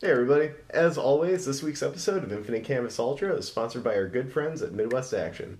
Hey 0.00 0.12
everybody! 0.12 0.50
As 0.70 0.96
always, 0.96 1.44
this 1.44 1.60
week's 1.60 1.82
episode 1.82 2.22
of 2.22 2.32
Infinite 2.32 2.62
Canvas 2.62 3.00
Ultra 3.00 3.34
is 3.34 3.48
sponsored 3.48 3.82
by 3.82 3.96
our 3.96 4.06
good 4.06 4.32
friends 4.32 4.62
at 4.62 4.72
Midwest 4.72 5.12
Action. 5.12 5.58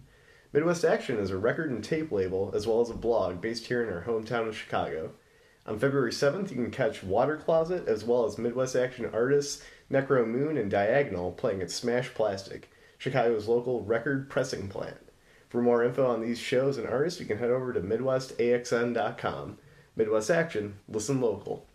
Midwest 0.52 0.84
Action 0.84 1.18
is 1.18 1.32
a 1.32 1.36
record 1.36 1.72
and 1.72 1.82
tape 1.82 2.12
label 2.12 2.52
as 2.54 2.64
well 2.64 2.80
as 2.80 2.88
a 2.88 2.94
blog 2.94 3.40
based 3.40 3.66
here 3.66 3.82
in 3.82 3.92
our 3.92 4.04
hometown 4.04 4.46
of 4.46 4.56
Chicago. 4.56 5.10
On 5.66 5.76
February 5.76 6.12
7th, 6.12 6.50
you 6.50 6.54
can 6.54 6.70
catch 6.70 7.02
Water 7.02 7.36
Closet 7.36 7.88
as 7.88 8.04
well 8.04 8.26
as 8.26 8.38
Midwest 8.38 8.76
Action 8.76 9.10
artists 9.12 9.60
Necro 9.90 10.24
Moon 10.24 10.56
and 10.56 10.70
Diagonal 10.70 11.32
playing 11.32 11.60
at 11.60 11.72
Smash 11.72 12.14
Plastic, 12.14 12.70
Chicago's 12.96 13.48
local 13.48 13.82
record 13.82 14.30
pressing 14.30 14.68
plant. 14.68 15.10
For 15.48 15.60
more 15.60 15.82
info 15.82 16.06
on 16.06 16.20
these 16.20 16.38
shows 16.38 16.78
and 16.78 16.86
artists, 16.86 17.18
you 17.18 17.26
can 17.26 17.38
head 17.38 17.50
over 17.50 17.72
to 17.72 17.80
MidwestAXN.com. 17.80 19.58
Midwest 19.96 20.30
Action, 20.30 20.78
listen 20.88 21.20
local. 21.20 21.66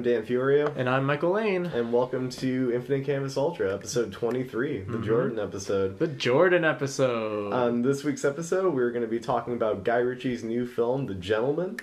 I'm 0.00 0.04
Dan 0.04 0.22
Fiorio, 0.24 0.72
And 0.76 0.88
I'm 0.88 1.04
Michael 1.04 1.32
Lane. 1.32 1.66
and 1.66 1.92
welcome 1.92 2.30
to 2.30 2.72
Infinite 2.74 3.04
Canvas 3.04 3.36
Ultra, 3.36 3.74
episode 3.74 4.10
23, 4.14 4.84
the 4.84 4.96
Jordan 5.00 5.38
episode. 5.38 5.98
The 5.98 6.06
Jordan 6.06 6.64
episode. 6.64 7.52
On 7.52 7.82
this 7.82 8.02
week's 8.02 8.24
episode, 8.24 8.72
we're 8.72 8.92
going 8.92 9.02
to 9.02 9.08
be 9.10 9.20
talking 9.20 9.52
about 9.52 9.84
Guy 9.84 9.98
Ritchie's 9.98 10.42
new 10.42 10.66
film, 10.66 11.04
The 11.04 11.14
Gentlemen, 11.16 11.80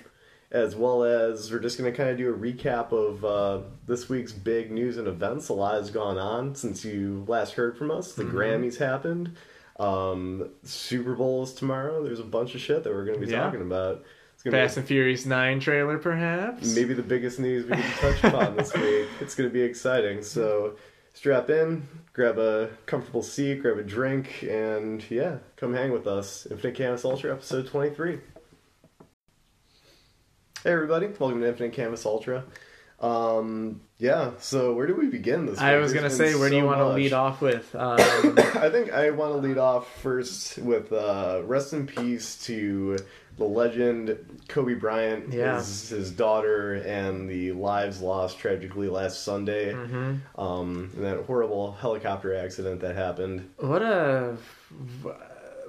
as 0.50 0.74
well 0.74 1.04
as 1.04 1.52
we're 1.52 1.60
just 1.60 1.78
going 1.78 1.92
to 1.92 1.96
kind 1.96 2.10
of 2.10 2.16
do 2.16 2.34
a 2.34 2.36
recap 2.36 2.90
of 2.90 3.24
uh, 3.24 3.60
this 3.86 4.08
week's 4.08 4.32
big 4.32 4.72
news 4.72 4.96
and 4.96 5.06
events. 5.06 5.48
A 5.48 5.52
lot 5.52 5.74
has 5.74 5.92
gone 5.92 6.18
on 6.18 6.56
since 6.56 6.84
you 6.84 7.24
last 7.28 7.52
heard 7.54 7.78
from 7.78 7.92
us. 7.92 8.14
The 8.14 8.24
Grammys 8.24 8.78
happened. 8.78 9.36
Um, 9.78 10.48
Super 10.64 11.14
Bowl 11.14 11.44
is 11.44 11.54
tomorrow. 11.54 12.02
There's 12.02 12.18
a 12.18 12.24
bunch 12.24 12.56
of 12.56 12.60
shit 12.60 12.82
that 12.82 12.92
we're 12.92 13.04
going 13.04 13.20
to 13.20 13.24
be 13.24 13.30
Yeah. 13.30 13.44
talking 13.44 13.62
about. 13.62 14.02
Gonna 14.44 14.56
be 14.56 14.62
Fast 14.62 14.76
and 14.76 14.86
Furious 14.86 15.26
9 15.26 15.58
trailer, 15.58 15.98
perhaps? 15.98 16.72
maybe 16.72 16.94
the 16.94 17.02
biggest 17.02 17.40
news 17.40 17.64
we 17.64 17.72
can 17.72 17.90
touch 17.98 18.22
upon 18.22 18.56
this 18.56 18.72
week. 18.76 19.08
It's 19.20 19.34
going 19.34 19.50
to 19.50 19.52
be 19.52 19.62
exciting. 19.62 20.22
So 20.22 20.76
strap 21.12 21.50
in, 21.50 21.88
grab 22.12 22.38
a 22.38 22.70
comfortable 22.86 23.24
seat, 23.24 23.62
grab 23.62 23.78
a 23.78 23.82
drink, 23.82 24.46
and 24.48 25.04
yeah, 25.10 25.38
come 25.56 25.74
hang 25.74 25.90
with 25.90 26.06
us. 26.06 26.46
Infinite 26.48 26.76
Canvas 26.76 27.04
Ultra, 27.04 27.32
episode 27.32 27.66
23. 27.66 28.20
Hey 30.62 30.70
everybody, 30.70 31.08
welcome 31.18 31.40
to 31.40 31.48
Infinite 31.48 31.72
Canvas 31.72 32.06
Ultra. 32.06 32.44
Um, 33.00 33.80
yeah, 33.98 34.32
so 34.38 34.72
where 34.74 34.86
do 34.86 34.94
we 34.94 35.06
begin 35.06 35.46
this 35.46 35.58
I 35.58 35.76
was 35.76 35.92
going 35.92 36.04
to 36.04 36.10
say, 36.10 36.34
where 36.34 36.50
do 36.50 36.56
you 36.56 36.64
want 36.64 36.78
to 36.78 36.88
lead 36.88 37.12
off 37.12 37.40
with? 37.40 37.74
Um, 37.74 37.98
I 37.98 38.70
think 38.70 38.92
I 38.92 39.10
want 39.10 39.32
to 39.32 39.38
lead 39.38 39.58
off 39.58 39.92
first 40.00 40.58
with 40.58 40.92
uh, 40.92 41.42
rest 41.44 41.72
in 41.72 41.86
peace 41.86 42.36
to 42.46 42.98
the 43.38 43.44
legend 43.44 44.18
Kobe 44.48 44.74
Bryant, 44.74 45.32
Yeah. 45.32 45.56
his, 45.56 45.88
his 45.90 46.10
daughter, 46.10 46.74
and 46.74 47.28
the 47.28 47.52
lives 47.52 48.00
lost 48.00 48.38
tragically 48.38 48.88
last 48.88 49.22
Sunday 49.22 49.72
mhm. 49.72 50.20
um, 50.36 50.90
in 50.96 51.02
that 51.02 51.24
horrible 51.24 51.72
helicopter 51.72 52.34
accident 52.34 52.80
that 52.80 52.96
happened. 52.96 53.48
What 53.58 53.82
a. 53.82 54.36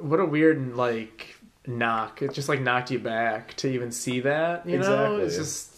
What 0.01 0.19
a 0.19 0.25
weird, 0.25 0.75
like, 0.75 1.35
knock. 1.67 2.21
It 2.21 2.33
just, 2.33 2.47
like, 2.49 2.61
knocked 2.61 2.89
you 2.89 2.99
back 2.99 3.53
to 3.55 3.67
even 3.67 3.91
see 3.91 4.21
that, 4.21 4.65
you 4.67 4.77
know? 4.77 4.79
Exactly. 4.79 5.23
It's 5.23 5.35
just. 5.37 5.68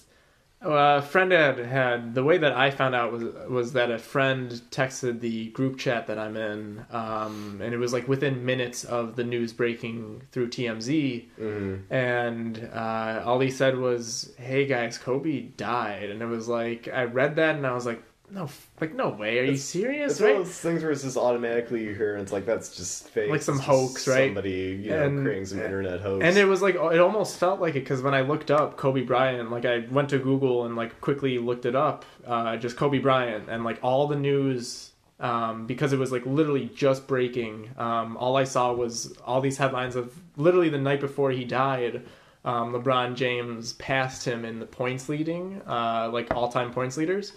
A 0.64 1.02
friend 1.02 1.32
had 1.32 1.58
had 1.58 2.14
the 2.14 2.24
way 2.24 2.38
that 2.38 2.54
I 2.54 2.70
found 2.70 2.94
out 2.94 3.12
was 3.12 3.24
was 3.50 3.74
that 3.74 3.90
a 3.90 3.98
friend 3.98 4.52
texted 4.70 5.20
the 5.20 5.50
group 5.50 5.80
chat 5.80 6.06
that 6.06 6.20
I'm 6.20 6.38
in, 6.38 6.86
um, 6.92 7.60
and 7.64 7.74
it 7.74 7.78
was 7.78 7.94
like 7.94 8.08
within 8.08 8.46
minutes 8.46 8.84
of 8.84 9.16
the 9.16 9.24
news 9.24 9.54
breaking 9.54 10.22
through 10.32 10.50
TMZ, 10.50 11.30
hmm 11.32 11.76
and 11.90 12.70
uh, 12.74 13.24
all 13.26 13.40
he 13.40 13.50
said 13.50 13.78
was, 13.78 14.34
"Hey 14.38 14.68
guys, 14.68 15.00
Kobe 15.00 15.42
died," 15.58 16.12
and 16.12 16.22
it 16.22 16.28
was 16.28 16.48
like 16.48 16.88
I 16.88 17.06
read 17.06 17.38
that 17.38 17.56
and 17.56 17.66
I 17.66 17.74
was 17.74 17.88
like, 17.88 18.04
"No, 18.32 18.48
like 18.80 18.94
no 18.96 19.10
way, 19.10 19.40
are 19.40 19.44
you 19.44 19.52
It's- 19.52 19.64
serious?" 19.64 20.14
It's 20.14 20.22
one 20.22 20.30
Right? 20.32 20.40
of 20.40 20.46
those 20.48 20.60
things 20.60 20.82
where 20.84 20.92
it's 20.92 21.04
just 21.04 21.18
automatically 21.18 21.84
you 21.84 21.94
hear, 21.94 22.14
and 22.14 22.24
it's 22.24 22.32
like 22.32 22.46
that's 22.46 22.76
just 22.76 23.10
fake, 23.10 23.30
Like 23.30 23.42
some 23.42 23.60
hoax, 23.60 24.08
right? 24.08 24.28
Somebody, 24.30 24.80
you 24.84 24.90
know, 24.92 25.04
And- 25.04 25.24
creating 25.24 25.46
some 25.46 25.60
internet 25.62 26.00
hoax. 26.02 26.24
And 26.26 26.38
it 26.38 26.46
was 26.46 26.62
like 26.62 26.76
it 26.76 27.00
almost 27.00 27.38
felt 27.38 27.60
like 27.60 27.76
it 27.76 27.82
because 27.82 28.02
when 28.02 28.14
I 28.14 28.22
looked 28.22 28.50
up 28.50 28.78
Kobe 28.78 29.02
Bryant, 29.02 29.52
like 29.52 29.66
I 29.66 29.86
went 29.92 30.10
to 30.10 30.18
Google 30.20 30.66
and 30.66 30.76
like 30.76 31.02
quickly 31.02 31.38
looked 31.40 31.66
it 31.66 31.76
up, 31.76 32.06
uh, 32.26 32.58
just 32.58 32.78
Kobe 32.78 33.00
Bryant, 33.00 33.50
and 33.50 33.64
like 33.64 33.80
all 33.84 34.08
the 34.08 34.16
news, 34.16 34.92
um, 35.20 35.68
because 35.68 35.94
it 35.94 36.00
was 36.00 36.12
like 36.12 36.26
literally 36.26 36.70
just 36.74 37.08
breaking. 37.08 37.70
Um, 37.78 38.18
all 38.18 38.38
I 38.38 38.46
saw 38.46 38.74
was 38.74 39.14
all 39.26 39.42
these 39.42 39.58
headlines 39.58 39.96
of 39.96 40.14
literally 40.38 40.70
the 40.70 40.80
night 40.80 41.00
before 41.00 41.32
he 41.32 41.44
died. 41.44 42.04
Um, 42.44 42.74
LeBron 42.74 43.14
James 43.14 43.74
passed 43.74 44.26
him 44.26 44.46
in 44.46 44.58
the 44.60 44.66
points 44.66 45.10
leading, 45.10 45.62
uh, 45.68 46.10
like 46.12 46.34
all 46.34 46.52
time 46.52 46.72
points 46.72 46.98
leaders. 46.98 47.34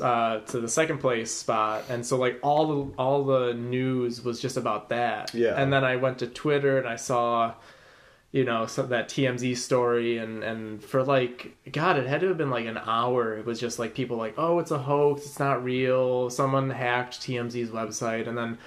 Uh, 0.00 0.40
to 0.40 0.60
the 0.60 0.68
second 0.68 0.98
place 0.98 1.30
spot, 1.30 1.84
and 1.90 2.06
so 2.06 2.16
like 2.16 2.38
all 2.42 2.66
the 2.66 2.94
all 2.96 3.24
the 3.24 3.52
news 3.52 4.24
was 4.24 4.40
just 4.40 4.56
about 4.56 4.88
that. 4.88 5.34
Yeah. 5.34 5.60
And 5.60 5.70
then 5.70 5.84
I 5.84 5.96
went 5.96 6.20
to 6.20 6.26
Twitter 6.26 6.78
and 6.78 6.88
I 6.88 6.96
saw 6.96 7.54
you 8.34 8.42
know 8.42 8.66
so 8.66 8.82
that 8.82 9.08
TMZ 9.08 9.56
story 9.58 10.18
and 10.18 10.42
and 10.42 10.82
for 10.82 11.04
like 11.04 11.56
god 11.70 11.96
it 11.96 12.06
had 12.08 12.20
to 12.20 12.26
have 12.26 12.36
been 12.36 12.50
like 12.50 12.66
an 12.66 12.76
hour 12.78 13.38
it 13.38 13.46
was 13.46 13.60
just 13.60 13.78
like 13.78 13.94
people 13.94 14.16
like 14.16 14.34
oh 14.36 14.58
it's 14.58 14.72
a 14.72 14.78
hoax 14.78 15.24
it's 15.24 15.38
not 15.38 15.62
real 15.62 16.28
someone 16.30 16.68
hacked 16.68 17.20
TMZ's 17.20 17.70
website 17.70 18.26
and 18.26 18.36
then 18.36 18.58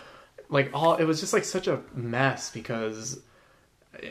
like 0.50 0.70
all 0.74 0.96
it 0.96 1.04
was 1.04 1.20
just 1.20 1.34
like 1.34 1.44
such 1.44 1.68
a 1.68 1.82
mess 1.94 2.50
because 2.50 3.20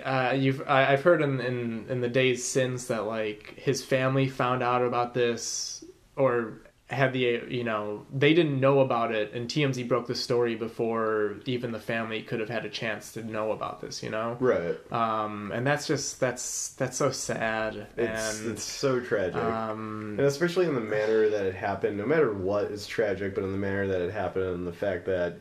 uh, 0.04 0.34
you've 0.36 0.62
I, 0.68 0.92
I've 0.92 1.02
heard 1.02 1.22
in, 1.22 1.40
in 1.40 1.86
in 1.88 2.00
the 2.02 2.08
days 2.08 2.46
since 2.46 2.88
that 2.88 3.06
like 3.06 3.54
his 3.56 3.82
family 3.82 4.28
found 4.28 4.62
out 4.62 4.82
about 4.82 5.14
this 5.14 5.82
or 6.16 6.60
had 6.88 7.12
the 7.12 7.42
you 7.48 7.64
know 7.64 8.06
they 8.14 8.32
didn't 8.32 8.60
know 8.60 8.78
about 8.78 9.12
it 9.12 9.32
and 9.32 9.48
TMZ 9.48 9.88
broke 9.88 10.06
the 10.06 10.14
story 10.14 10.54
before 10.54 11.34
even 11.44 11.72
the 11.72 11.80
family 11.80 12.22
could 12.22 12.38
have 12.38 12.48
had 12.48 12.64
a 12.64 12.68
chance 12.68 13.12
to 13.14 13.24
know 13.24 13.50
about 13.50 13.80
this 13.80 14.04
you 14.04 14.10
know 14.10 14.36
right. 14.38 14.76
um 14.92 15.50
and 15.52 15.66
that's 15.66 15.88
just 15.88 16.20
that's 16.20 16.68
that's 16.74 16.96
so 16.96 17.10
sad 17.10 17.88
It's, 17.96 18.40
and 18.40 18.52
it's 18.52 18.62
so 18.62 19.00
tragic. 19.00 19.34
um 19.42 20.14
And 20.18 20.28
especially 20.28 20.66
in 20.66 20.74
the 20.76 20.80
manner 20.80 21.28
that 21.28 21.44
it 21.46 21.54
happened, 21.56 21.96
no 21.98 22.06
matter 22.06 22.32
what 22.32 22.66
is 22.66 22.86
tragic, 22.86 23.34
but 23.34 23.42
in 23.42 23.50
the 23.50 23.58
manner 23.58 23.88
that 23.88 24.00
it 24.00 24.12
happened 24.12 24.44
and 24.54 24.66
the 24.66 24.72
fact 24.72 25.06
that 25.06 25.38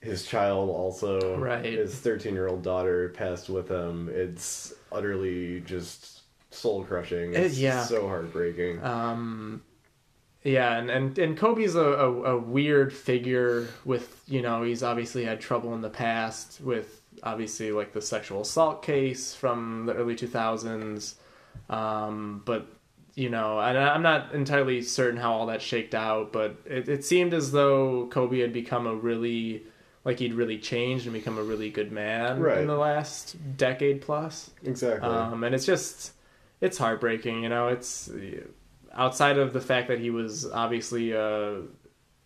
his 0.00 0.26
child 0.26 0.68
also, 0.68 1.38
Right. 1.38 1.64
his 1.64 1.94
13 1.98 2.34
year 2.34 2.46
old 2.46 2.62
daughter 2.62 3.08
passed 3.08 3.48
with 3.48 3.70
him, 3.70 4.10
it's 4.12 4.74
utterly 4.92 5.60
just 5.62 6.20
soul 6.50 6.84
crushing. 6.84 7.32
It- 7.32 7.40
It's 7.44 7.58
yeah. 7.58 7.84
so 7.84 8.06
heartbreaking. 8.06 8.84
um 8.84 9.62
yeah 10.44 10.76
and 10.78 10.90
and, 10.90 11.18
and 11.18 11.36
kobe's 11.36 11.74
a, 11.74 11.80
a, 11.80 12.22
a 12.34 12.38
weird 12.38 12.92
figure 12.92 13.66
with 13.84 14.22
you 14.28 14.42
know 14.42 14.62
he's 14.62 14.82
obviously 14.82 15.24
had 15.24 15.40
trouble 15.40 15.74
in 15.74 15.80
the 15.80 15.90
past 15.90 16.60
with 16.60 17.00
obviously 17.22 17.72
like 17.72 17.92
the 17.92 18.02
sexual 18.02 18.42
assault 18.42 18.82
case 18.82 19.34
from 19.34 19.86
the 19.86 19.94
early 19.94 20.14
2000s 20.14 21.14
um 21.70 22.42
but 22.44 22.66
you 23.14 23.30
know 23.30 23.58
and 23.60 23.78
i'm 23.78 24.02
not 24.02 24.34
entirely 24.34 24.82
certain 24.82 25.18
how 25.18 25.32
all 25.32 25.46
that 25.46 25.62
shaked 25.62 25.94
out 25.94 26.32
but 26.32 26.56
it, 26.66 26.88
it 26.88 27.04
seemed 27.04 27.32
as 27.32 27.52
though 27.52 28.06
kobe 28.10 28.40
had 28.40 28.52
become 28.52 28.86
a 28.86 28.94
really 28.94 29.62
like 30.04 30.18
he'd 30.18 30.34
really 30.34 30.58
changed 30.58 31.06
and 31.06 31.14
become 31.14 31.38
a 31.38 31.42
really 31.42 31.70
good 31.70 31.90
man 31.90 32.38
Right. 32.40 32.58
in 32.58 32.66
the 32.66 32.76
last 32.76 33.36
decade 33.56 34.02
plus 34.02 34.50
exactly. 34.64 35.08
um, 35.08 35.42
and 35.44 35.54
it's 35.54 35.64
just 35.64 36.12
it's 36.60 36.76
heartbreaking 36.76 37.42
you 37.44 37.48
know 37.48 37.68
it's 37.68 38.10
outside 38.94 39.38
of 39.38 39.52
the 39.52 39.60
fact 39.60 39.88
that 39.88 39.98
he 39.98 40.10
was 40.10 40.50
obviously 40.50 41.12
a 41.12 41.62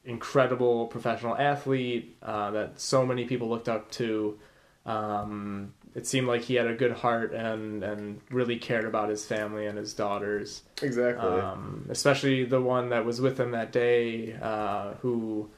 incredible 0.04 0.87
professional 0.87 1.37
athlete 1.37 2.16
uh, 2.22 2.50
that 2.50 2.81
so 2.81 3.04
many 3.04 3.25
people 3.25 3.48
looked 3.48 3.69
up 3.69 3.90
to 3.90 4.38
um, 4.87 5.75
it 5.94 6.06
seemed 6.06 6.26
like 6.26 6.42
he 6.42 6.54
had 6.54 6.66
a 6.66 6.75
good 6.75 6.92
heart 6.92 7.32
and 7.34 7.82
and 7.82 8.20
really 8.31 8.56
cared 8.56 8.84
about 8.87 9.08
his 9.10 9.25
family 9.26 9.66
and 9.66 9.76
his 9.76 9.92
daughters 9.92 10.62
exactly. 10.82 11.28
um, 11.28 11.87
especially 11.90 12.44
the 12.44 12.60
one 12.60 12.88
that 12.90 13.04
was 13.04 13.20
with 13.20 13.38
him 13.38 13.50
that 13.50 13.72
day, 13.72 14.34
uh, 14.40 14.94
who 15.02 15.50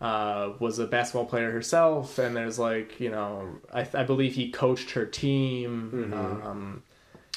uh, 0.00 0.52
was 0.58 0.78
a 0.78 0.86
basketball 0.86 1.24
player 1.24 1.50
herself. 1.50 2.18
And 2.18 2.36
there's 2.36 2.58
like, 2.58 3.00
you 3.00 3.10
know, 3.10 3.48
I, 3.72 3.86
I 3.94 4.02
believe 4.04 4.34
he 4.34 4.50
coached 4.50 4.90
her 4.90 5.06
team. 5.06 6.10
Mhm. 6.12 6.44
Um, 6.46 6.82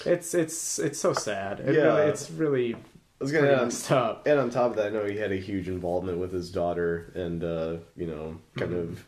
it's 0.05 0.33
it's 0.33 0.77
it's 0.79 0.99
so 0.99 1.13
sad. 1.13 1.59
It 1.61 1.75
Yeah. 1.75 1.81
really, 1.83 2.01
it's 2.09 2.29
really 2.31 2.75
I 3.19 3.23
was 3.23 3.31
gonna 3.31 3.69
up. 3.97 4.25
And 4.27 4.39
on 4.39 4.49
top 4.49 4.71
of 4.71 4.77
that, 4.77 4.87
I 4.87 4.89
know 4.89 5.05
he 5.05 5.17
had 5.17 5.31
a 5.31 5.37
huge 5.37 5.67
involvement 5.67 6.17
with 6.19 6.31
his 6.31 6.49
daughter 6.51 7.11
and, 7.15 7.43
uh, 7.43 7.77
you 7.97 8.07
know, 8.07 8.37
kind 8.55 8.71
Mm-hmm. 8.71 8.91
of 8.93 9.05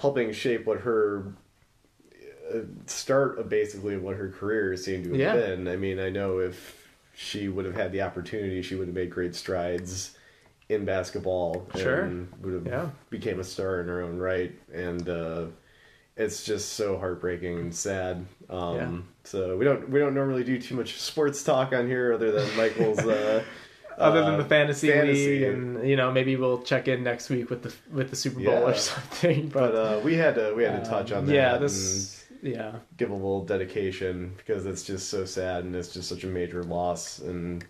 helping 0.00 0.32
shape 0.32 0.66
what 0.66 0.80
her 0.80 1.32
uh, 2.52 2.60
start 2.86 3.38
of 3.38 3.48
basically 3.48 3.96
what 3.96 4.16
her 4.16 4.28
career 4.30 4.76
seemed 4.76 5.04
to 5.04 5.10
have 5.10 5.20
Yeah. 5.20 5.32
been. 5.34 5.68
I 5.68 5.76
mean, 5.76 5.98
I 6.00 6.08
know 6.10 6.38
if 6.38 6.88
she 7.14 7.48
would 7.48 7.64
have 7.64 7.74
had 7.74 7.92
the 7.92 8.02
opportunity, 8.02 8.62
she 8.62 8.74
would 8.74 8.88
have 8.88 8.94
made 8.94 9.10
great 9.10 9.34
strides 9.34 10.16
in 10.68 10.84
basketball 10.84 11.66
Sure. 11.74 12.02
and 12.02 12.28
would 12.42 12.54
have 12.54 12.66
Yeah. 12.66 12.90
became 13.10 13.40
a 13.40 13.44
star 13.44 13.80
in 13.80 13.88
her 13.88 14.02
own 14.02 14.18
right 14.18 14.52
and 14.72 15.08
uh 15.08 15.46
it's 16.16 16.44
just 16.44 16.74
so 16.74 16.98
heartbreaking 16.98 17.58
and 17.58 17.74
sad 17.74 18.26
um 18.50 18.76
Yeah. 18.76 18.98
So 19.28 19.56
we 19.56 19.64
don't 19.64 19.88
we 19.90 19.98
don't 19.98 20.14
normally 20.14 20.44
do 20.44 20.60
too 20.60 20.74
much 20.74 20.98
sports 21.10 21.42
talk 21.42 21.72
on 21.72 21.86
here 21.86 22.12
other 22.14 22.32
than 22.32 22.56
michael's 22.56 22.98
uh 23.00 23.42
Other 23.98 24.20
than 24.22 24.34
uh, 24.34 24.36
the 24.36 24.44
fantasy, 24.44 24.90
fantasy. 24.92 25.40
league, 25.40 25.42
and 25.42 25.88
you 25.88 25.96
know 25.96 26.12
maybe 26.12 26.36
we'll 26.36 26.62
check 26.62 26.86
in 26.86 27.02
next 27.02 27.30
week 27.30 27.50
with 27.50 27.64
the 27.64 27.74
with 27.92 28.10
the 28.10 28.14
Super 28.16 28.36
Bowl 28.36 28.44
Yeah. 28.54 28.60
or 28.60 28.74
something. 28.90 29.48
but 29.48 29.74
uh 29.74 30.00
we 30.04 30.14
had 30.14 30.36
to 30.36 30.54
we 30.56 30.62
had 30.62 30.84
to 30.84 30.88
touch 30.88 31.10
on 31.10 31.26
that 31.26 31.34
Yeah, 31.34 31.56
this. 31.58 32.24
Yeah, 32.40 32.76
give 32.96 33.10
a 33.10 33.14
little 33.14 33.44
dedication 33.44 34.32
because 34.36 34.66
it's 34.66 34.84
just 34.84 35.08
so 35.08 35.24
sad 35.24 35.64
and 35.64 35.74
it's 35.74 35.92
just 35.92 36.08
such 36.08 36.22
a 36.22 36.28
major 36.28 36.62
loss 36.62 37.18
in 37.18 37.60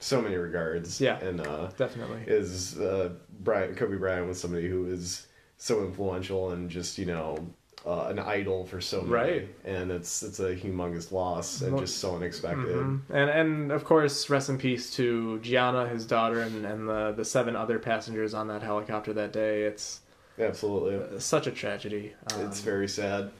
so 0.00 0.20
many 0.20 0.36
regards 0.36 1.00
Yeah. 1.00 1.18
and 1.20 1.40
uh 1.40 1.68
definitely. 1.78 2.24
is 2.26 2.78
uh, 2.78 3.12
Brian 3.40 3.74
Kobe 3.74 3.96
Bryant 3.96 4.28
was 4.28 4.38
somebody 4.38 4.68
who 4.68 4.82
was 4.82 5.28
so 5.56 5.80
influential 5.82 6.50
and 6.50 6.68
just 6.68 6.98
you 6.98 7.06
know 7.06 7.38
uh, 7.86 8.06
an 8.08 8.18
idol 8.18 8.66
for 8.66 8.80
so 8.80 9.00
many, 9.02 9.10
Right. 9.12 9.48
and 9.64 9.90
it's 9.90 10.22
it's 10.22 10.38
a 10.40 10.54
humongous 10.54 11.12
loss 11.12 11.62
and 11.62 11.78
just 11.78 11.98
so 11.98 12.16
unexpected. 12.16 12.66
Mhm. 12.76 13.00
And 13.10 13.30
and 13.30 13.72
of 13.72 13.84
course, 13.84 14.28
rest 14.28 14.48
in 14.48 14.58
peace 14.58 14.94
to 14.96 15.38
Gianna, 15.40 15.88
his 15.88 16.06
daughter, 16.06 16.40
and, 16.40 16.66
and 16.66 16.88
the 16.88 17.12
the 17.16 17.24
seven 17.24 17.56
other 17.56 17.78
passengers 17.78 18.34
on 18.34 18.48
that 18.48 18.62
helicopter 18.62 19.12
that 19.14 19.32
day. 19.32 19.62
It's 19.62 20.00
Absolutely, 20.38 21.20
such 21.20 21.46
a 21.46 21.50
tragedy. 21.50 22.14
Um, 22.32 22.46
it's 22.46 22.60
very 22.60 22.88
sad. 22.88 23.30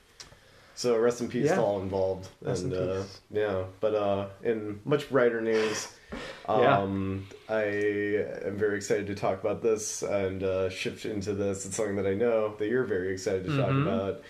So 0.74 0.96
rest 0.98 1.20
in 1.20 1.28
peace 1.28 1.46
yeah. 1.46 1.56
to 1.56 1.60
all 1.62 1.82
involved, 1.82 2.28
Rest 2.40 2.64
in 2.64 2.72
and 2.72 2.90
uh, 2.90 3.02
yeah. 3.30 3.64
But 3.80 3.94
uh, 3.94 4.26
in 4.42 4.80
much 4.84 5.10
brighter 5.10 5.40
news, 5.42 5.88
Yeah. 6.58 6.78
um, 6.78 7.26
I 7.48 7.62
am 8.44 8.56
very 8.56 8.76
excited 8.76 9.06
to 9.08 9.14
talk 9.14 9.40
about 9.40 9.62
this 9.62 10.02
and 10.02 10.42
uh, 10.42 10.68
shift 10.70 11.04
into 11.04 11.32
this. 11.34 11.66
It's 11.66 11.76
something 11.76 11.96
that 11.96 12.06
I 12.06 12.14
know 12.14 12.54
that 12.58 12.68
you're 12.68 12.84
very 12.84 13.12
excited 13.12 13.44
to 13.46 13.56
talk 13.56 13.70
Mhm. 13.70 13.82
about. 13.82 14.22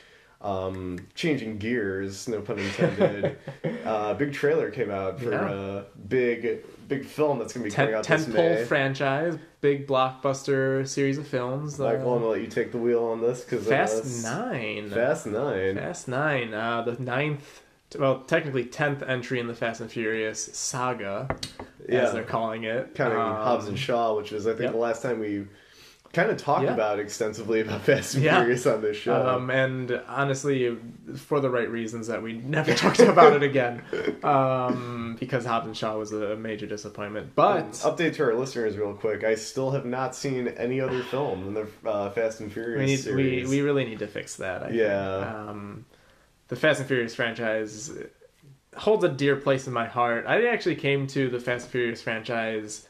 Um, 0.42 0.98
changing 1.14 1.58
gears, 1.58 2.26
no 2.26 2.40
pun 2.40 2.58
intended. 2.58 3.36
uh, 3.84 4.14
big 4.14 4.32
trailer 4.32 4.70
came 4.70 4.90
out 4.90 5.20
for 5.20 5.30
Yeah. 5.32 5.50
a 5.50 5.82
big, 6.08 6.64
big 6.88 7.04
film 7.04 7.38
that's 7.38 7.52
going 7.52 7.64
to 7.64 7.70
be 7.70 7.74
coming 7.76 7.94
out 7.94 8.06
this 8.06 8.26
May. 8.26 8.64
franchise, 8.64 9.36
big 9.60 9.86
blockbuster 9.86 10.88
series 10.88 11.18
of 11.18 11.26
films. 11.26 11.78
uh, 11.78 11.84
Michael, 11.84 12.14
I'm 12.14 12.20
gonna 12.20 12.32
let 12.32 12.40
you 12.40 12.46
take 12.46 12.72
the 12.72 12.78
wheel 12.78 13.04
on 13.04 13.20
this 13.20 13.44
because 13.44 13.66
Fast 13.66 14.24
Nine. 14.24 14.88
Fast 14.88 15.26
Nine. 15.26 15.76
Fast 15.76 16.08
Nine. 16.08 16.54
Uh, 16.54 16.82
the 16.82 17.02
ninth, 17.02 17.60
well, 17.98 18.20
technically 18.20 18.64
tenth 18.64 19.02
entry 19.02 19.40
in 19.40 19.46
the 19.48 19.54
Fast 19.54 19.80
and 19.80 19.90
Furious 19.90 20.50
saga, 20.52 21.28
Yeah. 21.88 22.02
as 22.02 22.12
they're 22.12 22.22
calling 22.24 22.64
it. 22.64 22.94
counting 22.94 23.18
Um, 23.18 23.34
Hobbs 23.34 23.66
and 23.68 23.78
Shaw, 23.78 24.16
which 24.16 24.32
is 24.32 24.46
I 24.46 24.50
think 24.50 24.62
yep. 24.62 24.72
the 24.72 24.78
last 24.78 25.02
time 25.02 25.18
we 25.18 25.46
kind 26.12 26.28
of 26.28 26.36
talked 26.36 26.64
Yeah. 26.64 26.74
about 26.74 26.98
extensively 26.98 27.60
about 27.60 27.80
Fast 27.86 28.14
and 28.14 28.24
Yeah. 28.24 28.40
Furious 28.40 28.66
on 28.66 28.80
this 28.82 28.96
show. 28.96 29.14
Um, 29.14 29.48
and 29.50 30.00
honestly, 30.08 30.76
for 31.16 31.38
the 31.40 31.48
right 31.50 31.68
reasons 31.70 32.08
that 32.08 32.20
we 32.22 32.32
never 32.32 32.74
talked 32.84 32.98
about 33.00 33.32
it 33.32 33.42
again, 33.44 33.82
um, 34.24 35.16
because 35.20 35.44
Hobbs 35.44 35.66
and 35.66 35.76
Shaw 35.76 35.96
was 35.96 36.12
a 36.12 36.36
major 36.36 36.66
disappointment. 36.66 37.34
But 37.34 37.70
update 37.72 38.14
to 38.16 38.24
our 38.24 38.34
listeners 38.34 38.76
real 38.76 38.94
quick. 38.94 39.22
I 39.24 39.34
still 39.36 39.70
have 39.72 39.84
not 39.84 40.14
seen 40.16 40.48
any 40.48 40.80
other 40.80 41.02
film 41.04 41.46
in 41.48 41.54
the 41.54 41.66
uh, 41.88 42.10
Fast 42.10 42.40
and 42.40 42.52
Furious 42.52 42.78
we 42.78 42.86
need, 42.86 42.90
we, 42.92 42.96
series. 43.30 43.48
we 43.48 43.60
really 43.62 43.84
need 43.84 44.00
to 44.00 44.06
fix 44.08 44.36
that. 44.36 44.64
I 44.64 44.70
Yeah. 44.70 45.44
The 46.50 46.56
Fast 46.56 46.80
and 46.80 46.86
Furious 46.88 47.14
franchise 47.14 47.90
holds 48.76 49.02
a 49.04 49.08
dear 49.08 49.36
place 49.36 49.66
in 49.66 49.72
my 49.72 49.86
heart. 49.86 50.26
I 50.26 50.46
actually 50.48 50.76
came 50.76 51.06
to 51.08 51.28
the 51.30 51.40
Fast 51.40 51.64
and 51.64 51.72
Furious 51.72 52.02
franchise 52.02 52.86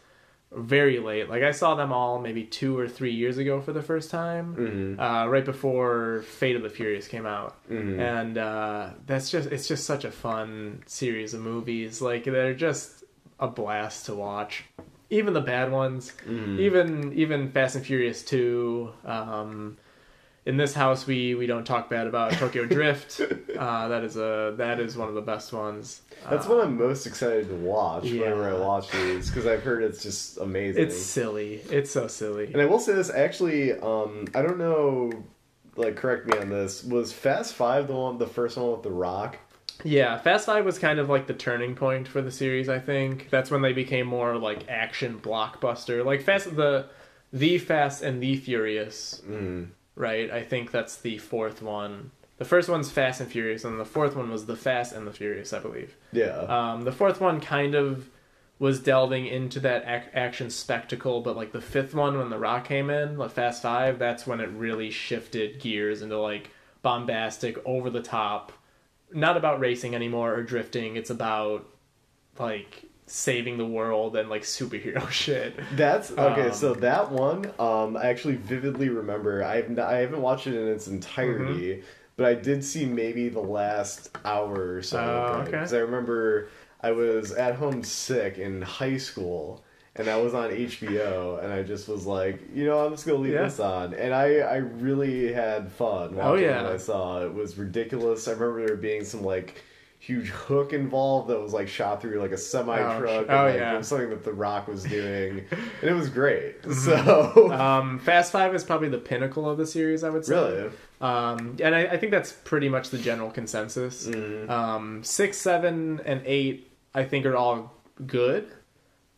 very 0.53 0.99
late. 0.99 1.29
Like 1.31 1.43
I 1.45 1.53
saw 1.53 1.77
them 1.77 1.93
all 1.93 2.19
maybe 2.19 2.43
two 2.45 2.77
or 2.77 2.89
three 2.89 3.13
years 3.13 3.39
ago 3.39 3.61
for 3.61 3.73
the 3.73 3.83
first 3.83 4.11
time, 4.11 4.97
Mhm. 4.99 5.01
uh, 5.01 5.29
right 5.29 5.45
before 5.45 6.23
Fate 6.23 6.57
of 6.57 6.63
the 6.63 6.69
Furious 6.69 7.07
came 7.07 7.25
out, 7.25 7.55
Mhm. 7.71 7.99
and 8.01 8.37
uh, 8.37 8.91
that's 9.07 9.31
just 9.31 9.51
it's 9.53 9.69
just 9.69 9.85
such 9.85 10.05
a 10.05 10.11
fun 10.11 10.83
series 10.87 11.35
of 11.35 11.41
movies. 11.41 12.03
Like 12.03 12.25
they're 12.25 12.53
just 12.55 13.05
a 13.39 13.47
blast 13.47 14.07
to 14.07 14.15
watch. 14.15 14.65
Even 15.09 15.35
the 15.35 15.41
bad 15.41 15.71
ones, 15.71 16.13
Mhm. 16.29 16.59
even 16.59 17.13
even 17.13 17.49
Fast 17.51 17.77
and 17.77 17.87
Furious 17.87 18.25
two. 18.25 18.91
Um, 19.05 19.77
in 20.47 20.57
this 20.57 20.73
house, 20.75 21.07
we 21.07 21.35
we 21.35 21.47
don't 21.47 21.65
talk 21.67 21.91
bad 21.91 22.07
about 22.07 22.33
Tokyo 22.33 22.65
Drift. 22.65 23.21
uh, 23.59 23.89
that 23.89 24.03
is 24.05 24.17
a 24.17 24.55
that 24.57 24.81
is 24.81 24.97
one 24.97 25.09
of 25.09 25.15
the 25.15 25.21
best 25.21 25.53
ones. 25.53 26.03
That's 26.29 26.47
Uh, 26.47 26.51
what 26.51 26.65
I'm 26.65 26.79
most 26.79 27.07
excited 27.07 27.49
to 27.49 27.55
watch 27.57 28.05
whenever 28.05 28.49
I 28.49 28.59
watch 28.59 28.91
these 28.91 29.29
because 29.29 29.47
I've 29.47 29.63
heard 29.63 29.83
it's 29.83 30.03
just 30.03 30.39
amazing. 30.39 30.83
It's 30.83 31.01
silly. 31.01 31.61
It's 31.71 31.91
so 31.91 32.07
silly. 32.07 32.47
And 32.53 32.61
I 32.61 32.67
will 32.67 32.79
say 32.81 32.95
this 32.95 33.11
actually, 33.11 33.73
um, 33.81 34.27
I 34.35 34.43
don't 34.43 34.59
know, 34.59 35.13
like 35.77 35.97
correct 35.97 36.27
me 36.27 36.39
on 36.39 36.49
this. 36.49 36.85
Was 36.85 37.13
Fast 37.13 37.55
Five 37.55 37.87
the 37.87 37.95
one, 37.95 38.19
the 38.19 38.27
first 38.27 38.57
one 38.57 38.73
with 38.73 38.83
The 38.83 38.91
Rock? 38.91 39.39
Yeah, 39.85 40.19
Fast 40.19 40.47
Five 40.47 40.65
was 40.65 40.79
kind 40.79 40.99
of 40.99 41.09
like 41.09 41.27
the 41.27 41.35
turning 41.35 41.75
point 41.75 42.07
for 42.09 42.21
the 42.23 42.31
series. 42.31 42.69
I 42.69 42.79
think 42.79 43.29
that's 43.31 43.51
when 43.51 43.63
they 43.63 43.73
became 43.73 44.07
more 44.07 44.37
like 44.37 44.69
action 44.69 45.19
blockbuster, 45.21 46.05
like 46.05 46.23
Fast 46.23 46.55
the 46.57 46.87
the 47.33 47.59
Fast 47.59 48.03
and 48.03 48.23
the 48.23 48.37
Furious. 48.37 49.23
Mm. 49.27 49.69
Right, 49.95 50.31
I 50.31 50.43
think 50.43 50.71
that's 50.71 50.97
the 50.97 51.19
fourth 51.19 51.63
one. 51.63 52.11
The 52.39 52.45
first 52.45 52.69
one's 52.71 52.91
Fast 52.91 53.21
and 53.21 53.31
Furious, 53.31 53.65
and 53.65 53.79
the 53.79 53.85
fourth 53.85 54.17
one 54.17 54.31
was 54.31 54.47
the 54.47 54.57
Fast 54.57 54.95
and 54.95 55.07
the 55.07 55.13
Furious, 55.13 55.53
I 55.53 55.59
believe. 55.59 55.97
Yeah. 56.13 56.39
Um, 56.39 56.83
the 56.83 56.93
fourth 56.93 57.21
one 57.21 57.41
kind 57.41 57.75
of 57.75 58.09
was 58.59 58.81
delving 58.81 59.27
into 59.27 59.61
that 59.61 59.85
ac- 59.87 60.11
action 60.15 60.51
spectacle, 60.51 61.21
but 61.23 61.37
like 61.37 61.53
the 61.53 61.61
fifth 61.61 61.95
one, 61.95 62.19
when 62.19 62.31
The 62.31 62.39
Rock 62.39 62.67
came 62.67 62.91
in, 62.91 63.19
like 63.19 63.33
Fast 63.33 63.63
Five, 63.63 63.99
that's 63.99 64.27
when 64.27 64.41
it 64.41 64.49
really 64.51 64.91
shifted 64.91 65.61
gears 65.61 66.03
into 66.03 66.19
like 66.19 66.51
bombastic, 66.83 67.59
over 67.67 67.91
the 67.91 68.03
top, 68.03 68.53
not 69.13 69.37
about 69.37 69.61
racing 69.61 69.95
anymore 69.95 70.35
or 70.35 70.43
drifting. 70.43 70.97
It's 70.97 71.11
about 71.11 71.67
like 72.39 72.85
saving 73.11 73.59
the 73.59 73.67
world 73.67 74.15
and 74.17 74.31
like 74.31 74.43
superhero 74.43 75.09
shit. 75.23 75.59
That's 75.77 76.13
okay. 76.13 76.47
Um, 76.49 76.53
so 76.55 76.75
that 76.75 77.11
one, 77.11 77.51
um, 77.59 77.97
I 77.97 78.05
actually 78.07 78.37
vividly 78.37 78.89
remember. 78.89 79.43
I've 79.45 79.77
I 79.79 79.97
haven't 79.97 80.23
watched 80.23 80.47
it 80.47 80.55
in 80.55 80.69
its 80.69 80.87
entirety, 80.89 81.75
Mm-hmm. 81.77 81.81
but 82.17 82.27
I 82.27 82.35
did 82.35 82.65
see 82.65 82.87
maybe 82.87 83.29
the 83.29 83.41
last 83.41 84.17
hour 84.25 84.75
or 84.77 84.83
so. 84.83 84.99
Oh, 84.99 85.41
okay. 85.41 85.51
Because 85.51 85.75
I 85.75 85.79
remember 85.79 86.49
I 86.83 86.93
was 86.93 87.33
at 87.33 87.57
home 87.57 87.83
sick 87.83 88.39
in 88.39 88.63
high 88.63 88.97
school, 88.97 89.65
and 89.97 90.09
I 90.09 90.17
was 90.17 90.33
on 90.33 90.51
HBO, 90.51 91.43
and 91.43 91.53
I 91.53 91.63
just 91.65 91.89
was 91.89 92.07
like, 92.07 92.41
you 92.55 92.65
know, 92.65 92.87
I'm 92.87 92.93
just 92.93 93.07
gonna 93.07 93.19
leave 93.19 93.33
Yeah. 93.35 93.43
this 93.45 93.59
on, 93.59 93.93
and 93.95 94.15
I 94.15 94.37
I 94.39 94.57
really 94.57 95.33
had 95.33 95.73
fun 95.73 96.15
watching 96.15 96.21
Oh, 96.31 96.35
yeah. 96.37 96.63
what 96.63 96.73
I 96.73 96.77
saw. 96.77 97.23
It 97.25 97.35
was 97.35 97.59
ridiculous. 97.59 98.29
I 98.29 98.33
remember 98.33 98.65
there 98.67 98.77
being 98.77 99.05
some 99.05 99.23
like. 99.25 99.63
Huge 100.03 100.29
hook 100.31 100.73
involved 100.73 101.29
that 101.29 101.39
was 101.39 101.53
like 101.53 101.69
shot 101.69 102.01
through 102.01 102.19
like 102.21 102.33
a 102.33 102.39
semi 102.39 102.77
truck. 102.99 103.27
Oh, 103.29 103.39
oh, 103.39 103.45
like, 103.45 103.55
yeah. 103.57 103.81
something 103.83 104.09
that 104.09 104.25
The 104.25 104.33
Rock 104.33 104.67
was 104.67 104.83
doing, 104.99 105.45
and 105.51 105.91
it 105.91 105.93
was 105.93 106.09
great. 106.09 106.63
Mm-hmm. 106.63 106.73
So 106.73 107.53
Um, 107.53 107.99
Fast 107.99 108.33
Five 108.33 108.55
is 108.55 108.65
probably 108.65 108.89
the 108.89 108.99
pinnacle 108.99 109.49
of 109.49 109.59
the 109.59 109.67
series, 109.67 110.03
I 110.03 110.09
would 110.09 110.25
say. 110.25 110.35
really, 110.35 110.71
Um, 111.03 111.57
and 111.63 111.75
I, 111.75 111.83
I 111.83 111.97
think 111.99 112.13
that's 112.13 112.33
pretty 112.33 112.71
much 112.71 112.89
the 112.89 112.97
general 112.99 113.31
consensus. 113.31 114.07
Mm. 114.07 114.49
Um, 114.49 115.05
six, 115.05 115.37
seven, 115.37 116.01
and 116.07 116.23
eight, 116.25 116.73
I 116.95 117.05
think, 117.05 117.27
are 117.27 117.37
all 117.37 117.75
good. 118.07 118.51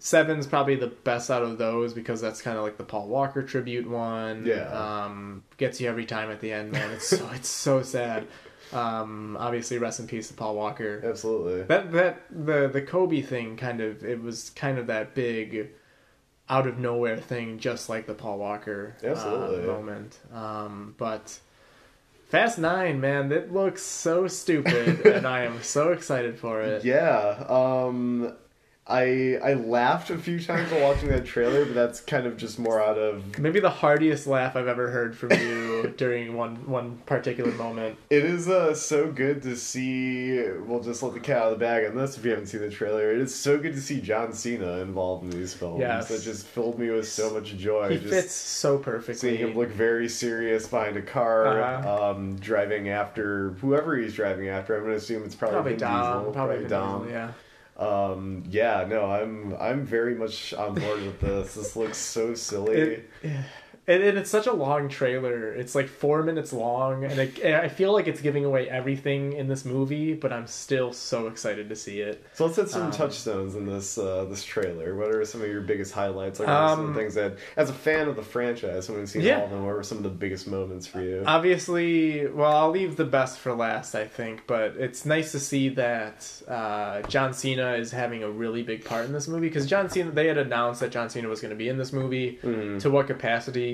Seven's 0.00 0.48
probably 0.48 0.74
the 0.74 0.88
best 0.88 1.30
out 1.30 1.44
of 1.44 1.58
those 1.58 1.94
because 1.94 2.20
that's 2.20 2.42
kind 2.42 2.58
of 2.58 2.64
like 2.64 2.76
the 2.76 2.82
Paul 2.82 3.06
Walker 3.06 3.40
tribute 3.40 3.88
one. 3.88 4.44
Yeah. 4.46 4.64
Um, 4.64 5.44
gets 5.58 5.80
you 5.80 5.88
every 5.88 6.06
time 6.06 6.28
at 6.32 6.40
the 6.40 6.52
end, 6.52 6.72
man. 6.72 6.90
It's 6.90 7.06
so 7.06 7.30
it's 7.34 7.48
so 7.48 7.82
sad. 7.82 8.26
Um, 8.72 9.36
obviously, 9.38 9.78
rest 9.78 10.00
in 10.00 10.06
peace 10.06 10.28
to 10.28 10.34
Paul 10.34 10.54
Walker. 10.56 11.02
absolutely. 11.04 11.62
That 11.62 11.92
that 11.92 12.22
the 12.30 12.68
the 12.72 12.82
Kobe 12.82 13.20
thing 13.22 13.56
kind 13.56 13.80
of 13.80 14.04
it 14.04 14.22
was 14.22 14.50
kind 14.50 14.78
of 14.78 14.86
that 14.86 15.14
big 15.14 15.70
out 16.48 16.66
of 16.66 16.78
nowhere 16.78 17.16
thing, 17.16 17.58
just 17.58 17.88
like 17.88 18.06
the 18.06 18.14
Paul 18.14 18.38
Walker 18.38 18.96
uh, 19.02 19.06
Absolutely. 19.08 19.66
moment. 19.66 20.18
Um, 20.32 20.94
but 20.98 21.38
Fast 22.28 22.58
Nine, 22.58 23.00
man, 23.00 23.28
that 23.28 23.52
looks 23.52 23.82
so 23.82 24.26
stupid, 24.26 25.06
and 25.06 25.26
I 25.26 25.44
am 25.44 25.62
so 25.62 25.92
excited 25.92 26.38
for 26.38 26.60
it. 26.62 26.84
Yeah. 26.84 27.44
Um, 27.48 28.34
I 28.84 29.38
I 29.44 29.54
laughed 29.54 30.10
a 30.10 30.18
few 30.18 30.40
times 30.40 30.72
while 30.72 30.80
watching 30.92 31.08
that 31.10 31.24
trailer, 31.24 31.64
but 31.64 31.74
that's 31.74 32.00
kind 32.00 32.26
of 32.26 32.36
just 32.36 32.58
more 32.58 32.82
out 32.82 32.98
of. 32.98 33.38
Maybe 33.38 33.60
the 33.60 33.70
heartiest 33.70 34.26
laugh 34.26 34.56
I've 34.56 34.66
ever 34.66 34.90
heard 34.90 35.16
from 35.16 35.30
you 35.32 35.94
during 35.96 36.36
one 36.36 36.68
one 36.68 36.98
particular 37.06 37.52
moment. 37.52 37.96
It 38.10 38.24
is 38.24 38.48
uh, 38.48 38.74
so 38.74 39.12
good 39.12 39.40
to 39.42 39.54
see. 39.54 40.36
We'll 40.66 40.80
just 40.82 41.00
let 41.04 41.14
the 41.14 41.20
cat 41.20 41.36
out 41.36 41.52
of 41.52 41.58
the 41.60 41.64
bag 41.64 41.86
on 41.88 41.94
this 41.96 42.16
if 42.18 42.24
you 42.24 42.30
haven't 42.32 42.46
seen 42.48 42.60
the 42.60 42.70
trailer. 42.70 43.12
It 43.12 43.18
is 43.20 43.32
so 43.32 43.56
good 43.56 43.74
to 43.74 43.80
see 43.80 44.00
John 44.00 44.32
Cena 44.32 44.78
involved 44.78 45.22
in 45.24 45.30
these 45.30 45.54
films. 45.54 45.78
Yes. 45.78 46.10
It 46.10 46.22
just 46.22 46.44
filled 46.48 46.80
me 46.80 46.90
with 46.90 47.06
so 47.08 47.32
much 47.32 47.56
joy. 47.56 47.90
He 47.90 47.98
just 47.98 48.10
fits 48.12 48.34
so 48.34 48.78
perfectly. 48.78 49.14
Seeing 49.36 49.38
him 49.38 49.56
look 49.56 49.68
very 49.70 50.08
serious 50.08 50.66
behind 50.66 50.96
a 50.96 51.02
car, 51.02 51.62
Uh-huh. 51.62 52.10
um, 52.10 52.34
driving 52.40 52.88
after 52.88 53.50
whoever 53.60 53.96
he's 53.96 54.14
driving 54.14 54.48
after. 54.48 54.74
I'm 54.74 54.80
going 54.82 54.92
to 54.92 54.98
assume 54.98 55.22
it's 55.24 55.36
probably, 55.36 55.54
probably 55.54 55.72
Vin 55.72 55.80
Dom, 55.80 56.18
Diesel, 56.18 56.32
probably 56.32 56.56
Vin 56.56 56.64
Diesel, 56.64 57.06
yeah. 57.08 57.32
Um, 57.82 58.44
yeah, 58.48 58.86
no, 58.88 59.10
I'm 59.10 59.54
I'm 59.58 59.84
very 59.84 60.14
much 60.14 60.54
on 60.54 60.74
board 60.74 61.02
with 61.02 61.20
this. 61.20 61.54
This 61.54 61.74
looks 61.76 61.98
so 61.98 62.34
silly. 62.34 62.76
It- 62.76 63.10
And, 63.88 64.00
and 64.02 64.16
it's 64.16 64.30
such 64.30 64.46
a 64.46 64.52
long 64.52 64.88
trailer. 64.88 65.52
It's 65.52 65.74
like 65.74 65.88
four 65.88 66.22
minutes 66.22 66.52
long, 66.52 67.04
and 67.04 67.18
it, 67.18 67.44
I 67.44 67.68
feel 67.68 67.92
like 67.92 68.06
it's 68.06 68.20
giving 68.20 68.44
away 68.44 68.68
everything 68.68 69.32
in 69.32 69.48
this 69.48 69.64
movie. 69.64 70.14
But 70.14 70.32
I'm 70.32 70.46
still 70.46 70.92
so 70.92 71.26
excited 71.26 71.68
to 71.68 71.74
see 71.74 72.00
it. 72.00 72.24
so 72.34 72.44
let's 72.46 72.56
hit 72.56 72.68
some 72.68 72.82
um, 72.82 72.90
touchstones 72.92 73.56
in 73.56 73.66
this 73.66 73.98
uh, 73.98 74.24
this 74.26 74.44
trailer. 74.44 74.94
What 74.94 75.08
are 75.08 75.24
some 75.24 75.42
of 75.42 75.48
your 75.48 75.62
biggest 75.62 75.92
highlights? 75.92 76.38
Like 76.38 76.46
what 76.48 76.56
are 76.56 76.76
some 76.76 76.86
Um, 76.90 76.94
things 76.94 77.14
that, 77.14 77.38
as 77.56 77.70
a 77.70 77.72
fan 77.72 78.06
of 78.06 78.14
the 78.14 78.22
franchise, 78.22 78.86
someone 78.86 79.06
seen 79.08 79.22
Yeah. 79.22 79.38
all 79.38 79.44
of 79.46 79.50
them. 79.50 79.66
What 79.66 79.74
were 79.74 79.82
some 79.82 79.98
of 79.98 80.04
the 80.04 80.10
biggest 80.10 80.46
moments 80.46 80.86
for 80.86 81.00
you? 81.00 81.24
Obviously, 81.26 82.26
well, 82.28 82.56
I'll 82.56 82.70
leave 82.70 82.96
the 82.96 83.04
best 83.04 83.38
for 83.40 83.52
last, 83.52 83.94
I 83.96 84.06
think. 84.06 84.46
But 84.46 84.76
it's 84.76 85.04
nice 85.04 85.32
to 85.32 85.40
see 85.40 85.70
that 85.70 86.30
uh, 86.48 87.02
John 87.08 87.32
Cena 87.34 87.74
is 87.74 87.90
having 87.90 88.22
a 88.22 88.30
really 88.30 88.62
big 88.62 88.84
part 88.84 89.06
in 89.06 89.12
this 89.12 89.26
movie 89.28 89.48
because 89.48 89.66
John 89.66 89.88
Cena. 89.90 90.10
They 90.12 90.26
had 90.28 90.38
announced 90.38 90.80
that 90.80 90.92
John 90.92 91.10
Cena 91.10 91.26
was 91.28 91.40
going 91.40 91.50
to 91.50 91.56
be 91.56 91.68
in 91.68 91.78
this 91.78 91.92
movie. 91.92 92.38
Mhm. 92.42 92.80
To 92.82 92.90
what 92.90 93.06
capacity, 93.06 93.71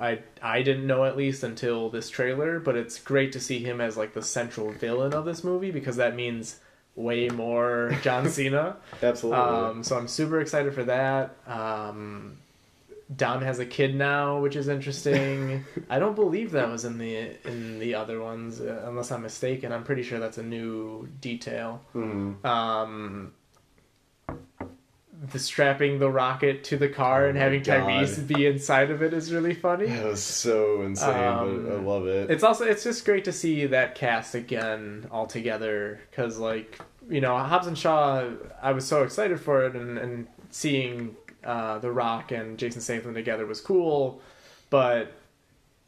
I 0.00 0.20
I 0.42 0.62
didn't 0.62 0.86
know 0.86 1.04
at 1.04 1.16
least 1.16 1.42
until 1.42 1.90
this 1.90 2.08
trailer. 2.10 2.60
But 2.60 2.76
it's 2.76 2.98
great 3.00 3.32
to 3.32 3.40
see 3.40 3.58
him 3.58 3.80
as 3.80 3.96
like 3.96 4.14
the 4.14 4.22
central 4.22 4.70
villain 4.72 5.12
of 5.14 5.24
this 5.24 5.42
movie 5.44 5.70
because 5.70 5.96
that 5.96 6.14
means 6.14 6.58
way 6.96 7.28
more 7.28 7.96
John 8.02 8.28
Cena. 8.36 8.76
Absolutely. 9.02 9.40
Um, 9.40 9.84
so 9.84 9.96
I'm 9.96 10.08
super 10.08 10.40
excited 10.40 10.74
for 10.74 10.84
that. 10.84 11.36
Um, 11.46 12.36
Dom 13.16 13.42
has 13.42 13.58
a 13.58 13.66
kid 13.66 13.94
now, 13.96 14.38
which 14.40 14.54
is 14.54 14.68
interesting. 14.68 15.64
I 15.90 15.98
don't 15.98 16.14
believe 16.14 16.52
that 16.52 16.68
was 16.68 16.84
in 16.84 16.98
the 16.98 17.36
in 17.48 17.78
the 17.80 17.94
other 17.96 18.20
ones, 18.22 18.60
uh, 18.60 18.84
unless 18.86 19.10
I'm 19.10 19.22
mistaken. 19.22 19.72
I'm 19.72 19.82
pretty 19.82 20.02
sure 20.04 20.20
that's 20.20 20.38
a 20.38 20.44
new 20.44 21.08
detail. 21.20 21.80
Mhm. 21.94 22.44
Um, 22.44 23.32
the 25.22 25.38
strapping 25.38 25.98
the 25.98 26.10
rocket 26.10 26.64
to 26.64 26.76
the 26.78 26.88
car 26.88 27.26
Oh 27.26 27.28
and 27.28 27.36
having 27.38 27.62
God. 27.62 27.82
Tyrese 27.82 28.26
be 28.26 28.46
inside 28.46 28.90
of 28.90 29.02
it 29.02 29.12
is 29.12 29.32
really 29.32 29.54
funny. 29.54 29.86
That 29.86 30.04
was 30.04 30.22
so 30.22 30.80
insane, 30.82 31.10
Um, 31.14 31.66
but 31.66 31.72
I 31.72 31.76
love 31.76 32.06
it. 32.06 32.30
It's 32.30 32.42
also 32.42 32.64
it's 32.64 32.82
just 32.84 33.04
great 33.04 33.24
to 33.24 33.32
see 33.32 33.66
that 33.66 33.94
cast 33.94 34.34
again 34.34 35.06
all 35.10 35.26
together 35.26 36.00
because 36.10 36.38
like 36.38 36.78
you 37.08 37.20
know 37.20 37.36
Hobbs 37.36 37.66
and 37.66 37.76
Shaw, 37.76 38.30
I 38.62 38.72
was 38.72 38.86
so 38.86 39.02
excited 39.02 39.40
for 39.40 39.64
it 39.64 39.74
and 39.76 39.98
and 39.98 40.26
seeing 40.50 41.16
uh, 41.44 41.78
The 41.78 41.90
Rock 41.92 42.32
and 42.32 42.58
Jason 42.58 42.80
Statham 42.80 43.12
together 43.14 43.44
was 43.46 43.60
cool, 43.60 44.22
but 44.70 45.12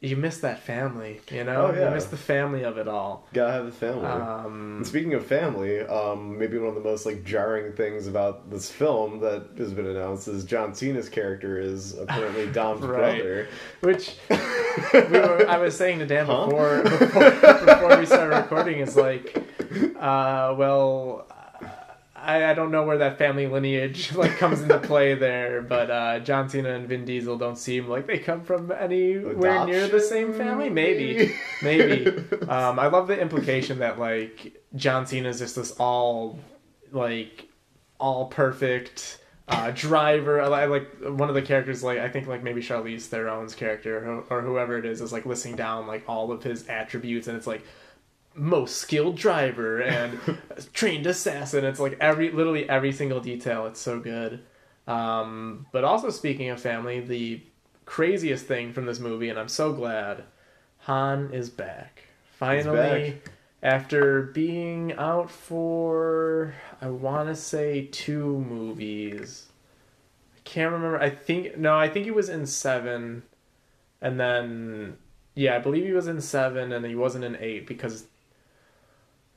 you 0.03 0.17
miss 0.17 0.39
that 0.39 0.59
family, 0.59 1.21
you 1.31 1.45
know, 1.45 1.67
Oh, 1.67 1.73
yeah. 1.73 1.87
you 1.87 1.95
miss 1.95 2.05
the 2.07 2.17
family 2.17 2.63
of 2.63 2.77
it 2.77 2.89
all. 2.89 3.25
Gotta 3.33 3.53
have 3.53 3.65
the 3.67 3.71
family. 3.71 4.05
Um, 4.05 4.75
And 4.79 4.85
speaking 4.87 5.13
of 5.13 5.25
family, 5.25 5.79
um, 5.79 6.37
maybe 6.37 6.57
one 6.57 6.67
of 6.67 6.75
the 6.75 6.81
most 6.81 7.05
like 7.05 7.23
jarring 7.23 7.71
things 7.71 8.05
about 8.05 8.51
this 8.51 8.69
film 8.69 9.21
that 9.21 9.45
has 9.57 9.71
been 9.73 9.85
announced 9.85 10.27
is 10.27 10.43
John 10.43 10.75
Cena's 10.75 11.07
character 11.07 11.57
is 11.57 11.97
apparently 11.97 12.47
Dom's 12.51 12.81
Right. 12.81 13.17
brother. 13.21 13.47
which 13.79 14.15
we 14.29 14.99
were, 14.99 15.47
I 15.49 15.57
was 15.57 15.77
saying 15.77 15.99
to 15.99 16.05
Dan 16.05 16.25
Huh? 16.25 16.47
before, 16.47 16.83
before 16.83 17.31
before 17.65 17.97
we 17.97 18.05
started 18.05 18.35
recording 18.35 18.79
is 18.79 18.97
like, 18.97 19.37
uh, 19.97 20.53
well, 20.57 21.25
I, 22.23 22.51
I 22.51 22.53
don't 22.53 22.71
know 22.71 22.83
where 22.83 22.97
that 22.99 23.17
family 23.17 23.47
lineage 23.47 24.11
like 24.15 24.37
comes 24.37 24.61
into 24.61 24.79
play 24.79 25.13
there, 25.13 25.61
but 25.61 25.91
uh, 25.91 26.19
John 26.19 26.49
Cena 26.49 26.73
and 26.73 26.87
Vin 26.87 27.05
Diesel 27.05 27.37
don't 27.37 27.57
seem 27.57 27.87
like 27.87 28.07
they 28.07 28.17
come 28.17 28.43
from 28.43 28.71
anywhere 28.71 29.65
near 29.65 29.87
the 29.87 29.99
same 29.99 30.33
family. 30.33 30.69
Maybe, 30.69 31.35
maybe. 31.61 32.23
Um, 32.43 32.77
I 32.77 32.87
love 32.87 33.07
the 33.07 33.19
implication 33.19 33.79
that 33.79 33.97
like 33.97 34.61
John 34.75 35.05
Cena 35.05 35.29
is 35.29 35.39
just 35.39 35.55
this 35.55 35.71
all 35.79 36.39
like 36.91 37.47
all 37.99 38.27
perfect 38.27 39.19
uh, 39.47 39.71
driver. 39.71 40.41
I 40.41 40.65
li- 40.65 40.67
like 40.67 41.17
one 41.17 41.29
of 41.29 41.35
the 41.35 41.41
characters, 41.41 41.83
like 41.83 41.99
I 41.99 42.09
think 42.09 42.27
like 42.27 42.43
maybe 42.43 42.61
Charlize 42.61 43.07
Theron's 43.07 43.55
character 43.55 43.97
or, 43.97 44.23
or 44.29 44.41
whoever 44.41 44.77
it 44.77 44.85
is, 44.85 45.01
is 45.01 45.11
like 45.11 45.25
listing 45.25 45.55
down 45.55 45.87
like 45.87 46.03
all 46.07 46.31
of 46.31 46.43
his 46.43 46.67
attributes, 46.67 47.27
and 47.27 47.37
it's 47.37 47.47
like 47.47 47.63
most 48.35 48.77
skilled 48.77 49.17
driver 49.17 49.81
and 49.81 50.19
trained 50.73 51.05
assassin. 51.07 51.65
It's 51.65 51.79
like 51.79 51.97
every 51.99 52.31
literally 52.31 52.67
every 52.69 52.91
single 52.91 53.19
detail. 53.19 53.65
It's 53.67 53.79
so 53.79 53.99
good. 53.99 54.43
Um, 54.87 55.65
but 55.71 55.83
also 55.83 56.09
speaking 56.09 56.49
of 56.49 56.59
family, 56.59 56.99
the 56.99 57.41
craziest 57.85 58.45
thing 58.45 58.73
from 58.73 58.85
this 58.85 58.99
movie, 58.99 59.29
and 59.29 59.39
I'm 59.39 59.49
so 59.49 59.73
glad, 59.73 60.23
Han 60.79 61.29
is 61.31 61.49
back. 61.49 62.03
Finally, 62.37 63.11
back. 63.11 63.33
after 63.61 64.23
being 64.23 64.93
out 64.93 65.29
for 65.29 66.53
I 66.81 66.87
want 66.87 67.29
to 67.29 67.35
say 67.35 67.87
two 67.91 68.39
movies. 68.39 69.47
I 70.35 70.39
can't 70.43 70.73
remember. 70.73 70.99
I 70.99 71.09
think 71.09 71.57
no, 71.57 71.77
I 71.77 71.87
think 71.87 72.05
he 72.05 72.11
was 72.11 72.29
in 72.29 72.45
seven, 72.45 73.23
and 74.01 74.19
then 74.19 74.97
yeah, 75.35 75.55
I 75.55 75.59
believe 75.59 75.85
he 75.85 75.93
was 75.93 76.07
in 76.07 76.19
seven, 76.19 76.71
and 76.73 76.85
he 76.85 76.95
wasn't 76.95 77.23
in 77.23 77.37
eight 77.39 77.67
because. 77.67 78.05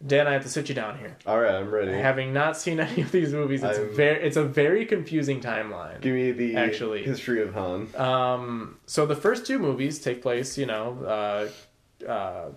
Dan, 0.05 0.27
I 0.27 0.33
have 0.35 0.43
to 0.43 0.49
sit 0.49 0.69
you 0.69 0.75
down 0.75 0.99
here. 0.99 1.17
All 1.27 1.41
right, 1.41 1.55
I'm 1.55 1.71
ready. 1.71 1.93
Having 1.93 2.33
not 2.35 2.57
seen 2.57 2.81
any 2.81 3.01
of 3.03 3.11
these 3.13 3.33
movies, 3.33 3.63
it's 3.63 3.79
I'm- 3.79 3.95
very 3.95 4.23
it's 4.23 4.37
a 4.37 4.45
very 4.45 4.85
confusing 4.85 5.41
timeline. 5.41 6.01
Give 6.01 6.15
me 6.15 6.33
the 6.33 6.57
Actually. 6.57 7.03
history 7.03 7.41
of 7.43 7.55
Han. 7.55 7.89
Um, 7.97 8.79
so 8.87 9.07
the 9.07 9.17
first 9.17 9.47
two 9.47 9.59
movies 9.59 9.99
take 10.01 10.21
place, 10.21 10.59
you 10.59 10.67
know, 10.67 10.99
uh, 11.05 12.07
uh, 12.07 12.49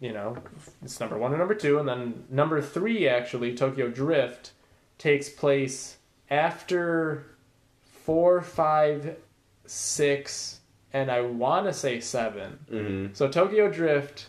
you 0.00 0.12
know, 0.12 0.36
it's 0.82 0.98
number 0.98 1.18
one 1.18 1.32
and 1.32 1.38
number 1.38 1.54
two, 1.54 1.78
and 1.78 1.86
then 1.88 2.24
number 2.30 2.62
three 2.62 3.06
actually, 3.06 3.54
Tokyo 3.54 3.88
Drift, 3.88 4.52
takes 4.96 5.28
place 5.28 5.98
after 6.30 7.26
four, 7.84 8.40
five, 8.40 9.16
six, 9.66 10.60
and 10.94 11.10
I 11.10 11.20
want 11.20 11.66
to 11.66 11.74
say 11.74 12.00
seven. 12.00 12.58
Mm-hmm. 12.72 13.14
So 13.14 13.28
Tokyo 13.28 13.70
Drift 13.70 14.28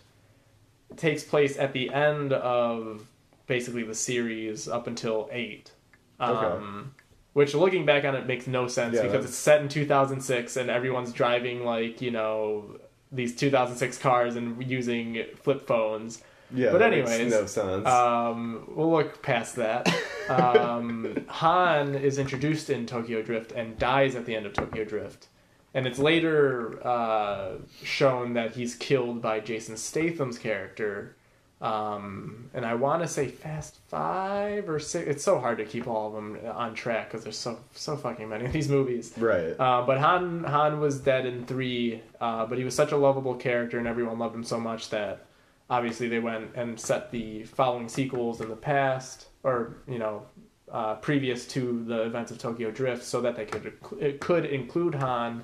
takes 0.96 1.24
place 1.24 1.58
at 1.58 1.74
the 1.74 1.92
end 1.94 2.34
of 2.34 3.04
basically 3.48 3.84
the 3.84 3.94
series 3.96 4.68
up 4.68 4.88
until 4.88 5.30
eight. 5.32 5.72
Um, 6.20 6.36
Okay. 6.38 6.90
Which, 7.34 7.54
looking 7.54 7.86
back 7.86 8.04
on 8.04 8.16
it, 8.16 8.26
makes 8.26 8.48
no 8.48 8.68
sense 8.68 8.96
Yeah, 8.96 9.02
because 9.04 9.12
that's- 9.14 9.30
it's 9.30 9.38
set 9.38 9.62
in 9.62 9.70
2006 9.70 10.58
and 10.58 10.72
everyone's 10.72 11.14
driving 11.14 11.64
like 11.64 12.02
you 12.02 12.10
know 12.10 12.80
these 13.12 13.36
2006 13.36 13.98
cars 14.00 14.36
and 14.36 14.64
using 14.68 15.24
flip 15.44 15.68
phones. 15.68 16.24
Yeah, 16.54 16.72
But 16.72 16.82
anyways, 16.82 17.30
no 17.32 17.46
sense. 17.46 17.86
Um, 17.86 18.64
we'll 18.76 18.90
look 18.92 19.22
past 19.22 19.56
that. 19.58 19.88
Um, 20.30 21.24
Han 21.30 21.96
is 21.96 22.18
introduced 22.18 22.70
in 22.70 22.86
Tokyo 22.86 23.22
Drift 23.22 23.54
and 23.54 23.78
dies 23.80 24.14
at 24.14 24.26
the 24.26 24.36
end 24.36 24.46
of 24.46 24.52
Tokyo 24.52 24.84
Drift. 24.84 25.28
And 25.74 25.86
it's 25.86 26.00
later 26.00 26.86
uh, 26.86 27.56
shown 27.84 28.34
that 28.34 28.56
he's 28.56 28.76
killed 28.76 29.22
by 29.22 29.40
Jason 29.40 29.78
Statham's 29.78 30.38
character. 30.40 31.16
Um, 31.60 32.50
and 32.54 32.66
I 32.66 32.76
want 32.76 33.02
to 33.02 33.08
say 33.08 33.28
Fast 33.28 33.78
Five 33.88 34.70
or 34.70 34.80
six. 34.80 35.08
It's 35.08 35.24
so 35.24 35.40
hard 35.40 35.58
to 35.58 35.66
keep 35.66 35.88
all 35.88 36.08
of 36.08 36.14
them 36.14 36.38
on 36.52 36.76
track 36.76 37.10
because 37.10 37.24
there's 37.24 37.38
so 37.38 37.60
so 37.74 37.98
fucking 37.98 38.30
many 38.30 38.46
of 38.46 38.54
these 38.54 38.70
movies. 38.70 39.14
right. 39.18 39.56
Uh, 39.60 39.84
but 39.86 39.98
Han 39.98 40.44
Han 40.44 40.80
was 40.80 41.00
dead 41.00 41.26
in 41.26 41.46
three, 41.48 42.02
uh, 42.22 42.46
but 42.46 42.60
he 42.60 42.64
was 42.64 42.76
such 42.76 42.92
a 42.92 42.98
lovable 42.98 43.34
character, 43.34 43.80
and 43.80 43.88
everyone 43.88 44.20
loved 44.20 44.36
him 44.36 44.44
so 44.44 44.60
much 44.60 44.90
that 44.92 45.26
obviously 45.70 46.08
they 46.08 46.20
went 46.20 46.52
and 46.56 46.80
set 46.80 47.12
the 47.12 47.44
following 47.44 47.90
sequels 47.90 48.40
in 48.40 48.50
the 48.50 48.56
past, 48.56 49.26
or 49.42 49.78
you 49.88 49.98
know, 49.98 50.26
uh, 50.72 50.94
previous 50.96 51.48
to 51.48 51.84
the 51.86 52.04
events 52.04 52.32
of 52.32 52.38
Tokyo 52.38 52.70
Drift, 52.70 53.04
so 53.04 53.20
that 53.22 53.36
they 53.36 53.46
could 53.46 53.74
it 54.00 54.20
could 54.20 54.46
include 54.46 54.94
Han. 54.96 55.44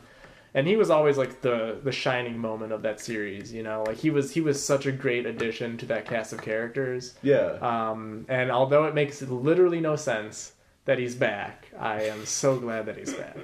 And 0.56 0.68
he 0.68 0.76
was 0.76 0.90
always 0.92 1.18
like 1.18 1.42
the 1.42 1.80
the 1.84 1.92
shining 1.92 2.38
moment 2.38 2.72
of 2.74 2.84
that 2.84 3.00
series, 3.00 3.52
you 3.52 3.64
know. 3.64 3.84
Like 3.88 3.98
he 3.98 4.10
was 4.12 4.32
he 4.32 4.42
was 4.42 4.64
such 4.64 4.86
a 4.86 4.92
great 4.92 5.26
addition 5.26 5.78
to 5.78 5.86
that 5.88 6.06
cast 6.06 6.32
of 6.34 6.42
characters. 6.42 7.16
yeah. 7.24 7.58
Um, 7.62 8.26
and 8.30 8.52
although 8.52 8.86
it 8.86 8.94
makes 8.94 9.22
literally 9.24 9.80
no 9.82 9.96
sense 9.96 10.54
that 10.86 11.00
he's 11.00 11.16
back, 11.16 11.68
I 11.80 12.04
am 12.04 12.26
so 12.26 12.58
glad 12.60 12.86
that 12.86 12.98
he's 12.98 13.14
back. 13.14 13.38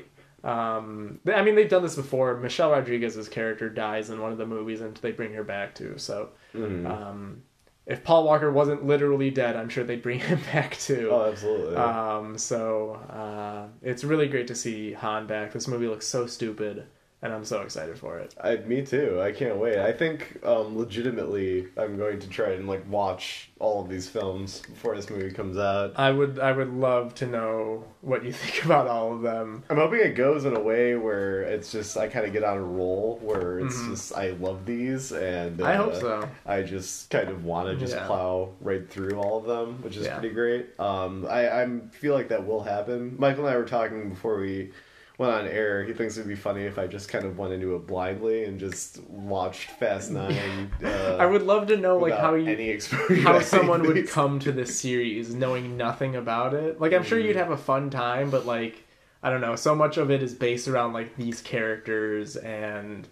Um, 0.43 1.19
I 1.33 1.41
mean, 1.41 1.55
they've 1.55 1.69
done 1.69 1.83
this 1.83 1.95
before. 1.95 2.37
Michelle 2.37 2.71
Rodriguez's 2.71 3.27
character 3.27 3.69
dies 3.69 4.09
in 4.09 4.21
one 4.21 4.31
of 4.31 4.37
the 4.37 4.45
movies, 4.45 4.81
and 4.81 4.95
they 4.97 5.11
bring 5.11 5.33
her 5.33 5.43
back 5.43 5.75
too. 5.75 5.95
So, 5.97 6.29
Mhm. 6.55 6.89
um, 6.89 7.43
if 7.85 8.03
Paul 8.03 8.23
Walker 8.23 8.51
wasn't 8.51 8.85
literally 8.85 9.31
dead, 9.31 9.55
I'm 9.55 9.67
sure 9.69 9.83
they'd 9.83 10.01
bring 10.01 10.19
him 10.31 10.39
back 10.53 10.77
too. 10.77 11.09
oh, 11.11 11.25
absolutely. 11.31 11.75
Um, 11.75 12.37
so 12.37 12.93
uh, 13.09 13.67
it's 13.81 14.03
really 14.03 14.27
great 14.27 14.47
to 14.47 14.55
see 14.55 14.93
Han 14.93 15.27
back. 15.27 15.51
This 15.53 15.67
movie 15.67 15.87
looks 15.87 16.07
so 16.07 16.25
stupid, 16.25 16.85
and 17.21 17.33
I'm 17.33 17.43
so 17.43 17.61
excited 17.61 17.97
for 17.99 18.17
it. 18.19 18.33
I, 18.41 18.55
me 18.57 18.81
too. 18.85 19.21
I 19.21 19.31
can't 19.31 19.57
wait. 19.57 19.77
I 19.77 19.91
think 19.91 20.39
um, 20.45 20.77
legitimately, 20.77 21.67
I'm 21.77 21.97
going 21.97 22.19
to 22.19 22.27
try 22.29 22.51
and 22.51 22.67
like 22.67 22.89
watch 22.89 23.49
all 23.59 23.81
of 23.81 23.89
these 23.89 24.07
films 24.07 24.61
before 24.61 24.95
this 24.95 25.09
movie 25.09 25.31
comes 25.31 25.57
out. 25.57 25.91
I 25.97 26.11
would 26.11 26.39
I 26.39 26.51
would 26.53 26.69
love 26.73 27.13
to 27.15 27.25
know 27.27 27.83
what 28.01 28.23
you 28.23 28.31
think 28.41 28.63
about 28.65 28.87
all 28.87 29.13
of 29.13 29.21
them. 29.21 29.63
I'm 29.69 29.75
hoping 29.77 29.99
it 29.99 30.15
goes 30.15 30.45
in 30.45 30.55
a 30.55 30.59
way 30.61 30.95
where 30.95 31.41
it's 31.41 31.71
just 31.71 31.97
I 31.97 32.07
kind 32.07 32.25
of 32.25 32.31
get 32.31 32.43
on 32.43 32.57
a 32.57 32.63
roll 32.63 33.19
where 33.21 33.59
it's 33.59 33.75
Mhm. 33.75 33.89
just 33.89 34.15
I 34.15 34.29
love 34.31 34.65
these 34.65 35.11
and 35.11 35.61
I 35.61 35.75
hope 35.75 35.93
uh, 35.93 35.99
so. 35.99 36.29
I 36.45 36.61
just 36.63 37.09
kind 37.09 37.27
of 37.29 37.43
want 37.43 37.67
to 37.67 37.75
just 37.75 37.95
Yeah. 37.95 38.07
plow 38.07 38.49
right 38.61 38.89
through 38.89 39.17
all 39.19 39.37
of 39.39 39.45
them, 39.45 39.81
which 39.81 39.97
is 39.97 40.05
Yeah. 40.05 40.17
pretty 40.19 40.33
great. 40.33 40.67
Um, 40.79 41.25
I 41.29 41.63
I 41.63 41.79
feel 41.91 42.13
like 42.13 42.29
that 42.29 42.47
will 42.47 42.63
happen. 42.63 43.15
Michael 43.19 43.45
and 43.45 43.53
I 43.53 43.57
were 43.57 43.65
talking 43.65 44.09
before 44.09 44.39
we 44.39 44.71
went 45.19 45.33
on 45.33 45.47
air. 45.47 45.83
He 45.83 45.93
thinks 45.93 46.17
it'd 46.17 46.29
be 46.29 46.35
funny 46.35 46.63
if 46.63 46.79
I 46.79 46.87
just 46.87 47.09
kind 47.09 47.25
of 47.25 47.37
went 47.37 47.53
into 47.53 47.75
it 47.75 47.85
blindly 47.85 48.45
and 48.45 48.57
just 48.59 49.03
watched 49.03 49.69
Fast 49.71 50.09
Nine. 50.11 50.71
Uh, 50.83 51.17
I 51.19 51.25
would 51.25 51.43
love 51.43 51.67
to 51.67 51.77
know 51.77 51.97
like 51.97 52.17
how 52.17 52.33
you 52.35 52.49
any 52.49 52.69
exposure. 52.69 53.21
how 53.21 53.39
someone 53.41 53.83
would 53.83 54.07
come 54.09 54.39
to 54.39 54.51
this 54.51 54.79
series 54.79 55.35
knowing 55.35 55.75
nothing 55.77 56.15
about 56.15 56.53
it. 56.53 56.79
Like 56.81 56.93
I'm 56.93 57.03
sure 57.03 57.19
you'd 57.19 57.35
have 57.35 57.51
a 57.51 57.57
fun 57.57 57.89
time, 57.89 58.31
but 58.31 58.45
like 58.45 58.85
I 59.21 59.29
don't 59.29 59.41
know, 59.41 59.57
so 59.57 59.75
much 59.75 59.97
of 59.97 60.09
it 60.09 60.23
is 60.23 60.33
based 60.33 60.69
around 60.69 60.93
like 60.93 61.17
these 61.17 61.41
characters 61.41 62.37
and 62.37 63.05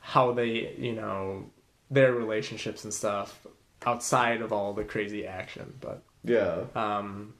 how 0.00 0.32
they, 0.32 0.74
you 0.76 0.92
know, 0.92 1.50
their 1.88 2.12
relationships 2.12 2.82
and 2.82 2.92
stuff 2.92 3.46
outside 3.86 4.42
of 4.42 4.52
all 4.52 4.72
the 4.72 4.82
crazy 4.82 5.24
action. 5.24 5.72
But 5.80 6.02
Yeah, 6.24 6.64
um 6.74 7.34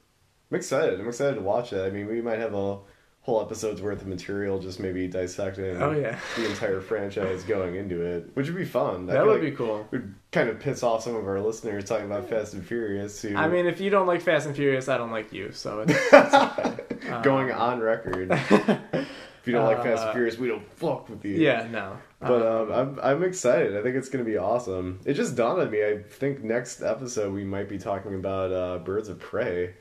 I'm 0.49 0.55
excited. 0.57 1.01
I'm 1.01 1.07
excited 1.09 1.35
to 1.35 1.41
watch 1.41 1.73
it. 1.73 1.85
I 1.85 1.89
mean, 1.89 2.07
we 2.07 2.21
might 2.21 2.39
have 2.39 2.53
a 2.53 2.77
whole 3.25 3.41
episode's 3.41 3.81
worth 3.81 4.03
of 4.03 4.07
material 4.07 4.59
just 4.59 4.79
maybe 4.79 5.07
dissecting 5.07 5.81
oh 5.81 5.89
yeah. 5.91 6.19
the 6.35 6.47
entire 6.47 6.79
franchise 6.79 7.41
going 7.41 7.75
into 7.75 7.99
it, 7.99 8.29
which 8.35 8.45
would 8.45 8.55
be 8.55 8.63
fun. 8.63 9.07
That 9.07 9.25
would 9.25 9.41
like 9.41 9.49
be 9.49 9.51
cool. 9.51 9.87
Would 9.89 10.13
kind 10.31 10.47
of 10.47 10.59
piss 10.59 10.83
off 10.83 11.03
some 11.03 11.15
of 11.15 11.27
our 11.27 11.41
listeners 11.41 11.85
talking 11.85 12.05
about 12.05 12.29
Fast 12.29 12.53
and 12.53 12.63
Furious. 12.63 13.19
Who, 13.23 13.35
I 13.35 13.47
mean, 13.47 13.65
if 13.65 13.81
you 13.81 13.89
don't 13.89 14.05
like 14.05 14.21
Fast 14.21 14.45
and 14.45 14.55
Furious, 14.55 14.87
I 14.89 14.99
don't 14.99 15.09
like 15.09 15.33
you. 15.33 15.51
So 15.53 15.83
it's, 15.87 16.09
going 17.23 17.51
um, 17.51 17.59
on 17.59 17.79
record. 17.79 18.31
If 19.45 19.49
you 19.49 19.53
don't 19.53 19.65
like 19.65 19.83
Fast 19.83 20.01
Uh, 20.01 20.05
and 20.07 20.13
Furious, 20.15 20.39
we 20.39 20.47
don't 20.47 20.67
fuck 20.73 21.07
with 21.07 21.23
you. 21.23 21.35
yeah, 21.35 21.67
no. 21.69 21.99
But 22.19 22.41
um, 22.41 22.71
I'm 22.71 22.99
I'm 23.03 23.23
excited. 23.23 23.77
I 23.77 23.83
think 23.83 23.95
it's 23.95 24.09
gonna 24.09 24.23
be 24.23 24.37
awesome. 24.37 24.99
It 25.05 25.13
just 25.13 25.35
dawned 25.35 25.61
on 25.61 25.69
me. 25.69 25.85
I 25.85 25.99
think 25.99 26.43
next 26.43 26.81
episode 26.81 27.31
we 27.31 27.43
might 27.43 27.69
be 27.69 27.77
talking 27.77 28.15
about 28.15 28.51
uh, 28.51 28.79
Birds 28.79 29.07
of 29.07 29.19
Prey. 29.19 29.75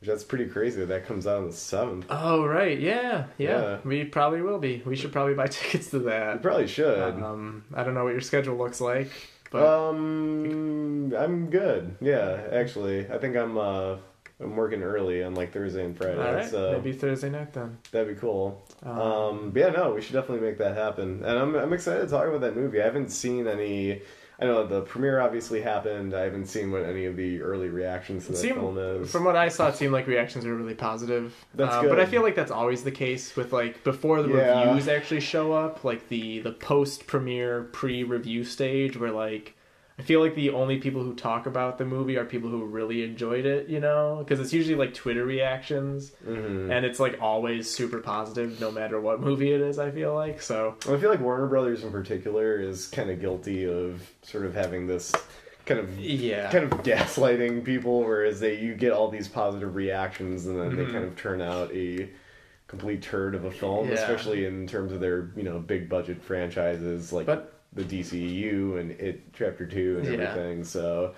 Which 0.00 0.08
That's 0.08 0.24
pretty 0.24 0.46
crazy 0.46 0.80
that 0.80 0.86
that 0.86 1.06
comes 1.06 1.26
out 1.26 1.38
on 1.38 1.46
the 1.48 1.52
seventh. 1.52 2.06
Oh 2.08 2.44
right, 2.46 2.78
yeah, 2.80 3.26
yeah, 3.36 3.60
Yeah. 3.60 3.78
We 3.84 4.04
probably 4.04 4.40
will 4.40 4.58
be. 4.58 4.82
We 4.86 4.96
should 4.96 5.12
probably 5.12 5.34
buy 5.34 5.46
tickets 5.48 5.90
to 5.90 5.98
that. 6.00 6.40
probably 6.42 6.66
should. 6.66 6.98
Um, 7.22 7.64
I 7.74 7.84
don't 7.84 7.92
know 7.94 8.04
what 8.04 8.12
your 8.12 8.22
schedule 8.22 8.56
looks 8.56 8.80
like, 8.80 9.10
but 9.50 9.62
um, 9.66 11.12
I'm 11.16 11.50
good. 11.50 11.96
Yeah, 12.00 12.40
actually, 12.50 13.08
I 13.10 13.18
think 13.18 13.36
I'm 13.36 13.58
uh 13.58 13.96
I'm 14.42 14.56
working 14.56 14.82
early 14.82 15.22
on 15.22 15.34
like 15.34 15.52
Thursday 15.52 15.84
and 15.84 15.94
Friday, 15.94 16.16
all 16.18 16.32
right, 16.32 16.48
so 16.50 16.72
maybe 16.72 16.96
Thursday 16.96 17.28
night 17.28 17.52
then. 17.52 17.76
that'd 17.92 18.08
be 18.14 18.18
cool. 18.18 18.64
Um, 18.82 18.98
Um, 18.98 19.52
yeah, 19.54 19.68
no, 19.68 19.92
we 19.92 20.00
should 20.00 20.14
definitely 20.14 20.46
make 20.48 20.56
that 20.58 20.74
happen. 20.76 21.22
And 21.22 21.38
I'm 21.38 21.54
I'm 21.54 21.72
excited 21.74 22.00
to 22.00 22.06
talk 22.08 22.26
about 22.26 22.40
that 22.40 22.56
movie. 22.56 22.80
I 22.80 22.84
haven't 22.86 23.10
seen 23.10 23.46
any. 23.46 24.00
I 24.40 24.46
know 24.46 24.66
the 24.66 24.80
premiere 24.80 25.20
obviously 25.20 25.60
happened. 25.60 26.14
I 26.14 26.20
haven't 26.22 26.46
seen 26.46 26.72
what 26.72 26.82
any 26.84 27.04
of 27.04 27.14
the 27.16 27.42
early 27.42 27.68
reactions 27.68 28.24
to 28.24 28.30
it 28.30 28.36
that 28.36 28.40
seemed- 28.40 28.54
film 28.54 28.78
is. 28.78 29.10
from 29.12 29.24
what 29.24 29.36
I 29.36 29.48
saw, 29.48 29.68
it 29.68 29.76
seemed 29.76 29.92
like 29.92 30.06
reactions 30.06 30.46
were 30.46 30.54
really 30.54 30.74
positive. 30.74 31.34
That's 31.54 31.76
good, 31.82 31.90
But 31.90 32.00
I 32.00 32.06
feel 32.06 32.22
like 32.22 32.34
that's 32.34 32.50
always 32.50 32.82
the 32.82 32.90
case 32.90 33.36
with 33.36 33.52
like 33.52 33.84
before 33.84 34.22
the 34.22 34.30
Yeah. 34.30 34.64
reviews 34.68 34.88
actually 34.88 35.20
show 35.20 35.52
up, 35.52 35.84
like 35.84 36.08
the 36.08 36.40
the 36.40 36.52
post 36.52 37.06
premiere 37.06 37.64
pre 37.72 38.02
review 38.02 38.44
stage, 38.44 38.96
where 38.96 39.10
like 39.12 39.54
I 40.00 40.02
feel 40.02 40.20
like 40.20 40.34
the 40.34 40.48
only 40.50 40.78
people 40.78 41.02
who 41.02 41.14
talk 41.14 41.44
about 41.44 41.76
the 41.76 41.84
movie 41.84 42.16
are 42.16 42.24
people 42.24 42.48
who 42.48 42.64
really 42.64 43.04
enjoyed 43.04 43.44
it, 43.44 43.68
you 43.68 43.80
know, 43.80 44.16
because 44.18 44.40
it's 44.40 44.52
usually 44.54 44.76
like 44.76 44.94
Twitter 44.94 45.26
reactions. 45.26 46.12
Mhm. 46.26 46.70
and 46.70 46.86
it's 46.86 46.98
like 46.98 47.18
always 47.20 47.68
super 47.68 47.98
positive 47.98 48.58
no 48.60 48.70
matter 48.70 48.98
what 49.00 49.20
movie 49.20 49.52
it 49.52 49.60
is 49.60 49.78
i 49.78 49.90
feel 49.90 50.14
like 50.14 50.40
so 50.40 50.74
I 50.88 50.96
feel 50.96 51.10
like 51.10 51.20
Warner 51.20 51.46
Brothers 51.46 51.82
in 51.84 51.90
particular 51.90 52.58
is 52.58 52.86
kind 52.88 53.10
of 53.10 53.20
guilty 53.20 53.64
of 53.66 54.10
sort 54.22 54.46
of 54.46 54.54
having 54.54 54.86
this 54.86 55.12
kind 55.66 55.78
of 55.80 55.98
yeah 55.98 56.50
kind 56.50 56.64
of 56.64 56.70
gaslighting 56.82 57.64
people, 57.64 58.00
whereas 58.00 58.40
they 58.40 58.58
you 58.58 58.74
get 58.74 58.92
all 58.92 59.08
these 59.08 59.28
positive 59.28 59.74
reactions 59.74 60.46
and 60.46 60.58
then 60.58 60.72
Mhm. 60.72 60.76
they 60.86 60.92
kind 60.92 61.04
of 61.04 61.16
turn 61.16 61.40
out 61.42 61.70
a 61.74 62.08
complete 62.68 63.02
turd 63.02 63.34
of 63.34 63.44
a 63.44 63.50
film, 63.50 63.88
Yeah. 63.88 63.94
especially 63.94 64.44
in 64.46 64.66
terms 64.66 64.92
of 64.92 65.00
their 65.00 65.30
you 65.36 65.42
know 65.42 65.58
big 65.58 65.88
budget 65.88 66.22
franchises 66.22 67.12
like 67.12 67.26
But- 67.26 67.52
the 67.72 67.84
DCEU 67.84 68.78
and 68.80 68.90
It 68.92 69.32
Chapter 69.32 69.66
Two 69.66 69.98
and 69.98 70.06
Yeah. 70.06 70.12
everything. 70.28 70.64
So, 70.64 71.14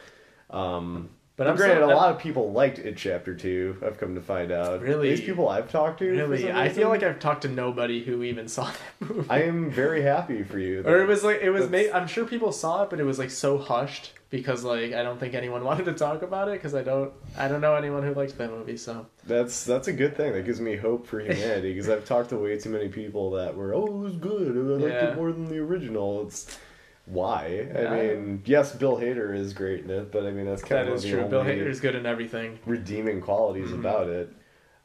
um, 0.51 1.11
but 1.45 1.51
i'm 1.51 1.57
granted, 1.57 1.81
so, 1.81 1.93
a 1.93 1.95
lot 1.95 2.11
of 2.11 2.19
people 2.19 2.53
liked 2.53 2.79
It 2.79 2.97
Chapter 2.97 3.35
Two. 3.35 3.77
I've 3.85 3.99
come 3.99 4.15
to 4.15 4.21
find 4.21 4.51
out. 4.53 4.81
Really? 4.81 5.11
these 5.11 5.21
people 5.21 5.49
I've 5.49 5.71
talked 5.71 5.99
to. 6.01 6.11
really 6.11 6.51
i 6.51 6.69
feel 6.69 6.89
like 6.89 7.03
i've 7.03 7.19
talked 7.21 7.43
to 7.43 7.49
nobody 7.49 8.03
who 8.05 8.23
even 8.23 8.49
saw 8.49 8.65
that 8.67 8.81
movie 9.09 9.29
I 9.31 9.43
am 9.43 9.71
very 9.71 10.03
happy 10.03 10.43
for 10.43 10.59
you. 10.59 10.83
or 10.87 11.01
it 11.03 11.07
was 11.09 11.23
like 11.25 11.41
it 11.43 11.51
was 11.51 11.69
made 11.69 11.91
i'm 11.91 12.07
sure 12.07 12.25
people 12.25 12.53
saw 12.53 12.83
it 12.85 12.91
but 12.91 13.01
it 13.01 13.05
was 13.05 13.19
like 13.19 13.31
so 13.31 13.59
hushed 13.59 14.13
because 14.31 14.65
like 14.65 14.93
i 14.95 15.03
don't 15.03 15.19
think 15.21 15.35
anyone 15.35 15.63
wanted 15.71 15.85
to 15.85 15.93
talk 15.93 16.23
about 16.23 16.49
it 16.49 16.53
because 16.53 16.75
i 16.75 16.83
don't 16.83 17.13
i 17.37 17.49
don't 17.49 17.61
know 17.61 17.75
anyone 17.75 18.03
who 18.03 18.15
liked 18.15 18.37
that 18.39 18.51
movie 18.51 18.77
so 18.77 19.07
That's 19.27 19.65
that's 19.65 19.89
a 19.89 19.93
good 19.93 20.17
thing. 20.17 20.33
That 20.33 20.45
gives 20.45 20.61
me 20.61 20.77
hope 20.77 21.07
for 21.07 21.21
humanity 21.21 21.73
because 21.75 21.89
I've 21.89 22.05
talked 22.05 22.31
to 22.31 22.37
way 22.37 22.59
too 22.59 22.71
many 22.71 22.89
people 22.89 23.31
that 23.33 23.55
were, 23.57 23.73
oh, 23.75 23.87
it 23.87 23.93
was 23.93 24.17
good. 24.17 24.57
I 24.57 24.61
liked 24.61 24.95
Yeah. 24.95 25.11
it 25.11 25.17
more 25.17 25.31
than 25.33 25.47
the 25.49 25.59
original. 25.59 26.27
It's 26.27 26.59
why. 27.07 27.67
I 27.75 27.83
Yeah. 27.83 27.95
mean, 27.95 28.43
yes, 28.45 28.75
Bill 28.75 28.97
Hader 28.97 29.35
is 29.37 29.53
great 29.53 29.85
in 29.85 29.91
it, 29.91 30.13
but 30.13 30.25
I 30.25 30.31
mean 30.31 30.47
that's 30.47 30.63
kind 30.63 30.87
that 30.87 30.91
of 30.93 30.97
is 30.99 31.03
the 31.03 31.11
true 31.11 31.25
bill 31.25 31.43
hader 31.43 31.67
is 31.67 31.81
good 31.81 31.95
in 31.95 32.07
everything 32.07 32.59
redeeming 32.67 33.21
qualities 33.21 33.71
Mhm. 33.71 33.79
about 33.81 34.09
it. 34.09 34.29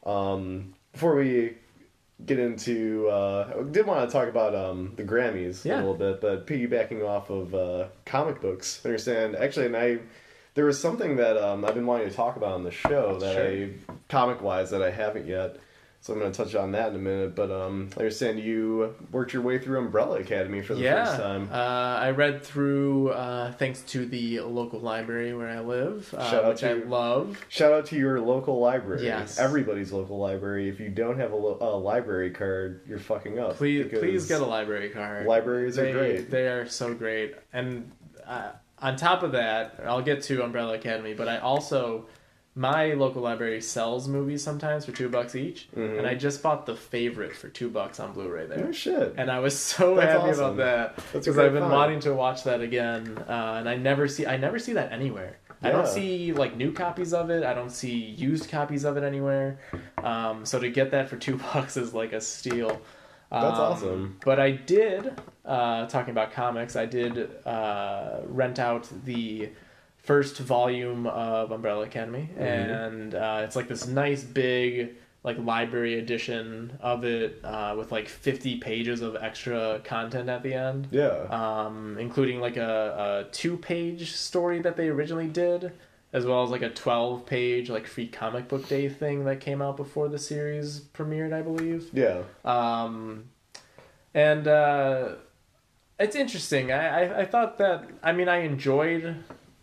Um, 0.06 0.74
before 0.94 1.16
we 1.16 1.58
get 2.26 2.40
into, 2.40 3.08
uh, 3.10 3.54
I 3.60 3.64
did 3.72 3.86
want 3.86 4.10
to 4.10 4.12
talk 4.12 4.28
about 4.28 4.56
um, 4.56 4.94
the 4.96 5.04
Grammys 5.04 5.64
Yeah. 5.64 5.76
a 5.76 5.78
little 5.78 5.94
bit, 5.94 6.20
but 6.22 6.48
piggybacking 6.48 7.06
off 7.08 7.30
of 7.30 7.54
uh, 7.54 7.86
comic 8.06 8.42
books, 8.42 8.82
I 8.84 8.90
understand 8.90 9.36
actually, 9.36 9.68
and 9.68 9.78
I 9.78 10.00
there 10.56 10.66
was 10.66 10.80
something 10.80 11.18
that 11.18 11.38
um, 11.38 11.64
I've 11.64 11.76
been 11.76 11.86
wanting 11.86 12.10
to 12.10 12.16
talk 12.16 12.36
about 12.36 12.54
on 12.54 12.64
the 12.64 12.72
show 12.72 13.20
that 13.20 13.36
Sure. 13.36 13.46
I 13.46 13.70
comic 14.10 14.42
wise 14.42 14.72
that 14.72 14.82
I 14.82 14.90
haven't 14.90 15.28
yet. 15.28 15.58
So 16.08 16.14
I'm 16.14 16.20
going 16.20 16.32
to 16.32 16.38
touch 16.42 16.56
on 16.56 16.72
that 16.72 16.92
in 16.92 16.96
a 16.96 17.00
minute. 17.00 17.36
But 17.36 17.52
um, 17.52 17.90
I 17.98 18.00
understand 18.00 18.40
you 18.40 18.96
worked 19.12 19.34
your 19.34 19.42
way 19.42 19.60
through 19.60 19.80
Umbrella 19.80 20.22
Academy 20.22 20.62
for 20.62 20.74
the 20.74 20.80
yeah 20.80 21.04
first 21.04 21.20
time. 21.20 21.50
Uh, 21.52 22.00
i 22.00 22.12
read 22.12 22.44
through 22.44 23.10
uh, 23.10 23.52
thanks 23.52 23.82
to 23.82 24.06
the 24.06 24.40
local 24.40 24.80
library 24.80 25.34
where 25.34 25.50
i 25.50 25.60
live 25.60 26.14
uh, 26.14 26.32
Shout 26.32 26.46
out 26.46 26.54
which 26.54 26.64
i 26.64 26.76
to- 26.76 26.86
love 26.86 27.46
Shout 27.50 27.74
out 27.74 27.88
to 27.88 27.98
your 27.98 28.22
local 28.22 28.58
library. 28.62 29.04
Yes. 29.04 29.38
Everybody's 29.38 29.92
local 29.92 30.18
library. 30.18 30.70
If 30.70 30.80
you 30.80 30.88
don't 30.88 31.20
have 31.20 31.34
a, 31.34 31.36
lo- 31.36 31.58
a 31.60 31.76
library 31.76 32.30
card, 32.30 32.84
you're 32.88 33.00
fucking 33.00 33.38
up. 33.38 33.58
Please, 33.58 33.88
please 33.90 34.28
get 34.28 34.40
a 34.40 34.46
library 34.46 34.90
card. 34.90 35.28
Libraries 35.28 35.76
they, 35.76 35.92
are 35.92 35.94
great. 35.94 36.32
They 36.32 36.48
are 36.48 36.70
so 36.70 36.94
great. 36.94 37.36
And 37.52 37.92
uh, 38.26 38.52
on 38.80 38.96
top 38.96 39.24
of 39.24 39.34
that, 39.34 39.82
I'll 39.86 40.02
get 40.02 40.24
to 40.24 40.42
Umbrella 40.42 40.76
Academy, 40.76 41.14
but 41.16 41.28
I 41.28 41.40
also 41.40 42.06
my 42.58 42.94
local 42.94 43.22
library 43.22 43.62
sells 43.62 44.08
movies 44.08 44.42
sometimes 44.44 44.84
for 44.86 44.92
two 44.92 45.08
bucks 45.10 45.36
each, 45.36 45.70
Mhm. 45.78 46.00
and 46.00 46.08
I 46.08 46.16
just 46.16 46.42
bought 46.42 46.66
The 46.66 46.76
Favorite 46.76 47.36
for 47.36 47.50
two 47.50 47.70
bucks 47.70 48.00
on 48.00 48.14
Blu-ray 48.14 48.48
there. 48.48 48.58
No 48.66 48.72
shit. 48.72 49.14
And 49.16 49.30
I 49.30 49.40
was 49.40 49.56
so 49.58 49.96
That's 49.96 50.12
happy 50.14 50.32
awesome. 50.32 50.44
about 50.46 50.58
that 50.58 50.96
because 51.14 51.38
I've 51.38 51.54
been 51.54 51.62
find. 51.62 51.72
wanting 51.74 52.00
to 52.02 52.14
watch 52.14 52.44
that 52.46 52.62
again, 52.62 53.18
uh, 53.30 53.56
and 53.60 53.70
I 53.70 53.76
never 53.76 54.08
see 54.08 54.26
I 54.26 54.38
never 54.38 54.58
see 54.58 54.74
that 54.74 54.92
anywhere. 54.92 55.38
I 55.62 55.72
don't 55.72 55.88
see 55.88 56.34
like 56.34 56.56
new 56.56 56.72
copies 56.72 57.14
of 57.14 57.30
it. 57.30 57.44
I 57.44 57.54
don't 57.54 57.72
see 57.72 57.96
used 57.96 58.50
copies 58.50 58.84
of 58.86 58.98
it 58.98 59.04
anywhere. 59.04 59.60
Um, 60.04 60.46
so 60.46 60.60
to 60.60 60.70
get 60.70 60.92
that 60.92 61.10
for 61.10 61.16
two 61.18 61.38
bucks 61.54 61.78
is 61.78 61.94
like 61.94 62.12
a 62.14 62.22
steal. 62.22 62.82
That's 63.32 63.58
Um, 63.60 63.64
awesome. 63.66 64.18
But 64.24 64.40
I 64.40 64.52
did, 64.52 65.20
uh, 65.46 65.86
talking 65.88 66.12
about 66.12 66.32
comics, 66.32 66.76
I 66.76 66.86
did 66.86 67.30
uh, 67.46 68.22
rent 68.26 68.58
out 68.60 68.88
the 69.04 69.50
first 70.08 70.38
volume 70.40 71.06
of 71.06 71.52
Umbrella 71.52 71.84
Academy, 71.84 72.30
Mm-hmm. 72.34 72.42
and 72.44 73.14
uh, 73.16 73.42
it's 73.44 73.56
like 73.56 73.68
this 73.68 73.86
nice 73.88 74.24
big 74.24 74.96
like 75.24 75.38
library 75.40 76.00
edition 76.00 76.78
of 76.80 77.04
it 77.04 77.40
uh, 77.44 77.76
with 77.78 77.92
like 77.92 78.08
50 78.08 78.60
pages 78.60 79.02
of 79.02 79.18
extra 79.18 79.82
content 79.84 80.30
at 80.30 80.42
the 80.42 80.54
end 80.54 80.88
Yeah. 80.92 81.26
um, 81.30 81.98
including 82.00 82.40
like 82.40 82.56
a, 82.56 83.26
a 83.28 83.32
two 83.34 83.58
page 83.58 84.14
story 84.14 84.62
that 84.62 84.78
they 84.78 84.88
originally 84.88 85.28
did 85.28 85.74
as 86.14 86.26
well 86.26 86.44
as 86.44 86.50
like 86.50 86.62
a 86.62 86.70
12 86.70 87.26
page 87.26 87.70
like 87.70 87.88
free 87.88 88.08
comic 88.08 88.48
book 88.48 88.70
day 88.70 88.88
thing 88.88 89.26
that 89.26 89.42
came 89.42 89.62
out 89.62 89.76
before 89.76 90.08
the 90.08 90.20
series 90.20 90.80
premiered 90.94 91.34
i 91.34 91.42
believe 91.42 91.90
yeah. 91.94 92.22
um, 92.46 93.26
and 94.14 94.48
uh, 94.48 95.10
it's 96.00 96.16
interesting. 96.16 96.72
I, 96.72 96.84
I 97.04 97.20
I 97.22 97.26
thought 97.26 97.58
that 97.58 97.84
I 98.02 98.12
mean 98.14 98.30
I 98.30 98.38
enjoyed 98.38 99.16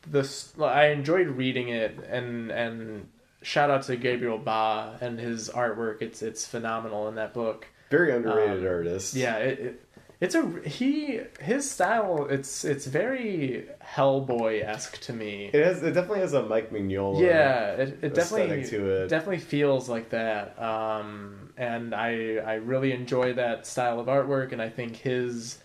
this. 0.06 0.52
I 0.60 0.86
enjoyed 0.86 1.28
reading 1.28 1.68
it, 1.68 1.98
and 2.08 2.50
and 2.50 3.08
shout 3.42 3.70
out 3.70 3.82
to 3.84 3.96
Gabriel 3.96 4.38
Ba 4.38 4.98
and 5.00 5.18
his 5.18 5.48
artwork. 5.50 6.02
It's 6.02 6.22
it's 6.22 6.46
phenomenal 6.46 7.08
in 7.08 7.14
that 7.16 7.34
book. 7.34 7.66
Very 7.90 8.12
underrated 8.12 8.60
Um, 8.66 8.66
artist. 8.72 9.14
Yeah, 9.14 9.36
it, 9.36 9.58
it, 9.60 9.80
it's 10.20 10.34
a 10.34 10.60
he 10.66 11.20
his 11.40 11.70
style. 11.70 12.26
It's 12.30 12.64
it's 12.64 12.86
very 12.86 13.66
Hellboy 13.82 14.64
esque 14.64 15.00
to 15.02 15.12
me. 15.12 15.50
It 15.52 15.64
has. 15.64 15.82
It 15.82 15.92
definitely 15.92 16.20
has 16.20 16.32
a 16.32 16.42
Mike 16.42 16.70
Mignola. 16.70 17.20
yeah, 17.20 17.72
it, 17.72 17.98
it 18.02 18.14
definitely 18.14 18.64
to 18.64 19.02
it. 19.02 19.08
definitely 19.08 19.38
feels 19.38 19.88
like 19.88 20.10
that. 20.10 20.60
Um, 20.60 21.52
and 21.56 21.94
I 21.94 22.36
I 22.36 22.54
really 22.54 22.92
enjoy 22.92 23.34
that 23.34 23.66
style 23.66 24.00
of 24.00 24.06
artwork, 24.06 24.52
and 24.52 24.62
I 24.62 24.68
think 24.70 24.96
his 24.96 25.58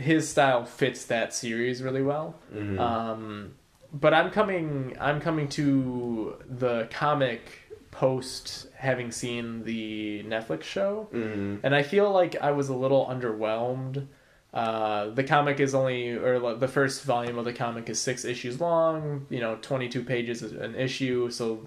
his 0.00 0.28
style 0.28 0.64
fits 0.64 1.04
that 1.06 1.32
series 1.34 1.82
really 1.82 2.02
well. 2.02 2.34
Mhm. 2.54 2.78
Um, 2.78 3.52
but 3.92 4.14
I'm 4.14 4.30
coming 4.30 4.96
I'm 5.00 5.20
coming 5.20 5.48
to 5.50 6.36
the 6.48 6.88
comic 6.90 7.42
post 7.90 8.68
having 8.76 9.10
seen 9.10 9.64
the 9.64 10.22
Netflix 10.26 10.62
show, 10.62 11.08
Mhm. 11.12 11.60
and 11.62 11.74
I 11.74 11.82
feel 11.82 12.10
like 12.10 12.36
I 12.40 12.52
was 12.52 12.68
a 12.68 12.74
little 12.74 13.04
underwhelmed. 13.06 14.06
Uh, 14.54 15.10
the 15.10 15.22
comic 15.22 15.60
is 15.60 15.74
only, 15.74 16.10
or 16.10 16.38
the 16.56 16.66
first 16.68 17.04
volume 17.04 17.38
of 17.38 17.44
the 17.44 17.52
comic 17.52 17.88
is 17.88 18.00
six 18.00 18.24
issues 18.24 18.60
long. 18.60 19.26
You 19.28 19.40
know, 19.40 19.58
twenty-two 19.60 20.02
pages 20.04 20.42
is 20.42 20.52
an 20.52 20.74
issue, 20.74 21.30
so 21.30 21.66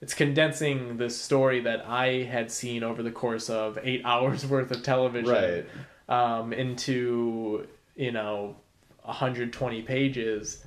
it's 0.00 0.14
condensing 0.14 0.96
the 0.96 1.10
story 1.10 1.60
that 1.60 1.84
I 1.88 2.22
had 2.24 2.50
seen 2.50 2.82
over 2.82 3.02
the 3.02 3.10
course 3.12 3.48
of 3.50 3.78
eight 3.82 4.02
hours 4.04 4.46
worth 4.46 4.70
of 4.70 4.82
television 4.82 5.32
Right. 5.32 5.64
um, 6.08 6.52
into 6.52 7.66
you 7.96 8.10
know 8.12 8.56
120 9.02 9.82
pages 9.82 10.64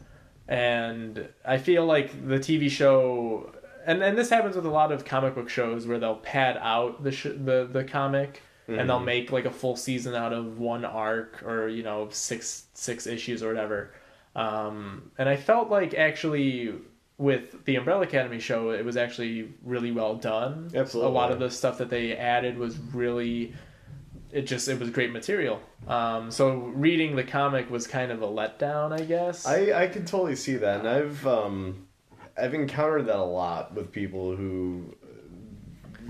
and 0.47 1.27
i 1.45 1.57
feel 1.57 1.85
like 1.85 2.27
the 2.27 2.35
tv 2.39 2.69
show 2.69 3.51
and, 3.85 4.01
and 4.03 4.17
this 4.17 4.29
happens 4.29 4.55
with 4.55 4.65
a 4.65 4.69
lot 4.69 4.91
of 4.91 5.05
comic 5.05 5.35
book 5.35 5.49
shows 5.49 5.85
where 5.87 5.99
they'll 5.99 6.15
pad 6.15 6.57
out 6.61 7.03
the 7.03 7.11
sh- 7.11 7.35
the 7.43 7.67
the 7.71 7.83
comic 7.83 8.41
and 8.69 8.89
they'll 8.89 8.99
Mhm. 8.99 9.05
make 9.05 9.31
like 9.31 9.45
a 9.45 9.49
full 9.51 9.77
season 9.77 10.13
out 10.13 10.33
of 10.33 10.59
one 10.59 10.83
arc 10.83 11.41
or 11.43 11.67
you 11.69 11.83
know 11.83 12.07
six 12.11 12.65
six 12.73 13.07
issues 13.07 13.41
or 13.41 13.47
whatever 13.47 13.93
um, 14.35 15.11
and 15.17 15.27
i 15.29 15.35
felt 15.35 15.69
like 15.69 15.93
actually 15.93 16.73
with 17.17 17.63
the 17.65 17.75
umbrella 17.77 18.03
academy 18.03 18.39
show 18.39 18.69
it 18.71 18.85
was 18.85 18.95
actually 18.97 19.53
really 19.63 19.91
well 19.91 20.15
done 20.15 20.69
Absolutely. 20.75 21.11
a 21.11 21.13
lot 21.13 21.31
of 21.31 21.39
the 21.39 21.49
stuff 21.49 21.77
that 21.79 21.89
they 21.89 22.15
added 22.15 22.57
was 22.57 22.77
really 22.77 23.53
it 24.31 24.41
just 24.43 24.67
it 24.67 24.79
was 24.79 24.89
great 24.89 25.11
material 25.11 25.59
um, 25.87 26.29
so 26.31 26.55
reading 26.55 27.15
the 27.15 27.23
comic 27.23 27.69
was 27.69 27.87
kind 27.87 28.11
of 28.11 28.21
a 28.21 28.27
letdown 28.27 28.91
i 28.91 29.03
guess 29.03 29.45
I 29.45 29.83
I 29.83 29.87
can 29.87 30.05
totally 30.05 30.35
see 30.35 30.55
that, 30.57 30.79
and 30.79 30.87
I've 30.89 31.25
um 31.27 31.87
I've 32.37 32.53
encountered 32.53 33.05
that 33.07 33.15
a 33.17 33.23
lot 33.23 33.73
with 33.73 33.91
people 33.91 34.35
who 34.35 34.93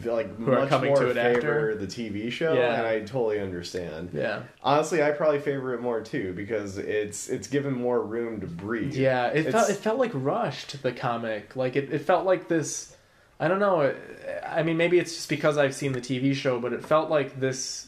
uh, 0.06 0.12
like 0.14 0.36
Who 0.38 0.52
are 0.52 0.60
much 0.62 0.70
coming 0.70 0.90
more 0.90 1.00
to 1.00 1.08
it 1.10 1.14
favor 1.16 1.72
after? 1.72 1.76
the 1.76 1.88
TV 1.88 2.32
show, 2.32 2.54
Yeah. 2.54 2.76
and 2.78 2.86
I 2.88 3.00
totally 3.00 3.40
understand. 3.40 4.10
yeah 4.14 4.44
Honestly, 4.62 5.02
I 5.02 5.12
probably 5.12 5.40
favor 5.40 5.74
it 5.74 5.82
more 5.82 6.02
too 6.02 6.34
because 6.34 6.78
it's 6.78 7.30
it's 7.30 7.48
given 7.48 7.74
more 7.74 8.02
room 8.02 8.42
to 8.42 8.48
breathe. 8.48 8.94
yeah 8.96 9.28
it 9.28 9.46
It's- 9.48 9.54
felt 9.54 9.70
it 9.70 9.76
felt 9.82 10.00
like 10.00 10.12
rushed 10.14 10.82
the 10.84 10.92
comic 10.92 11.56
like 11.56 11.76
it, 11.76 11.92
it 11.94 12.00
felt 12.00 12.26
like 12.26 12.48
this 12.48 12.96
i 13.40 13.48
don't 13.48 13.60
know 13.60 13.94
i 14.46 14.64
mean 14.64 14.78
maybe 14.78 14.98
it's 15.00 15.14
just 15.16 15.30
because 15.30 15.58
i've 15.60 15.76
seen 15.76 15.92
the 15.92 16.02
tv 16.02 16.34
show 16.34 16.60
but 16.60 16.74
it 16.74 16.84
felt 16.84 17.10
like 17.12 17.40
this 17.40 17.87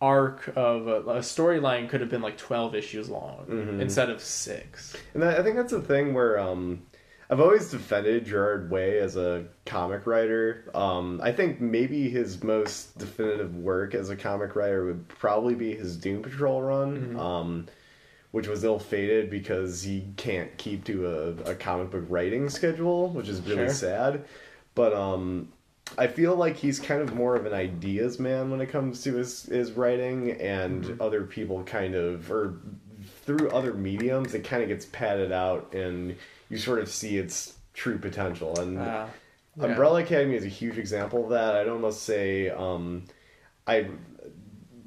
arc 0.00 0.52
of 0.56 0.86
a, 0.86 0.96
a 1.00 1.18
storyline 1.18 1.88
could 1.88 2.00
have 2.00 2.08
been 2.10 2.22
like 2.22 2.36
12 2.38 2.74
issues 2.74 3.08
long 3.08 3.44
Mhm. 3.48 3.80
instead 3.80 4.10
of 4.10 4.20
six 4.20 4.96
And 5.14 5.24
I 5.24 5.38
I 5.38 5.42
think 5.42 5.56
that's 5.56 5.72
the 5.72 5.80
thing 5.80 6.14
where 6.14 6.38
um, 6.38 6.82
I've 7.30 7.40
always 7.40 7.70
defended 7.70 8.24
Gerard 8.24 8.70
Way 8.70 9.00
as 9.00 9.16
a 9.16 9.44
comic 9.66 10.06
writer. 10.06 10.64
Um, 10.74 11.20
I 11.22 11.30
think 11.32 11.60
maybe 11.60 12.08
his 12.08 12.42
most 12.42 12.96
definitive 12.96 13.54
work 13.56 13.94
as 13.94 14.08
a 14.08 14.16
comic 14.16 14.56
writer 14.56 14.86
would 14.86 15.08
probably 15.08 15.54
be 15.54 15.74
his 15.74 15.96
Doom 15.96 16.22
Patrol 16.22 16.62
run, 16.62 16.96
Mm-hmm. 16.96 17.18
um, 17.20 17.66
which 18.30 18.46
was 18.46 18.62
ill 18.64 18.78
fated 18.78 19.30
because 19.30 19.82
he 19.82 20.04
can't 20.16 20.56
keep 20.58 20.84
to 20.84 21.06
a, 21.46 21.50
a 21.50 21.54
comic 21.54 21.90
book 21.90 22.04
writing 22.08 22.48
schedule, 22.48 23.08
which 23.10 23.28
is 23.28 23.40
really 23.42 23.66
Sure. 23.66 23.74
sad. 23.74 24.24
But 24.74 24.92
um, 24.94 25.48
I 25.96 26.06
feel 26.06 26.36
like 26.36 26.56
he's 26.56 26.78
kind 26.78 27.00
of 27.00 27.14
more 27.14 27.34
of 27.34 27.46
an 27.46 27.52
ideas 27.54 28.18
man 28.18 28.50
when 28.50 28.60
it 28.60 28.66
comes 28.66 29.02
to 29.04 29.14
his, 29.14 29.44
his 29.44 29.72
writing, 29.72 30.32
and 30.32 30.84
Mm-hmm. 30.84 31.02
other 31.02 31.22
people 31.24 31.62
kind 31.64 31.94
of, 31.94 32.30
or 32.30 32.54
through 33.24 33.50
other 33.50 33.72
mediums, 33.74 34.34
it 34.34 34.44
kind 34.44 34.62
of 34.62 34.68
gets 34.68 34.86
padded 34.86 35.32
out, 35.32 35.72
and 35.74 36.14
you 36.50 36.58
sort 36.58 36.78
of 36.78 36.88
see 36.88 37.16
its 37.18 37.54
true 37.74 37.98
potential. 37.98 38.58
And 38.58 38.78
uh, 38.78 39.06
yeah. 39.56 39.64
Umbrella 39.64 40.02
Academy 40.02 40.36
is 40.36 40.44
a 40.44 40.48
huge 40.48 40.78
example 40.78 41.24
of 41.24 41.30
that. 41.30 41.54
I'd 41.56 41.68
almost 41.68 42.02
say 42.02 42.48
um, 42.50 43.04
I 43.66 43.86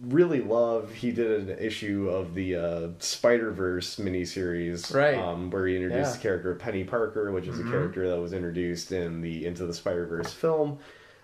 really 0.08 0.42
love 0.42 0.92
he 0.94 1.12
did 1.12 1.50
an 1.50 1.58
issue 1.60 2.10
of 2.10 2.34
the 2.34 2.56
uh, 2.56 2.88
Spider 3.00 3.52
Verse 3.52 3.98
miniseries, 3.98 4.94
Right. 4.94 5.18
Um, 5.18 5.50
where 5.52 5.68
he 5.68 5.76
introduced 5.76 6.12
Yeah. 6.12 6.18
the 6.18 6.22
character 6.22 6.52
of 6.52 6.58
Peni 6.58 6.88
Parker, 6.88 7.32
which 7.32 7.48
is 7.48 7.58
Mhm. 7.60 7.68
a 7.68 7.72
character 7.72 8.10
that 8.10 8.20
was 8.20 8.34
introduced 8.34 8.92
in 8.92 9.22
the 9.22 9.46
Into 9.46 9.66
the 9.66 9.74
Spider 9.74 10.06
Verse 10.06 10.34
film. 10.34 10.80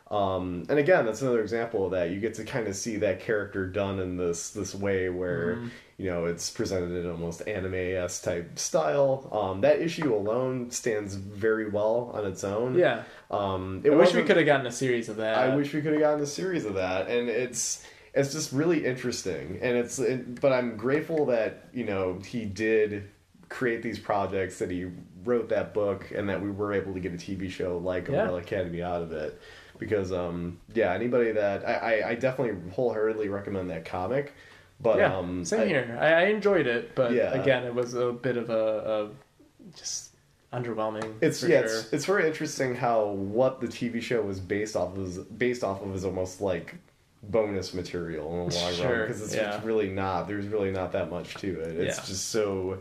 Um, 0.09 0.63
and 0.69 0.79
again, 0.79 1.05
that's 1.05 1.21
another 1.21 1.41
example 1.41 1.83
of 1.85 1.91
that. 1.91 2.11
You 2.11 2.21
get 2.21 2.35
to 2.35 2.45
kind 2.45 2.67
of 2.67 2.75
see 2.77 2.95
that 2.97 3.19
character 3.19 3.65
done 3.65 3.99
in 3.99 4.15
this 4.15 4.51
this 4.51 4.73
way 4.73 5.09
where 5.09 5.55
Mhm. 5.55 5.69
you 5.97 6.09
know 6.09 6.25
it's 6.25 6.49
presented 6.49 6.91
in 6.95 7.09
almost 7.11 7.45
anime 7.45 7.73
s 7.73 8.21
type 8.21 8.57
style. 8.57 9.27
Um, 9.33 9.59
that 9.61 9.81
issue 9.81 10.15
alone 10.15 10.71
stands 10.71 11.15
very 11.15 11.67
well 11.69 12.11
on 12.13 12.25
its 12.25 12.45
own. 12.45 12.75
yeah 12.75 13.03
Um, 13.29 13.81
it 13.83 13.91
i 13.91 13.95
wish 13.95 14.13
we 14.13 14.23
could 14.23 14.37
have 14.37 14.45
gotten 14.45 14.65
a 14.67 14.71
series 14.71 15.09
of 15.09 15.17
that 15.17 15.39
I 15.39 15.53
wish 15.55 15.73
we 15.73 15.81
could 15.81 15.91
have 15.91 16.01
gotten 16.01 16.21
a 16.23 16.25
series 16.25 16.63
of 16.63 16.75
that, 16.75 17.09
and 17.09 17.27
it's 17.27 17.83
it's 18.17 18.33
just 18.33 18.51
really 18.51 18.85
interesting, 18.85 19.59
and 19.61 19.77
it's 19.77 19.99
it, 19.99 20.41
but 20.41 20.51
I'm 20.51 20.75
grateful 20.77 21.25
that 21.27 21.69
you 21.73 21.85
know 21.85 22.19
he 22.25 22.45
did 22.45 23.07
create 23.49 23.81
these 23.81 23.99
projects, 23.99 24.59
that 24.59 24.69
he 24.71 24.87
wrote 25.23 25.49
that 25.49 25.73
book, 25.73 26.11
and 26.15 26.27
that 26.29 26.41
we 26.41 26.51
were 26.51 26.73
able 26.73 26.93
to 26.93 26.99
get 26.99 27.13
a 27.13 27.17
TV 27.17 27.49
show 27.49 27.77
like 27.77 28.07
Yeah. 28.07 28.15
Umbrella 28.21 28.39
Academy 28.39 28.81
out 28.81 29.01
of 29.01 29.11
it, 29.13 29.39
because 29.77 30.11
um 30.11 30.59
yeah 30.73 30.93
anybody 30.93 31.31
that 31.31 31.67
I, 31.67 31.73
I, 32.01 32.09
I 32.09 32.15
definitely 32.15 32.71
wholeheartedly 32.71 33.29
recommend 33.29 33.69
that 33.69 33.85
comic, 33.85 34.33
but 34.81 34.97
yeah 34.97 35.15
um 35.15 35.45
same 35.45 35.61
I- 35.61 35.65
here 35.67 35.97
I, 35.99 36.07
I 36.07 36.23
enjoyed 36.25 36.67
it 36.67 36.95
but 36.95 37.11
Yeah. 37.13 37.33
again 37.33 37.63
it 37.63 37.73
was 37.73 37.93
a 37.93 38.11
bit 38.11 38.37
of 38.37 38.49
a, 38.49 39.09
a 39.13 39.75
just 39.75 40.11
underwhelming 40.53 41.13
It's 41.21 41.43
yeah, 41.43 41.59
sure. 41.61 41.79
it's, 41.79 41.93
it's 41.93 42.05
very 42.05 42.25
interesting 42.27 42.73
how 42.75 43.05
what 43.07 43.59
the 43.59 43.67
TV 43.67 44.01
show 44.01 44.21
was 44.21 44.39
based 44.39 44.75
off 44.75 44.95
of 44.97 45.03
is 45.07 45.17
based 45.19 45.63
off 45.63 45.81
of 45.81 45.93
is 45.95 46.05
almost 46.05 46.39
like 46.41 46.75
bonus 47.23 47.73
material 47.73 48.43
in 48.43 48.49
the 48.49 48.55
long 48.55 48.79
run 48.79 49.01
because 49.07 49.21
it's, 49.21 49.35
yeah. 49.35 49.59
really 49.63 49.89
not. 49.89 50.27
There's 50.27 50.47
really 50.47 50.71
not 50.71 50.91
that 50.93 51.09
much 51.09 51.33
to 51.35 51.59
it. 51.61 51.77
It's 51.77 51.97
Yeah. 51.97 52.05
just 52.05 52.29
so 52.29 52.79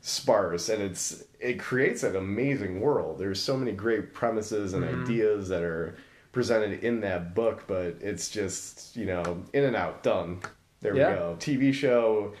sparse, 0.00 0.68
and 0.68 0.82
it's 0.82 1.24
it 1.40 1.58
creates 1.58 2.02
an 2.02 2.16
amazing 2.16 2.80
world. 2.80 3.18
There's 3.18 3.40
so 3.40 3.56
many 3.56 3.72
great 3.72 4.12
premises 4.12 4.72
and 4.74 4.84
Mhm. 4.84 5.04
ideas 5.04 5.48
that 5.48 5.62
are 5.62 5.94
presented 6.32 6.82
in 6.84 7.00
that 7.00 7.34
book, 7.34 7.64
but 7.66 7.96
it's 8.00 8.28
just 8.30 8.96
you 8.96 9.06
know 9.06 9.42
in 9.52 9.64
and 9.64 9.76
out, 9.76 10.02
done. 10.02 10.40
There 10.80 10.96
Yeah. 10.96 11.10
we 11.10 11.14
go. 11.16 11.36
TV 11.38 11.72
show. 11.72 12.32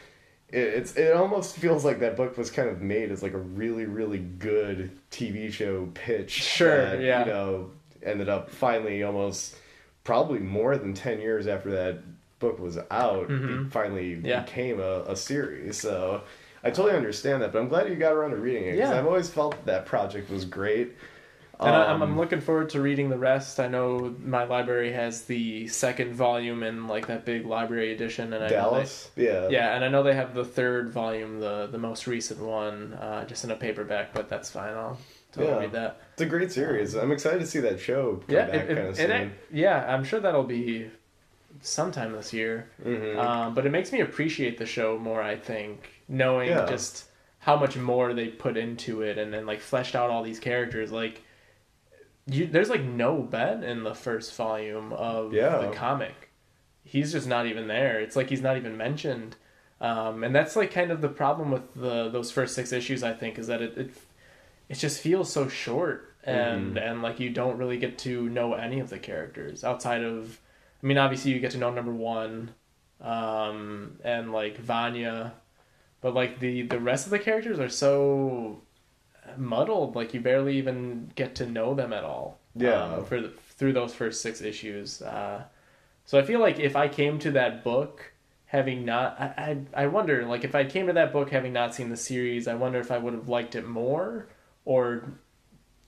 It, 0.50 0.58
it's 0.60 0.96
it 0.96 1.12
almost 1.14 1.56
feels 1.56 1.84
like 1.84 2.00
that 2.00 2.16
book 2.16 2.36
was 2.38 2.50
kind 2.50 2.68
of 2.68 2.80
made 2.80 3.10
as 3.10 3.22
like 3.22 3.34
a 3.34 3.38
really 3.38 3.84
really 3.84 4.18
good 4.18 4.90
TV 5.10 5.50
show 5.52 5.88
pitch. 5.94 6.30
Sure, 6.30 6.76
that, 6.96 7.00
yeah. 7.02 7.20
You 7.20 7.32
know, 7.32 7.70
ended 8.02 8.28
up 8.28 8.50
finally 8.50 9.02
almost 9.02 9.56
probably 10.08 10.38
more 10.38 10.78
than 10.78 10.94
ten 10.94 11.20
years 11.20 11.46
after 11.46 11.70
that 11.70 11.98
book 12.38 12.58
was 12.58 12.78
out, 12.90 13.28
Mhm. 13.28 13.66
it 13.66 13.72
finally 13.72 14.14
Yeah. 14.24 14.40
became 14.40 14.80
a, 14.80 15.02
a 15.02 15.14
series. 15.14 15.78
So 15.78 16.22
I 16.64 16.70
totally 16.70 16.96
understand 16.96 17.42
that, 17.42 17.52
but 17.52 17.58
I'm 17.58 17.68
glad 17.68 17.90
you 17.90 17.94
got 17.96 18.14
around 18.14 18.30
to 18.30 18.36
reading 18.38 18.64
it 18.68 18.76
because 18.76 18.88
Yeah. 18.90 18.98
I've 18.98 19.04
always 19.06 19.28
felt 19.28 19.50
that, 19.52 19.66
that 19.66 19.84
project 19.84 20.30
was 20.30 20.46
great. 20.46 20.92
And 21.60 21.74
Um, 21.74 22.02
I'm 22.02 22.16
looking 22.16 22.40
forward 22.40 22.70
to 22.70 22.80
reading 22.80 23.10
the 23.10 23.18
rest. 23.18 23.60
I 23.60 23.68
know 23.68 24.14
my 24.24 24.44
library 24.44 24.92
has 24.92 25.24
the 25.24 25.66
second 25.68 26.14
volume 26.14 26.62
in 26.62 26.86
like 26.88 27.08
that 27.08 27.26
big 27.26 27.44
library 27.44 27.92
edition, 27.92 28.32
and 28.32 28.42
I 28.44 28.48
know 28.48 28.54
Dallas, 28.54 29.10
yeah, 29.14 29.40
they, 29.48 29.52
yeah, 29.54 29.74
and 29.74 29.84
I 29.84 29.88
know 29.88 30.02
they 30.04 30.14
have 30.14 30.32
the 30.34 30.44
third 30.44 30.88
volume, 30.88 31.40
the 31.40 31.66
the 31.70 31.76
most 31.78 32.06
recent 32.06 32.40
one, 32.40 32.94
uh, 32.94 33.26
just 33.26 33.44
in 33.44 33.50
a 33.50 33.56
paperback. 33.56 34.14
But 34.14 34.28
that's 34.30 34.48
fine. 34.50 34.72
I'll 34.74 34.98
totally 35.32 35.54
Yeah. 35.54 35.60
read 35.60 35.72
that. 35.72 36.00
It's 36.14 36.22
a 36.22 36.26
great 36.26 36.50
series. 36.52 36.94
I'm 36.94 37.12
excited 37.12 37.40
to 37.40 37.46
see 37.46 37.60
that 37.60 37.78
show 37.80 38.16
come 38.26 38.34
Yeah, 38.34 38.46
back 38.46 38.54
it, 38.54 38.70
it- 38.70 38.74
kind 38.74 38.78
of 38.78 38.94
it 38.94 38.96
soon. 38.96 39.10
act- 39.10 39.34
yeah, 39.52 39.92
I'm 39.94 40.04
sure 40.04 40.20
that'll 40.20 40.42
be 40.44 40.90
sometime 41.60 42.12
this 42.12 42.32
year. 42.32 42.68
Mhm. 42.84 43.16
Um, 43.18 43.54
but 43.54 43.66
it 43.66 43.70
makes 43.70 43.92
me 43.92 44.00
appreciate 44.00 44.58
the 44.58 44.66
show 44.66 44.98
more. 44.98 45.22
I 45.22 45.36
think 45.36 45.88
knowing 46.08 46.48
Yeah. 46.50 46.66
just 46.66 47.04
how 47.40 47.56
much 47.56 47.76
more 47.76 48.12
they 48.14 48.28
put 48.28 48.56
into 48.56 49.02
it, 49.02 49.16
and 49.18 49.32
then 49.32 49.46
like 49.46 49.60
fleshed 49.60 49.94
out 49.94 50.10
all 50.10 50.22
these 50.22 50.40
characters. 50.40 50.90
Like, 50.92 51.22
you, 52.26 52.46
there's 52.46 52.68
like 52.70 52.82
no 52.82 53.22
Ben 53.22 53.62
in 53.64 53.84
the 53.84 53.94
first 53.94 54.34
volume 54.34 54.92
of 54.92 55.32
Yeah. 55.32 55.58
the 55.58 55.70
comic. 55.70 56.30
He's 56.84 57.12
just 57.12 57.26
not 57.26 57.46
even 57.46 57.66
there. 57.68 58.00
It's 58.00 58.16
like 58.16 58.28
he's 58.28 58.42
not 58.42 58.56
even 58.56 58.76
mentioned. 58.76 59.36
Um, 59.80 60.24
and 60.24 60.34
that's 60.34 60.56
like 60.56 60.72
kind 60.72 60.90
of 60.90 61.00
the 61.00 61.08
problem 61.08 61.50
with 61.50 61.62
the 61.74 62.08
those 62.08 62.30
first 62.30 62.54
six 62.54 62.72
issues. 62.72 63.02
I 63.02 63.12
think 63.12 63.38
is 63.38 63.46
that 63.46 63.62
it 63.62 63.78
it, 63.78 63.90
it 64.68 64.74
just 64.74 65.00
feels 65.00 65.32
so 65.32 65.48
short, 65.48 66.14
and 66.24 66.76
Mhm. 66.76 66.90
and 66.90 67.02
like 67.02 67.20
you 67.20 67.30
don't 67.30 67.56
really 67.58 67.78
get 67.78 67.98
to 67.98 68.28
know 68.28 68.54
any 68.54 68.80
of 68.80 68.90
the 68.90 68.98
characters 68.98 69.64
outside 69.64 70.02
of 70.02 70.40
I 70.82 70.86
mean, 70.86 70.98
obviously 70.98 71.32
you 71.32 71.40
get 71.40 71.50
to 71.52 71.58
know 71.58 71.70
number 71.72 71.92
one, 71.92 72.50
um, 73.00 73.98
and 74.04 74.32
like 74.32 74.58
Vanya, 74.58 75.32
but 76.00 76.14
like 76.14 76.38
the 76.40 76.62
the 76.62 76.78
rest 76.80 77.06
of 77.06 77.10
the 77.10 77.18
characters 77.18 77.58
are 77.58 77.68
so 77.68 78.62
muddled. 79.36 79.94
Like 79.96 80.14
you 80.14 80.20
barely 80.20 80.56
even 80.58 81.10
get 81.14 81.34
to 81.36 81.46
know 81.46 81.74
them 81.74 81.92
at 81.92 82.04
all. 82.04 82.38
Yeah. 82.54 82.82
um, 82.82 83.04
for 83.04 83.20
the, 83.20 83.28
through 83.56 83.72
those 83.74 83.94
first 83.94 84.20
six 84.20 84.40
issues. 84.40 85.00
Uh, 85.02 85.44
so 86.04 86.18
I 86.18 86.22
feel 86.22 86.40
like 86.40 86.58
if 86.58 86.74
I 86.74 86.88
came 86.88 87.18
to 87.20 87.30
that 87.32 87.62
book 87.62 88.12
having 88.46 88.84
not, 88.84 89.20
I, 89.20 89.58
I 89.74 89.84
I 89.84 89.86
wonder 89.86 90.24
like 90.26 90.44
if 90.44 90.54
I 90.54 90.64
came 90.64 90.86
to 90.88 90.92
that 90.94 91.12
book 91.12 91.30
having 91.30 91.52
not 91.52 91.74
seen 91.74 91.88
the 91.90 91.96
series, 91.96 92.48
I 92.48 92.54
wonder 92.54 92.80
if 92.80 92.90
I 92.90 92.98
would 92.98 93.14
have 93.14 93.28
liked 93.28 93.54
it 93.54 93.66
more 93.66 94.26
or 94.68 95.02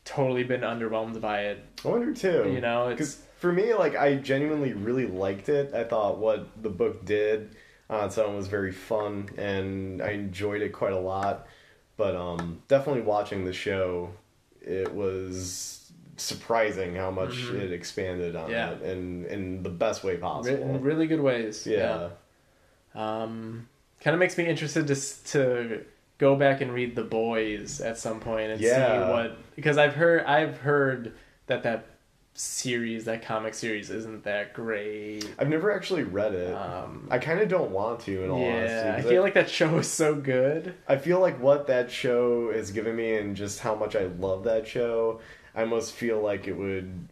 totally 0.07 0.43
been 0.43 0.63
underwhelmed 0.63 1.21
by 1.21 1.43
it. 1.43 1.59
I 1.85 1.89
wonder 1.89 2.15
too. 2.15 2.51
You 2.51 2.63
know, 2.63 2.89
Because 2.89 3.17
for 3.37 3.53
me, 3.53 3.75
like, 3.75 3.95
I 3.95 4.15
genuinely 4.15 4.73
really 4.73 5.07
liked 5.07 5.51
it. 5.51 5.75
I 5.75 5.85
thought 5.85 6.17
what 6.19 6.49
the 6.63 6.71
book 6.71 7.05
did 7.05 7.55
on 7.91 8.07
its 8.07 8.17
own 8.17 8.37
was 8.37 8.47
very 8.47 8.73
fun, 8.73 9.29
and 9.37 10.01
I 10.01 10.13
enjoyed 10.13 10.63
it 10.63 10.71
quite 10.73 10.95
a 10.95 10.99
lot. 10.99 11.47
But 11.99 12.17
um, 12.17 12.63
definitely 12.69 13.03
watching 13.03 13.45
the 13.45 13.53
show, 13.53 14.11
it 14.63 14.95
was 14.95 15.93
surprising 16.17 16.95
how 16.97 17.11
much 17.11 17.37
it 17.51 17.73
expanded 17.73 18.35
on 18.37 18.45
Mm-hmm. 18.45 18.53
Yeah. 18.53 18.71
it, 18.71 18.83
and 18.97 19.27
in 19.27 19.63
the 19.63 19.69
best 19.71 20.03
way 20.05 20.17
possible. 20.17 20.57
in 20.63 20.81
really 20.81 21.07
good 21.07 21.21
ways. 21.21 21.67
yeah. 21.67 22.09
Um, 22.95 23.69
kind 24.01 24.15
of 24.15 24.19
makes 24.19 24.39
me 24.39 24.47
interested 24.47 24.87
to 24.89 24.95
to 25.33 25.85
go 26.21 26.37
back 26.37 26.61
and 26.61 26.73
read 26.73 26.95
the 26.95 27.03
boys 27.03 27.81
at 27.81 27.97
some 27.99 28.21
point 28.21 28.51
and 28.53 28.61
Yeah. 28.61 29.07
see 29.07 29.11
what 29.13 29.39
because 29.57 29.79
I've 29.79 29.95
heard 29.95 30.23
I've 30.27 30.59
heard 30.59 31.15
that 31.47 31.63
that 31.65 31.87
series 32.35 33.07
that 33.07 33.23
comic 33.23 33.55
series 33.55 33.91
isn't 33.91 34.23
that 34.25 34.53
great. 34.55 35.25
I've 35.39 35.49
never 35.49 35.73
actually 35.73 36.05
read 36.05 36.33
it. 36.35 36.55
Um, 36.55 37.09
I 37.11 37.19
kind 37.19 37.41
of 37.41 37.49
don't 37.49 37.71
want 37.73 38.01
to, 38.01 38.23
in 38.25 38.31
all 38.31 38.45
honesty. 38.45 38.75
yeah, 38.87 38.95
I 38.97 39.01
'cause 39.01 39.11
feel 39.11 39.23
like 39.23 39.35
that 39.35 39.51
show 39.51 39.77
is 39.79 39.89
so 39.89 40.15
good. 40.15 40.75
I 40.89 40.97
feel 40.97 41.19
like 41.21 41.41
what 41.41 41.67
that 41.67 41.91
show 41.91 42.53
has 42.53 42.71
given 42.71 42.95
me 42.97 43.15
and 43.17 43.35
just 43.35 43.61
how 43.61 43.75
much 43.75 43.97
I 43.97 44.05
love 44.19 44.45
that 44.45 44.67
show, 44.69 45.21
I 45.55 45.63
almost 45.63 45.95
feel 45.95 46.21
like 46.21 46.47
it 46.47 46.53
would. 46.57 47.09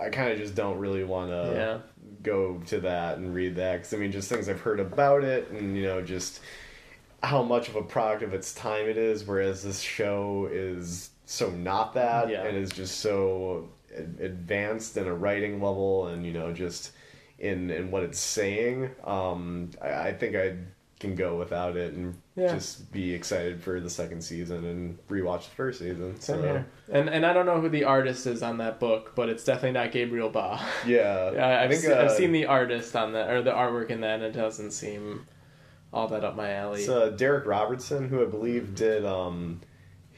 I 0.00 0.10
kind 0.10 0.30
of 0.32 0.38
just 0.38 0.54
don't 0.54 0.78
really 0.78 1.02
want 1.04 1.30
to 1.30 1.52
Yeah. 1.56 1.78
go 2.22 2.60
to 2.66 2.80
that 2.80 3.18
and 3.18 3.34
read 3.34 3.56
that 3.56 3.78
because 3.78 3.94
I 3.94 3.96
mean, 3.96 4.12
just 4.12 4.28
things 4.28 4.48
I've 4.48 4.60
heard 4.60 4.80
about 4.80 5.24
it 5.24 5.48
and 5.50 5.76
you 5.76 5.84
know 5.84 6.02
just 6.02 6.40
how 7.22 7.42
much 7.42 7.68
of 7.68 7.76
a 7.76 7.82
product 7.82 8.22
of 8.22 8.32
its 8.34 8.54
time 8.54 8.86
it 8.88 8.96
is. 8.96 9.24
Whereas 9.26 9.62
this 9.62 9.80
show 9.80 10.48
is 10.50 11.10
so 11.24 11.50
not 11.50 11.94
that 11.94 12.28
Yeah. 12.30 12.44
and 12.44 12.56
is 12.56 12.70
just 12.70 13.00
so 13.00 13.68
advanced 14.20 14.96
in 14.96 15.06
a 15.06 15.14
writing 15.14 15.60
level 15.62 16.06
and 16.08 16.24
you 16.24 16.32
know 16.32 16.52
just 16.52 16.92
in 17.38 17.70
in 17.70 17.90
what 17.90 18.02
it's 18.02 18.18
saying. 18.20 18.90
Um, 19.04 19.70
I, 19.82 20.08
I 20.08 20.12
think 20.12 20.36
I 20.36 20.56
can 21.00 21.14
go 21.14 21.36
without 21.36 21.76
it 21.76 21.92
and 21.94 22.16
Yeah. 22.34 22.52
just 22.54 22.90
be 22.90 23.14
excited 23.14 23.62
for 23.62 23.78
the 23.78 23.88
second 23.90 24.20
season 24.22 24.64
and 24.64 24.98
rewatch 25.08 25.44
the 25.44 25.50
first 25.54 25.78
season. 25.78 26.20
So, 26.20 26.40
here. 26.42 26.66
And 26.90 27.08
and 27.08 27.24
I 27.24 27.32
don't 27.32 27.46
know 27.46 27.60
who 27.60 27.68
the 27.68 27.84
artist 27.84 28.26
is 28.26 28.42
on 28.42 28.58
that 28.58 28.80
book, 28.80 29.12
but 29.14 29.28
it's 29.28 29.44
definitely 29.44 29.72
not 29.72 29.92
Gabriel 29.92 30.28
Ba. 30.28 30.60
Yeah, 30.86 31.32
I, 31.36 31.64
I've, 31.64 31.70
think, 31.70 31.82
se- 31.82 31.92
I've 31.98 32.06
uh, 32.10 32.16
seen 32.16 32.32
the 32.32 32.46
artist 32.46 32.96
on 32.96 33.12
that 33.12 33.30
or 33.30 33.42
the 33.42 33.52
artwork 33.52 33.90
in 33.90 34.00
that, 34.00 34.16
and 34.16 34.24
it 34.24 34.32
doesn't 34.32 34.72
seem 34.72 35.24
all 35.92 36.08
that 36.08 36.24
up 36.24 36.36
my 36.36 36.52
alley. 36.52 36.80
It's 36.80 36.88
uh, 36.88 37.10
Darick 37.16 37.46
Robertson, 37.46 38.08
who 38.08 38.22
I 38.22 38.26
believe 38.26 38.74
did 38.74 39.04
um, 39.04 39.60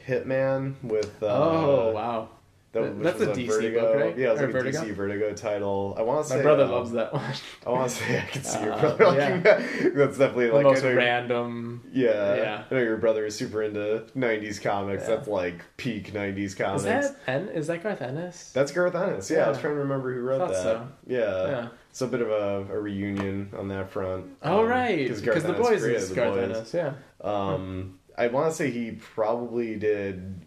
Hitman 0.07 0.75
with. 0.83 1.21
Uh, 1.21 1.27
oh 1.27 1.91
wow! 1.91 2.29
That- 2.73 2.79
Th- 2.83 2.93
which 2.93 3.03
that's 3.03 3.21
a 3.21 3.27
DC 3.27 3.73
book, 3.73 3.95
right? 3.95 4.17
Yeah, 4.17 4.27
it 4.27 4.31
was 4.31 4.39
Or 4.41 4.43
like 4.45 4.53
Vertigo? 4.53 4.79
a 4.79 4.81
DC 4.85 4.93
Vertigo 4.93 5.33
title. 5.33 5.95
I 5.97 6.03
want 6.03 6.23
to 6.25 6.29
say 6.31 6.37
My 6.37 6.41
brother 6.43 6.63
um, 6.63 6.71
loves 6.71 6.91
that 6.91 7.11
one. 7.13 7.33
I 7.67 7.69
want 7.69 7.89
to 7.91 7.95
say 7.97 8.17
I 8.19 8.21
can 8.25 8.43
see 8.43 8.61
your 8.63 8.73
Uh, 8.73 8.79
brother 8.79 9.05
liking 9.07 9.43
that. 9.43 9.59
That's 9.95 10.17
definitely 10.17 10.47
the 10.47 10.53
like 10.53 10.63
most 10.63 10.83
random. 10.83 11.83
Yeah, 11.91 12.35
Yeah. 12.35 12.63
I 12.71 12.73
know 12.75 12.81
your 12.81 12.97
brother 12.97 13.25
is 13.25 13.35
super 13.35 13.61
into 13.63 14.05
'90s 14.15 14.61
comics. 14.61 15.03
Yeah. 15.03 15.15
That's 15.15 15.27
like 15.27 15.65
peak 15.77 16.13
'90s 16.13 16.55
comics. 16.57 16.83
Is 16.83 16.85
that 16.85 17.15
En- 17.27 17.49
is 17.49 17.67
that 17.67 17.83
Garth 17.83 18.01
Ennis? 18.01 18.51
That's 18.53 18.71
Garth 18.71 18.95
Ennis. 18.95 19.29
Yeah, 19.29 19.45
I 19.45 19.49
was 19.49 19.57
trying 19.59 19.73
to 19.73 19.79
remember 19.81 20.13
who 20.13 20.21
wrote 20.21 20.47
that. 20.47 20.55
so. 20.63 20.87
Yeah. 21.05 21.19
yeah. 21.47 21.67
It's 21.89 21.99
a 22.01 22.07
bit 22.07 22.21
of 22.21 22.29
a, 22.29 22.73
a 22.73 22.79
reunion 22.79 23.51
on 23.59 23.67
that 23.67 23.89
front. 23.91 24.27
Oh 24.43 24.61
Um, 24.61 24.67
right, 24.69 25.09
'cause 25.09 25.19
because 25.19 25.43
the 25.43 25.51
boys 25.51 25.83
is 25.83 26.07
The 26.09 26.15
Garth. 26.15 26.37
Ennis. 26.37 26.73
Yeah. 26.73 26.93
Um, 27.19 27.99
I 28.17 28.27
want 28.27 28.49
to 28.49 28.55
say 28.55 28.69
he 28.71 28.91
probably 28.91 29.75
did. 29.75 30.39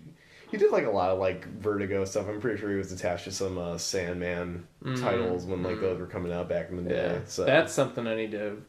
He 0.54 0.58
did 0.60 0.70
like 0.70 0.86
a 0.86 0.90
lot 0.90 1.10
of 1.10 1.18
like 1.18 1.48
Vertigo 1.58 2.04
stuff. 2.04 2.28
I'm 2.28 2.40
pretty 2.40 2.60
sure 2.60 2.70
he 2.70 2.76
was 2.76 2.92
attached 2.92 3.24
to 3.24 3.32
some 3.32 3.58
uh, 3.58 3.76
Sandman 3.76 4.68
Mhm. 4.84 5.00
titles 5.00 5.46
when 5.46 5.64
like 5.64 5.80
those 5.80 5.98
were 5.98 6.06
coming 6.06 6.32
out 6.32 6.48
back 6.48 6.70
in 6.70 6.76
the 6.76 6.82
day. 6.88 7.14
Yeah. 7.14 7.20
So 7.26 7.44
That's 7.44 7.72
something 7.72 8.06
I 8.06 8.14
need 8.14 8.30
to. 8.30 8.62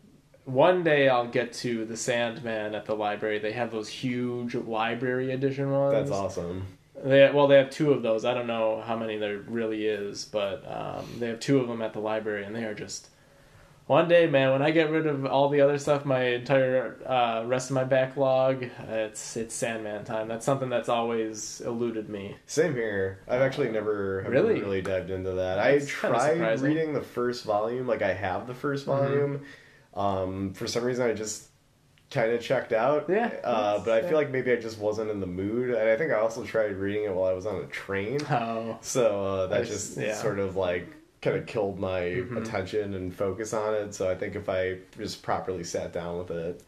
One 0.45 0.83
day 0.83 1.09
I'll 1.09 1.27
get 1.27 1.53
to 1.53 1.85
the 1.85 1.95
Sandman 1.95 2.73
at 2.73 2.85
the 2.85 2.95
library. 2.95 3.37
They 3.37 3.51
have 3.51 3.71
those 3.71 3.87
huge 3.87 4.55
library 4.55 5.31
edition 5.31 5.69
ones. 5.69 5.93
that's 5.93 6.09
awesome. 6.09 6.65
They 7.03 7.29
well, 7.31 7.45
they 7.47 7.57
have 7.57 7.69
two 7.69 7.91
of 7.93 8.01
those. 8.01 8.25
I 8.25 8.33
don't 8.33 8.47
know 8.47 8.81
how 8.83 8.97
many 8.97 9.17
there 9.19 9.37
really 9.37 9.85
is, 9.85 10.25
but 10.25 10.63
um, 10.67 11.05
they 11.19 11.27
have 11.27 11.39
two 11.39 11.59
of 11.59 11.67
them 11.67 11.83
at 11.83 11.93
the 11.93 11.99
library, 11.99 12.45
and 12.45 12.55
they 12.55 12.63
are 12.63 12.73
just. 12.73 13.09
One 13.87 14.07
day, 14.07 14.25
man, 14.25 14.51
when 14.51 14.63
I 14.63 14.71
get 14.71 14.89
rid 14.89 15.05
of 15.05 15.27
all 15.27 15.47
the 15.49 15.61
other 15.61 15.77
stuff, 15.77 16.05
my 16.05 16.21
entire 16.23 16.97
uh, 17.07 17.43
rest 17.45 17.69
of 17.69 17.75
my 17.75 17.83
backlog, 17.83 18.63
it's 18.89 19.37
it's 19.37 19.53
Sandman 19.53 20.03
time. 20.05 20.27
That's 20.27 20.43
something 20.43 20.69
that's 20.69 20.89
always 20.89 21.61
eluded 21.61 22.09
me. 22.09 22.35
Same 22.47 22.73
here. 22.73 23.19
I've 23.27 23.41
actually 23.41 23.69
never 23.69 24.25
Really? 24.27 24.59
really 24.59 24.81
dived 24.81 25.11
into 25.11 25.33
that. 25.33 25.55
That's 25.57 26.03
I 26.03 26.35
tried 26.35 26.61
reading 26.61 26.93
the 26.93 27.01
first 27.01 27.43
volume. 27.45 27.85
Like 27.85 28.01
I 28.01 28.13
have 28.13 28.47
the 28.47 28.55
1st 28.55 28.85
Mhm. 28.85 28.87
volume. 28.87 29.41
Um, 29.93 30.53
for 30.53 30.65
some 30.65 30.83
reason, 30.83 31.07
I 31.07 31.13
just 31.13 31.49
kind 32.09 32.31
of 32.31 32.41
checked 32.41 32.73
out. 32.73 33.05
Yeah, 33.07 33.29
Uh, 33.43 33.83
but 33.85 33.93
I 33.93 33.99
yeah. 34.01 34.07
feel 34.07 34.17
like 34.17 34.31
maybe 34.31 34.51
I 34.51 34.55
just 34.55 34.79
wasn't 34.79 35.11
in 35.11 35.19
the 35.19 35.27
mood, 35.27 35.69
and 35.75 35.87
I 35.89 35.95
think 35.95 36.11
I 36.11 36.15
also 36.15 36.43
tried 36.43 36.75
reading 36.75 37.03
it 37.03 37.13
while 37.13 37.29
I 37.29 37.33
was 37.33 37.45
on 37.45 37.57
a 37.63 37.67
train. 37.67 38.19
Oh, 38.31 38.79
So 38.81 39.23
uh, 39.23 39.47
that 39.47 39.61
s- 39.61 39.67
just 39.69 39.97
yeah. 39.97 40.15
sort 40.15 40.39
of 40.39 40.55
like 40.55 40.87
kind 41.25 41.37
of 41.37 41.45
killed 41.45 41.79
my 41.79 42.01
Mhm. 42.01 42.37
attention 42.41 42.93
and 42.93 43.13
focus 43.13 43.53
on 43.53 43.73
it. 43.73 43.93
So 43.93 44.09
I 44.09 44.15
think 44.15 44.35
if 44.35 44.47
I 44.47 44.77
just 44.97 45.23
properly 45.23 45.63
sat 45.63 45.91
down 45.91 46.17
with 46.19 46.31
it, 46.31 46.61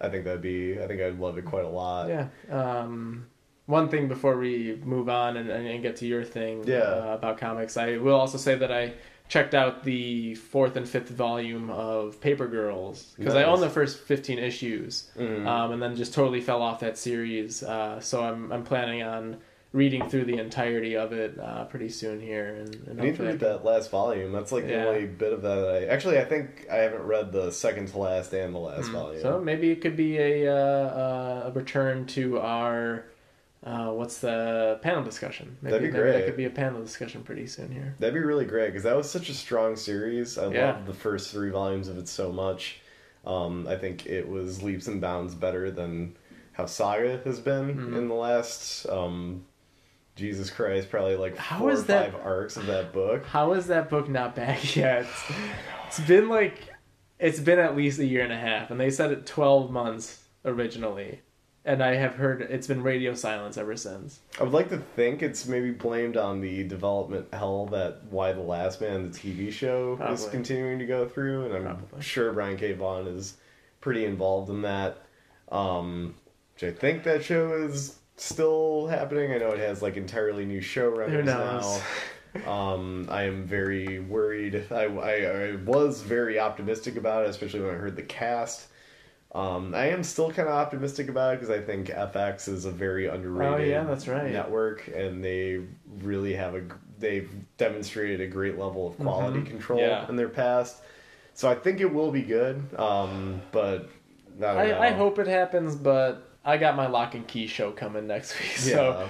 I 0.00 0.08
think 0.08 0.24
that'd 0.24 0.40
be. 0.42 0.80
I 0.80 0.86
think 0.86 1.00
I'd 1.02 1.18
love 1.18 1.36
it 1.38 1.44
quite 1.44 1.64
a 1.64 1.68
lot. 1.68 2.08
yeah. 2.08 2.28
Um, 2.50 3.26
one 3.66 3.88
thing 3.88 4.06
before 4.06 4.36
we 4.38 4.78
move 4.84 5.08
on 5.08 5.36
and, 5.36 5.50
and 5.50 5.82
get 5.82 5.96
to 5.96 6.06
your 6.06 6.22
thing 6.22 6.62
Yeah. 6.66 6.78
uh, 6.82 7.14
about 7.18 7.36
comics, 7.38 7.76
I 7.76 7.96
will 7.96 8.14
also 8.14 8.38
say 8.38 8.54
that 8.54 8.70
I 8.70 8.92
checked 9.28 9.54
out 9.56 9.82
the 9.82 10.36
fourth 10.36 10.76
and 10.76 10.88
fifth 10.88 11.08
volume 11.08 11.68
of 11.70 12.20
Paper 12.20 12.46
Girls 12.46 13.12
because 13.18 13.34
I 13.34 13.40
Nice. 13.42 13.48
own 13.48 13.60
the 13.60 13.68
first 13.68 13.98
fifteen 13.98 14.38
issues. 14.38 15.10
Mhm. 15.18 15.46
um, 15.48 15.72
and 15.72 15.82
then 15.82 15.96
just 15.96 16.14
totally 16.14 16.40
fell 16.40 16.62
off 16.62 16.78
that 16.80 16.96
series. 16.96 17.64
Uh, 17.64 17.98
so 17.98 18.22
I'm 18.22 18.52
I'm 18.52 18.62
planning 18.62 19.02
on 19.02 19.38
reading 19.76 20.08
through 20.08 20.24
the 20.24 20.38
entirety 20.38 20.96
of 20.96 21.12
it 21.12 21.38
uh, 21.38 21.64
pretty 21.66 21.90
soon 21.90 22.18
here. 22.18 22.56
And, 22.56 22.74
and 22.88 22.98
I 23.00 23.04
need 23.04 23.16
to 23.16 23.24
read 23.24 23.40
that 23.40 23.62
last 23.62 23.90
volume. 23.90 24.32
That's 24.32 24.50
like 24.50 24.64
Yeah. 24.64 24.84
the 24.84 24.88
only 24.88 25.06
bit 25.06 25.34
of 25.34 25.42
that, 25.42 25.54
that 25.56 25.68
I 25.82 25.84
actually 25.86 26.18
I 26.18 26.24
think 26.24 26.66
I 26.72 26.76
haven't 26.76 27.02
read 27.02 27.30
the 27.30 27.50
second 27.50 27.88
to 27.88 27.98
last 27.98 28.32
and 28.32 28.54
the 28.54 28.58
last 28.58 28.88
Mm. 28.88 28.92
volume. 28.92 29.20
So 29.22 29.38
maybe 29.38 29.70
it 29.70 29.82
could 29.82 29.94
be 29.94 30.16
a 30.18 30.48
uh, 30.50 30.56
uh, 30.56 31.42
a 31.48 31.50
return 31.52 32.06
to 32.06 32.40
our 32.40 33.04
uh, 33.64 33.90
what's 33.90 34.18
the 34.18 34.78
panel 34.80 35.02
discussion? 35.04 35.56
Maybe, 35.60 35.72
That'd 35.72 35.92
be 35.92 35.98
maybe 35.98 36.10
That 36.12 36.24
could 36.26 36.36
be 36.36 36.44
a 36.46 36.50
panel 36.50 36.80
discussion 36.80 37.22
pretty 37.22 37.46
soon 37.46 37.70
here. 37.70 37.96
That'd 37.98 38.14
be 38.14 38.20
really 38.20 38.44
great 38.46 38.68
because 38.68 38.84
that 38.84 38.96
was 38.96 39.10
such 39.10 39.28
a 39.28 39.34
strong 39.34 39.76
series. 39.76 40.38
I 40.38 40.48
Yeah. 40.52 40.72
loved 40.72 40.86
the 40.86 40.94
first 40.94 41.30
three 41.32 41.50
volumes 41.50 41.88
of 41.88 41.98
it 41.98 42.08
so 42.08 42.32
much. 42.32 42.80
Um, 43.26 43.66
I 43.68 43.76
think 43.76 44.06
it 44.06 44.26
was 44.28 44.62
leaps 44.62 44.86
and 44.86 45.00
bounds 45.02 45.34
better 45.34 45.70
than 45.70 46.16
how 46.52 46.64
Saga 46.66 47.20
has 47.24 47.40
been 47.40 47.74
Mhm. 47.76 47.98
in 47.98 48.08
the 48.08 48.14
last. 48.14 48.88
Um, 48.88 49.44
Jesus 50.16 50.50
Christ, 50.50 50.90
probably 50.90 51.16
like 51.16 51.36
How 51.36 51.58
four 51.58 51.70
is 51.72 51.80
or 51.80 51.84
that- 51.84 52.12
five 52.12 52.20
arcs 52.24 52.56
of 52.56 52.66
that 52.66 52.92
book. 52.92 53.24
How 53.26 53.52
is 53.52 53.66
that 53.68 53.88
book 53.90 54.08
not 54.08 54.34
back 54.34 54.74
yet? 54.74 55.06
it's 55.86 56.00
been 56.00 56.28
like 56.28 56.58
it's 57.18 57.40
been 57.40 57.58
at 57.58 57.76
least 57.76 57.98
a 57.98 58.04
year 58.06 58.22
and 58.24 58.32
a 58.32 58.36
half, 58.38 58.70
and 58.70 58.80
they 58.80 58.90
said 58.90 59.12
it 59.12 59.26
twelve 59.26 59.70
months 59.70 60.24
originally. 60.44 61.20
And 61.64 61.82
I 61.82 61.96
have 61.96 62.14
heard 62.14 62.42
it's 62.42 62.68
been 62.68 62.80
radio 62.84 63.12
silence 63.14 63.56
ever 63.58 63.76
since. 63.76 64.20
I 64.38 64.44
would 64.44 64.52
like 64.52 64.68
to 64.68 64.78
think 64.78 65.20
it's 65.20 65.46
maybe 65.48 65.72
blamed 65.72 66.16
on 66.16 66.40
the 66.40 66.62
development 66.62 67.26
hell 67.32 67.66
that 67.66 68.04
Y: 68.10 68.32
The 68.32 68.40
Last 68.40 68.80
Man, 68.80 69.10
the 69.10 69.18
TV 69.18 69.50
show, 69.52 69.98
is 70.12 70.26
continuing 70.26 70.78
to 70.78 70.86
go 70.86 71.08
through, 71.08 71.46
and 71.46 71.54
I'm 71.56 71.62
Probably. 71.76 72.02
sure 72.02 72.32
Brian 72.32 72.56
K. 72.56 72.72
Vaughan 72.72 73.08
is 73.08 73.36
pretty 73.80 74.04
involved 74.04 74.48
in 74.48 74.62
that. 74.62 74.98
Um, 75.50 76.14
which 76.54 76.62
I 76.64 76.70
think 76.70 77.02
that 77.02 77.24
show 77.24 77.52
is 77.54 77.96
still 78.16 78.86
happening. 78.86 79.32
I 79.32 79.38
know 79.38 79.50
it 79.50 79.58
has 79.58 79.82
like 79.82 79.96
entirely 79.96 80.44
new 80.44 80.60
showrunners 80.60 81.24
now. 81.24 81.80
Um, 82.46 83.08
I 83.10 83.22
am 83.22 83.44
very 83.44 83.98
worried. 83.98 84.66
I, 84.70 84.84
I, 84.84 85.12
I 85.52 85.56
was 85.64 86.02
very 86.02 86.38
optimistic 86.38 86.96
about 86.96 87.24
it, 87.24 87.30
especially 87.30 87.60
when 87.60 87.70
I 87.70 87.78
heard 87.78 87.96
the 87.96 88.02
cast. 88.02 88.66
Um, 89.34 89.74
I 89.74 89.86
am 89.86 90.02
still 90.02 90.30
kind 90.30 90.46
of 90.46 90.54
optimistic 90.54 91.08
about 91.08 91.32
it 91.34 91.40
because 91.40 91.48
I 91.48 91.62
think 91.62 91.88
FX 91.88 92.48
is 92.48 92.66
a 92.66 92.70
very 92.70 93.06
underrated 93.06 93.54
Oh, 93.54 93.64
yeah, 93.64 93.84
that's 93.84 94.06
right. 94.06 94.30
network, 94.30 94.86
and 94.88 95.24
they 95.24 95.62
really 96.02 96.34
have 96.34 96.54
a 96.54 96.62
they've 96.98 97.30
demonstrated 97.56 98.20
a 98.20 98.26
great 98.26 98.58
level 98.58 98.86
of 98.86 98.98
quality 98.98 99.40
Mhm. 99.40 99.46
control 99.46 99.80
Yeah. 99.80 100.06
in 100.08 100.16
their 100.16 100.28
past. 100.28 100.82
So 101.34 101.50
I 101.50 101.54
think 101.54 101.80
it 101.80 101.92
will 101.92 102.10
be 102.12 102.22
good, 102.22 102.62
um, 102.78 103.40
but 103.52 103.88
I, 104.38 104.40
don't 104.40 104.40
know. 104.40 104.48
I, 104.78 104.86
I 104.88 104.90
hope 104.90 105.18
it 105.18 105.26
happens, 105.26 105.74
but 105.74 106.35
I 106.46 106.56
got 106.56 106.76
my 106.76 106.86
Locke 106.86 107.14
and 107.16 107.26
Key 107.26 107.46
show 107.48 107.72
coming 107.72 108.06
next 108.06 108.38
week. 108.40 108.52
Yeah. 108.64 108.74
So 108.76 109.08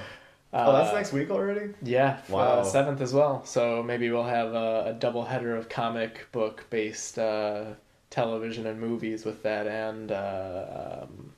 uh, 0.52 0.64
oh, 0.68 0.72
that's 0.72 0.94
next 0.94 1.12
week 1.12 1.30
already. 1.30 1.74
Yeah, 1.82 2.18
Wow. 2.30 2.60
uh, 2.60 2.64
seventh 2.64 3.00
as 3.02 3.12
well. 3.12 3.44
So 3.44 3.82
maybe 3.82 4.10
we'll 4.10 4.22
have 4.24 4.54
a, 4.54 4.84
a 4.86 4.92
double 4.98 5.24
header 5.24 5.54
of 5.54 5.68
comic 5.68 6.26
book 6.32 6.64
based 6.70 7.18
uh, 7.18 7.64
television 8.10 8.66
and 8.66 8.80
movies 8.80 9.24
with 9.24 9.42
that, 9.42 9.66
and 9.66 10.10
uh, 10.12 11.02
um, 11.02 11.32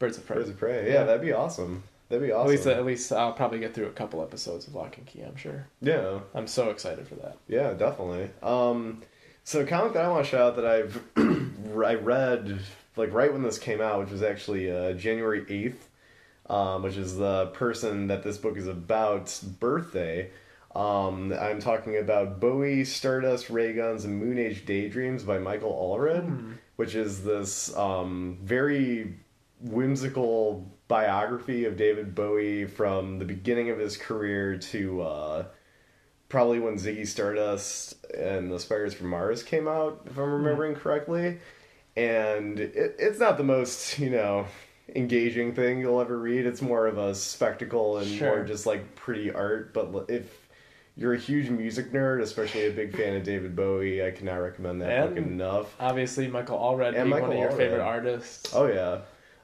Birds 0.00 0.18
of 0.18 0.26
Prey. 0.26 0.36
Birds 0.36 0.48
of 0.50 0.58
Prey. 0.58 0.86
Yeah, 0.88 0.94
Yeah. 0.94 1.04
that'd 1.04 1.22
be 1.22 1.32
awesome. 1.32 1.84
That'd 2.08 2.26
be 2.26 2.32
awesome. 2.32 2.46
At 2.46 2.50
least, 2.50 2.66
at 2.66 2.84
least 2.86 3.12
I'll 3.12 3.34
probably 3.34 3.58
get 3.60 3.74
through 3.74 3.86
a 3.86 3.90
couple 3.92 4.22
episodes 4.22 4.66
of 4.66 4.74
Locke 4.74 4.96
and 4.96 5.06
Key. 5.06 5.20
I'm 5.22 5.36
sure. 5.36 5.66
yeah. 5.80 6.20
I'm 6.34 6.46
so 6.46 6.70
excited 6.70 7.06
for 7.06 7.16
that. 7.16 7.36
Yeah, 7.46 7.74
definitely. 7.74 8.30
Um, 8.42 9.02
so 9.44 9.60
a 9.60 9.64
comic 9.64 9.92
that 9.92 10.04
I 10.04 10.08
want 10.08 10.24
to 10.24 10.30
shout 10.30 10.40
out 10.40 10.56
that 10.56 10.66
I've 10.66 11.02
I 11.84 11.94
read 11.94 12.60
like 12.98 13.12
right 13.12 13.32
when 13.32 13.42
this 13.42 13.58
came 13.58 13.80
out, 13.80 14.00
which 14.00 14.10
was 14.10 14.22
actually 14.22 14.70
uh, 14.70 14.92
January 14.92 15.44
eighth, 15.48 15.88
um, 16.50 16.82
which 16.82 16.96
is 16.96 17.16
the 17.16 17.46
person 17.54 18.08
that 18.08 18.22
this 18.22 18.36
book 18.36 18.56
is 18.56 18.66
about 18.66 19.40
birthday. 19.60 20.30
Um, 20.74 21.32
I'm 21.32 21.60
talking 21.60 21.96
about 21.96 22.40
Bowie, 22.40 22.84
Stardust, 22.84 23.50
Ray 23.50 23.72
Guns, 23.72 24.04
and 24.04 24.18
Moon 24.18 24.38
Age 24.38 24.66
Daydreams 24.66 25.22
by 25.22 25.38
Michael 25.38 25.72
Allred, 25.72 26.54
which 26.76 26.94
is 26.94 27.24
this 27.24 27.74
um, 27.76 28.38
very 28.42 29.14
whimsical 29.60 30.70
biography 30.86 31.64
of 31.64 31.76
David 31.76 32.14
Bowie 32.14 32.64
from 32.66 33.18
the 33.18 33.24
beginning 33.24 33.70
of 33.70 33.78
his 33.78 33.96
career 33.96 34.56
to 34.56 35.02
uh, 35.02 35.44
probably 36.28 36.60
when 36.60 36.74
Ziggy 36.74 37.06
Stardust 37.06 38.06
and 38.14 38.50
the 38.50 38.58
Spiders 38.58 38.94
from 38.94 39.08
Mars 39.08 39.42
came 39.42 39.66
out, 39.66 40.02
if 40.06 40.16
I'm 40.16 40.32
remembering 40.32 40.74
correctly. 40.74 41.38
And 41.98 42.60
it, 42.60 42.96
it's 42.98 43.18
not 43.18 43.36
the 43.36 43.44
most, 43.44 43.98
you 43.98 44.10
know, 44.10 44.46
engaging 44.94 45.54
thing 45.54 45.80
you'll 45.80 46.00
ever 46.00 46.18
read. 46.18 46.46
It's 46.46 46.62
more 46.62 46.86
of 46.86 46.96
a 46.98 47.14
spectacle 47.14 47.98
and 47.98 48.06
Sure. 48.06 48.28
more 48.36 48.44
just 48.44 48.66
like 48.66 48.94
pretty 48.94 49.30
art. 49.32 49.74
But 49.74 50.06
if 50.08 50.46
you're 50.96 51.14
a 51.14 51.18
huge 51.18 51.50
music 51.50 51.92
nerd, 51.92 52.22
especially 52.22 52.66
a 52.66 52.70
big 52.72 52.96
fan 52.96 53.16
of 53.16 53.22
David 53.24 53.54
Bowie, 53.54 54.04
I 54.04 54.10
cannot 54.12 54.36
recommend 54.36 54.80
that 54.82 55.08
book 55.10 55.18
enough. 55.18 55.74
Obviously, 55.80 56.26
Michael 56.28 56.58
Allred 56.58 56.88
And 56.88 56.94
being 56.96 57.08
Michael 57.10 57.28
one 57.28 57.36
of 57.36 57.42
your 57.42 57.50
Allred. 57.52 57.56
favorite 57.56 57.82
artists. 57.82 58.54
Oh 58.54 58.66
yeah. 58.66 59.00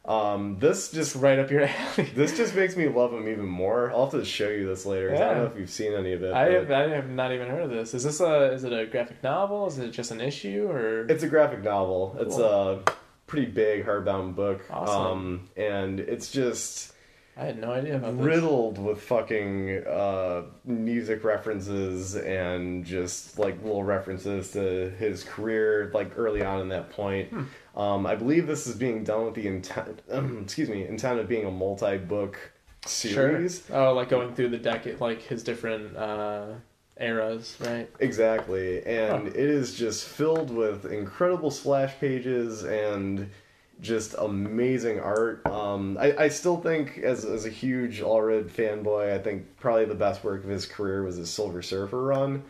Um, 0.07 0.59
this 0.59 0.91
just 0.93 1.15
right 1.17 1.39
up 1.39 1.51
your 1.51 1.63
alley. 1.97 2.05
this 2.15 2.37
just 2.37 2.55
makes 2.55 2.77
me 2.77 2.89
love 2.89 3.13
him 3.13 3.29
even 3.29 3.47
more. 3.47 3.91
I'll 3.91 4.11
have 4.11 4.21
to 4.21 4.25
show 4.25 4.49
you 4.49 4.67
this 4.67 4.85
later. 4.85 5.11
'cause 5.11 5.21
I 5.21 5.25
don't 5.29 5.39
know 5.39 5.47
if 5.47 5.59
you've 5.59 5.71
seen 5.71 5.93
any 5.95 6.13
of 6.13 6.23
it. 6.23 6.33
I 6.35 6.51
have, 6.53 6.71
I 6.71 6.89
have 6.91 7.09
not 7.09 7.33
even 7.33 7.49
heard 7.49 7.63
of 7.63 7.71
this. 7.71 7.95
Is 7.95 8.05
this 8.05 8.21
a 8.21 8.53
is 8.53 8.65
it 8.65 8.73
a 8.73 8.87
graphic 8.87 9.23
novel? 9.23 9.67
Is 9.67 9.79
it 9.79 9.91
just 9.93 10.11
an 10.11 10.21
issue 10.21 10.69
or? 10.71 11.07
It's 11.07 11.23
a 11.23 11.29
graphic 11.29 11.63
novel. 11.63 12.17
It's 12.21 12.39
a 12.39 12.83
pretty 13.27 13.47
big 13.47 13.87
hardbound 13.87 14.35
book. 14.35 14.63
Awesome. 14.71 15.07
Um, 15.07 15.49
and 15.57 16.01
it's 16.01 16.31
just 16.31 16.93
I 17.37 17.45
had 17.47 17.59
no 17.61 17.73
idea 17.73 17.97
about 17.97 18.17
this. 18.17 18.27
riddled 18.27 18.79
with 18.79 19.01
fucking 19.03 19.85
uh, 19.87 20.43
music 20.65 21.25
references 21.25 22.15
and 22.17 22.85
just 22.85 23.39
like 23.39 23.61
little 23.63 23.83
references 23.83 24.53
to 24.53 24.91
his 24.99 25.25
career, 25.25 25.91
like 25.93 26.13
early 26.17 26.43
on 26.45 26.61
in 26.61 26.69
that 26.69 26.91
point. 26.91 27.31
Hmm. 27.31 27.45
Um, 27.77 28.07
I 28.07 28.15
believe 28.15 28.47
this 28.47 28.67
is 28.69 28.77
being 28.77 29.03
done 29.03 29.25
with 29.25 29.35
the 29.35 29.49
intent, 29.49 30.01
excuse 30.43 30.69
me, 30.69 30.87
intent 30.87 31.19
of 31.19 31.29
being 31.29 31.45
a 31.45 31.51
multi-book 31.51 32.39
series. 32.87 33.65
Sure. 33.67 33.89
Oh, 33.89 33.95
like 33.95 34.09
going 34.11 34.33
through 34.35 34.51
the 34.51 34.59
decade, 34.59 35.01
like 35.01 35.21
his 35.23 35.43
different 35.43 35.97
uh, 35.97 36.47
eras, 37.01 37.57
right? 37.61 37.91
Exactly. 37.99 38.85
And 38.87 39.25
Huh. 39.25 39.35
it 39.35 39.37
is 39.37 39.75
just 39.75 40.05
filled 40.07 40.51
with 40.51 40.85
incredible 40.87 41.51
splash 41.51 41.99
pages 41.99 42.63
and 42.63 43.29
just 43.85 44.15
amazing 44.19 44.99
art. 44.99 45.47
Um, 45.47 45.97
I, 46.01 46.25
I 46.25 46.29
still 46.29 46.57
think, 46.57 46.99
as, 46.99 47.25
as 47.25 47.47
a 47.47 47.51
huge 47.51 48.01
Allred 48.01 48.51
fanboy, 48.51 49.15
I 49.15 49.19
think 49.19 49.57
probably 49.59 49.85
the 49.85 49.95
best 49.95 50.25
work 50.25 50.43
of 50.43 50.51
his 50.51 50.67
career 50.67 51.05
was 51.05 51.17
his 51.17 51.31
Silver 51.31 51.63
Surfer 51.63 52.03
run, 52.03 52.43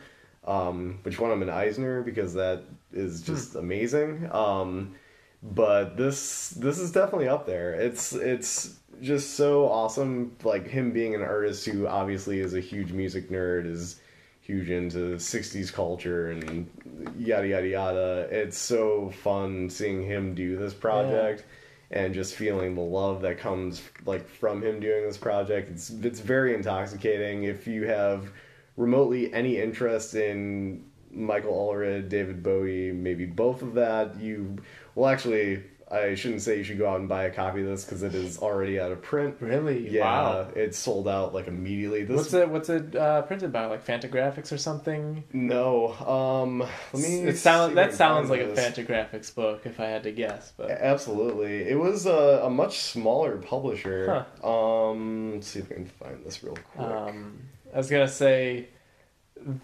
um, 0.46 1.00
which 1.02 1.18
won 1.18 1.32
him 1.32 1.42
an 1.42 1.50
Eisner 1.50 2.02
because 2.02 2.32
that 2.34 2.62
is 2.92 3.20
just 3.20 3.56
amazing. 3.56 4.30
Um, 4.32 4.94
but 5.42 5.98
this 5.98 6.50
this 6.50 6.78
is 6.78 6.90
definitely 6.90 7.28
up 7.28 7.46
there. 7.46 7.74
It's 7.74 8.14
it's 8.14 8.78
just 9.02 9.34
so 9.34 9.68
awesome. 9.68 10.36
Like 10.42 10.66
him 10.66 10.92
being 10.92 11.14
an 11.14 11.20
artist 11.20 11.66
who 11.66 11.86
obviously 11.86 12.40
is 12.40 12.54
a 12.54 12.60
huge 12.60 12.92
music 12.92 13.28
nerd, 13.28 13.66
is 13.66 14.00
huge 14.44 14.68
into 14.70 15.16
'60s 15.16 15.72
culture 15.72 16.30
and 16.30 16.70
yada 17.18 17.48
yada 17.48 17.66
yada. 17.66 18.28
It's 18.30 18.58
so 18.58 19.10
fun 19.22 19.70
seeing 19.70 20.02
him 20.06 20.34
do 20.34 20.56
this 20.56 20.74
project. 20.74 21.44
And 21.90 22.12
just 22.12 22.34
feeling 22.34 22.74
the 22.74 22.80
love 22.80 23.22
that 23.22 23.38
comes 23.38 23.82
like 24.04 24.28
from 24.28 24.62
him 24.62 24.80
doing 24.80 25.06
this 25.06 25.16
project, 25.16 25.70
it's 25.70 25.90
it's 25.90 26.20
very 26.20 26.54
intoxicating. 26.54 27.44
If 27.44 27.66
you 27.66 27.86
have 27.86 28.32
remotely 28.76 29.32
any 29.32 29.58
interest 29.58 30.14
in 30.14 30.84
Michael 31.10 31.52
Allred, 31.52 32.08
David 32.08 32.42
Bowie, 32.42 32.90
maybe 32.90 33.26
both 33.26 33.62
of 33.62 33.74
that, 33.74 34.18
you 34.18 34.56
well 34.94 35.08
actually 35.08 35.62
I 35.94 36.14
shouldn't 36.16 36.42
say 36.42 36.58
you 36.58 36.64
should 36.64 36.78
go 36.78 36.88
out 36.88 36.98
and 37.00 37.08
buy 37.08 37.24
a 37.24 37.30
copy 37.30 37.60
of 37.60 37.66
this 37.66 37.84
because 37.84 38.02
it 38.02 38.14
is 38.14 38.38
already 38.38 38.80
out 38.80 38.90
of 38.92 39.00
print. 39.02 39.36
Really? 39.40 39.88
Yeah, 39.88 40.02
Wow. 40.02 40.48
it 40.56 40.74
sold 40.74 41.06
out 41.08 41.32
like 41.32 41.46
immediately. 41.46 42.04
This 42.04 42.16
What's 42.16 42.34
it? 42.34 42.48
What's 42.48 42.68
it 42.68 42.96
uh, 42.96 43.22
printed 43.22 43.52
by? 43.52 43.66
Like 43.66 43.86
Fantagraphics 43.86 44.52
or 44.52 44.58
something? 44.58 45.24
no, 45.32 45.92
um, 45.94 46.58
let 46.58 46.70
me. 46.94 47.20
It 47.20 47.32
see 47.32 47.36
sounds 47.38 47.74
that 47.76 47.94
sounds 47.94 48.30
like 48.30 48.40
a. 48.40 48.48
Fantagraphics 48.54 49.34
book 49.34 49.66
if 49.66 49.78
I 49.80 49.86
had 49.86 50.02
to 50.04 50.12
guess, 50.12 50.52
but 50.56 50.70
Absolutely, 50.70 51.68
it 51.68 51.78
was 51.78 52.06
a, 52.06 52.42
a 52.44 52.50
much 52.50 52.78
smaller 52.80 53.36
publisher. 53.38 54.26
Um, 54.42 55.32
let's 55.34 55.48
see 55.48 55.60
if 55.60 55.70
I 55.70 55.74
can 55.74 55.86
find 55.86 56.24
this 56.24 56.42
real 56.42 56.56
quick. 56.56 56.86
um, 56.88 57.40
I 57.72 57.76
was 57.78 57.90
gonna 57.90 58.08
say 58.08 58.68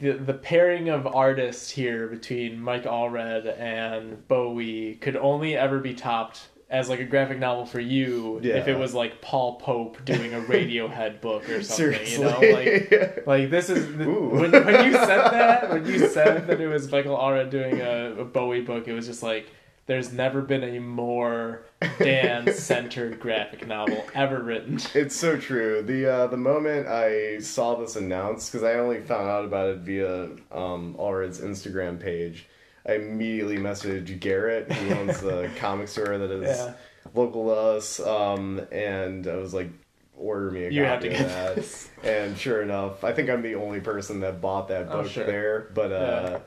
the 0.01 0.13
the 0.13 0.35
pairing 0.35 0.89
of 0.89 1.07
artists 1.07 1.71
here 1.71 2.07
between 2.07 2.61
Mike 2.61 2.85
Allred 2.85 3.59
and 3.59 4.27
Bowie 4.29 4.97
could 5.01 5.17
only 5.17 5.57
ever 5.57 5.79
be 5.79 5.95
topped 5.95 6.49
as 6.69 6.89
like 6.89 7.01
a 7.01 7.05
graphic 7.05 7.39
novel 7.39 7.67
for 7.67 7.81
you 7.81 8.41
if 8.45 8.69
it 8.69 8.79
was 8.79 8.95
like 8.95 9.21
Paul 9.21 9.57
Pope 9.57 10.05
doing 10.05 10.35
a 10.35 10.41
Radiohead 10.41 11.21
book 11.23 11.49
or 11.49 11.63
something. 11.63 11.95
Seriously, 11.95 12.13
You 12.13 12.25
know, 12.25 12.39
like 12.39 13.27
like 13.27 13.51
this 13.51 13.71
is 13.71 13.97
the, 13.97 14.05
when, 14.05 14.53
when 14.53 14.85
you 14.85 14.93
said 14.93 15.31
that 15.31 15.71
when 15.71 15.85
you 15.87 16.09
said 16.09 16.47
that 16.47 16.61
it 16.61 16.69
was 16.69 16.91
Michael 16.91 17.17
Allred 17.17 17.51
doing 17.51 17.81
a, 17.81 18.21
a 18.21 18.25
Bowie 18.25 18.63
book, 18.63 18.87
it 18.87 18.93
was 18.93 19.07
just 19.07 19.23
like 19.23 19.51
there's 19.91 20.13
never 20.13 20.41
been 20.41 20.63
a 20.63 20.79
more 20.79 21.63
dance 21.99 22.55
centered 22.61 23.19
graphic 23.25 23.67
novel 23.67 24.05
ever 24.15 24.41
written. 24.41 24.79
It's 24.95 25.17
so 25.17 25.37
true. 25.37 25.83
The 25.83 26.07
uh, 26.07 26.27
the 26.29 26.37
moment 26.37 26.87
I 26.87 27.41
saw 27.41 27.75
this 27.75 27.97
announced, 27.97 28.53
because 28.53 28.63
I 28.63 28.75
only 28.75 29.01
found 29.01 29.29
out 29.29 29.45
about 29.45 29.67
it 29.71 29.79
via 29.79 30.27
um, 30.53 30.95
Allred's 30.97 31.41
Instagram 31.41 31.99
page, 31.99 32.47
I 32.87 32.95
immediately 32.95 33.57
messaged 33.59 34.21
Garrett, 34.21 34.71
who 34.71 34.95
owns 34.95 35.21
the 35.21 35.51
comic 35.57 35.89
store 35.89 36.17
that 36.19 36.31
is 36.31 36.57
Yeah. 36.57 36.75
local 37.13 37.47
to 37.47 37.51
us, 37.51 37.99
um, 37.99 38.61
and 38.71 39.27
I 39.27 39.35
was 39.39 39.53
like, 39.53 39.71
"Order 40.17 40.53
me 40.53 40.67
a 40.67 40.71
You 40.71 40.85
have 40.85 41.01
copy 41.01 41.09
to 41.09 41.15
of 41.17 41.21
get 41.23 41.29
that." 41.31 41.57
this. 41.57 41.91
And 42.05 42.39
sure 42.39 42.63
enough, 42.63 43.03
I 43.03 43.13
think 43.13 43.29
I'm 43.29 43.43
the 43.43 43.57
only 43.57 43.81
person 43.81 44.21
that 44.21 44.41
bought 44.41 44.69
that 44.69 44.87
Oh, 44.89 45.03
book 45.03 45.11
sure. 45.11 45.27
there. 45.27 45.69
But 45.75 45.91
uh, 45.91 46.39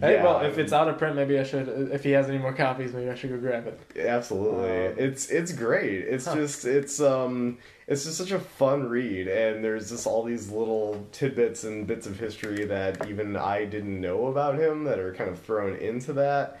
Hey, 0.00 0.14
yeah, 0.14 0.24
well, 0.24 0.40
if 0.40 0.58
it's 0.58 0.72
out 0.72 0.88
of 0.88 0.98
print, 0.98 1.14
maybe 1.16 1.38
I 1.38 1.44
should. 1.44 1.68
If 1.92 2.02
he 2.02 2.10
has 2.12 2.28
any 2.28 2.38
more 2.38 2.52
copies, 2.52 2.92
maybe 2.92 3.10
I 3.10 3.14
should 3.14 3.30
go 3.30 3.38
grab 3.38 3.66
it. 3.66 3.78
Absolutely. 3.98 4.86
Um, 4.88 4.94
it's 4.98 5.28
it's 5.30 5.52
great. 5.52 6.00
It's 6.00 6.24
Huh. 6.24 6.34
just 6.34 6.64
it's 6.64 7.00
um 7.00 7.58
it's 7.86 8.04
just 8.04 8.16
such 8.16 8.30
a 8.30 8.38
fun 8.38 8.88
read 8.88 9.28
and 9.28 9.62
there's 9.62 9.90
just 9.90 10.06
all 10.06 10.22
these 10.24 10.50
little 10.50 11.06
tidbits 11.12 11.64
and 11.64 11.86
bits 11.86 12.06
of 12.06 12.18
history 12.18 12.64
that 12.64 13.06
even 13.08 13.36
I 13.36 13.64
didn't 13.64 14.00
know 14.00 14.26
about 14.28 14.58
him 14.58 14.84
that 14.84 14.98
are 14.98 15.14
kind 15.14 15.28
of 15.30 15.38
thrown 15.40 15.76
into 15.76 16.12
that 16.14 16.60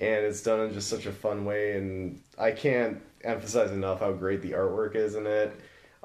and 0.00 0.24
it's 0.24 0.42
done 0.42 0.60
in 0.60 0.72
just 0.72 0.88
such 0.88 1.06
a 1.06 1.12
fun 1.12 1.44
way 1.44 1.76
and 1.76 2.20
I 2.38 2.50
can't 2.50 3.00
emphasize 3.22 3.70
enough 3.70 4.00
how 4.00 4.12
great 4.12 4.42
the 4.42 4.52
artwork 4.52 4.96
is 4.96 5.14
in 5.14 5.26
it. 5.26 5.54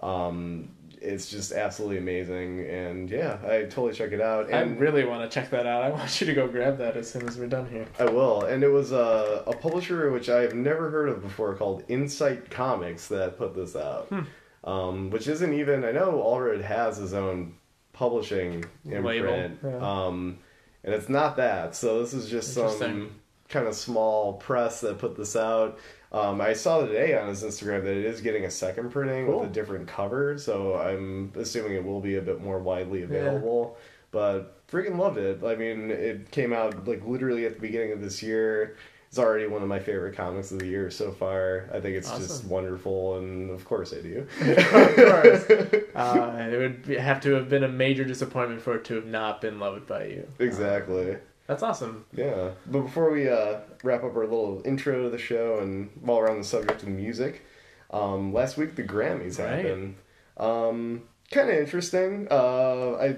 Um 0.04 0.70
it's 1.08 1.30
just 1.30 1.52
absolutely 1.52 1.98
amazing 1.98 2.68
and 2.68 3.10
yeah, 3.10 3.38
I 3.46 3.64
totally 3.64 3.94
check 3.94 4.12
it 4.12 4.22
out. 4.22 4.54
I 4.54 4.60
And 4.62 4.80
really 4.80 5.06
want 5.06 5.30
to 5.30 5.34
check 5.34 5.50
that 5.52 5.66
out. 5.66 5.84
I 5.84 5.90
want 5.90 6.20
you 6.20 6.28
to 6.28 6.34
go 6.34 6.48
grab 6.48 6.78
that 6.80 6.98
as 6.98 7.10
soon 7.10 7.28
as 7.28 7.38
we're 7.38 7.48
done 7.48 7.70
here. 7.70 7.86
I 8.00 8.06
will. 8.06 8.44
And 8.44 8.64
it 8.64 8.70
was 8.70 8.92
a, 8.92 9.44
a 9.48 9.56
publisher 9.56 10.12
which 10.12 10.30
I 10.30 10.42
have 10.42 10.54
never 10.54 10.90
heard 10.90 11.10
of 11.10 11.22
before 11.22 11.56
called 11.56 11.84
Insight 11.88 12.50
Comics 12.50 13.08
that 13.08 13.38
put 13.38 13.56
this 13.56 13.76
out. 13.76 14.08
Hmm. 14.08 14.22
Um, 14.70 15.10
which 15.12 15.28
isn't 15.28 15.54
even, 15.54 15.86
I 15.86 15.92
know 15.92 16.12
Allred 16.14 16.62
has 16.62 16.98
his 16.98 17.14
own 17.14 17.56
publishing 17.94 18.66
imprint. 18.86 19.60
yeah. 19.64 19.78
Um, 19.78 20.40
and 20.84 20.94
it's 20.94 21.10
not 21.10 21.38
that. 21.38 21.76
So 21.76 22.02
this 22.02 22.14
is 22.14 22.30
just 22.30 22.54
some 22.54 23.12
kind 23.50 23.68
of 23.68 23.76
small 23.76 24.34
press 24.34 24.82
that 24.82 24.98
put 25.00 25.16
this 25.16 25.36
out. 25.36 25.80
Um, 26.12 26.40
I 26.40 26.54
saw 26.54 26.86
today 26.86 27.18
on 27.18 27.28
his 27.28 27.44
Instagram 27.44 27.84
that 27.84 27.98
it 27.98 28.06
is 28.06 28.22
getting 28.22 28.46
a 28.46 28.52
second 28.52 28.92
printing 28.92 29.26
Cool. 29.26 29.42
with 29.42 29.50
a 29.50 29.54
different 29.54 29.88
cover, 29.88 30.38
so 30.38 30.76
I'm 30.76 31.32
assuming 31.36 31.74
it 31.74 31.84
will 31.84 32.00
be 32.02 32.16
a 32.16 32.22
bit 32.22 32.42
more 32.42 32.60
widely 32.60 33.04
available. 33.04 33.78
But 34.12 34.66
freaking 34.68 34.98
loved 34.98 35.18
it. 35.18 35.44
I 35.44 35.56
mean, 35.56 35.92
it 35.92 36.32
came 36.32 36.54
out 36.54 36.88
like 36.88 37.06
literally 37.06 37.46
at 37.46 37.56
the 37.56 37.60
beginning 37.62 37.92
of 37.92 38.02
this 38.02 38.24
year. 38.24 38.78
It's 39.10 39.20
already 39.20 39.48
one 39.48 39.62
of 39.62 39.70
my 39.70 39.80
favorite 39.80 40.16
comics 40.18 40.52
of 40.52 40.60
the 40.60 40.66
year 40.68 40.90
so 40.90 41.12
far. 41.14 41.70
I 41.74 41.80
think 41.80 41.96
it's 41.96 42.10
just 42.12 42.44
wonderful, 42.46 43.18
and 43.18 43.50
of 43.50 43.64
course 43.64 43.94
I 43.94 44.02
do. 44.02 44.28
of 44.42 44.96
course. 44.96 45.84
Uh, 45.98 46.48
it 46.52 46.58
would 46.86 47.00
have 47.00 47.20
to 47.22 47.32
have 47.34 47.50
been 47.50 47.64
a 47.64 47.68
major 47.68 48.06
disappointment 48.06 48.62
for 48.62 48.76
it 48.76 48.84
to 48.86 48.94
have 48.94 49.08
not 49.08 49.42
been 49.42 49.60
loved 49.60 49.88
by 49.88 50.06
you. 50.06 50.28
exactly. 50.38 51.18
That's 51.48 51.64
awesome. 51.64 52.06
Yeah, 52.14 52.52
but 52.66 52.82
before 52.82 53.10
we 53.12 53.30
uh, 53.30 53.60
wrap 53.84 54.04
up 54.04 54.16
our 54.16 54.24
little 54.26 54.62
intro 54.66 55.04
to 55.04 55.10
the 55.10 55.18
show, 55.18 55.60
and 55.60 55.90
while 56.02 56.18
we're 56.18 56.30
on 56.30 56.38
the 56.40 56.44
subject 56.44 56.84
of 56.84 56.90
music, 56.90 57.44
um, 57.92 58.34
last 58.34 58.58
week 58.58 58.76
the 58.76 58.84
Grammys 58.84 59.40
Right. 59.40 59.64
happened. 59.66 59.96
Um, 60.36 61.04
kind 61.32 61.50
of 61.50 61.56
interesting. 61.56 62.28
Uh, 62.30 62.98
I 63.00 63.16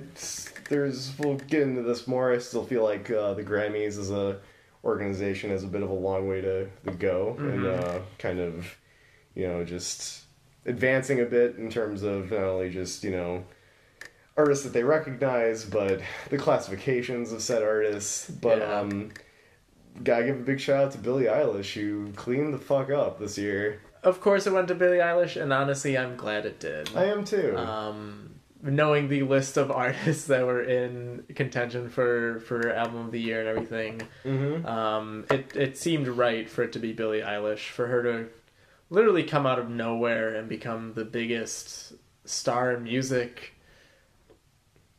there's 0.69 1.17
we'll 1.17 1.35
get 1.35 1.63
into 1.63 1.81
this 1.81 2.07
more. 2.07 2.31
I 2.31 2.37
still 2.37 2.63
feel 2.63 2.83
like 2.83 3.09
uh, 3.09 3.33
the 3.33 3.43
Grammys 3.43 3.97
as 3.97 4.11
a 4.11 4.39
organization 4.83 5.49
has 5.49 5.63
a 5.63 5.67
bit 5.67 5.81
of 5.83 5.89
a 5.89 5.93
long 5.93 6.27
way 6.27 6.39
to, 6.41 6.69
to 6.85 6.91
go, 6.91 7.35
and 7.39 7.63
Mhm. 7.65 7.83
uh, 7.83 7.99
kind 8.19 8.39
of 8.39 8.77
you 9.35 9.47
know 9.47 9.63
just 9.65 10.23
advancing 10.65 11.19
a 11.19 11.25
bit 11.25 11.55
in 11.57 11.69
terms 11.71 12.03
of 12.03 12.29
not 12.31 12.41
only 12.43 12.69
just 12.69 13.03
you 13.03 13.11
know 13.11 13.43
artists 14.39 14.63
that 14.63 14.73
they 14.73 14.83
recognize, 14.83 15.65
but 15.65 16.01
the 16.29 16.37
classifications 16.37 17.31
of 17.31 17.41
said 17.41 17.61
artists. 17.61 18.29
But 18.29 18.59
Yeah. 18.59 18.79
um, 18.79 19.11
gotta 20.03 20.25
give 20.25 20.37
a 20.37 20.43
big 20.43 20.59
shout 20.59 20.85
out 20.85 20.91
to 20.93 20.97
Billie 20.97 21.25
Eilish, 21.25 21.73
who 21.73 22.11
cleaned 22.13 22.53
the 22.53 22.57
fuck 22.57 22.89
up 22.89 23.19
this 23.19 23.37
year. 23.37 23.81
Of 24.01 24.21
course, 24.21 24.47
it 24.47 24.53
went 24.53 24.69
to 24.69 24.75
Billie 24.75 24.99
Eilish, 24.99 25.39
and 25.41 25.51
honestly, 25.51 25.97
I'm 25.97 26.15
glad 26.15 26.45
it 26.45 26.59
did. 26.59 26.89
I 26.95 27.05
am 27.05 27.25
too. 27.25 27.57
um, 27.57 28.39
knowing 28.63 29.09
the 29.09 29.23
list 29.23 29.57
of 29.57 29.71
artists 29.85 30.27
that 30.27 30.45
were 30.45 30.63
in 30.63 31.25
contention 31.35 31.89
for 31.89 32.39
for 32.41 32.71
album 32.73 33.05
of 33.07 33.11
the 33.11 33.19
year 33.19 33.39
and 33.41 33.49
everything, 33.49 34.01
mm-hmm. 34.23 34.65
um, 34.65 35.25
it 35.29 35.55
it 35.55 35.77
seemed 35.77 36.07
right 36.07 36.49
for 36.49 36.63
it 36.63 36.71
to 36.73 36.79
be 36.79 36.93
Billie 36.93 37.21
Eilish 37.21 37.69
for 37.69 37.87
her 37.87 38.03
to 38.03 38.29
literally 38.89 39.23
come 39.23 39.45
out 39.45 39.59
of 39.59 39.69
nowhere 39.69 40.33
and 40.35 40.47
become 40.49 40.93
the 40.93 41.05
biggest 41.05 41.93
star 42.25 42.71
in 42.71 42.83
music. 42.83 43.53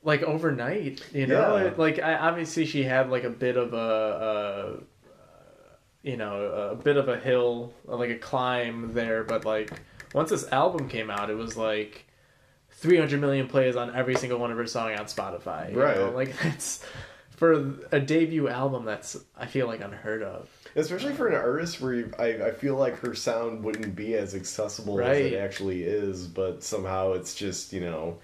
Like 0.03 0.23
overnight, 0.23 1.03
you 1.13 1.27
know, 1.27 1.57
Yeah. 1.57 1.75
Like 1.77 1.99
I, 1.99 2.15
obviously 2.15 2.65
she 2.65 2.83
had 2.85 3.11
like 3.11 3.25
a 3.25 3.31
bit 3.31 3.57
of 3.57 3.75
a, 3.75 4.79
a 4.83 6.09
you 6.09 6.17
know, 6.17 6.71
a 6.73 6.75
bit 6.75 6.97
of 6.97 7.09
a 7.09 7.19
hill, 7.19 7.75
like 7.85 8.11
a 8.11 8.17
climb 8.17 8.95
there, 8.95 9.25
but 9.25 9.45
like 9.45 9.71
once 10.15 10.31
this 10.31 10.51
album 10.51 10.89
came 10.89 11.11
out, 11.11 11.29
it 11.31 11.35
was 11.35 11.57
like 11.57 12.07
300 12.71 13.21
million 13.21 13.47
plays 13.47 13.77
on 13.77 13.95
every 13.95 14.15
single 14.15 14.39
one 14.39 14.51
of 14.51 14.57
her 14.57 14.67
songs 14.67 14.99
on 14.99 15.07
Spotify. 15.07 15.75
Right. 15.75 15.97
know? 15.97 16.11
Like 16.11 16.37
that's 16.43 16.85
for 17.37 17.75
a 17.93 18.01
debut 18.01 18.49
album. 18.49 18.85
That's 18.85 19.17
I 19.37 19.47
feel 19.47 19.67
like 19.67 19.81
unheard 19.81 20.23
of. 20.23 20.49
Especially 20.77 21.13
for 21.13 21.27
an 21.29 21.35
artist 21.35 21.81
where 21.81 21.95
you, 21.95 22.13
I, 22.19 22.27
I 22.27 22.51
feel 22.53 22.77
like 22.77 22.99
her 23.01 23.15
sound 23.15 23.65
wouldn't 23.65 23.97
be 23.97 24.15
as 24.15 24.35
accessible 24.35 25.01
as 25.01 25.19
it 25.19 25.35
actually 25.35 25.83
is, 25.83 26.27
but 26.27 26.63
somehow 26.63 27.13
it's 27.15 27.35
just, 27.35 27.73
you 27.73 27.81
know, 27.81 28.19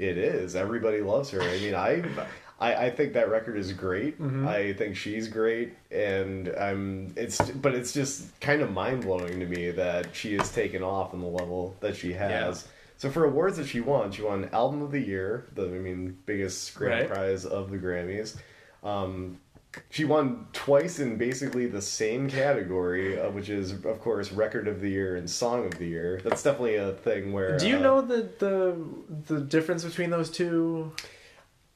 it 0.00 0.18
is. 0.18 0.56
Everybody 0.56 1.00
loves 1.00 1.30
her. 1.30 1.42
I 1.42 1.58
mean, 1.58 1.74
I. 1.74 2.02
I, 2.62 2.74
I 2.86 2.90
think 2.90 3.14
that 3.14 3.30
record 3.30 3.56
is 3.56 3.72
great. 3.72 4.20
Mhm. 4.20 4.46
I 4.46 4.74
think 4.74 4.94
she's 4.94 5.28
great, 5.28 5.72
and 5.90 6.48
I'm. 6.48 7.10
It's 7.16 7.40
but 7.52 7.74
it's 7.74 7.92
just 7.92 8.38
kind 8.40 8.60
of 8.60 8.70
mind 8.70 9.02
blowing 9.04 9.40
to 9.40 9.46
me 9.46 9.70
that 9.70 10.14
she 10.14 10.34
has 10.36 10.52
taken 10.52 10.82
off 10.82 11.14
on 11.14 11.20
the 11.20 11.26
level 11.26 11.74
that 11.80 11.96
she 11.96 12.12
has. 12.12 12.68
So 12.98 13.08
for 13.10 13.24
awards 13.24 13.56
that 13.56 13.66
she 13.66 13.80
won, 13.80 14.12
she 14.12 14.20
won 14.20 14.50
Album 14.52 14.82
of 14.82 14.90
the 14.90 15.00
Year, 15.00 15.46
the 15.54 15.64
I 15.64 15.78
mean 15.78 16.18
biggest 16.26 16.74
grand 16.74 17.00
Right. 17.00 17.08
prize 17.10 17.46
of 17.46 17.70
the 17.70 17.78
Grammys. 17.78 18.36
Um, 18.84 19.40
she 19.88 20.04
won 20.04 20.46
twice 20.52 20.98
in 20.98 21.16
basically 21.16 21.66
the 21.66 21.82
same 21.82 22.28
category, 22.28 23.18
uh, 23.20 23.30
which 23.30 23.48
is 23.48 23.72
of 23.72 24.00
course 24.00 24.32
Record 24.32 24.68
of 24.68 24.80
the 24.80 24.88
Year 24.88 25.16
and 25.16 25.28
Song 25.28 25.66
of 25.66 25.78
the 25.78 25.86
Year. 25.86 26.20
That's 26.24 26.42
definitely 26.42 26.76
a 26.76 26.92
thing 26.92 27.32
where. 27.32 27.58
Do 27.58 27.68
you 27.68 27.76
uh, 27.76 27.80
know 27.80 28.00
the 28.00 28.28
the 28.38 29.34
the 29.34 29.40
difference 29.40 29.84
between 29.84 30.10
those 30.10 30.30
two? 30.30 30.92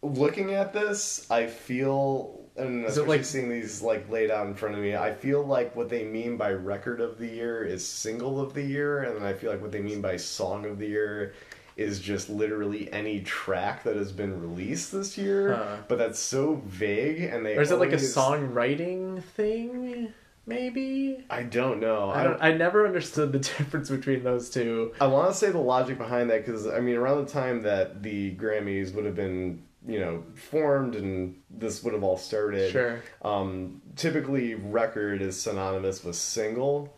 looking 0.04 0.52
at 0.52 0.74
this, 0.74 1.26
I 1.30 1.46
feel, 1.46 2.40
and 2.56 2.84
Is 2.84 2.92
especially 2.92 3.16
like- 3.16 3.24
seeing 3.24 3.48
these 3.48 3.80
like 3.82 4.08
laid 4.10 4.30
out 4.30 4.46
in 4.46 4.54
front 4.54 4.74
of 4.74 4.82
me, 4.82 4.94
I 4.94 5.12
feel 5.14 5.42
like 5.42 5.74
what 5.74 5.88
they 5.88 6.04
mean 6.04 6.36
by 6.36 6.52
record 6.52 7.00
of 7.00 7.18
the 7.18 7.26
year 7.26 7.64
is 7.64 7.86
single 7.86 8.38
of 8.40 8.54
the 8.54 8.62
year, 8.62 9.04
and 9.04 9.16
then 9.16 9.24
I 9.24 9.32
feel 9.32 9.50
like 9.50 9.62
what 9.62 9.72
they 9.72 9.80
mean 9.80 10.00
by 10.02 10.16
song 10.18 10.66
of 10.66 10.78
the 10.78 10.86
year 10.86 11.32
is 11.76 11.98
just 12.00 12.30
literally 12.30 12.92
any 12.92 13.20
track 13.20 13.82
that 13.84 13.96
has 13.96 14.12
been 14.12 14.40
released 14.40 14.92
this 14.92 15.18
year. 15.18 15.54
Huh. 15.56 15.76
But 15.88 15.98
that's 15.98 16.18
so 16.18 16.62
vague, 16.66 17.20
and 17.22 17.44
they 17.44 17.56
Or 17.56 17.62
is 17.62 17.70
it 17.70 17.76
like 17.78 17.88
a 17.90 17.96
always- 17.96 18.14
songwriting 18.14 19.22
thing? 19.22 20.12
Maybe. 20.46 21.24
I 21.30 21.42
don't 21.42 21.80
know. 21.80 22.10
I 22.10 22.22
don't. 22.22 22.38
I 22.42 22.52
never 22.52 22.86
understood 22.86 23.32
the 23.32 23.38
difference 23.58 23.88
between 23.88 24.22
those 24.24 24.50
two. 24.50 24.92
I 25.00 25.06
want 25.06 25.30
to 25.32 25.34
say 25.36 25.50
the 25.50 25.58
logic 25.58 25.96
behind 25.96 26.28
that 26.30 26.44
because 26.44 26.66
I 26.66 26.80
mean, 26.80 26.96
around 26.96 27.24
the 27.24 27.32
time 27.32 27.62
that 27.62 28.02
the 28.02 28.34
Grammys 28.36 28.92
would 28.94 29.06
have 29.06 29.14
been, 29.16 29.62
you 29.88 29.98
know, 30.00 30.22
formed 30.34 30.96
and 30.96 31.36
this 31.48 31.82
would 31.82 31.94
have 31.94 32.02
all 32.04 32.18
started. 32.18 32.70
Sure. 32.72 33.00
Um, 33.22 33.80
typically, 33.96 34.54
record 34.54 35.22
is 35.22 35.40
synonymous 35.40 36.04
with 36.04 36.16
single. 36.16 36.94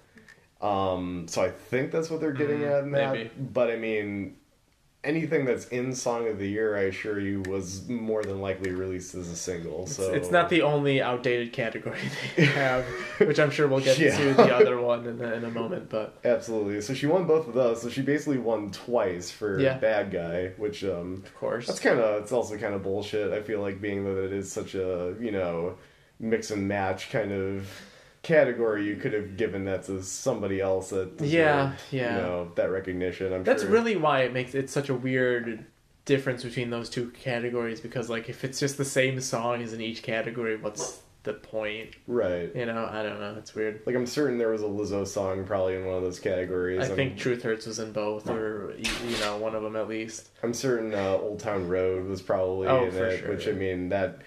Um, 0.61 1.27
so 1.29 1.43
I 1.43 1.51
think 1.51 1.93
that's 1.93 2.11
what 2.11 2.21
they're 2.21 2.33
getting 2.33 2.61
Mm, 2.61 2.79
at 2.79 2.87
maybe. 2.87 3.31
But 3.39 3.71
I 3.71 3.77
mean, 3.77 4.39
anything 5.07 5.45
that's 5.45 5.67
in 5.69 5.95
Song 5.95 6.29
of 6.29 6.39
the 6.39 6.47
Year, 6.47 6.77
I 6.77 6.83
assure 6.83 7.19
you, 7.19 7.43
was 7.49 7.89
more 7.89 8.23
than 8.23 8.41
likely 8.41 8.73
released 8.73 9.15
as 9.15 9.29
a 9.31 9.37
single. 9.37 9.87
So 9.87 10.13
it's 10.13 10.31
not 10.31 10.51
the 10.51 10.63
only 10.63 11.01
outdated 11.01 11.53
category 11.53 11.99
they 12.37 12.45
have, 12.47 12.85
which 13.21 13.39
I'm 13.39 13.51
sure 13.51 13.69
we'll 13.69 13.81
get 13.81 13.99
Yeah. 13.99 14.17
to 14.19 14.35
the 14.35 14.55
other 14.55 14.81
one 14.81 15.07
in 15.07 15.21
a, 15.25 15.33
in 15.35 15.45
a 15.45 15.51
moment. 15.51 15.89
But 15.89 16.19
Absolutely. 16.25 16.81
So 16.81 16.93
she 16.93 17.07
won 17.07 17.27
both 17.27 17.49
of 17.49 17.55
those. 17.55 17.81
So 17.83 17.89
she 17.89 18.03
basically 18.03 18.39
won 18.39 18.71
twice 18.73 19.31
for 19.31 19.59
Yeah. 19.61 19.79
Bad 19.79 20.11
Guy, 20.11 20.49
which 20.57 20.85
um, 20.85 21.23
of 21.25 21.35
course, 21.37 21.67
That's 21.69 21.81
kind 21.81 21.99
of 22.01 22.23
it's 22.23 22.33
also 22.33 22.59
kind 22.59 22.75
of 22.75 22.83
bullshit. 22.83 23.33
I 23.33 23.41
feel 23.43 23.61
like 23.61 23.81
being 23.81 24.05
that 24.05 24.23
it 24.25 24.33
is 24.33 24.51
such 24.53 24.75
a 24.75 25.15
you 25.21 25.31
know 25.31 25.77
mix 26.19 26.51
and 26.51 26.67
match 26.67 27.11
kind 27.11 27.31
of 27.33 27.69
category, 28.27 28.85
you 28.85 28.97
could 28.97 29.13
have 29.13 29.37
given 29.37 29.65
that 29.65 29.85
to 29.85 30.03
somebody 30.03 30.61
else 30.61 30.91
that 30.91 31.17
deserved, 31.17 31.33
Yeah, 31.33 31.73
yeah. 31.91 32.17
you 32.17 32.23
know 32.23 32.51
that 32.57 32.71
recognition. 32.71 33.33
I'm 33.33 33.45
that's 33.45 33.63
sure. 33.63 33.71
really 33.71 33.97
why 33.97 34.23
it 34.23 34.33
makes 34.33 34.55
it 34.55 34.69
such 34.69 34.89
a 34.89 34.95
weird 34.95 35.65
difference 36.05 36.43
between 36.45 36.71
those 36.71 36.91
two 36.91 37.11
categories. 37.11 37.81
Because 37.81 38.11
like, 38.11 38.29
if 38.29 38.45
it's 38.45 38.59
just 38.61 38.77
the 38.77 38.85
same 38.85 39.21
song 39.21 39.63
as 39.63 39.73
in 39.73 39.81
each 39.81 40.03
category, 40.03 40.57
what's 40.57 41.01
the 41.23 41.33
point? 41.35 41.97
right. 42.07 42.55
You 42.55 42.67
know, 42.67 42.89
I 42.91 43.03
don't 43.03 43.19
know. 43.21 43.35
It's 43.39 43.55
weird. 43.55 43.81
Like 43.87 43.97
I'm 43.97 44.07
certain 44.07 44.39
there 44.39 44.51
was 44.51 44.63
a 44.63 44.67
Lizzo 44.67 45.07
song 45.07 45.45
probably 45.45 45.75
in 45.77 45.85
one 45.85 45.97
of 45.97 46.03
those 46.03 46.21
categories. 46.21 46.81
I 46.85 46.91
I'm, 46.91 46.97
think 46.97 47.17
Truth 47.17 47.43
Hurts 47.43 47.67
was 47.67 47.79
in 47.81 47.91
both, 47.93 48.29
or 48.31 48.75
you 48.79 49.19
know, 49.21 49.37
one 49.39 49.55
of 49.55 49.63
them 49.63 49.75
at 49.77 49.89
least. 49.89 50.29
I'm 50.43 50.55
certain 50.55 50.95
uh, 50.95 51.19
Old 51.21 51.41
Town 51.41 51.67
Road 51.69 52.07
was 52.07 52.23
probably 52.23 52.69
Oh, 52.69 52.85
in 52.87 52.95
it, 52.95 53.19
sure, 53.21 53.31
which. 53.31 53.49
I 53.49 53.53
mean 53.53 53.89
that 53.89 54.23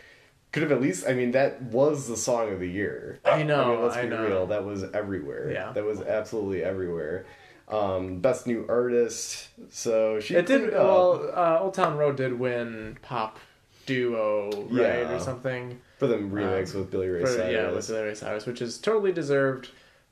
could 0.52 0.64
have 0.64 0.72
at 0.72 0.82
least. 0.82 1.06
I 1.08 1.14
mean 1.14 1.32
that 1.32 1.62
was 1.62 2.08
the 2.08 2.18
song 2.18 2.52
of 2.52 2.60
the 2.60 2.70
year. 2.70 3.20
I 3.26 3.44
know. 3.44 3.64
I 3.64 3.76
mean, 3.76 3.82
let's 3.84 3.98
be 3.98 4.08
know. 4.08 4.26
real. 4.28 4.48
That 4.48 4.66
was 4.66 4.84
everywhere. 4.94 5.52
Yeah. 5.52 5.72
That 5.74 5.84
was 5.86 6.02
absolutely 6.02 6.64
everywhere. 6.64 7.26
Um, 7.68 8.20
best 8.20 8.48
new 8.48 8.66
artist. 8.68 9.50
So 9.70 10.20
she 10.20 10.36
It 10.36 10.48
did 10.48 10.74
up. 10.74 10.84
well. 10.84 11.32
Uh, 11.36 11.60
Old 11.62 11.74
Town 11.76 11.98
Road 11.98 12.16
did 12.18 12.40
win 12.40 12.98
pop 13.04 13.38
duo, 13.86 14.50
right, 14.72 14.72
Yeah. 14.72 15.16
or 15.16 15.20
something. 15.20 15.80
for 15.98 16.08
the 16.08 16.16
remix 16.18 16.74
um, 16.74 16.82
with 16.82 16.92
Billy 16.92 17.08
Ray 17.10 17.22
For, 17.22 17.28
Cyrus. 17.28 17.52
yeah, 17.54 17.72
with 17.72 17.88
Billy 17.88 18.04
Ray 18.08 18.16
Cyrus, 18.16 18.46
which 18.46 18.62
is 18.62 18.78
totally 18.78 19.12
deserved. 19.12 19.70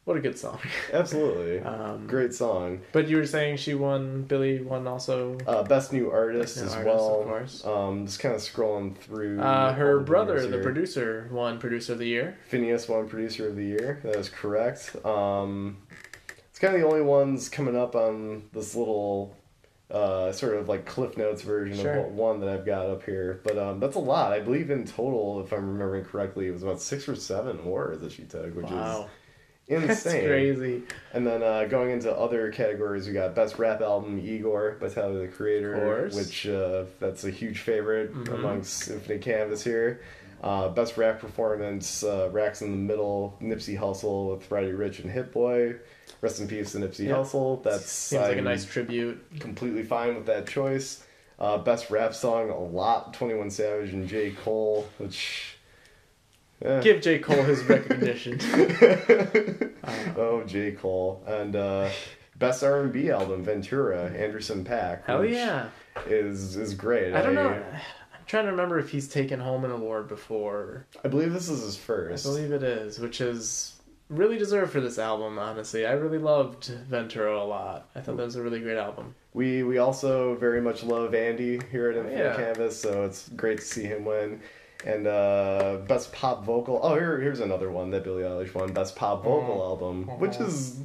What 0.08 0.16
a 0.16 0.22
good 0.22 0.40
song. 0.40 0.58
Absolutely. 0.94 1.60
Um, 1.60 2.08
Great 2.08 2.34
song. 2.34 2.80
But 2.94 3.10
you 3.10 3.18
were 3.18 3.26
saying 3.26 3.58
she 3.58 3.74
won. 3.74 4.22
Billie 4.24 4.62
won 4.62 4.88
also. 4.88 5.38
Uh, 5.46 5.64
best 5.64 5.92
new 5.92 6.10
artist 6.10 6.56
Best 6.56 6.58
New 6.60 6.66
as 6.66 6.76
Artist, 6.76 6.96
well. 6.96 7.20
of 7.20 7.28
course. 7.28 7.66
Um, 7.66 8.06
just 8.06 8.20
kind 8.22 8.34
of 8.34 8.40
scrolling 8.40 8.96
through. 8.96 9.42
Uh, 9.42 9.74
her 9.74 9.98
the 9.98 10.06
brother, 10.06 10.48
the 10.48 10.60
producer, 10.60 11.28
won 11.30 11.60
Producer 11.60 11.92
of 11.92 12.00
the 12.00 12.08
Year. 12.08 12.38
Finneas 12.50 12.88
won 12.88 13.10
Producer 13.10 13.50
of 13.50 13.58
the 13.58 13.66
Year. 13.66 14.00
That 14.04 14.16
is 14.16 14.30
correct. 14.30 14.96
Um, 15.06 15.76
it's 16.50 16.58
kind 16.60 16.74
of 16.74 16.80
the 16.80 16.88
only 16.88 17.02
ones 17.02 17.50
coming 17.50 17.76
up 17.76 17.94
on 17.94 18.44
this 18.54 18.76
little 18.76 19.36
uh, 19.92 20.32
sort 20.32 20.56
of 20.56 20.70
like 20.70 20.86
Cliff 20.86 21.18
Notes 21.18 21.42
version 21.42 21.78
Sure. 21.84 22.06
of 22.06 22.14
one 22.14 22.40
that 22.40 22.48
I've 22.50 22.66
got 22.66 22.86
up 22.86 23.04
here. 23.04 23.42
But 23.44 23.58
um, 23.58 23.82
that's 23.82 23.98
a 23.98 24.00
lot. 24.00 24.32
I 24.32 24.40
believe 24.40 24.70
in 24.72 24.86
total, 24.86 25.42
if 25.44 25.52
I'm 25.52 25.68
remembering 25.68 26.06
correctly, 26.06 26.48
it 26.48 26.52
was 26.52 26.64
about 26.64 26.82
six 26.82 27.10
or 27.10 27.16
seven 27.18 27.60
awards 27.60 28.02
that 28.02 28.14
she 28.14 28.24
took, 28.24 28.56
which 28.56 28.68
Wow, 28.68 29.04
is 29.04 29.10
that's 29.70 30.06
insane. 30.06 30.28
crazy. 30.28 30.84
And 31.14 31.26
then 31.28 31.44
uh, 31.44 31.66
going 31.66 31.92
into 31.92 32.12
other 32.16 32.52
categories, 32.52 33.08
we 33.08 33.14
got 33.14 33.36
Best 33.36 33.60
Rap 33.60 33.82
Album, 33.82 34.20
Igor 34.20 34.78
by 34.80 34.90
Tyler 34.90 35.20
the 35.22 35.28
Creator, 35.28 36.10
which 36.14 36.48
uh, 36.48 36.86
that's 37.00 37.24
a 37.26 37.30
huge 37.32 37.60
favorite 37.60 38.14
Mhm. 38.14 38.34
amongst 38.36 38.90
Infinite 38.90 39.22
Canvas 39.22 39.64
here. 39.64 40.02
Uh, 40.42 40.70
best 40.70 40.98
rap 40.98 41.20
performance, 41.20 42.04
uh, 42.04 42.30
Racks 42.32 42.62
in 42.62 42.70
the 42.70 42.78
Middle, 42.78 43.36
Nipsey 43.42 43.76
Hussle 43.80 44.38
with 44.38 44.52
Roddy 44.52 44.68
Ricch 44.72 45.00
and 45.00 45.10
Hit 45.12 45.32
Boy. 45.32 45.78
Rest 46.22 46.40
in 46.40 46.48
peace 46.48 46.74
to 46.74 46.78
Nipsey 46.78 47.08
Yeah. 47.08 47.14
Hussle. 47.16 47.64
That's 47.64 47.92
Seems 47.92 48.22
like 48.22 48.38
a 48.38 48.42
nice 48.44 48.64
tribute. 48.64 49.20
completely 49.40 49.82
fine 49.82 50.14
with 50.16 50.28
that 50.28 50.46
choice. 50.48 51.04
Uh, 51.40 51.58
best 51.58 51.90
rap 51.90 52.14
song, 52.14 52.52
a 52.52 52.60
lot, 52.60 53.16
21 53.16 53.50
Savage 53.50 53.94
and 53.94 54.08
J. 54.08 54.30
Cole, 54.32 54.88
which. 55.00 55.57
Eh. 56.64 56.82
Give 56.82 57.02
J. 57.02 57.20
Cole 57.20 57.44
his 57.44 57.64
recognition. 57.70 58.40
oh, 60.18 60.44
J. 60.46 60.72
Cole. 60.72 61.24
And 61.28 61.56
uh, 61.56 61.90
best 62.38 62.64
R&B 62.64 63.10
album, 63.12 63.44
Ventura, 63.44 64.12
Anderson 64.12 64.64
.Paak. 64.64 65.06
Hell 65.06 65.26
yeah. 65.26 65.70
Is, 66.08 66.56
is 66.56 66.74
great. 66.74 67.14
I 67.14 67.22
don't 67.22 67.36
know. 67.36 67.50
I'm 67.50 68.26
trying 68.26 68.46
to 68.46 68.52
remember 68.52 68.80
if 68.80 68.90
he's 68.90 69.08
taken 69.08 69.40
home 69.40 69.66
an 69.66 69.72
award 69.72 70.08
before. 70.08 70.86
I 71.04 71.08
believe 71.08 71.34
this 71.34 71.50
is 71.50 71.62
his 71.62 71.78
first. 71.78 72.26
I 72.26 72.30
believe 72.30 72.52
it 72.52 72.64
is, 72.64 73.00
which 73.00 73.22
is 73.22 73.74
really 74.10 74.38
deserved 74.38 74.72
for 74.72 74.82
this 74.82 74.98
album, 75.00 75.38
honestly. 75.40 75.86
I 75.86 75.94
really 75.94 76.18
loved 76.18 76.66
Ventura 76.88 77.42
a 77.42 77.44
lot. 77.44 77.90
I 77.96 78.02
thought 78.02 78.18
that 78.18 78.24
was 78.26 78.36
a 78.36 78.42
really 78.42 78.60
great 78.60 78.78
album. 78.78 79.16
We 79.34 79.64
we 79.64 79.78
also 79.78 80.36
very 80.36 80.62
much 80.62 80.84
love 80.84 81.14
Andy 81.14 81.60
here 81.72 81.90
at 81.92 81.98
Infinite 81.98 82.18
Yeah. 82.18 82.36
Canvas, 82.36 82.80
so 82.80 83.04
it's 83.04 83.30
great 83.30 83.60
to 83.60 83.66
see 83.66 83.84
him 83.84 84.06
win. 84.06 84.42
And 84.86 85.08
uh, 85.08 85.80
best 85.88 86.12
pop 86.14 86.46
vocal. 86.46 86.80
Oh, 86.84 86.94
here 86.96 87.20
here's 87.20 87.40
another 87.40 87.72
one 87.72 87.90
that 87.92 88.04
Billie 88.04 88.24
Eilish 88.24 88.54
won. 88.54 88.72
Best 88.74 88.96
pop 88.96 89.24
vocal 89.24 89.56
Mhm. 89.58 89.66
album, 89.70 90.20
which 90.20 90.38
is 90.38 90.78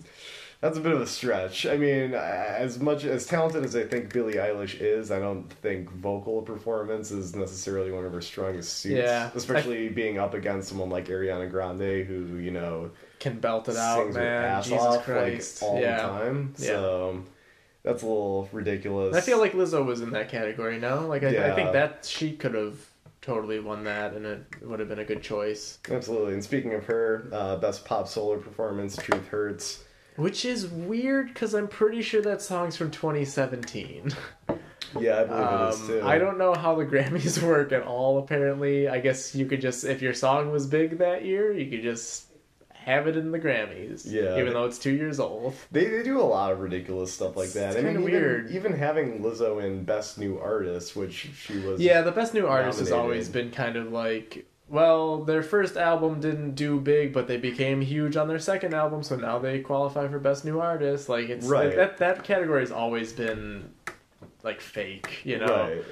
that's 0.60 0.78
a 0.78 0.80
bit 0.80 0.92
of 0.92 1.00
a 1.00 1.06
stretch. 1.06 1.66
I 1.66 1.76
mean, 1.76 2.14
as 2.14 2.78
much 2.78 3.04
as 3.04 3.26
talented 3.26 3.64
as 3.64 3.74
I 3.76 3.82
think 3.84 4.12
Billie 4.12 4.34
Eilish 4.34 4.80
is, 4.80 5.10
I 5.10 5.18
don't 5.18 5.50
think 5.60 5.90
vocal 5.90 6.40
performance 6.42 7.10
is 7.10 7.34
necessarily 7.34 7.90
one 7.92 8.04
of 8.06 8.12
her 8.12 8.20
strongest 8.22 8.78
suits. 8.78 8.94
Yeah. 8.96 9.30
especially 9.34 9.88
being 9.88 10.18
up 10.18 10.34
against 10.34 10.68
someone 10.68 10.88
like 10.88 11.08
Ariana 11.08 11.50
Grande, 11.50 12.06
who 12.06 12.36
you 12.38 12.50
know 12.52 12.90
Can 13.18 13.40
belt 13.40 13.68
it 13.68 13.76
out, 13.76 14.12
man. 14.14 14.44
ass 14.44 14.64
Jesus 14.68 14.80
off 14.82 15.04
Christ. 15.04 15.62
like 15.62 15.70
all 15.70 15.80
yeah. 15.80 15.96
the 15.96 16.02
time. 16.02 16.54
Yeah. 16.58 16.66
So 16.66 17.22
that's 17.82 18.02
a 18.02 18.06
little 18.06 18.48
ridiculous. 18.52 19.14
I 19.16 19.20
feel 19.20 19.38
like 19.38 19.52
Lizzo 19.52 19.84
was 19.84 20.00
in 20.00 20.10
that 20.12 20.28
category 20.30 20.78
now. 20.78 21.00
Like 21.00 21.24
I, 21.24 21.50
I 21.50 21.54
think 21.54 21.72
that 21.72 22.04
she 22.08 22.32
could 22.32 22.54
have 22.54 22.76
totally 23.22 23.60
won 23.60 23.84
that, 23.84 24.12
and 24.12 24.26
it 24.26 24.44
would 24.62 24.80
have 24.80 24.88
been 24.88 24.98
a 24.98 25.04
good 25.04 25.22
choice. 25.22 25.78
Absolutely. 25.90 26.34
And 26.34 26.44
speaking 26.44 26.74
of 26.74 26.84
her, 26.84 27.28
uh, 27.32 27.56
best 27.56 27.84
pop 27.84 28.06
solo 28.08 28.36
performance, 28.38 28.96
Truth 28.96 29.28
Hurts. 29.28 29.84
Which 30.16 30.44
is 30.44 30.66
weird 30.66 31.28
because 31.28 31.54
I'm 31.54 31.68
pretty 31.68 32.02
sure 32.02 32.20
that 32.22 32.42
song's 32.42 32.76
from 32.76 32.90
2017. 32.90 34.12
Yeah, 35.00 35.20
I 35.20 35.24
believe 35.24 35.42
it 35.46 35.68
is 35.74 35.80
Um, 35.80 35.86
too. 35.86 36.02
I 36.04 36.18
don't 36.18 36.36
know 36.36 36.52
how 36.52 36.74
the 36.74 36.84
Grammys 36.92 37.42
work 37.42 37.72
at 37.72 37.82
all. 37.82 38.18
Apparently, 38.18 38.88
I 38.88 38.98
guess 39.00 39.34
you 39.34 39.46
could 39.46 39.62
just 39.62 39.84
if 39.84 40.02
your 40.02 40.12
song 40.12 40.52
was 40.52 40.66
big 40.66 40.98
that 40.98 41.24
year, 41.24 41.50
you 41.52 41.70
could 41.70 41.82
just 41.82 42.26
have 42.84 43.06
it 43.06 43.16
in 43.16 43.30
the 43.32 43.38
Grammys. 43.38 44.02
Yeah. 44.04 44.38
even 44.38 44.52
though 44.52 44.64
it's 44.64 44.78
two 44.78 44.92
years 44.92 45.18
old. 45.20 45.54
They, 45.70 45.86
they 45.86 46.02
do 46.02 46.20
a 46.20 46.22
lot 46.22 46.52
of 46.52 46.60
ridiculous 46.60 47.12
stuff 47.12 47.36
like 47.36 47.50
that. 47.52 47.70
It's 47.70 47.78
I 47.78 47.82
mean, 47.82 47.92
even, 48.00 48.04
weird. 48.04 48.50
even 48.50 48.72
having 48.72 49.20
Lizzo 49.20 49.62
in 49.64 49.84
Best 49.84 50.18
New 50.18 50.38
Artist, 50.38 50.94
which 50.96 51.30
she 51.36 51.58
was. 51.60 51.80
Yeah, 51.80 52.02
the 52.02 52.12
best 52.12 52.34
new 52.34 52.46
artist 52.46 52.78
has 52.78 52.92
always 52.92 53.28
been 53.28 53.50
kind 53.50 53.76
of 53.76 53.92
like. 53.92 54.46
Well, 54.68 55.24
their 55.24 55.42
first 55.42 55.76
album 55.76 56.20
didn't 56.20 56.54
do 56.54 56.80
big, 56.80 57.12
but 57.12 57.26
they 57.28 57.36
became 57.36 57.82
huge 57.82 58.16
on 58.16 58.26
their 58.26 58.38
second 58.38 58.72
album, 58.72 59.02
so 59.02 59.16
now 59.16 59.38
they 59.38 59.60
qualify 59.60 60.08
for 60.08 60.18
best 60.18 60.44
new 60.46 60.60
artist. 60.60 61.08
Like 61.10 61.28
it's 61.28 61.46
Right. 61.46 61.66
like, 61.66 61.76
that 61.76 61.98
that 61.98 62.24
category 62.24 62.60
has 62.60 62.72
always 62.72 63.12
been 63.12 63.70
like 64.42 64.60
fake, 64.62 65.20
you 65.24 65.38
know. 65.38 65.46
Right. 65.46 65.84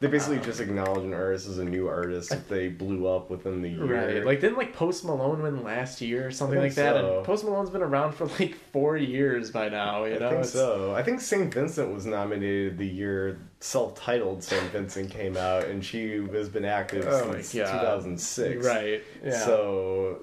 They 0.00 0.06
basically 0.06 0.38
Um, 0.38 0.44
just 0.44 0.60
acknowledge 0.60 1.04
an 1.04 1.12
artist 1.12 1.46
as 1.46 1.58
a 1.58 1.64
new 1.64 1.86
artist 1.86 2.32
if 2.32 2.48
they 2.48 2.68
blew 2.68 3.06
up 3.06 3.28
within 3.28 3.60
the 3.60 3.68
year. 3.68 3.84
Right. 3.84 4.24
Like 4.24 4.40
didn't 4.40 4.56
like 4.56 4.72
Post 4.74 5.04
Malone 5.04 5.42
win 5.42 5.62
last 5.62 6.00
year 6.00 6.26
or 6.26 6.30
something 6.30 6.58
like 6.58 6.74
that? 6.76 6.94
so. 6.94 7.16
And 7.18 7.26
Post 7.26 7.44
Malone's 7.44 7.68
been 7.68 7.82
around 7.82 8.12
for 8.12 8.26
like 8.40 8.54
four 8.72 8.96
years 8.96 9.50
by 9.50 9.68
now, 9.68 10.04
you 10.06 10.14
I 10.14 10.18
know? 10.18 10.28
think 10.30 10.32
It's- 10.40 10.52
so. 10.52 10.94
I 10.94 11.02
think 11.02 11.20
St. 11.20 11.52
Vincent 11.52 11.92
was 11.92 12.06
nominated 12.06 12.78
the 12.78 12.86
year 12.86 13.40
self-titled 13.60 14.42
St. 14.42 14.62
Vincent 14.72 15.10
came 15.10 15.36
out, 15.36 15.64
and 15.66 15.84
she 15.84 16.26
has 16.32 16.48
been 16.48 16.64
active 16.64 17.04
Oh 17.06 17.30
since 17.32 17.52
2006. 17.52 18.64
Right. 18.66 19.02
Yeah. 19.22 19.32
So, 19.38 20.20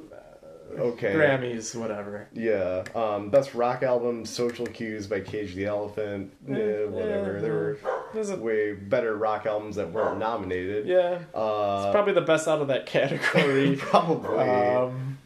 okay. 0.78 1.14
Grammys, 1.14 1.76
whatever. 1.76 2.28
Yeah. 2.34 2.84
Um, 2.96 3.30
best 3.30 3.54
rock 3.54 3.84
album, 3.84 4.26
Social 4.26 4.66
Cues 4.66 5.08
by 5.08 5.20
Cage 5.22 5.56
the 5.56 5.66
Elephant. 5.66 6.34
Eh, 6.50 6.54
Eh, 6.54 6.86
whatever. 6.86 7.34
yeah, 7.36 7.40
there 7.40 7.54
were 7.54 7.78
There's 8.14 8.30
a, 8.30 8.36
way 8.38 8.74
better 8.74 9.16
rock 9.16 9.46
albums 9.46 9.76
that 9.78 9.92
weren't 9.92 10.20
nominated. 10.20 10.86
yeah. 10.88 11.20
Uh, 11.34 11.84
It's 11.86 11.94
probably 11.94 12.14
the 12.14 12.22
best 12.22 12.48
out 12.48 12.62
of 12.62 12.68
that 12.70 12.86
category. 12.86 13.76
probably. 13.80 14.38
um, 14.40 15.18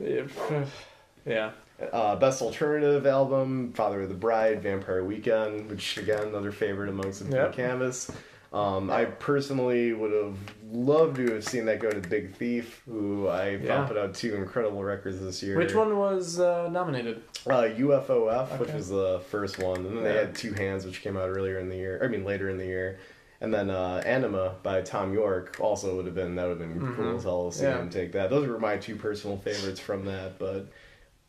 yeah. 1.26 1.52
Uh, 1.92 2.16
best 2.16 2.42
alternative 2.44 3.08
album, 3.08 3.74
Father 3.74 4.04
of 4.04 4.10
the 4.10 4.16
Bride, 4.16 4.62
Vampire 4.62 5.04
Weekend, 5.04 5.68
which 5.70 5.98
again 5.98 6.28
another 6.28 6.52
favorite 6.52 6.90
amongst 6.90 7.28
the 7.28 7.36
Yep. 7.36 7.54
canvas. 7.54 8.12
Um, 8.52 8.90
I 8.92 9.06
personally 9.06 9.94
would 9.94 10.12
have 10.12 10.36
loved 10.74 11.16
to 11.18 11.32
have 11.36 11.44
seen 11.46 11.66
that 11.66 11.80
go 11.80 11.90
to 11.90 12.02
Big 12.02 12.36
Thief, 12.36 12.82
who 12.86 13.28
I 13.28 13.52
Yeah. 13.52 13.78
thought 13.78 13.88
put 13.88 13.98
out 13.98 14.14
two 14.14 14.36
incredible 14.36 14.84
records 14.84 15.22
this 15.22 15.42
year. 15.42 15.56
Which 15.58 15.74
one 15.74 15.98
was 15.98 16.40
uh, 16.40 16.68
nominated? 16.70 17.22
Uh, 17.48 17.64
UFOF, 17.78 18.60
which 18.60 18.74
was 18.74 18.90
the 18.90 19.22
first 19.30 19.58
one, 19.58 19.78
and 19.86 19.98
then 19.98 20.04
they 20.04 20.14
Yeah. 20.14 20.20
had 20.22 20.36
Two 20.36 20.52
Hands, 20.54 20.86
which 20.86 21.02
came 21.02 21.16
out 21.16 21.30
earlier 21.30 21.60
in 21.60 21.70
the 21.70 21.78
year. 21.78 22.02
I 22.04 22.08
mean, 22.08 22.26
later 22.26 22.50
in 22.50 22.58
the 22.58 22.66
year, 22.66 23.00
and 23.40 23.54
then 23.54 23.70
uh, 23.70 24.04
Anima 24.06 24.56
by 24.64 24.82
Thom 24.82 25.14
Yorke 25.14 25.56
also 25.62 25.96
would 25.96 26.06
have 26.06 26.16
been 26.16 26.36
that 26.36 26.48
would 26.50 26.60
have 26.60 26.70
been 26.70 26.94
cool 26.96 27.06
Mhm. 27.06 27.16
as 27.18 27.24
hell 27.24 27.52
to 27.52 27.58
see 27.58 27.64
Yeah. 27.64 27.80
him 27.80 27.90
take 27.90 28.12
that. 28.12 28.30
Those 28.30 28.48
were 28.50 28.60
my 28.60 28.76
two 28.76 28.98
personal 28.98 29.38
favorites 29.38 29.80
from 29.80 30.04
that, 30.06 30.38
but 30.38 30.68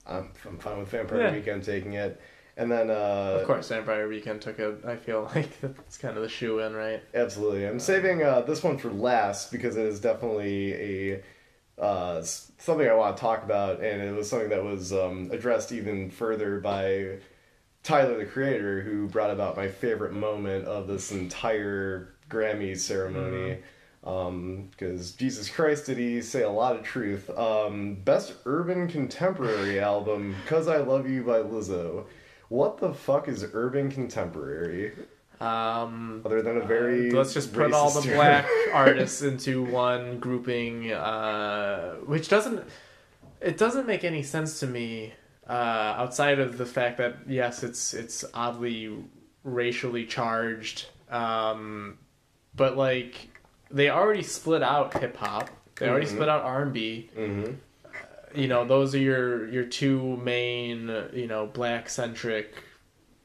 I'm 0.09 0.31
I'm 0.45 0.59
fine 0.59 0.81
with 0.81 0.89
Vampire 0.89 1.21
Yeah. 1.21 1.33
Weekend 1.33 1.63
taking 1.63 1.93
it. 1.93 2.21
And 2.57 2.71
then 2.71 2.91
uh, 2.91 3.39
of 3.41 3.47
course, 3.47 3.69
Vampire 3.69 4.09
Weekend 4.09 4.43
took 4.43 4.59
it. 4.59 4.85
I 4.87 4.97
feel 4.97 5.31
like 5.35 5.51
it's 5.63 5.97
kind 5.97 6.17
of 6.17 6.23
the 6.23 6.29
shoe 6.29 6.59
in, 6.59 6.75
right? 6.75 7.03
Absolutely. 7.15 7.67
I'm 7.67 7.81
saving 7.81 8.23
uh, 8.23 8.43
this 8.43 8.63
one 8.63 8.79
for 8.79 8.91
last 8.91 9.51
because 9.51 9.77
it 9.77 9.87
is 9.87 10.01
definitely 10.01 10.73
a 10.75 11.23
uh, 11.79 12.23
something 12.23 12.89
I 12.89 12.95
want 12.95 13.17
to 13.17 13.21
talk 13.21 13.43
about, 13.43 13.83
and 13.83 14.03
it 14.03 14.15
was 14.15 14.29
something 14.29 14.51
that 14.51 14.63
was 14.63 14.93
um, 14.93 15.31
addressed 15.33 15.73
even 15.73 16.11
further 16.11 16.61
by 16.61 17.19
Tyler, 17.83 18.19
the 18.19 18.27
creator, 18.27 18.83
who 18.83 19.09
brought 19.09 19.31
about 19.31 19.57
my 19.57 19.69
favorite 19.69 20.13
moment 20.13 20.67
of 20.67 20.87
this 20.87 21.11
entire 21.11 22.15
Grammy 22.31 22.79
ceremony. 22.79 23.59
Because 24.03 25.13
Jesus 25.13 25.49
Christ, 25.49 25.87
did 25.87 25.97
he 25.97 26.21
say 26.23 26.43
a 26.43 26.51
lot 26.51 26.77
of 26.77 26.83
truth? 26.83 27.31
Um, 27.31 27.95
best 27.95 28.35
urban 28.45 28.89
contemporary 28.89 29.81
album, 29.81 30.37
"Cuz 30.47 30.69
I 30.69 30.79
Love 30.79 31.09
You" 31.09 31.23
by 31.23 31.39
Lizzo. 31.39 32.05
What 32.53 32.77
the 32.77 32.93
fuck 32.93 33.29
is 33.29 33.47
urban 33.55 33.91
contemporary? 33.91 34.93
Um, 35.41 36.21
Other 36.23 36.43
than 36.43 36.59
a 36.59 36.61
very 36.67 37.11
let's 37.11 37.33
just 37.33 37.55
put 37.55 37.73
all 37.73 37.89
the 37.91 38.03
term. 38.07 38.15
black 38.17 38.47
artists 38.75 39.23
into 39.23 39.63
one 39.65 40.19
grouping, 40.19 40.93
uh, 40.93 41.95
which 42.05 42.29
doesn't 42.29 42.63
it 43.41 43.57
doesn't 43.57 43.87
make 43.87 44.05
any 44.05 44.23
sense 44.23 44.61
to 44.61 44.67
me 44.67 45.15
uh, 45.49 45.95
outside 45.97 46.41
of 46.41 46.59
the 46.59 46.67
fact 46.67 46.99
that 46.99 47.21
yes, 47.27 47.63
it's 47.63 47.95
it's 47.95 48.23
oddly 48.35 48.99
racially 49.45 50.05
charged, 50.05 50.89
um, 51.11 51.97
but 52.55 52.77
like 52.77 53.31
they 53.71 53.89
already 53.89 54.23
split 54.23 54.63
out 54.63 54.93
hip 55.01 55.17
hop, 55.17 55.49
they 55.77 55.89
already 55.89 56.05
Mhm. 56.05 56.11
split 56.11 56.29
out 56.29 56.43
R 56.43 56.63
and 56.65 56.73
B. 56.75 57.09
You 58.35 58.49
know, 58.49 58.65
those 58.65 58.95
are 58.95 58.99
your 58.99 59.49
your 59.49 59.65
two 59.65 60.17
main 60.19 60.89
you 61.13 61.27
know 61.27 61.47
black 61.47 61.89
centric 61.89 62.55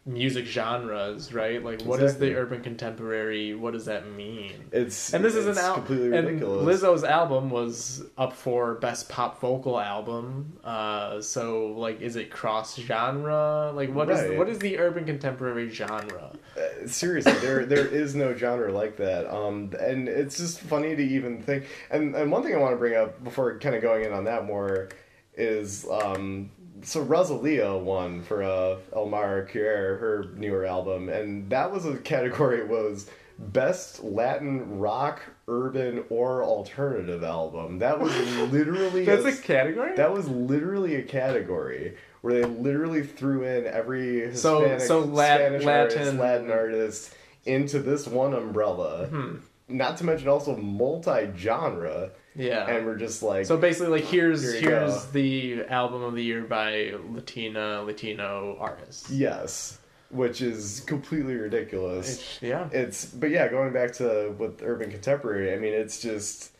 music 0.07 0.45
genres, 0.45 1.33
right? 1.33 1.63
Like, 1.63 1.81
what 1.81 1.99
is 1.99 2.13
Exactly. 2.13 2.29
the 2.29 2.35
urban 2.39 2.61
contemporary? 2.61 3.53
What 3.53 3.73
does 3.73 3.85
that 3.85 4.09
mean? 4.09 4.53
It's 4.71 5.13
And 5.13 5.23
this 5.23 5.35
is 5.35 5.45
an 5.47 5.57
album. 5.57 5.85
completely 5.85 6.17
And 6.17 6.27
ridiculous. 6.27 6.81
Lizzo's 6.81 7.03
album 7.03 7.49
was 7.49 8.03
up 8.17 8.31
for 8.33 8.75
best 8.75 9.09
pop 9.09 9.41
vocal 9.41 9.77
album. 9.79 10.53
Uh, 10.63 11.19
so 11.21 11.67
like, 11.73 11.99
is 12.01 12.15
it 12.15 12.31
cross 12.31 12.77
genre? 12.79 13.71
Like, 13.75 13.93
what 13.93 14.09
is 14.09 14.21
Right. 14.21 14.37
what 14.37 14.47
is 14.49 14.59
the 14.59 14.79
urban 14.79 15.03
contemporary 15.05 15.69
genre? 15.69 16.31
Uh, 16.57 16.87
seriously, 16.87 17.33
there 17.41 17.65
there 17.65 17.85
is 17.85 18.15
no 18.15 18.33
genre 18.33 18.71
like 18.71 18.95
that. 18.97 19.29
Um, 19.31 19.73
and 19.79 20.07
it's 20.07 20.37
just 20.37 20.61
funny 20.61 20.95
to 20.95 21.03
even 21.03 21.41
think. 21.41 21.65
And 21.91 22.15
and 22.15 22.31
one 22.31 22.43
thing 22.43 22.55
I 22.55 22.59
want 22.59 22.73
to 22.73 22.77
bring 22.77 22.95
up 22.95 23.21
before 23.23 23.59
kind 23.59 23.75
of 23.75 23.81
going 23.81 24.05
in 24.05 24.13
on 24.13 24.23
that 24.23 24.45
more 24.45 24.87
is 25.35 25.85
um. 25.91 26.49
So 26.83 27.01
Rosalia 27.01 27.75
won 27.75 28.21
for 28.23 28.43
uh, 28.43 28.77
El 28.95 29.07
Mal 29.07 29.45
Querer, 29.51 29.97
her 29.97 30.25
newer 30.35 30.65
album, 30.65 31.09
and 31.09 31.49
that 31.49 31.71
was 31.71 31.85
a 31.85 31.97
category 31.97 32.59
it 32.59 32.67
was 32.67 33.09
best 33.39 34.03
Latin 34.03 34.79
rock, 34.79 35.21
urban, 35.47 36.03
or 36.09 36.43
alternative 36.43 37.23
album. 37.23 37.79
That 37.79 37.99
was 37.99 38.11
literally 38.51 39.05
That's 39.05 39.25
a- 39.25 39.29
a 39.29 39.35
category. 39.35 39.95
That 39.95 40.11
was 40.13 40.27
literally 40.27 40.95
a 40.95 41.03
category 41.03 41.95
where 42.21 42.33
they 42.33 42.45
literally 42.45 43.03
threw 43.03 43.43
in 43.43 43.65
every 43.65 44.35
So- 44.35 44.61
Hispanic, 44.61 44.81
so 44.81 44.99
Lat- 45.01 45.39
Spanish 45.39 45.65
artist, 45.65 45.97
Latin- 45.97 46.19
Latin 46.19 46.51
artist 46.51 47.13
into 47.45 47.79
this 47.79 48.07
one 48.07 48.33
umbrella. 48.33 49.07
Hmm. 49.07 49.35
Not 49.69 49.97
to 49.97 50.03
mention 50.05 50.27
also 50.29 50.55
multi-genre. 50.55 52.11
Yeah. 52.37 52.67
and 52.69 52.85
we're 52.85 52.95
just 52.97 53.23
like, 53.23 53.45
so 53.47 53.57
basically, 53.57 53.99
like 53.99 54.05
here's 54.09 54.41
Here 54.43 54.61
here's 54.61 54.93
go. 55.05 55.11
the 55.11 55.65
album 55.65 56.03
of 56.03 56.13
the 56.15 56.23
year 56.23 56.43
by 56.43 56.93
Latina 57.11 57.81
Latino 57.83 58.55
artists. 58.59 59.09
yes, 59.09 59.79
which 60.09 60.41
is 60.41 60.81
completely 60.85 61.35
ridiculous. 61.35 62.13
It's- 62.13 62.39
yeah. 62.41 62.69
It's 62.71 63.05
but 63.05 63.29
yeah, 63.31 63.47
going 63.49 63.73
back 63.73 63.93
to 63.93 64.33
with 64.37 64.61
urban 64.63 64.91
contemporary, 64.91 65.53
I 65.53 65.57
mean, 65.57 65.73
it's 65.73 65.99
just 66.01 66.51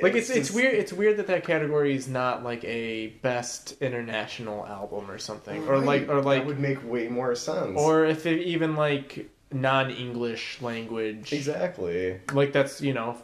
like 0.00 0.14
it's 0.14 0.30
it's 0.30 0.50
weird 0.50 0.74
it's 0.74 0.92
weird 0.94 1.18
that 1.18 1.26
that 1.26 1.44
category 1.44 1.94
is 1.94 2.08
not 2.08 2.42
like 2.42 2.64
a 2.64 3.08
best 3.20 3.74
international 3.82 4.64
album 4.66 5.10
or 5.10 5.18
something 5.18 5.66
or 5.68 5.78
like 5.78 6.08
or 6.08 6.22
like 6.22 6.40
that 6.42 6.46
would 6.46 6.58
make 6.60 6.82
way 6.90 7.06
more 7.08 7.34
sense. 7.34 7.78
or 7.78 8.06
if 8.06 8.24
it 8.24 8.40
even 8.46 8.76
like 8.76 9.28
non-english 9.52 10.60
language 10.62 11.32
exactly, 11.32 12.18
like 12.32 12.52
that's 12.52 12.80
you 12.80 12.92
know 12.94 13.16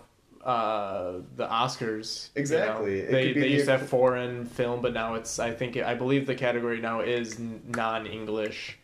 uh 0.45 1.19
the 1.37 1.47
oscars 1.47 2.29
you 2.29 2.37
know. 2.37 2.41
Exactly. 2.41 3.01
It 3.01 3.11
they, 3.11 3.27
could 3.27 3.35
be 3.35 3.41
they 3.41 3.49
used 3.49 3.67
to 3.67 3.73
have 3.79 3.89
foreign 3.89 4.47
film 4.47 4.81
but 4.81 4.95
now 4.95 5.15
it's 5.15 5.39
i 5.39 5.51
think 5.51 5.77
i 5.77 5.95
believe 5.95 6.27
the 6.27 6.35
category 6.35 6.81
now 6.81 7.01
is 7.01 7.39
non-english 7.39 8.79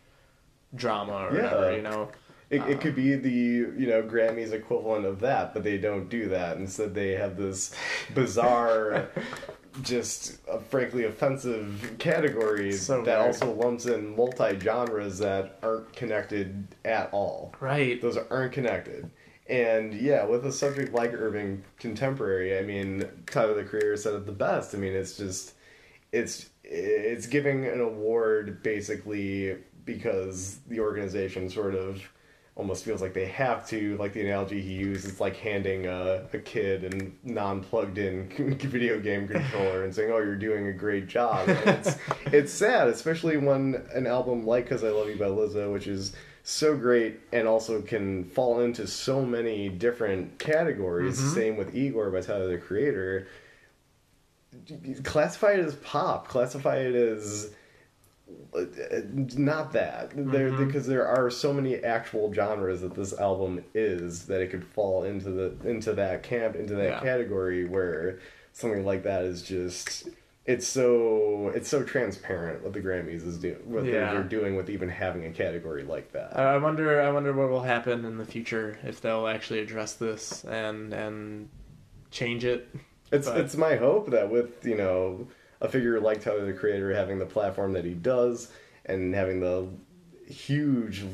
drama 0.74 1.12
or 1.12 1.34
Yeah. 1.36 1.42
whatever 1.44 1.76
you 1.76 1.82
know 1.82 2.11
it, 2.50 2.61
Uh, 2.61 2.66
it 2.66 2.80
could 2.80 2.94
be 2.94 3.14
the 3.16 3.30
you 3.30 3.86
know 3.88 4.02
Grammys 4.02 4.52
equivalent 4.52 5.04
of 5.04 5.18
that, 5.20 5.52
but 5.52 5.64
they 5.64 5.78
don't 5.78 6.09
do 6.09 6.28
that. 6.28 6.59
Instead, 6.59 6.94
they 6.94 7.11
have 7.12 7.36
this 7.36 7.74
bizarre. 8.14 9.09
Just 9.82 10.38
uh, 10.48 10.57
frankly 10.59 11.04
offensive 11.04 11.96
categories 11.98 12.80
So 12.80 13.02
that 13.02 13.18
weird. 13.18 13.26
also 13.34 13.52
lumps 13.52 13.84
in 13.86 14.16
multi 14.16 14.59
genres 14.61 15.18
that 15.18 15.59
aren't 15.62 15.92
connected 15.92 16.68
at 16.84 17.11
all. 17.12 17.52
right 17.61 18.00
those 18.00 18.16
aren't 18.16 18.52
connected. 18.52 19.11
And 19.49 19.94
yeah, 19.94 20.24
with 20.24 20.44
a 20.44 20.53
subject 20.53 20.92
like 20.92 21.12
urban 21.12 21.64
contemporary, 21.78 22.59
I 22.59 22.62
mean, 22.62 23.09
Tyler 23.26 23.55
the 23.55 23.64
Creator 23.64 23.97
said 23.97 24.14
it 24.14 24.26
the 24.26 24.32
best. 24.32 24.74
I 24.74 24.78
mean, 24.78 24.92
it's 24.92 25.16
just 25.16 25.55
it's 26.12 26.51
it's 26.64 27.26
giving 27.26 27.64
an 27.66 27.80
award 27.80 28.62
basically 28.62 29.57
because 29.84 30.59
the 30.66 30.80
organization 30.80 31.49
sort 31.49 31.76
of 31.76 32.03
almost 32.57 32.84
feels 32.84 33.03
like 33.03 33.14
they 33.14 33.26
have 33.26 33.68
to. 33.68 33.97
Like 33.99 34.14
the 34.14 34.22
analogy 34.22 34.61
he 34.61 34.72
used, 34.72 35.07
it's 35.07 35.20
like 35.20 35.36
handing 35.36 35.86
a, 35.86 36.26
a 36.32 36.38
kid 36.38 36.84
a 36.84 37.28
non-plugged 37.28 37.99
in 37.99 38.28
video 38.59 38.99
game 38.99 39.28
controller 39.28 39.84
and 39.84 39.94
saying, 39.94 40.11
"Oh, 40.11 40.18
you're 40.18 40.36
doing 40.36 40.66
a 40.66 40.72
great 40.72 41.07
job." 41.07 41.49
And 41.49 41.68
it's 41.68 41.97
it's 42.26 42.53
sad, 42.53 42.88
especially 42.88 43.36
when 43.36 43.86
an 43.94 44.07
album 44.07 44.44
like 44.44 44.68
"Cuz 44.68 44.82
I 44.82 44.88
Love 44.88 45.09
You" 45.09 45.16
by 45.16 45.26
Lizzo, 45.26 45.72
which 45.72 45.86
is 45.86 46.14
so 46.49 46.76
great 46.76 47.18
and 47.32 47.49
also 47.49 47.82
can 47.82 48.22
fall 48.22 48.61
into 48.61 48.86
so 48.86 49.20
many 49.24 49.68
different 49.68 50.38
categories. 50.38 51.20
Mhm. 51.20 51.34
Same 51.34 51.57
with 51.57 51.74
Igor 51.74 52.09
by 52.11 52.20
Tyler 52.20 52.47
the 52.47 52.57
Creator. 52.57 53.26
Classify 55.03 55.55
it 55.55 55.59
as 55.61 55.74
pop. 55.76 56.28
Classify 56.28 56.76
it 56.76 56.94
as 56.94 57.51
uh, 58.55 58.61
not 59.36 59.72
that 59.72 60.11
there 60.14 60.51
Mhm. 60.51 60.66
because 60.66 60.86
there 60.86 61.07
are 61.07 61.30
so 61.30 61.53
many 61.53 61.76
actual 61.82 62.32
genres 62.32 62.80
that 62.80 62.94
this 62.94 63.12
album 63.18 63.64
is 63.74 64.26
that 64.26 64.40
it 64.40 64.51
could 64.51 64.64
fall 64.64 65.03
into 65.05 65.30
the 65.30 65.53
into 65.68 65.92
that 65.94 66.22
camp 66.22 66.55
into 66.57 66.74
that 66.74 66.88
Yeah. 66.88 67.01
category 67.01 67.64
where 67.64 68.18
something 68.53 68.84
like 68.84 69.03
that 69.05 69.22
is 69.24 69.42
just 69.42 70.09
it's 70.47 70.66
so 70.66 71.51
it's 71.55 71.68
so 71.68 71.82
transparent 71.82 72.62
what 72.62 72.72
the 72.72 72.80
Grammys 72.80 73.26
is 73.26 73.36
doing 73.38 73.57
what 73.64 73.84
they're, 73.84 73.94
Yeah. 74.03 74.12
they're 74.12 74.22
doing 74.22 74.55
with 74.57 74.70
even 74.70 74.88
having 74.88 75.24
a 75.26 75.30
category 75.30 75.82
like 75.82 76.12
that. 76.12 76.36
I 76.38 76.57
wonder. 76.59 77.01
I 77.01 77.11
wonder 77.11 77.32
what 77.32 77.49
will 77.51 77.62
happen 77.62 78.05
in 78.05 78.16
the 78.18 78.24
future 78.24 78.78
if 78.84 79.01
they'll 79.01 79.26
actually 79.26 79.61
address 79.61 79.94
this 79.94 80.44
and 80.44 80.92
and 80.92 81.49
change 82.11 82.44
it. 82.44 82.68
It's 83.12 83.28
But- 83.28 83.40
it's 83.40 83.57
my 83.57 83.76
hope 83.76 84.11
that 84.11 84.30
with 84.30 84.64
you 84.64 84.76
know 84.76 85.26
a 85.61 85.68
figure 85.68 85.99
like 86.01 86.20
Tyler 86.22 86.44
the 86.44 86.53
Creator 86.53 86.94
having 86.94 87.18
the 87.18 87.26
platform 87.26 87.72
that 87.72 87.84
he 87.84 87.94
does 87.94 88.53
and 88.84 89.14
having 89.14 89.40
the 89.40 89.66
huge 90.28 91.05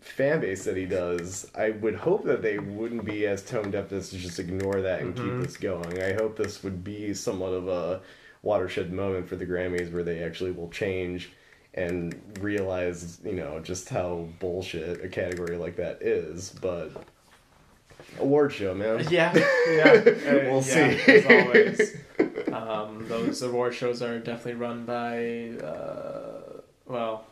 fan 0.00 0.40
base 0.40 0.64
that 0.64 0.76
he 0.76 0.86
does, 0.86 1.46
I 1.54 1.70
would 1.70 1.94
hope 1.94 2.24
that 2.24 2.40
they 2.40 2.58
wouldn't 2.58 3.04
be 3.04 3.26
as 3.26 3.44
tone 3.44 3.70
deaf 3.70 3.92
as 3.92 4.08
to 4.10 4.16
just 4.16 4.38
ignore 4.38 4.80
that 4.80 5.00
and 5.00 5.14
Mhm. 5.14 5.22
keep 5.22 5.42
this 5.46 5.56
going. 5.58 6.00
I 6.02 6.14
hope 6.14 6.36
this 6.36 6.64
would 6.64 6.82
be 6.82 7.12
somewhat 7.12 7.52
of 7.52 7.68
a 7.68 8.00
watershed 8.42 8.92
moment 8.92 9.28
for 9.28 9.36
the 9.36 9.46
Grammys 9.46 9.92
where 9.92 10.02
they 10.02 10.22
actually 10.22 10.52
will 10.52 10.70
change 10.70 11.30
and 11.74 12.20
realize, 12.40 13.20
you 13.24 13.34
know, 13.34 13.60
just 13.60 13.88
how 13.88 14.28
bullshit 14.40 15.04
a 15.04 15.08
category 15.08 15.56
like 15.56 15.76
that 15.76 16.02
is. 16.02 16.50
But 16.60 16.90
award 18.18 18.52
show, 18.52 18.74
man. 18.74 19.06
Yeah, 19.10 19.32
yeah. 19.34 19.92
We'll 20.48 20.62
yeah, 20.62 20.96
see. 20.96 21.12
As 21.12 21.26
always, 21.26 21.96
um, 22.52 23.06
those 23.08 23.42
award 23.42 23.74
shows 23.74 24.02
are 24.02 24.18
definitely 24.18 24.54
run 24.54 24.84
by. 24.84 25.64
Uh, 25.64 26.60
well, 26.86 27.26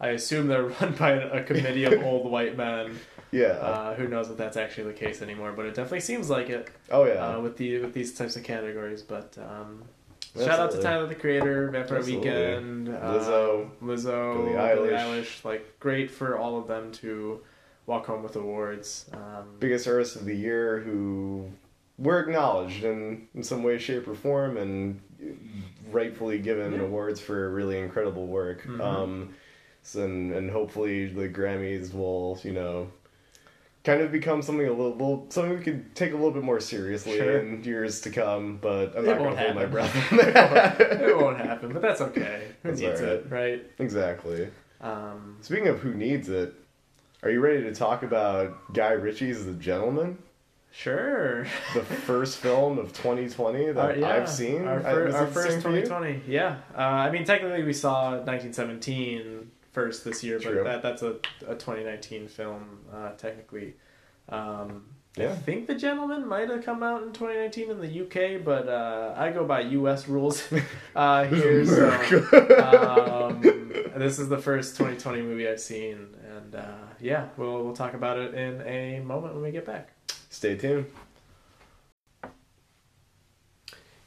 I 0.00 0.08
assume 0.08 0.48
they're 0.48 0.64
run 0.80 0.92
by 0.92 1.12
a 1.12 1.42
committee 1.42 1.84
of 1.84 2.02
old 2.02 2.30
white 2.30 2.56
men. 2.56 2.98
Yeah. 3.30 3.46
Uh, 3.46 3.94
who 3.96 4.06
knows 4.06 4.30
if 4.30 4.36
that's 4.36 4.56
actually 4.56 4.84
the 4.84 4.92
case 4.92 5.20
anymore? 5.20 5.50
But 5.50 5.66
it 5.66 5.74
definitely 5.74 6.02
seems 6.02 6.30
like 6.30 6.50
it 6.50 6.70
oh 6.92 7.04
yeah. 7.04 7.14
uh, 7.14 7.40
with 7.40 7.56
the 7.56 7.80
with 7.80 7.92
these 7.92 8.14
types 8.14 8.36
of 8.36 8.44
categories. 8.44 9.02
But 9.02 9.36
um, 9.38 9.82
shout 10.36 10.58
out 10.58 10.70
to 10.72 10.80
Tyler 10.80 11.06
the 11.06 11.14
Creator, 11.14 11.70
Vampire 11.70 11.98
Absolutely. 11.98 12.28
Weekend, 12.30 12.88
Lizzo, 12.88 13.66
uh, 13.66 13.84
Lizzo, 13.84 14.34
Billie 14.36 14.74
Billie 14.74 14.88
Eilish. 14.90 14.98
Eilish. 14.98 15.44
Like 15.44 15.78
great 15.80 16.10
for 16.10 16.36
all 16.38 16.58
of 16.58 16.66
them 16.66 16.90
to 16.92 17.40
walk 17.86 18.06
home 18.06 18.22
with 18.22 18.36
awards. 18.36 19.06
Um, 19.12 19.56
biggest 19.60 19.86
artists 19.86 20.16
of 20.16 20.24
the 20.24 20.34
year 20.34 20.80
who 20.80 21.50
were 21.98 22.18
acknowledged 22.20 22.82
in, 22.84 23.28
in 23.34 23.42
some 23.42 23.62
way, 23.62 23.78
shape, 23.78 24.08
or 24.08 24.14
form, 24.14 24.56
and 24.56 25.00
rightfully 25.92 26.38
given 26.38 26.72
Yeah. 26.72 26.80
awards 26.80 27.20
for 27.20 27.50
really 27.50 27.78
incredible 27.78 28.26
work. 28.26 28.62
Mhm. 28.64 28.80
Um, 28.80 29.34
so, 29.82 30.02
and, 30.04 30.32
and 30.32 30.50
hopefully 30.50 31.06
the 31.06 31.28
Grammys 31.28 31.92
will, 31.94 32.40
you 32.42 32.52
know, 32.52 32.90
kind 33.84 34.00
of 34.00 34.10
become 34.10 34.40
something 34.42 34.66
a 34.66 34.72
little, 34.72 35.26
something 35.28 35.56
we 35.58 35.62
could 35.62 35.94
take 35.94 36.12
a 36.12 36.16
little 36.16 36.30
bit 36.30 36.42
more 36.42 36.58
seriously 36.58 37.18
Sure. 37.18 37.38
in 37.38 37.62
years 37.64 38.00
to 38.02 38.10
come. 38.10 38.58
But 38.60 38.96
I'm 38.96 39.04
It 39.04 39.08
not 39.08 39.18
going 39.18 39.24
won't 39.24 39.36
to 39.38 39.42
hold 39.42 39.54
my 39.54 39.60
happen. 39.60 39.72
breath. 39.72 40.12
on 40.12 40.18
that. 40.18 40.80
it 41.02 41.16
won't 41.16 41.36
happen, 41.38 41.72
but 41.72 41.82
that's 41.82 42.00
okay. 42.00 42.48
Who 42.62 42.70
That's 42.70 42.80
needs 42.80 43.00
alright. 43.00 43.14
it, 43.16 43.26
right? 43.30 43.70
exactly. 43.78 44.48
Um, 44.80 45.36
Speaking 45.42 45.68
of 45.68 45.80
who 45.80 45.94
needs 45.94 46.28
it, 46.28 46.54
are 47.22 47.30
you 47.30 47.40
ready 47.40 47.62
to 47.62 47.74
talk 47.74 48.02
about 48.02 48.72
Guy 48.74 48.92
Ritchie's 48.92 49.44
The 49.46 49.52
Gentlemen? 49.52 50.18
sure. 50.76 51.44
the 51.72 51.82
first 51.84 52.38
film 52.38 52.78
of 52.80 52.92
2020 52.92 53.66
that 53.72 53.78
Our- 53.78 53.96
yeah, 53.96 54.08
I've 54.08 54.28
seen. 54.28 54.66
Our, 54.66 54.80
fir- 54.80 55.12
our 55.14 55.26
first 55.28 55.50
same 55.52 55.60
for 55.60 55.70
you? 55.70 55.82
2020. 55.82 56.22
Yeah. 56.26 56.56
Uh, 56.76 56.80
I 56.80 57.10
mean, 57.12 57.24
technically, 57.24 57.62
we 57.62 57.72
saw 57.72 58.10
1917 58.16 59.50
first 59.74 60.04
this 60.04 60.24
year, 60.24 60.38
True. 60.38 60.62
but 60.62 60.64
that 60.64 60.82
that's 60.82 61.02
a, 61.02 61.16
a 61.46 61.54
2019 61.54 62.28
film, 62.28 62.78
uh, 62.92 63.10
technically. 63.12 63.74
Um, 64.28 64.84
I 65.16 65.28
think 65.28 65.68
The 65.68 65.76
Gentlemen 65.76 66.26
might 66.26 66.48
have 66.48 66.64
come 66.64 66.82
out 66.82 67.02
in 67.02 67.12
2019 67.12 67.70
in 67.70 67.80
the 67.80 68.02
UK, 68.04 68.44
but 68.44 68.68
uh, 68.68 69.14
I 69.16 69.30
go 69.30 69.44
by 69.44 69.60
US 69.60 70.08
rules 70.08 70.42
uh, 70.96 71.24
here. 71.28 71.64
so, 71.64 73.30
um, 73.30 73.40
this 73.96 74.18
is 74.18 74.28
the 74.28 74.38
first 74.38 74.76
2020 74.76 75.22
movie 75.22 75.48
I've 75.48 75.60
seen, 75.60 76.08
and 76.34 76.54
uh, 76.54 76.74
yeah, 77.00 77.28
we'll 77.36 77.64
we'll 77.64 77.76
talk 77.76 77.94
about 77.94 78.18
it 78.18 78.34
in 78.34 78.60
a 78.62 79.00
moment 79.00 79.34
when 79.34 79.42
we 79.42 79.50
get 79.50 79.66
back. 79.66 79.90
Stay 80.30 80.56
tuned. 80.56 80.86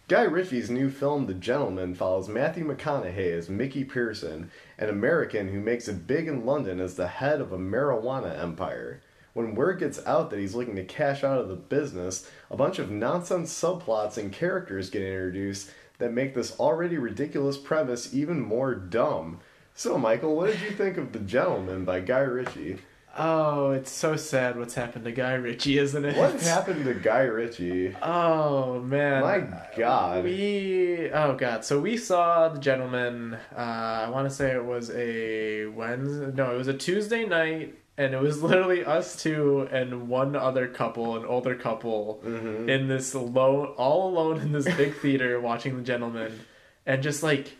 Guy 0.07 0.23
Ritchie's 0.23 0.69
new 0.69 0.89
film, 0.89 1.25
The 1.25 1.33
Gentlemen, 1.33 1.93
follows 1.93 2.29
Matthew 2.29 2.65
McConaughey 2.65 3.33
as 3.33 3.49
Mickey 3.49 3.83
Pearson, 3.83 4.49
an 4.77 4.87
American 4.87 5.49
who 5.49 5.59
makes 5.59 5.89
it 5.89 6.07
big 6.07 6.29
in 6.29 6.45
London 6.45 6.79
as 6.79 6.95
the 6.95 7.09
head 7.09 7.41
of 7.41 7.51
a 7.51 7.57
marijuana 7.57 8.41
empire. 8.41 9.01
When 9.33 9.53
word 9.53 9.79
gets 9.79 9.99
out 10.05 10.29
that 10.29 10.39
he's 10.39 10.55
looking 10.55 10.77
to 10.77 10.85
cash 10.85 11.25
out 11.25 11.39
of 11.39 11.49
the 11.49 11.57
business, 11.57 12.31
a 12.49 12.55
bunch 12.55 12.79
of 12.79 12.89
nonsense 12.89 13.53
subplots 13.53 14.17
and 14.17 14.31
characters 14.31 14.89
get 14.89 15.01
introduced 15.01 15.71
that 15.97 16.13
make 16.13 16.33
this 16.33 16.57
already 16.57 16.97
ridiculous 16.97 17.57
premise 17.57 18.13
even 18.13 18.39
more 18.39 18.75
dumb. 18.75 19.41
So, 19.75 19.97
Michael, 19.97 20.37
what 20.37 20.47
did 20.47 20.61
you 20.61 20.71
think 20.71 20.95
of 20.95 21.11
The 21.11 21.19
Gentlemen 21.19 21.83
by 21.83 21.99
Guy 21.99 22.19
Ritchie? 22.19 22.79
Oh, 23.19 23.71
it's 23.71 23.91
so 23.91 24.15
sad 24.15 24.59
what's 24.59 24.75
happened 24.75 25.05
to 25.05 25.11
Guy 25.11 25.33
Ritchie, 25.33 25.79
isn't 25.79 26.05
it? 26.05 26.15
What 26.15 26.39
happened 26.41 26.85
to 26.85 26.93
Guy 26.93 27.21
Ritchie? 27.23 27.95
Oh 28.01 28.79
man, 28.81 29.21
My 29.23 29.47
God. 29.75 30.23
We 30.23 31.09
oh 31.11 31.35
god, 31.35 31.65
so 31.65 31.79
we 31.79 31.97
saw 31.97 32.49
the 32.49 32.59
Gentlemen. 32.59 33.35
Uh, 33.55 33.59
I 34.05 34.09
want 34.09 34.29
to 34.29 34.33
say 34.35 34.51
it 34.51 34.63
was 34.63 34.91
a 34.91 35.65
Wednesday. 35.65 36.31
No, 36.35 36.53
it 36.53 36.57
was 36.59 36.67
a 36.67 36.75
Tuesday 36.75 37.25
night, 37.25 37.73
and 37.97 38.13
it 38.13 38.21
was 38.21 38.43
literally 38.43 38.85
us 38.85 39.15
two 39.15 39.67
and 39.71 40.07
one 40.09 40.35
other 40.35 40.67
couple, 40.67 41.17
an 41.17 41.25
older 41.25 41.55
couple, 41.55 42.21
Mm-hmm. 42.23 42.69
in 42.69 42.87
this 42.87 43.15
alone, 43.15 43.73
all 43.77 44.09
alone 44.09 44.41
in 44.41 44.51
this 44.51 44.65
big 44.75 44.95
theater 44.95 45.39
watching 45.41 45.75
the 45.75 45.83
Gentlemen, 45.83 46.39
and 46.85 47.01
just 47.01 47.23
like 47.23 47.51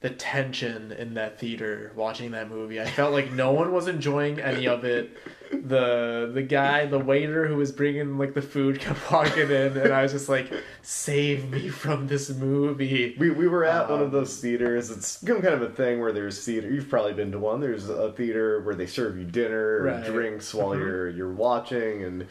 the 0.00 0.08
tension 0.10 0.92
in 0.92 1.12
that 1.14 1.38
theater 1.38 1.92
watching 1.94 2.30
that 2.30 2.48
movie. 2.48 2.80
I 2.80 2.86
felt 2.86 3.12
like 3.12 3.32
no 3.32 3.52
one 3.52 3.70
was 3.70 3.86
enjoying 3.86 4.40
any 4.40 4.66
of 4.66 4.82
it. 4.84 5.14
The 5.52 6.30
the 6.32 6.42
guy, 6.42 6.86
the 6.86 6.98
waiter 6.98 7.46
who 7.46 7.56
was 7.56 7.70
bringing 7.70 8.16
like 8.16 8.32
the 8.32 8.40
food 8.40 8.80
kept 8.80 9.10
walking 9.12 9.50
in 9.50 9.76
and 9.76 9.92
I 9.92 10.02
was 10.02 10.12
just 10.12 10.28
like 10.30 10.50
save 10.80 11.50
me 11.50 11.68
from 11.68 12.06
this 12.06 12.30
movie. 12.30 13.14
We, 13.18 13.30
we 13.30 13.46
were 13.46 13.66
at 13.66 13.90
one 13.90 14.00
of 14.00 14.06
Um, 14.06 14.12
those 14.12 14.38
theaters. 14.40 14.90
It's 14.90 15.18
become 15.18 15.42
kind 15.42 15.54
of 15.54 15.60
a 15.62 15.68
thing 15.70 16.00
where 16.00 16.12
there's 16.12 16.42
theater. 16.42 16.70
You've 16.70 16.88
probably 16.88 17.12
been 17.12 17.32
to 17.32 17.38
one. 17.38 17.60
There's 17.60 17.90
a 17.90 18.12
theater 18.12 18.62
where 18.62 18.74
they 18.74 18.86
serve 18.86 19.18
you 19.18 19.24
dinner, 19.24 19.82
Right. 19.82 19.96
and 19.96 20.04
drinks 20.04 20.54
while 20.54 20.70
Mhm. 20.70 20.78
you're 20.80 21.08
you're 21.10 21.32
watching, 21.32 22.04
and 22.04 22.26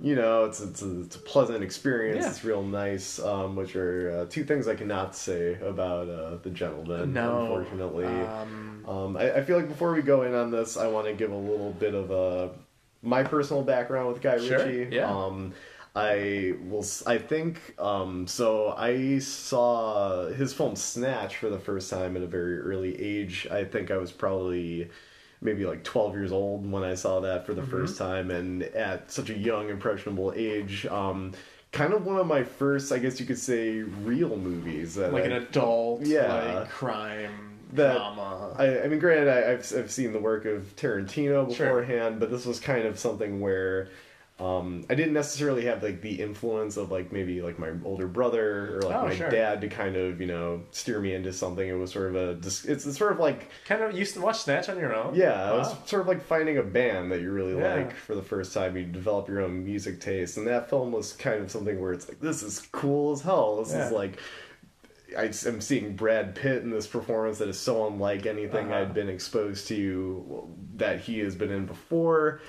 you 0.00 0.14
know 0.14 0.44
it's 0.44 0.60
it's 0.60 0.82
a, 0.82 1.00
it's 1.00 1.16
a 1.16 1.20
pleasant 1.20 1.62
experience. 1.64 2.24
Yeah. 2.24 2.30
It's 2.30 2.44
real 2.44 2.62
nice. 2.62 3.18
Um, 3.18 3.56
which 3.56 3.74
are 3.76 4.10
uh, 4.20 4.26
two 4.28 4.44
things 4.44 4.68
I 4.68 4.74
cannot 4.74 5.16
say 5.16 5.54
about 5.60 6.08
uh, 6.08 6.36
the 6.42 6.50
Gentlemen. 6.50 7.12
No. 7.12 7.40
unfortunately. 7.56 8.06
Um, 8.06 8.84
Um, 8.86 9.16
I, 9.16 9.36
I 9.36 9.42
feel 9.42 9.56
like 9.56 9.68
before 9.68 9.92
we 9.92 10.02
go 10.02 10.22
in 10.22 10.34
on 10.34 10.50
this, 10.50 10.76
I 10.76 10.86
want 10.86 11.06
to 11.08 11.12
give 11.14 11.32
a 11.32 11.36
little 11.36 11.72
bit 11.72 11.94
of 11.94 12.10
a 12.10 12.50
my 13.02 13.22
personal 13.22 13.62
background 13.62 14.08
with 14.08 14.20
Guy 14.22 14.38
Sure, 14.38 14.58
Ritchie. 14.64 14.94
yeah. 14.96 15.10
Um, 15.10 15.52
I 15.94 16.54
will. 16.68 16.84
I 17.06 17.16
think. 17.18 17.58
Um, 17.78 18.26
so 18.26 18.74
I 18.76 19.18
saw 19.18 20.26
his 20.26 20.52
film 20.52 20.76
Snatch 20.76 21.36
for 21.38 21.48
the 21.48 21.58
first 21.58 21.88
time 21.90 22.16
at 22.16 22.22
a 22.22 22.26
very 22.26 22.58
early 22.60 23.00
age. 23.00 23.46
I 23.50 23.64
think 23.64 23.90
I 23.90 23.96
was 23.96 24.12
probably 24.12 24.90
maybe 25.40 25.64
like 25.66 25.84
12 25.84 26.14
years 26.14 26.32
old 26.32 26.70
when 26.70 26.82
I 26.82 26.94
saw 26.94 27.20
that 27.20 27.46
for 27.46 27.54
the 27.54 27.62
Mm-hmm. 27.62 27.70
first 27.70 27.98
time, 27.98 28.30
and 28.30 28.62
at 28.62 29.10
such 29.10 29.30
a 29.30 29.36
young, 29.36 29.68
impressionable 29.68 30.32
age. 30.36 30.86
Um, 30.86 31.32
kind 31.72 31.92
of 31.92 32.06
one 32.06 32.16
of 32.18 32.26
my 32.26 32.42
first, 32.44 32.90
I 32.92 32.98
guess 32.98 33.20
you 33.20 33.26
could 33.26 33.38
say, 33.38 33.80
real 33.82 34.36
movies. 34.36 34.96
Like 34.96 35.24
I, 35.24 35.26
an 35.26 35.32
adult 35.32 36.02
Yeah. 36.06 36.60
like 36.60 36.70
crime 36.70 37.58
That- 37.74 37.96
drama. 37.96 38.54
I, 38.56 38.82
I 38.82 38.88
mean, 38.88 38.98
granted, 38.98 39.28
I, 39.28 39.52
I've 39.52 39.72
I've 39.76 39.90
seen 39.90 40.12
the 40.12 40.20
work 40.20 40.44
of 40.46 40.74
Tarantino 40.76 41.54
Sure. 41.54 41.66
beforehand, 41.82 42.20
but 42.20 42.30
this 42.30 42.46
was 42.46 42.60
kind 42.60 42.86
of 42.86 42.98
something 42.98 43.40
where 43.40 43.88
um, 44.38 44.84
I 44.90 44.94
didn't 44.94 45.14
necessarily 45.14 45.64
have 45.64 45.82
like 45.82 46.02
the 46.02 46.20
influence 46.20 46.76
of 46.76 46.90
like 46.90 47.10
maybe 47.10 47.40
like 47.40 47.58
my 47.58 47.70
older 47.84 48.06
brother 48.06 48.76
or 48.76 48.82
like 48.82 48.94
Oh, 48.96 49.06
my 49.06 49.16
sure. 49.16 49.30
dad 49.30 49.62
to 49.62 49.68
kind 49.68 49.96
of 49.96 50.20
you 50.20 50.26
know 50.26 50.62
steer 50.72 51.00
me 51.00 51.14
into 51.14 51.32
something. 51.32 51.66
It 51.66 51.72
was 51.72 51.90
sort 51.90 52.14
of 52.14 52.16
a 52.16 52.30
it's, 52.46 52.64
it's 52.66 52.96
sort 52.98 53.12
of 53.12 53.18
like 53.18 53.48
kind 53.64 53.82
of 53.82 53.96
used 53.96 54.12
to 54.14 54.20
watch 54.20 54.40
Snatch 54.40 54.68
on 54.68 54.78
your 54.78 54.94
own. 54.94 55.14
yeah, 55.14 55.54
it 55.54 55.56
was 55.56 55.74
sort 55.86 56.02
of 56.02 56.08
like 56.08 56.22
finding 56.22 56.58
a 56.58 56.62
band 56.62 57.10
that 57.12 57.22
you 57.22 57.32
really 57.32 57.56
Yeah. 57.56 57.76
like 57.76 57.96
for 57.96 58.14
the 58.14 58.22
first 58.22 58.52
time. 58.52 58.76
You 58.76 58.84
develop 58.84 59.26
your 59.28 59.40
own 59.40 59.64
music 59.64 60.00
taste, 60.02 60.36
and 60.36 60.46
that 60.48 60.68
film 60.68 60.92
was 60.92 61.14
kind 61.14 61.40
of 61.42 61.50
something 61.50 61.80
where 61.80 61.92
it's 61.94 62.06
like 62.06 62.20
this 62.20 62.42
is 62.42 62.60
cool 62.72 63.12
as 63.12 63.22
hell. 63.22 63.56
This 63.64 63.72
is 63.72 63.90
like 63.90 64.18
I 65.16 65.30
am 65.46 65.60
seeing 65.62 65.96
Brad 65.96 66.34
Pitt 66.34 66.62
in 66.62 66.68
this 66.70 66.86
performance 66.86 67.38
that 67.38 67.48
is 67.48 67.58
so 67.58 67.86
unlike 67.86 68.26
anything 68.26 68.66
Uh-huh. 68.66 68.82
I'd 68.82 68.92
been 68.92 69.08
exposed 69.08 69.66
to 69.68 70.46
that 70.74 71.00
he 71.00 71.20
has 71.20 71.34
been 71.34 71.50
in 71.50 71.64
before. 71.64 72.42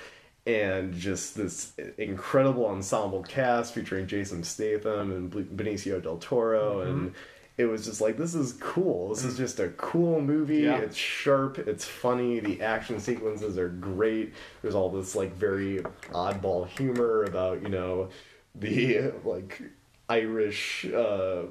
And 0.48 0.94
just 0.94 1.36
this 1.36 1.72
incredible 1.98 2.66
ensemble 2.66 3.22
cast 3.22 3.74
featuring 3.74 4.06
Jason 4.06 4.42
Statham 4.42 5.12
and 5.12 5.30
Benicio 5.30 6.02
del 6.02 6.16
Toro, 6.16 6.78
Mm-hmm. 6.78 6.90
and 6.90 7.14
it 7.58 7.66
was 7.66 7.84
just 7.84 8.00
like 8.00 8.16
this 8.16 8.34
is 8.34 8.52
cool. 8.54 9.10
This 9.10 9.24
is 9.24 9.36
just 9.36 9.60
a 9.60 9.68
cool 9.70 10.20
movie. 10.22 10.62
Mm. 10.62 10.64
Yeah. 10.64 10.76
It's 10.78 10.96
sharp. 10.96 11.58
It's 11.58 11.84
funny. 11.84 12.40
The 12.40 12.62
action 12.62 12.98
sequences 13.00 13.58
are 13.58 13.68
great. 13.68 14.32
There's 14.62 14.74
all 14.76 14.88
this 14.90 15.14
like 15.14 15.34
very 15.34 15.80
oddball 16.12 16.66
humor 16.68 17.24
about 17.24 17.60
you 17.62 17.68
know 17.68 18.08
the 18.54 19.12
like 19.24 19.60
Irish. 20.08 20.86
Uh, 20.86 21.42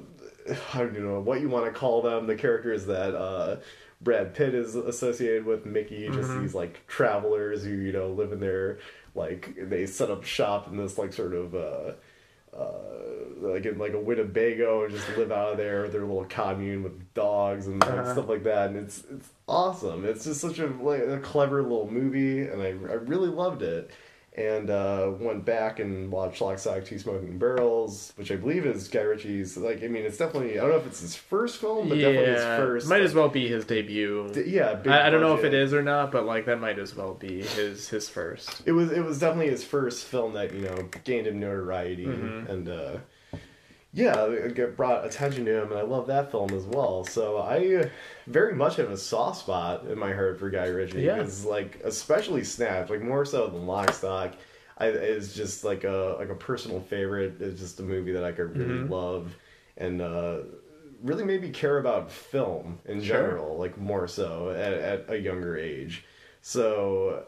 I 0.74 0.78
don't 0.78 0.98
know 0.98 1.20
what 1.20 1.40
you 1.42 1.48
want 1.50 1.66
to 1.66 1.78
call 1.78 2.00
them. 2.02 2.26
The 2.26 2.34
characters 2.36 2.86
that 2.86 3.14
uh, 3.14 3.56
Brad 4.00 4.34
Pitt 4.34 4.54
is 4.54 4.74
associated 4.76 5.44
with 5.44 5.66
Mickey, 5.66 6.08
just 6.10 6.30
Mhm. 6.30 6.42
these 6.42 6.54
like 6.54 6.86
travelers 6.86 7.64
who 7.64 7.70
you 7.70 7.92
know 7.92 8.08
live 8.08 8.32
in 8.32 8.40
their 8.40 8.78
like 9.14 9.54
they 9.58 9.86
set 9.86 10.10
up 10.10 10.24
shop 10.24 10.68
in 10.68 10.76
this 10.76 10.98
like 10.98 11.12
sort 11.12 11.34
of. 11.34 11.54
Uh, 11.54 11.92
uh, 12.56 12.72
like 13.40 13.66
in 13.66 13.78
like 13.78 13.92
a 13.92 14.00
Winnebago 14.00 14.84
and 14.84 14.92
just 14.94 15.06
live 15.18 15.30
out 15.30 15.52
of 15.52 15.58
there, 15.58 15.86
their 15.88 16.00
little 16.00 16.24
commune 16.24 16.82
with 16.82 17.12
dogs 17.12 17.66
and, 17.66 17.82
and 17.84 18.00
Uh-huh. 18.00 18.12
stuff 18.12 18.28
like 18.28 18.42
that, 18.44 18.70
and 18.70 18.78
it's 18.78 19.04
it's 19.12 19.28
awesome. 19.46 20.04
It's 20.06 20.24
just 20.24 20.40
such 20.40 20.58
a 20.58 20.66
like 20.66 21.02
a 21.02 21.18
clever 21.18 21.62
little 21.62 21.88
movie, 21.90 22.40
and 22.48 22.62
I 22.62 22.68
I 22.68 22.94
really 22.94 23.28
loved 23.28 23.62
it. 23.62 23.90
And 24.38 24.70
uh, 24.70 25.10
went 25.18 25.44
back 25.44 25.80
and 25.80 26.12
watched 26.12 26.40
Lock, 26.40 26.60
Stock, 26.60 26.84
Two 26.84 26.96
Smoking 27.00 27.38
Barrels, 27.38 28.12
which 28.14 28.30
I 28.30 28.36
believe 28.36 28.66
is 28.66 28.86
Guy 28.86 29.00
Ritchie's. 29.00 29.56
Like, 29.56 29.82
I 29.82 29.88
mean, 29.88 30.04
it's 30.04 30.16
definitely 30.16 30.52
I 30.58 30.62
don't 30.62 30.70
know 30.70 30.76
if 30.76 30.86
it's 30.86 31.00
his 31.00 31.16
first 31.16 31.56
film, 31.56 31.88
but 31.88 31.96
definitely 31.96 32.30
his 32.34 32.42
first. 32.44 32.88
might 32.88 32.98
like, 32.98 33.04
as 33.06 33.14
well 33.14 33.28
be 33.28 33.48
his 33.48 33.64
debut. 33.64 34.30
d- 34.32 34.44
yeah, 34.46 34.74
big 34.74 34.92
I, 34.92 35.08
I 35.08 35.10
don't 35.10 35.22
know 35.22 35.34
if 35.36 35.42
it 35.42 35.54
is 35.54 35.74
or 35.74 35.82
not, 35.82 36.12
but 36.12 36.24
like 36.24 36.46
that 36.46 36.60
might 36.60 36.78
as 36.78 36.94
well 36.94 37.14
be 37.14 37.42
his 37.42 37.88
his 37.88 38.08
first. 38.08 38.62
It 38.64 38.70
was 38.72 38.92
it 38.92 39.04
was 39.04 39.18
definitely 39.18 39.50
his 39.50 39.64
first 39.64 40.04
film 40.04 40.34
that 40.34 40.54
you 40.54 40.60
know 40.60 40.88
gained 41.02 41.26
him 41.26 41.40
notoriety 41.40 42.06
Mhm. 42.06 42.48
and 42.48 42.68
uh, 42.68 42.96
yeah, 43.92 44.26
it 44.26 44.54
get- 44.54 44.76
brought 44.76 45.04
attention 45.06 45.44
to 45.46 45.62
him, 45.62 45.70
and 45.70 45.78
I 45.78 45.82
love 45.82 46.06
that 46.08 46.30
film 46.30 46.50
as 46.50 46.64
well. 46.64 47.04
So 47.04 47.38
I 47.38 47.90
very 48.26 48.54
much 48.54 48.76
have 48.76 48.90
a 48.90 48.96
soft 48.96 49.40
spot 49.40 49.86
in 49.86 49.98
my 49.98 50.12
heart 50.12 50.38
for 50.38 50.50
Guy 50.50 50.66
Ritchie 50.66 51.02
Yeah. 51.02 51.16
because 51.16 51.44
like 51.44 51.80
especially 51.84 52.44
Snatch, 52.44 52.90
like 52.90 53.02
more 53.02 53.24
so 53.24 53.46
than 53.48 53.66
Lock, 53.66 53.92
Stock, 53.92 54.34
I, 54.76 54.88
is 54.88 55.34
just 55.34 55.64
like 55.64 55.84
a 55.84 56.16
like 56.18 56.28
a 56.28 56.34
personal 56.34 56.80
favorite. 56.80 57.40
It's 57.40 57.60
just 57.60 57.80
a 57.80 57.82
movie 57.82 58.12
that 58.12 58.24
I 58.24 58.32
could 58.32 58.56
really 58.56 58.80
Mhm. 58.80 58.90
love 58.90 59.34
and. 59.76 60.00
Uh, 60.00 60.38
Really 61.00 61.22
made 61.24 61.42
me 61.42 61.50
care 61.50 61.78
about 61.78 62.10
film 62.10 62.80
in 62.84 63.00
Sure. 63.00 63.18
general, 63.18 63.56
like 63.56 63.78
more 63.78 64.08
so 64.08 64.50
at, 64.50 64.72
at 64.72 65.04
a 65.08 65.16
younger 65.16 65.56
age. 65.56 66.04
So 66.42 67.24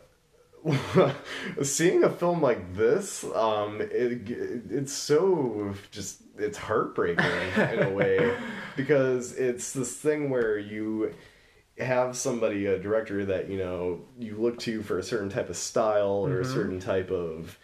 seeing 1.63 2.03
a 2.05 2.11
film 2.11 2.43
like 2.43 2.75
this 2.75 3.25
um 3.35 3.81
it, 3.81 4.29
it's 4.71 4.93
so 4.93 5.73
just 5.93 6.21
it's 6.41 6.59
heartbreaking 6.59 7.25
in 7.73 7.83
a 7.83 7.91
way 7.91 8.35
because 8.77 9.33
it's 9.37 9.73
this 9.73 9.95
thing 9.97 10.31
where 10.31 10.59
you 10.59 11.13
have 11.79 12.17
somebody 12.17 12.67
a 12.67 12.79
director 12.79 13.25
that 13.25 13.49
you 13.49 13.57
know 13.59 14.01
you 14.19 14.37
look 14.37 14.59
to 14.59 14.83
for 14.83 14.99
a 14.99 15.03
certain 15.03 15.29
type 15.31 15.49
of 15.49 15.57
style 15.57 16.27
or 16.27 16.41
a 16.41 16.45
Mhm. 16.45 16.53
certain 16.53 16.81
type 16.81 17.11
of 17.11 17.59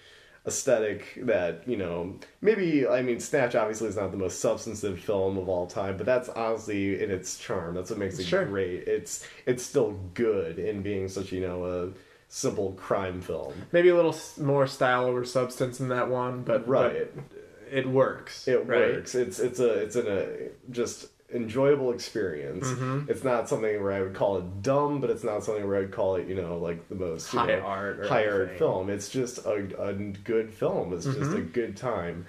aesthetic 0.46 1.18
that 1.22 1.66
you 1.66 1.76
know 1.76 2.14
maybe 2.40 2.86
i 2.86 3.02
mean 3.02 3.18
snatch 3.18 3.56
obviously 3.56 3.88
is 3.88 3.96
not 3.96 4.12
the 4.12 4.16
most 4.16 4.38
substantive 4.40 4.98
film 5.00 5.36
of 5.36 5.48
all 5.48 5.66
time 5.66 5.96
but 5.96 6.06
that's 6.06 6.28
honestly 6.30 7.02
in 7.02 7.10
its 7.10 7.36
charm 7.36 7.74
that's 7.74 7.90
what 7.90 7.98
makes 7.98 8.18
it 8.20 8.24
Sure. 8.24 8.44
great 8.44 8.86
it's 8.86 9.26
it's 9.44 9.64
still 9.64 9.98
good 10.14 10.60
in 10.60 10.82
being 10.82 11.08
such 11.08 11.32
you 11.32 11.40
know 11.40 11.64
a 11.66 11.88
simple 12.28 12.72
crime 12.74 13.20
film 13.20 13.66
Maybe 13.72 13.88
a 13.88 13.96
little 13.96 14.14
more 14.40 14.68
style 14.68 15.04
over 15.06 15.24
substance 15.24 15.80
in 15.80 15.88
that 15.88 16.08
one, 16.08 16.42
but 16.42 16.66
right 16.68 17.10
but 17.14 17.22
it 17.70 17.88
works. 17.88 18.46
it 18.48 18.66
right? 18.66 18.94
works 18.94 19.14
it's 19.14 19.38
it's 19.38 19.58
a 19.60 19.72
it's 19.82 19.96
an 19.96 20.06
a 20.08 20.26
just 20.70 21.06
enjoyable 21.34 21.92
experience 21.92 22.64
Mhm. 22.68 23.10
it's 23.10 23.24
not 23.24 23.48
something 23.48 23.82
where 23.82 23.90
i 23.92 24.00
would 24.00 24.14
call 24.14 24.38
it 24.38 24.62
dumb 24.62 25.00
but 25.00 25.10
it's 25.10 25.24
not 25.24 25.42
something 25.42 25.66
where 25.66 25.80
i'd 25.82 25.90
call 25.90 26.14
it 26.14 26.28
you 26.28 26.36
know 26.36 26.56
like 26.58 26.88
the 26.88 26.94
most 26.94 27.32
you 27.32 27.40
High 27.40 27.46
know, 27.46 27.60
art. 27.62 27.98
Or 28.00 28.06
high 28.08 28.26
art 28.28 28.58
film. 28.58 28.88
It's 28.90 29.08
just 29.08 29.38
a, 29.44 29.82
a 29.82 29.92
good 29.92 30.54
film. 30.54 30.92
It's 30.92 31.04
just 31.04 31.32
a 31.32 31.38
Mhm. 31.42 31.52
good 31.52 31.76
time, 31.76 32.26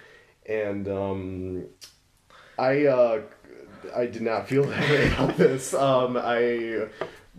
and 0.47 0.87
um, 0.87 1.65
I 2.57 2.85
uh, 2.87 3.21
I 3.95 4.07
did 4.07 4.23
not 4.23 4.47
feel 4.47 4.63
that 4.67 4.89
way 4.89 5.07
about 5.13 5.37
this. 5.37 5.73
Um, 5.75 6.17
I 6.17 6.87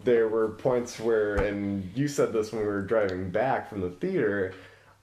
there 0.05 0.29
were 0.29 0.51
points 0.51 1.01
where, 1.01 1.35
and 1.37 1.91
you 1.97 2.07
said 2.07 2.33
this 2.33 2.53
when 2.53 2.63
we 2.63 2.69
were 2.69 2.83
driving 2.83 3.31
back 3.31 3.69
from 3.69 3.81
the 3.81 3.91
theater. 3.91 4.55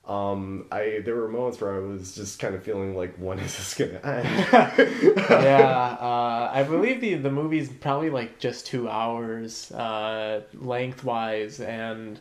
Um, 0.08 0.68
I 0.72 1.02
there 1.04 1.16
were 1.16 1.28
moments 1.28 1.60
where 1.60 1.74
I 1.76 1.80
was 1.80 2.14
just 2.14 2.38
kind 2.38 2.54
of 2.54 2.64
feeling 2.64 2.96
like, 2.96 3.16
when 3.18 3.40
is 3.40 3.58
this 3.58 3.74
gonna 3.74 4.00
end? 4.04 5.18
yeah, 5.30 5.98
uh, 6.00 6.52
I 6.54 6.64
believe 6.64 7.02
the 7.02 7.16
the 7.16 7.32
movie's 7.32 7.70
probably 7.70 8.10
like 8.12 8.38
just 8.40 8.68
two 8.68 8.88
hours 8.88 9.72
uh, 9.72 10.42
lengthwise, 10.54 11.60
and 11.60 12.20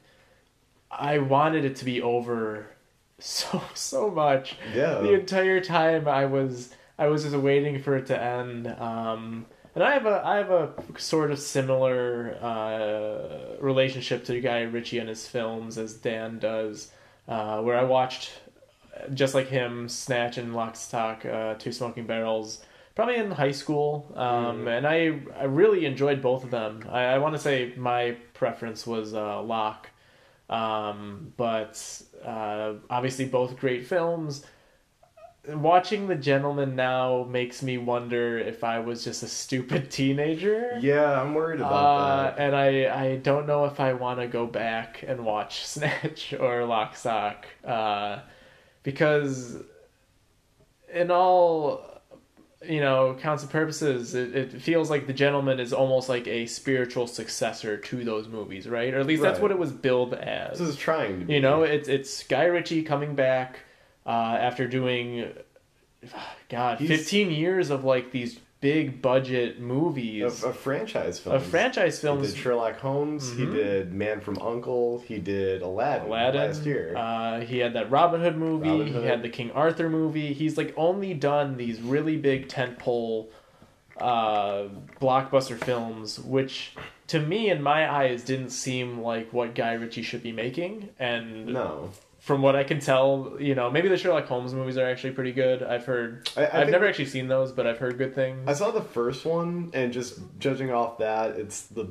I 0.91 1.18
wanted 1.18 1.64
it 1.64 1.76
to 1.76 1.85
be 1.85 2.01
over 2.01 2.66
so 3.18 3.62
so 3.74 4.11
much. 4.11 4.57
yeah. 4.74 4.95
The 4.95 5.12
entire 5.12 5.61
time 5.61 6.09
I 6.09 6.24
was 6.24 6.70
I 6.99 7.09
was 7.09 7.24
just 7.24 7.37
waiting 7.37 7.82
for 7.82 7.97
it 7.97 8.07
to 8.07 8.20
end. 8.22 8.66
Um, 8.68 9.47
and 9.74 9.82
I 9.85 9.93
have 9.93 10.07
a 10.07 10.22
I 10.24 10.37
have 10.37 10.51
a 10.51 10.72
sort 10.99 11.30
of 11.32 11.39
similar 11.39 12.39
uh, 12.41 13.57
relationship 13.61 14.24
to 14.26 14.41
Guy 14.41 14.62
Ritchie 14.62 14.99
and 15.01 15.09
his 15.09 15.26
films 15.26 15.76
as 15.78 15.95
Dan 15.95 16.39
does, 16.39 16.93
uh, 17.29 17.61
where 17.62 17.77
I 17.79 17.85
watched 17.85 18.33
just 19.12 19.35
like 19.35 19.49
him 19.49 19.89
Snatch 19.89 20.39
and 20.39 20.55
Lock, 20.55 20.77
Stock, 20.77 21.25
uh, 21.27 21.55
Two 21.55 21.72
Smoking 21.72 22.07
Barrels. 22.07 22.64
Probably 22.95 23.16
in 23.16 23.33
high 23.33 23.51
school, 23.51 24.07
um, 24.14 24.64
Mhm. 24.64 24.79
and 24.79 24.87
I 24.87 25.18
I 25.41 25.45
really 25.47 25.85
enjoyed 25.85 26.22
both 26.22 26.45
of 26.45 26.51
them. 26.53 26.85
I, 26.89 27.03
I 27.14 27.18
want 27.18 27.35
to 27.35 27.41
say 27.41 27.72
my 27.77 28.16
preference 28.35 28.87
was 28.87 29.14
uh, 29.14 29.43
Lock, 29.43 29.91
um, 30.49 31.33
but 31.37 32.03
uh, 32.25 32.75
obviously 32.89 33.25
both 33.27 33.57
great 33.59 33.85
films. 33.87 34.47
Watching 35.49 36.07
the 36.09 36.14
Gentlemen 36.14 36.74
now 36.74 37.26
makes 37.28 37.62
me 37.62 37.76
wonder 37.76 38.38
if 38.38 38.64
I 38.64 38.78
was 38.78 39.05
just 39.05 39.22
a 39.22 39.28
stupid 39.28 39.90
teenager. 39.90 40.78
Yeah, 40.80 41.20
I'm 41.20 41.34
worried 41.34 41.61
about 41.61 41.72
Uh, 41.72 42.22
that. 42.30 42.38
and 42.38 42.57
I, 42.57 43.05
I 43.12 43.16
don't 43.16 43.47
know 43.47 43.66
if 43.66 43.78
I 43.78 43.92
want 43.92 44.20
to 44.20 44.26
go 44.26 44.47
back 44.47 45.05
and 45.07 45.24
watch 45.24 45.66
Snatch 45.66 46.32
or 46.32 46.64
Lock 46.64 46.97
Stock 46.97 47.45
uh, 47.62 48.20
because, 48.82 49.59
in 50.92 51.11
all 51.11 51.90
you 52.66 52.80
know 52.80 53.14
counts 53.20 53.42
and 53.42 53.53
purposes, 53.53 54.14
it, 54.14 54.34
it 54.34 54.62
feels 54.62 54.88
like 54.88 55.07
The 55.07 55.12
Gentlemen 55.12 55.61
is 55.61 55.74
almost 55.74 56.09
like 56.09 56.26
a 56.26 56.47
spiritual 56.47 57.07
successor 57.07 57.76
to 57.76 58.03
those 58.05 58.28
movies, 58.28 58.66
right? 58.66 58.95
Or 58.95 58.99
at 59.01 59.07
least 59.07 59.20
that's 59.20 59.40
what 59.40 59.51
it 59.51 59.59
was 59.59 59.72
billed 59.72 60.14
as. 60.14 60.59
This 60.59 60.68
is 60.70 60.76
trying 60.76 61.20
to 61.20 61.26
be. 61.26 61.34
You 61.34 61.40
know, 61.40 61.64
it's 61.64 61.88
it's 61.88 62.22
Guy 62.24 62.45
Ritchie 62.45 62.82
coming 62.84 63.14
back 63.14 63.59
uh, 64.07 64.11
after 64.11 64.66
doing, 64.66 65.32
God, 66.48 66.78
He's- 66.78 66.88
fifteen 67.00 67.30
years 67.30 67.70
of 67.70 67.84
like 67.84 68.11
these 68.12 68.40
big 68.61 69.02
budget 69.02 69.61
movies, 69.61 70.42
a 70.42 70.50
franchise 70.52 71.18
film. 71.18 71.36
of 71.36 71.42
franchise 71.44 72.00
He 72.00 72.07
did 72.09 72.34
Sherlock 72.34 72.78
Holmes. 72.80 73.30
He 73.34 73.44
Mhm. 73.44 73.52
did 73.55 73.92
Man 73.92 74.20
from 74.22 74.38
Uncle. 74.40 75.00
He 75.00 75.18
did 75.18 75.61
Aladdin, 75.61 76.07
Aladdin 76.09 76.40
last 76.40 76.64
year. 76.64 76.94
Uh, 76.96 77.40
he 77.40 77.59
had 77.59 77.74
that 77.74 77.90
Robin 77.90 78.22
Hood 78.22 78.38
movie. 78.38 78.70
Robin 78.70 78.86
He 78.86 79.02
had 79.02 79.20
the 79.22 79.28
King 79.28 79.50
Arthur 79.50 79.90
movie. 79.90 80.32
He's 80.32 80.57
like 80.57 80.72
only 80.78 81.12
done 81.12 81.59
these 81.59 81.82
really 81.82 82.16
big 82.16 82.48
tentpole 82.48 83.26
uh, 84.00 84.64
blockbuster 85.00 85.62
films, 85.62 86.18
which 86.18 86.72
to 87.09 87.20
me, 87.20 87.50
in 87.50 87.62
my 87.62 87.88
eyes, 87.92 88.24
didn't 88.24 88.48
seem 88.50 88.98
like 89.00 89.30
what 89.32 89.55
Guy 89.55 89.74
Ritchie 89.74 90.02
should 90.02 90.22
be 90.22 90.32
making. 90.32 90.88
And 90.98 91.46
no, 91.48 91.90
from 92.25 92.41
what 92.41 92.57
I 92.57 92.64
can 92.64 92.81
tell, 92.81 93.37
you 93.39 93.55
know, 93.55 93.70
maybe 93.70 93.89
the 93.91 93.99
Sherlock 93.99 94.27
Holmes 94.27 94.55
movies 94.55 94.79
are 94.79 94.87
actually 94.89 95.12
pretty 95.12 95.33
good. 95.33 95.62
I've 95.62 95.85
heard. 95.85 96.27
I, 96.39 96.62
I've 96.62 96.70
never 96.70 96.87
actually 96.87 97.05
seen 97.05 97.29
those, 97.29 97.53
but 97.53 97.66
I've 97.66 97.77
heard 97.77 97.99
good 97.99 98.14
things. 98.14 98.49
I 98.49 98.55
saw 98.55 98.70
the 98.70 98.81
first 98.81 99.27
one, 99.27 99.70
and 99.75 99.93
just 99.93 100.20
judging 100.39 100.70
off 100.72 100.97
that, 100.99 101.33
it's 101.37 101.62
the 101.66 101.87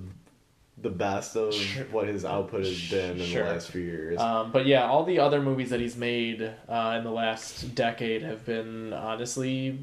the 0.80 0.90
best 0.90 1.36
of 1.38 1.54
Sure. 1.54 1.84
what 1.92 2.08
his 2.08 2.26
output 2.26 2.62
has 2.66 2.90
been 2.90 3.20
in 3.20 3.26
Sure. 3.28 3.44
the 3.46 3.52
last 3.52 3.70
few 3.70 3.82
years. 3.84 4.20
Um, 4.20 4.52
but 4.52 4.66
yeah, 4.66 4.86
all 4.88 5.04
the 5.06 5.20
other 5.20 5.40
movies 5.40 5.70
that 5.70 5.80
he's 5.80 5.96
made 5.96 6.42
uh, 6.68 6.96
in 6.98 7.04
the 7.04 7.12
last 7.12 7.76
decade 7.76 8.24
have 8.24 8.44
been 8.44 8.92
honestly, 8.92 9.80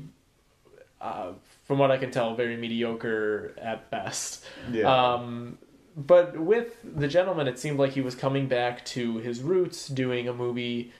uh, 1.00 1.28
from 1.64 1.78
what 1.78 1.92
I 1.92 1.96
can 1.96 2.10
tell, 2.10 2.34
very 2.34 2.56
mediocre 2.56 3.54
at 3.56 3.88
best. 3.90 4.44
yeah, 4.72 4.82
Um, 5.14 5.58
but 6.06 6.38
with 6.38 6.76
The 6.84 7.08
Gentlemen, 7.08 7.46
it 7.48 7.58
seemed 7.58 7.78
like 7.78 7.92
he 7.92 8.00
was 8.00 8.14
coming 8.14 8.46
back 8.48 8.84
to 8.86 9.18
his 9.18 9.40
roots, 9.42 9.88
doing 9.88 10.28
a 10.28 10.32
movie 10.32 10.92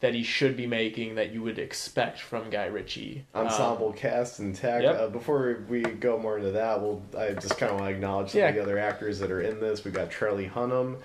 that 0.00 0.14
he 0.14 0.22
should 0.22 0.56
be 0.56 0.66
making 0.66 1.14
that 1.16 1.30
you 1.30 1.42
would 1.42 1.58
expect 1.58 2.18
from 2.20 2.48
Guy 2.48 2.64
Ritchie. 2.66 3.26
Um, 3.34 3.46
ensemble 3.48 3.92
cast 3.92 4.40
intact. 4.40 4.82
yep. 4.82 4.98
Uh, 4.98 5.08
before 5.08 5.64
we 5.68 5.82
go 5.82 6.18
more 6.18 6.38
into 6.38 6.52
that, 6.52 6.80
well, 6.80 7.02
I 7.18 7.32
just 7.32 7.58
kind 7.58 7.70
of 7.70 7.78
want 7.80 7.90
to 7.90 7.94
acknowledge 7.96 8.30
some 8.30 8.40
Yeah. 8.40 8.48
of 8.48 8.54
the 8.54 8.62
other 8.62 8.78
actors 8.78 9.18
that 9.18 9.30
are 9.30 9.42
in 9.42 9.60
this. 9.60 9.84
We 9.84 9.90
got 9.90 10.10
Charlie 10.10 10.48
Hunnam, 10.48 10.96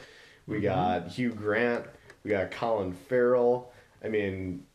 we 0.48 0.58
Mm-hmm. 0.58 0.64
got 0.64 1.08
Hugh 1.10 1.32
Grant, 1.34 1.86
we 2.24 2.30
got 2.32 2.52
Colin 2.52 2.94
Farrell. 2.94 3.72
I 4.04 4.08
mean, 4.08 4.66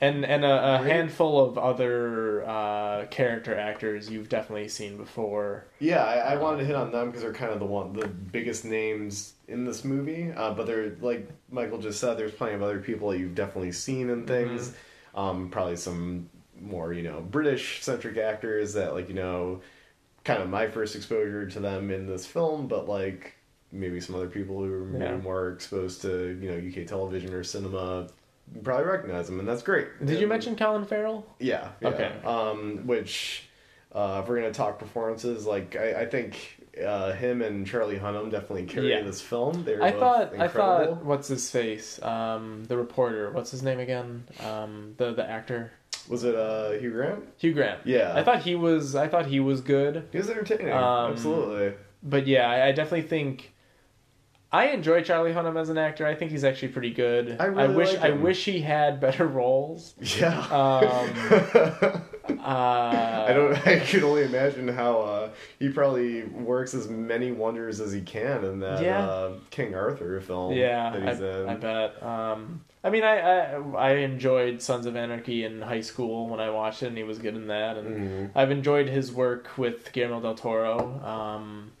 and 0.00 0.24
and 0.24 0.44
a, 0.44 0.74
a 0.74 0.78
handful 0.78 1.42
of 1.44 1.56
other 1.58 2.44
uh, 2.46 3.06
character 3.06 3.56
actors 3.58 4.10
you've 4.10 4.28
definitely 4.28 4.68
seen 4.68 4.96
before. 4.96 5.66
yeah, 5.78 6.04
I, 6.04 6.34
I 6.34 6.36
wanted 6.36 6.58
to 6.58 6.64
hit 6.66 6.76
on 6.76 6.92
them 6.92 7.06
because 7.06 7.22
they're 7.22 7.32
kind 7.32 7.52
of 7.52 7.58
the 7.58 7.64
one, 7.66 7.92
the 7.92 8.06
biggest 8.08 8.64
names 8.64 9.34
in 9.48 9.64
this 9.64 9.84
movie. 9.84 10.32
Uh, 10.36 10.52
but 10.52 10.66
they're 10.66 10.96
like 11.00 11.28
Michael 11.50 11.78
just 11.78 11.98
said, 12.00 12.18
there's 12.18 12.32
plenty 12.32 12.54
of 12.54 12.62
other 12.62 12.78
people 12.80 13.10
that 13.10 13.18
you've 13.18 13.34
definitely 13.34 13.72
seen 13.72 14.10
in 14.10 14.26
things. 14.26 14.68
Mm-hmm. 14.68 15.18
Um, 15.18 15.48
probably 15.50 15.76
some 15.76 16.28
more, 16.60 16.92
you 16.92 17.02
know, 17.02 17.20
British 17.20 17.82
centric 17.82 18.18
actors 18.18 18.74
that 18.74 18.92
like 18.92 19.08
you 19.08 19.14
know, 19.14 19.60
kind 20.24 20.42
of 20.42 20.48
my 20.50 20.68
first 20.68 20.94
exposure 20.94 21.46
to 21.48 21.60
them 21.60 21.90
in 21.90 22.06
this 22.06 22.26
film, 22.26 22.66
but 22.66 22.86
like 22.88 23.34
maybe 23.72 24.00
some 24.00 24.14
other 24.14 24.28
people 24.28 24.56
who 24.58 24.72
are 24.72 24.84
maybe 24.84 25.04
Yeah. 25.04 25.16
more 25.16 25.50
exposed 25.52 26.02
to 26.02 26.38
you 26.40 26.50
know 26.50 26.56
UK 26.82 26.86
television 26.86 27.32
or 27.32 27.42
cinema 27.42 28.08
probably 28.62 28.84
recognize 28.86 29.26
them, 29.26 29.38
and 29.40 29.48
that's 29.48 29.62
great. 29.62 30.04
Did 30.04 30.20
you 30.20 30.26
mention 30.26 30.56
Colin 30.56 30.84
Farrell? 30.84 31.26
Yeah. 31.38 31.70
yeah. 31.80 31.88
Okay. 31.88 32.12
Um, 32.24 32.86
which, 32.86 33.48
uh, 33.92 34.20
if 34.22 34.28
we're 34.28 34.36
gonna 34.36 34.52
talk 34.52 34.78
performances, 34.78 35.46
like 35.46 35.76
I, 35.76 36.02
I 36.02 36.06
think 36.06 36.62
uh, 36.84 37.12
him 37.12 37.42
and 37.42 37.66
Charlie 37.66 37.98
Hunnam 37.98 38.30
definitely 38.30 38.64
carry 38.66 38.90
Yeah. 38.90 39.02
this 39.02 39.20
film. 39.20 39.64
They're 39.64 39.82
I 39.82 39.90
both 39.92 40.00
thought 40.00 40.20
I 40.38 40.44
incredible. 40.44 40.94
thought 40.96 41.04
what's 41.04 41.28
his 41.28 41.50
face? 41.50 42.02
Um, 42.02 42.64
the 42.66 42.76
reporter. 42.76 43.30
What's 43.30 43.50
his 43.50 43.62
name 43.62 43.80
again? 43.80 44.24
Um, 44.44 44.94
the 44.96 45.12
the 45.12 45.28
actor 45.28 45.72
was 46.08 46.22
it 46.22 46.34
uh, 46.36 46.70
Hugh 46.72 46.92
Grant? 46.92 47.24
Hugh 47.38 47.52
Grant. 47.52 47.80
Yeah. 47.84 48.12
I 48.14 48.22
thought 48.22 48.42
he 48.42 48.54
was. 48.54 48.94
I 48.94 49.08
thought 49.08 49.26
he 49.26 49.40
was 49.40 49.60
good. 49.60 50.08
He 50.12 50.18
was 50.18 50.30
entertaining. 50.30 50.70
Um, 50.72 51.12
Absolutely. 51.12 51.74
But 52.02 52.26
yeah, 52.26 52.48
I, 52.48 52.68
I 52.68 52.72
definitely 52.72 53.08
think. 53.08 53.52
I 54.52 54.68
enjoy 54.68 55.02
Charlie 55.02 55.32
Hunnam 55.32 55.60
as 55.60 55.68
an 55.68 55.76
actor. 55.78 56.06
I 56.06 56.14
think 56.14 56.30
he's 56.30 56.44
actually 56.44 56.68
pretty 56.68 56.92
good. 56.92 57.36
I 57.40 57.46
really 57.46 57.74
wish 57.74 57.92
like 57.94 58.02
I 58.02 58.10
wish 58.10 58.44
he 58.44 58.60
had 58.60 59.00
better 59.00 59.26
roles. 59.26 59.94
Yeah. 60.18 60.38
Um, 60.50 62.02
Uh, 62.28 63.24
I 63.28 63.32
don't. 63.32 63.54
I 63.66 63.78
can 63.80 64.02
only 64.04 64.24
imagine 64.24 64.68
how 64.68 65.00
uh, 65.00 65.30
he 65.58 65.68
probably 65.68 66.24
works 66.24 66.74
as 66.74 66.88
many 66.88 67.30
wonders 67.32 67.80
as 67.80 67.92
he 67.92 68.00
can 68.00 68.44
in 68.44 68.60
that 68.60 68.82
Yeah. 68.82 69.04
uh, 69.06 69.32
King 69.50 69.74
Arthur 69.74 70.20
film. 70.20 70.52
Yeah, 70.52 70.90
that 70.90 71.08
he's 71.08 71.20
I, 71.22 71.40
in. 71.40 71.48
I 71.48 71.54
bet. 71.54 72.02
Um, 72.02 72.64
I 72.84 72.90
mean, 72.90 73.04
I, 73.04 73.18
I 73.18 73.60
I 73.76 73.90
enjoyed 73.98 74.60
Sons 74.62 74.86
of 74.86 74.96
Anarchy 74.96 75.44
in 75.44 75.60
high 75.62 75.80
school 75.80 76.28
when 76.28 76.38
I 76.40 76.50
watched 76.50 76.82
it, 76.82 76.86
and 76.88 76.96
he 76.96 77.04
was 77.04 77.18
good 77.18 77.34
in 77.36 77.46
that. 77.48 77.76
And 77.78 77.96
Mhm. 77.96 78.30
I've 78.34 78.50
enjoyed 78.50 78.88
his 78.88 79.12
work 79.12 79.56
with 79.56 79.92
Guillermo 79.92 80.20
del 80.20 80.34
Toro. 80.34 81.00
Um, 81.04 81.72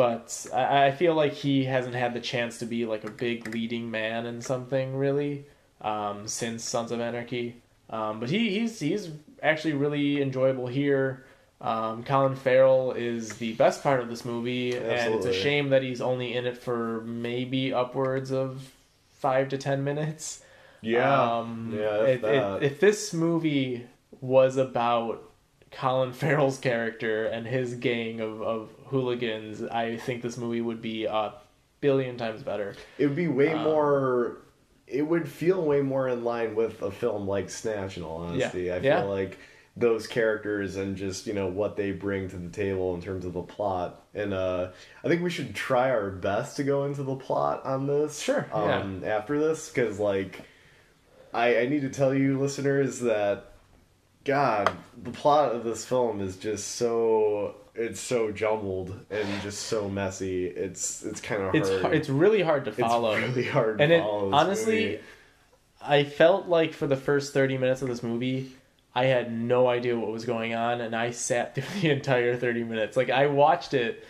but 0.00 0.46
I, 0.54 0.86
I 0.86 0.90
feel 0.92 1.12
like 1.12 1.34
he 1.34 1.64
hasn't 1.64 1.94
had 1.94 2.14
the 2.14 2.20
chance 2.20 2.56
to 2.60 2.64
be 2.64 2.86
like 2.86 3.04
a 3.04 3.10
big 3.10 3.46
leading 3.54 3.90
man 3.90 4.24
in 4.24 4.40
something 4.40 4.96
really 4.96 5.44
um, 5.82 6.26
since 6.26 6.64
Sons 6.64 6.90
of 6.90 7.02
Anarchy. 7.02 7.60
Um, 7.90 8.18
but 8.18 8.30
he, 8.30 8.58
he's 8.58 8.80
he's 8.80 9.10
actually 9.42 9.74
really 9.74 10.22
enjoyable 10.22 10.68
here. 10.68 11.26
Um, 11.60 12.02
Colin 12.02 12.34
Farrell 12.34 12.92
is 12.92 13.34
the 13.34 13.52
best 13.52 13.82
part 13.82 14.00
of 14.00 14.08
this 14.08 14.24
movie, 14.24 14.74
and 14.74 15.12
it's 15.16 15.26
a 15.26 15.34
shame 15.34 15.68
that 15.68 15.82
he's 15.82 16.00
only 16.00 16.32
in 16.34 16.46
it 16.46 16.56
for 16.56 17.02
maybe 17.02 17.74
upwards 17.74 18.32
of 18.32 18.72
five 19.12 19.50
to 19.50 19.58
ten 19.58 19.84
minutes. 19.84 20.42
Yeah. 20.80 21.40
Um, 21.40 21.74
Yeah, 21.78 22.04
if 22.04 22.22
that. 22.22 22.62
if, 22.62 22.72
if 22.72 22.80
this 22.80 23.12
movie 23.12 23.86
was 24.22 24.56
about 24.56 25.30
Colin 25.70 26.14
Farrell's 26.14 26.56
character 26.58 27.26
and 27.26 27.46
his 27.46 27.74
gang 27.74 28.20
of, 28.20 28.40
of 28.40 28.70
hooligans, 28.90 29.62
I 29.62 29.96
think 29.96 30.22
this 30.22 30.36
movie 30.36 30.60
would 30.60 30.82
be 30.82 31.04
a 31.06 31.34
billion 31.80 32.16
times 32.18 32.42
better. 32.42 32.74
It 32.98 33.06
would 33.06 33.16
be 33.16 33.28
way 33.28 33.52
Um, 33.52 33.64
more. 33.64 34.36
It 34.86 35.02
would 35.02 35.28
feel 35.28 35.62
way 35.62 35.80
more 35.82 36.08
in 36.08 36.24
line 36.24 36.54
with 36.54 36.82
a 36.82 36.90
film 36.90 37.26
like 37.28 37.48
Snatch. 37.48 37.96
In 37.96 38.02
all 38.02 38.18
honesty, 38.18 38.70
I 38.72 38.76
feel 38.80 38.84
Yeah. 38.84 39.02
like 39.04 39.38
those 39.76 40.08
characters 40.08 40.74
and 40.76 40.96
just 40.96 41.26
you 41.28 41.32
know 41.32 41.46
what 41.46 41.76
they 41.76 41.92
bring 41.92 42.28
to 42.28 42.36
the 42.36 42.50
table 42.50 42.94
in 42.94 43.00
terms 43.00 43.24
of 43.24 43.32
the 43.32 43.42
plot. 43.42 44.02
And 44.14 44.34
uh, 44.34 44.70
I 45.04 45.08
think 45.08 45.22
we 45.22 45.30
should 45.30 45.54
try 45.54 45.90
our 45.90 46.10
best 46.10 46.56
to 46.56 46.64
go 46.64 46.84
into 46.84 47.04
the 47.04 47.14
plot 47.14 47.64
on 47.64 47.86
this. 47.86 48.18
Sure, 48.20 48.46
yeah. 48.50 48.78
Um, 48.80 49.02
After 49.04 49.38
this, 49.38 49.68
because 49.70 50.00
like, 50.00 50.42
I 51.32 51.60
I 51.60 51.66
need 51.66 51.82
to 51.82 51.88
tell 51.90 52.12
you, 52.12 52.38
listeners, 52.40 52.98
that 53.00 53.52
God, 54.24 54.70
the 55.00 55.12
plot 55.12 55.54
of 55.54 55.62
this 55.64 55.84
film 55.84 56.20
is 56.20 56.36
just 56.36 56.72
so. 56.72 57.54
It's 57.80 58.00
so 58.00 58.30
jumbled 58.30 58.98
and 59.10 59.42
just 59.42 59.62
so 59.66 59.88
messy. 59.88 60.46
It's 60.46 61.02
it's 61.04 61.20
kind 61.20 61.42
of 61.42 61.54
hard. 61.54 61.82
hard, 61.82 61.94
it's 61.94 62.08
really 62.08 62.42
hard 62.42 62.64
to 62.66 62.72
follow. 62.72 63.12
It's 63.12 63.28
really 63.36 63.48
hard 63.48 63.78
to 63.78 63.84
and 63.84 63.92
it 63.92 64.02
honestly, 64.02 64.84
movie. 64.84 65.00
I 65.82 66.04
felt 66.04 66.46
like 66.46 66.72
for 66.74 66.86
the 66.86 66.96
first 66.96 67.32
thirty 67.32 67.56
minutes 67.58 67.82
of 67.82 67.88
this 67.88 68.02
movie, 68.02 68.52
I 68.94 69.06
had 69.06 69.32
no 69.32 69.68
idea 69.68 69.98
what 69.98 70.10
was 70.12 70.24
going 70.24 70.54
on, 70.54 70.80
and 70.80 70.94
I 70.94 71.10
sat 71.10 71.54
through 71.56 71.80
the 71.80 71.90
entire 71.90 72.36
thirty 72.36 72.64
minutes. 72.64 72.96
Like 72.96 73.10
I 73.10 73.26
watched 73.26 73.72
it 73.74 74.04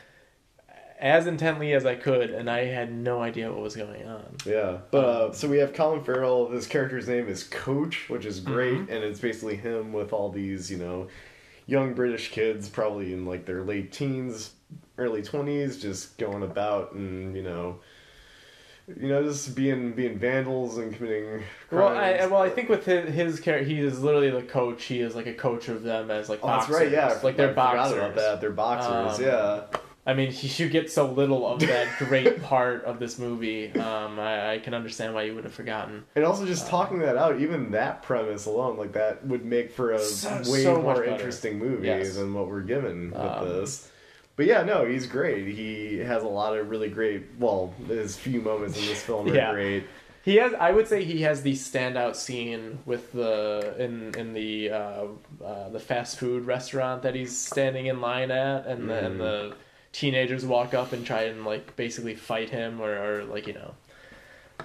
as 0.98 1.26
intently 1.26 1.72
as 1.72 1.86
I 1.86 1.94
could, 1.94 2.28
and 2.30 2.50
I 2.50 2.66
had 2.66 2.92
no 2.92 3.22
idea 3.22 3.50
what 3.50 3.62
was 3.62 3.74
going 3.74 4.06
on. 4.06 4.36
yeah. 4.44 4.78
But 4.90 4.98
uh, 5.04 5.32
so 5.32 5.48
we 5.48 5.56
have 5.58 5.72
Colin 5.72 6.04
Farrell. 6.04 6.48
This 6.48 6.66
character's 6.66 7.08
name 7.08 7.26
is 7.28 7.44
Coach, 7.44 8.08
which 8.10 8.26
is 8.26 8.38
great, 8.40 8.74
Mm-hmm. 8.74 8.92
and 8.92 9.04
it's 9.04 9.20
basically 9.20 9.56
him 9.56 9.92
with 9.94 10.12
all 10.12 10.28
these, 10.30 10.70
you 10.70 10.76
know, 10.76 11.08
young 11.70 11.94
British 11.94 12.30
kids, 12.30 12.68
probably 12.68 13.12
in 13.12 13.24
like 13.24 13.46
their 13.46 13.62
late 13.62 13.92
teens, 13.92 14.52
early 14.98 15.22
twenties, 15.22 15.80
just 15.80 16.18
going 16.18 16.42
about 16.42 16.92
and 16.92 17.36
you 17.36 17.42
know. 17.42 17.78
You 19.00 19.08
know, 19.08 19.22
just 19.22 19.54
being 19.54 19.92
being 19.92 20.18
vandals 20.18 20.76
and 20.78 20.92
committing 20.92 21.44
Well, 21.70 21.86
I 21.96 22.14
crimes. 22.16 22.30
well, 22.32 22.42
I 22.42 22.50
think 22.50 22.68
with 22.68 22.84
his, 22.86 23.14
his 23.14 23.38
character, 23.38 23.64
he 23.68 23.78
is 23.78 24.02
literally 24.02 24.30
the 24.30 24.42
coach. 24.42 24.82
He 24.84 24.98
is 25.00 25.14
like 25.14 25.28
a 25.28 25.32
coach 25.34 25.68
of 25.68 25.84
them 25.84 26.10
as 26.10 26.28
like 26.28 26.40
Oh, 26.42 26.48
that's 26.48 26.68
right. 26.68 26.90
Yeah, 26.90 27.16
like 27.22 27.36
they're 27.36 27.50
I 27.50 27.52
boxers. 27.52 27.96
about 27.98 28.16
that. 28.16 28.40
They're 28.40 28.50
boxers. 28.50 29.20
Um, 29.20 29.24
yeah. 29.24 29.62
I 30.11 30.14
mean, 30.14 30.32
you 30.40 30.68
get 30.68 30.90
so 30.90 31.11
little 31.11 31.46
of 31.46 31.61
that 31.61 31.86
great 31.98 32.42
part 32.42 32.84
of 32.84 32.98
this 32.98 33.18
movie. 33.18 33.72
Um, 33.74 34.18
I, 34.18 34.54
I 34.54 34.58
can 34.58 34.74
understand 34.74 35.14
why 35.14 35.22
you 35.22 35.34
would 35.36 35.44
have 35.44 35.54
forgotten. 35.54 36.04
And 36.16 36.24
also, 36.24 36.44
just 36.44 36.66
talking 36.66 36.98
that 36.98 37.16
out, 37.16 37.40
even 37.40 37.70
that 37.70 38.02
premise 38.02 38.46
alone, 38.46 38.76
like 38.76 38.92
that 38.92 39.24
would 39.26 39.44
make 39.44 39.70
for 39.70 39.92
a 39.92 39.98
So- 40.00 40.38
way 40.50 40.64
so 40.64 40.82
more 40.82 41.04
interesting 41.04 41.58
movie 41.58 41.86
Yes. 41.86 42.16
than 42.16 42.34
what 42.34 42.48
we're 42.48 42.62
given 42.62 43.12
with 43.12 43.20
Um, 43.20 43.48
this. 43.48 43.90
But 44.36 44.46
yeah, 44.46 44.62
no, 44.62 44.84
he's 44.86 45.06
great. 45.06 45.46
He 45.54 45.98
has 45.98 46.22
a 46.22 46.28
lot 46.28 46.56
of 46.56 46.68
really 46.70 46.88
great. 46.88 47.26
Well, 47.38 47.74
his 47.86 48.16
few 48.16 48.40
moments 48.40 48.78
in 48.78 48.86
this 48.86 49.02
film 49.02 49.28
are 49.30 49.34
Yeah. 49.34 49.52
great. 49.52 49.84
He 50.22 50.36
has, 50.36 50.52
I 50.54 50.70
would 50.72 50.86
say, 50.88 51.02
he 51.04 51.22
has 51.22 51.42
the 51.42 51.52
standout 51.52 52.14
scene 52.16 52.78
with 52.84 53.12
the 53.12 53.74
in 53.78 54.14
in 54.18 54.32
the 54.34 54.70
uh, 54.70 55.04
uh, 55.44 55.68
the 55.70 55.78
fast 55.80 56.18
food 56.18 56.44
restaurant 56.46 57.02
that 57.02 57.14
he's 57.14 57.36
standing 57.36 57.86
in 57.86 58.00
line 58.00 58.30
at, 58.30 58.66
and 58.66 58.88
the, 58.90 58.98
and 59.06 59.20
the 59.20 59.54
teenagers 59.93 60.45
walk 60.47 60.74
up 60.74 60.93
and 60.93 61.05
try 61.05 61.22
and 61.24 61.45
like 61.45 61.76
basically 61.76 62.14
fight 62.14 62.51
him 62.51 62.80
or, 62.80 62.97
or 62.97 63.24
like 63.24 63.47
you 63.47 63.55
know. 63.55 63.74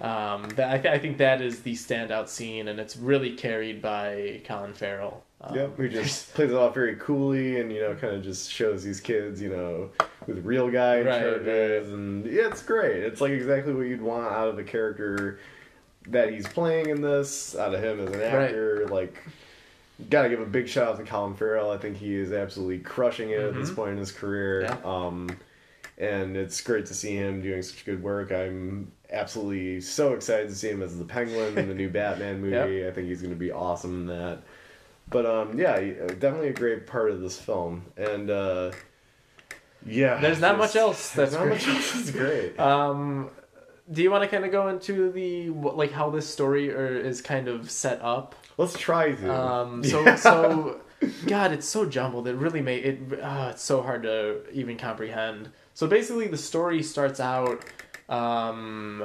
Um, 0.01 0.49
that 0.55 0.71
I, 0.73 0.77
th- 0.77 0.93
I 0.93 0.99
think 0.99 1.17
that 1.19 1.41
is 1.41 1.61
the 1.61 1.73
standout 1.73 2.27
scene, 2.27 2.67
and 2.67 2.79
it's 2.79 2.97
really 2.97 3.33
carried 3.35 3.81
by 3.81 4.41
Colin 4.45 4.73
Farrell. 4.73 5.23
Um, 5.39 5.55
Yep, 5.55 5.77
who 5.77 5.87
just 5.89 6.33
plays 6.33 6.51
it 6.51 6.57
off 6.57 6.73
very 6.73 6.95
coolly, 6.97 7.61
and 7.61 7.71
you 7.71 7.79
know, 7.79 7.95
kind 7.95 8.13
of 8.13 8.21
just 8.23 8.51
shows 8.51 8.83
these 8.83 8.99
kids, 8.99 9.41
you 9.41 9.49
know, 9.49 9.89
with 10.27 10.43
real 10.45 10.69
guy 10.69 10.97
Right, 10.97 11.19
characters, 11.19 11.93
and 11.93 12.25
yeah, 12.25 12.47
it's 12.47 12.61
great. 12.61 13.03
It's 13.03 13.21
like 13.21 13.31
exactly 13.31 13.73
what 13.73 13.83
you'd 13.83 14.01
want 14.01 14.33
out 14.33 14.49
of 14.49 14.59
a 14.59 14.63
character 14.63 15.39
that 16.07 16.29
he's 16.31 16.47
playing 16.47 16.89
in 16.89 17.01
this, 17.01 17.55
out 17.55 17.73
of 17.73 17.81
him 17.83 17.99
as 18.01 18.13
an 18.13 18.21
actor. 18.21 18.87
Like, 18.89 19.17
gotta 20.09 20.29
give 20.29 20.39
a 20.41 20.45
big 20.45 20.67
shout 20.67 20.87
out 20.89 20.97
to 20.97 21.03
Colin 21.03 21.35
Farrell. 21.35 21.71
I 21.71 21.77
think 21.77 21.97
he 21.97 22.15
is 22.15 22.31
absolutely 22.33 22.79
crushing 22.79 23.29
it 23.29 23.39
at 23.39 23.53
this 23.55 23.69
Mhm. 23.71 23.75
point 23.75 23.91
in 23.91 23.97
his 23.97 24.11
career. 24.11 24.61
Yeah. 24.63 24.77
Um, 24.83 25.29
and 25.97 26.35
it's 26.35 26.59
great 26.61 26.85
to 26.87 26.93
see 26.93 27.15
him 27.15 27.41
doing 27.41 27.61
such 27.61 27.85
good 27.85 28.03
work. 28.03 28.31
I'm 28.31 28.91
absolutely 29.11 29.79
so 29.81 30.13
excited 30.13 30.49
to 30.49 30.55
see 30.55 30.69
him 30.69 30.81
as 30.81 30.97
the 30.99 31.05
Penguin 31.05 31.57
in 31.57 31.69
the 31.69 31.73
new 31.75 31.89
Batman 32.01 32.41
movie. 32.41 32.85
I 32.85 32.91
think 32.91 33.07
he's 33.07 33.21
going 33.21 33.33
to 33.33 33.39
be 33.39 33.51
awesome 33.51 34.01
in 34.01 34.07
that. 34.07 34.39
But 35.09 35.25
um, 35.25 35.57
yeah, 35.57 35.79
definitely 35.79 36.49
a 36.49 36.53
great 36.53 36.87
part 36.87 37.11
of 37.11 37.21
this 37.21 37.39
film, 37.39 37.83
and 37.95 38.29
uh, 38.31 38.71
yeah, 39.85 40.19
There's 40.19 40.39
not 40.41 40.57
much 40.57 40.75
else 40.75 41.11
that's 41.15 41.33
not 41.33 41.43
great. 41.43 41.51
much 41.53 41.67
else 41.67 41.91
that's 41.93 42.11
great. 42.11 42.59
Um, 42.59 43.29
do 43.91 44.01
you 44.01 44.09
want 44.09 44.23
to 44.23 44.27
kind 44.27 44.43
of 44.43 44.51
go 44.51 44.67
into 44.69 45.11
the 45.11 45.49
like 45.51 45.91
how 45.91 46.09
this 46.09 46.27
story 46.27 46.71
or 46.73 46.87
is 46.87 47.21
kind 47.21 47.47
of 47.47 47.69
set 47.69 48.01
up? 48.01 48.35
Let's 48.57 48.77
try 48.77 49.11
to. 49.13 49.33
Um, 49.33 49.83
so 49.91 50.03
Yeah. 50.03 50.15
so, 50.15 50.81
God, 51.27 51.51
it's 51.51 51.67
so 51.67 51.85
jumbled. 51.85 52.27
It 52.27 52.35
really 52.35 52.61
made 52.61 52.85
it. 52.85 53.19
Uh, 53.21 53.49
it's 53.51 53.63
so 53.63 53.81
hard 53.81 54.03
to 54.03 54.41
even 54.51 54.77
comprehend. 54.77 55.49
So 55.73 55.87
basically, 55.87 56.27
the 56.27 56.37
story 56.37 56.81
starts 56.81 57.19
out, 57.19 57.63
um, 58.09 59.03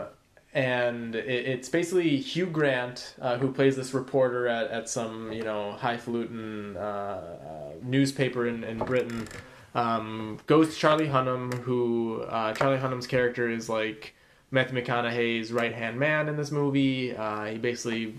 and 0.54 1.14
it, 1.16 1.26
it's 1.46 1.68
basically 1.68 2.16
Hugh 2.16 2.46
Grant, 2.46 3.14
uh, 3.20 3.38
who 3.38 3.50
plays 3.52 3.76
this 3.76 3.92
reporter 3.92 4.46
at, 4.46 4.70
at 4.70 4.88
some 4.88 5.32
you 5.32 5.42
know 5.42 5.72
highfalutin 5.72 6.76
uh, 6.76 6.80
uh, 6.80 7.36
newspaper 7.82 8.46
in 8.46 8.62
in 8.64 8.78
Britain. 8.78 9.26
Um, 9.74 10.38
goes 10.46 10.74
to 10.74 10.76
Charlie 10.80 11.06
Hunnam, 11.08 11.54
who 11.62 12.22
uh, 12.22 12.52
Charlie 12.54 12.78
Hunnam's 12.78 13.06
character 13.06 13.48
is 13.48 13.68
like 13.68 14.14
Matthew 14.50 14.80
McConaughey's 14.82 15.52
right 15.52 15.72
hand 15.72 15.98
man 15.98 16.28
in 16.28 16.36
this 16.36 16.50
movie. 16.50 17.14
Uh, 17.16 17.44
he 17.46 17.58
basically 17.58 18.14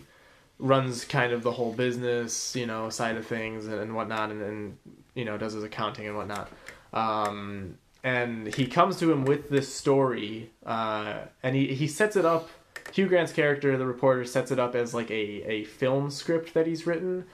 runs 0.62 1.04
kind 1.04 1.34
of 1.34 1.44
the 1.44 1.52
whole 1.52 1.74
business, 1.74 2.56
you 2.56 2.66
know, 2.66 2.90
side 2.90 3.18
of 3.18 3.26
things 3.26 3.66
and, 3.66 3.76
and 3.76 3.96
whatnot, 3.96 4.30
and, 4.30 4.42
and 4.42 4.78
you 5.16 5.26
know 5.26 5.38
does 5.38 5.54
his 5.54 5.64
accounting 5.64 6.08
and 6.08 6.16
whatnot. 6.16 6.50
Um, 6.94 7.78
and 8.04 8.54
he 8.54 8.68
comes 8.68 8.98
to 9.00 9.12
him 9.12 9.26
with 9.26 9.50
this 9.50 9.74
story, 9.74 10.52
uh, 10.66 11.20
and 11.44 11.56
he 11.56 11.74
he 11.74 11.88
sets 11.88 12.16
it 12.16 12.26
up. 12.26 12.50
Hugh 12.94 13.08
Grant's 13.08 13.34
character, 13.34 13.78
the 13.78 13.86
reporter, 13.86 14.24
sets 14.26 14.52
it 14.52 14.60
up 14.60 14.76
as 14.76 14.94
like 14.94 15.10
a 15.12 15.44
a 15.50 15.64
film 15.66 16.10
script 16.12 16.54
that 16.54 16.68
he's 16.68 16.88
written. 16.88 17.26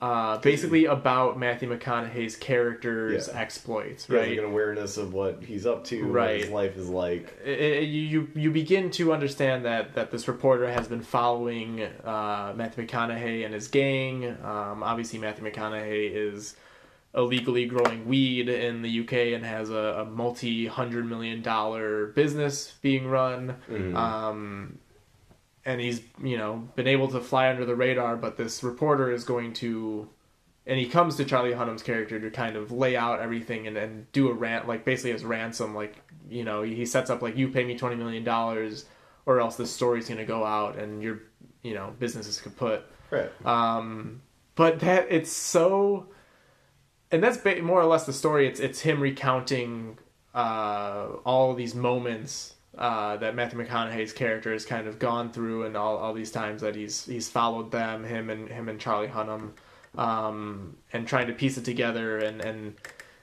Uh, 0.00 0.38
basically 0.38 0.86
about 0.86 1.38
Matthew 1.38 1.68
McConaughey's 1.68 2.34
character's 2.34 3.28
Yeah. 3.28 3.38
exploits, 3.38 4.06
He 4.06 4.14
has 4.14 4.20
right? 4.22 4.30
like 4.30 4.38
an 4.38 4.44
awareness 4.46 4.96
of 4.96 5.12
what 5.12 5.42
he's 5.44 5.66
up 5.66 5.84
to, 5.84 6.04
what 6.04 6.12
Right. 6.14 6.40
his 6.40 6.50
life 6.50 6.74
is 6.78 6.88
like. 6.88 7.36
it, 7.44 7.60
it- 7.60 7.84
you 7.84 8.28
you 8.34 8.50
begin 8.50 8.90
to 8.92 9.12
understand 9.12 9.66
that 9.66 9.94
that 9.96 10.10
this 10.10 10.26
reporter 10.26 10.70
has 10.72 10.88
been 10.88 11.02
following 11.02 11.82
uh, 11.82 12.54
Matthew 12.56 12.86
McConaughey 12.86 13.44
and 13.44 13.52
his 13.52 13.68
gang. 13.68 14.24
Um, 14.42 14.82
obviously, 14.82 15.18
Matthew 15.18 15.44
McConaughey 15.44 16.10
is 16.14 16.56
illegally 17.14 17.66
growing 17.66 18.06
weed 18.08 18.48
in 18.48 18.80
the 18.80 19.00
UK 19.00 19.34
and 19.34 19.44
has 19.44 19.68
a, 19.68 19.74
a 19.74 20.04
multi 20.06 20.64
hundred 20.66 21.04
million 21.04 21.42
dollar 21.42 22.06
business 22.06 22.72
being 22.80 23.06
run. 23.06 23.56
Mhm. 23.70 23.94
Um, 23.94 24.78
and 25.64 25.80
he's 25.80 26.00
you 26.22 26.38
know 26.38 26.68
been 26.74 26.86
able 26.86 27.08
to 27.08 27.20
fly 27.20 27.50
under 27.50 27.64
the 27.64 27.74
radar, 27.74 28.16
but 28.16 28.36
this 28.36 28.62
reporter 28.62 29.10
is 29.12 29.24
going 29.24 29.52
to. 29.54 30.08
And 30.66 30.78
he 30.78 30.86
comes 30.86 31.16
to 31.16 31.24
Charlie 31.24 31.54
Hunnam's 31.54 31.82
character 31.82 32.20
to 32.20 32.30
kind 32.30 32.54
of 32.54 32.70
lay 32.70 32.94
out 32.94 33.20
everything 33.20 33.66
and, 33.66 33.76
and 33.76 34.12
do 34.12 34.28
a 34.28 34.32
rant, 34.32 34.68
like 34.68 34.84
basically 34.84 35.12
as 35.12 35.24
ransom, 35.24 35.74
like 35.74 35.96
you 36.28 36.44
know, 36.44 36.62
he 36.62 36.86
sets 36.86 37.10
up 37.10 37.22
like 37.22 37.36
you 37.36 37.48
pay 37.48 37.64
me 37.64 37.76
twenty 37.76 37.96
million 37.96 38.24
dollars, 38.24 38.84
or 39.26 39.40
else 39.40 39.56
this 39.56 39.72
story's 39.72 40.08
gonna 40.08 40.24
go 40.24 40.44
out 40.44 40.78
and 40.78 41.02
your, 41.02 41.22
you 41.62 41.74
know, 41.74 41.94
business 41.98 42.28
is 42.28 42.40
kaput. 42.40 42.84
Right. 43.10 43.30
Um, 43.44 44.22
but 44.54 44.80
that 44.80 45.06
it's 45.10 45.32
so, 45.32 46.08
and 47.10 47.22
that's 47.22 47.38
ba- 47.38 47.62
more 47.62 47.80
or 47.80 47.86
less 47.86 48.06
the 48.06 48.12
story. 48.12 48.46
It's 48.46 48.60
it's 48.60 48.80
him 48.80 49.00
recounting 49.00 49.98
uh, 50.34 51.08
all 51.24 51.54
these 51.54 51.74
moments 51.74 52.54
uh, 52.80 53.16
that 53.18 53.34
Matthew 53.34 53.62
McConaughey's 53.62 54.12
character 54.12 54.52
has 54.52 54.64
kind 54.64 54.86
of 54.86 54.98
gone 54.98 55.30
through, 55.30 55.64
and 55.66 55.76
all, 55.76 55.98
all 55.98 56.14
these 56.14 56.30
times 56.30 56.62
that 56.62 56.74
he's 56.74 57.04
he's 57.04 57.28
followed 57.28 57.70
them, 57.70 58.04
him 58.04 58.30
and 58.30 58.48
him 58.48 58.68
and 58.68 58.80
Charlie 58.80 59.08
Hunnam, 59.08 59.50
um, 59.96 60.76
and 60.92 61.06
trying 61.06 61.26
to 61.26 61.34
piece 61.34 61.58
it 61.58 61.64
together 61.64 62.18
and 62.18 62.40
and 62.40 62.74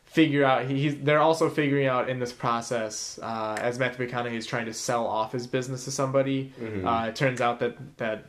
figure 0.06 0.46
out 0.46 0.66
he, 0.66 0.80
he's 0.80 0.98
they're 1.00 1.20
also 1.20 1.50
figuring 1.50 1.88
out 1.88 2.08
in 2.08 2.20
this 2.20 2.32
process 2.32 3.20
uh, 3.24 3.58
as 3.60 3.80
Matthew 3.80 4.08
McConaughey 4.08 4.36
is 4.36 4.46
trying 4.46 4.66
to 4.68 4.74
sell 4.74 5.06
off 5.08 5.32
his 5.32 5.48
business 5.48 5.86
to 5.86 5.92
somebody. 5.92 6.54
Uh, 6.86 7.08
it 7.08 7.16
turns 7.16 7.42
out 7.42 7.60
that 7.60 7.98
that 7.98 8.26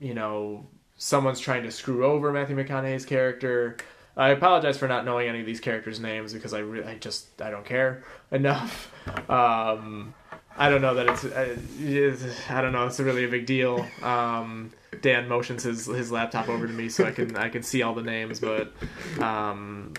you 0.00 0.14
know 0.14 0.66
someone's 0.96 1.38
trying 1.40 1.64
to 1.64 1.70
screw 1.70 2.04
over 2.06 2.32
Matthew 2.32 2.56
McConaughey's 2.56 3.04
character. 3.04 3.76
I 4.16 4.30
apologize 4.30 4.76
for 4.78 4.88
not 4.88 5.04
knowing 5.04 5.28
any 5.28 5.40
of 5.40 5.46
these 5.46 5.60
characters' 5.60 6.00
names 6.00 6.32
because 6.32 6.52
I 6.54 6.58
re- 6.60 6.84
I 6.84 6.96
just 6.96 7.40
I 7.42 7.50
don't 7.50 7.64
care 7.64 8.04
enough. 8.30 8.90
Um, 9.28 10.14
I 10.56 10.70
don't 10.70 10.82
know 10.82 10.94
that 10.94 11.08
it's, 11.08 11.24
uh, 11.24 11.56
it's 11.80 12.50
I 12.50 12.60
don't 12.60 12.72
know 12.72 12.86
it's 12.86 13.00
really 13.00 13.24
a 13.24 13.28
big 13.28 13.46
deal. 13.46 13.86
Um, 14.02 14.72
Dan 15.00 15.28
motions 15.28 15.62
his 15.62 15.86
his 15.86 16.12
laptop 16.12 16.48
over 16.48 16.66
to 16.66 16.72
me 16.72 16.88
so 16.88 17.04
I 17.04 17.10
can 17.10 17.36
I 17.36 17.48
can 17.48 17.62
see 17.62 17.82
all 17.82 17.94
the 17.94 18.02
names, 18.02 18.40
but 18.40 18.72
um, 19.20 19.94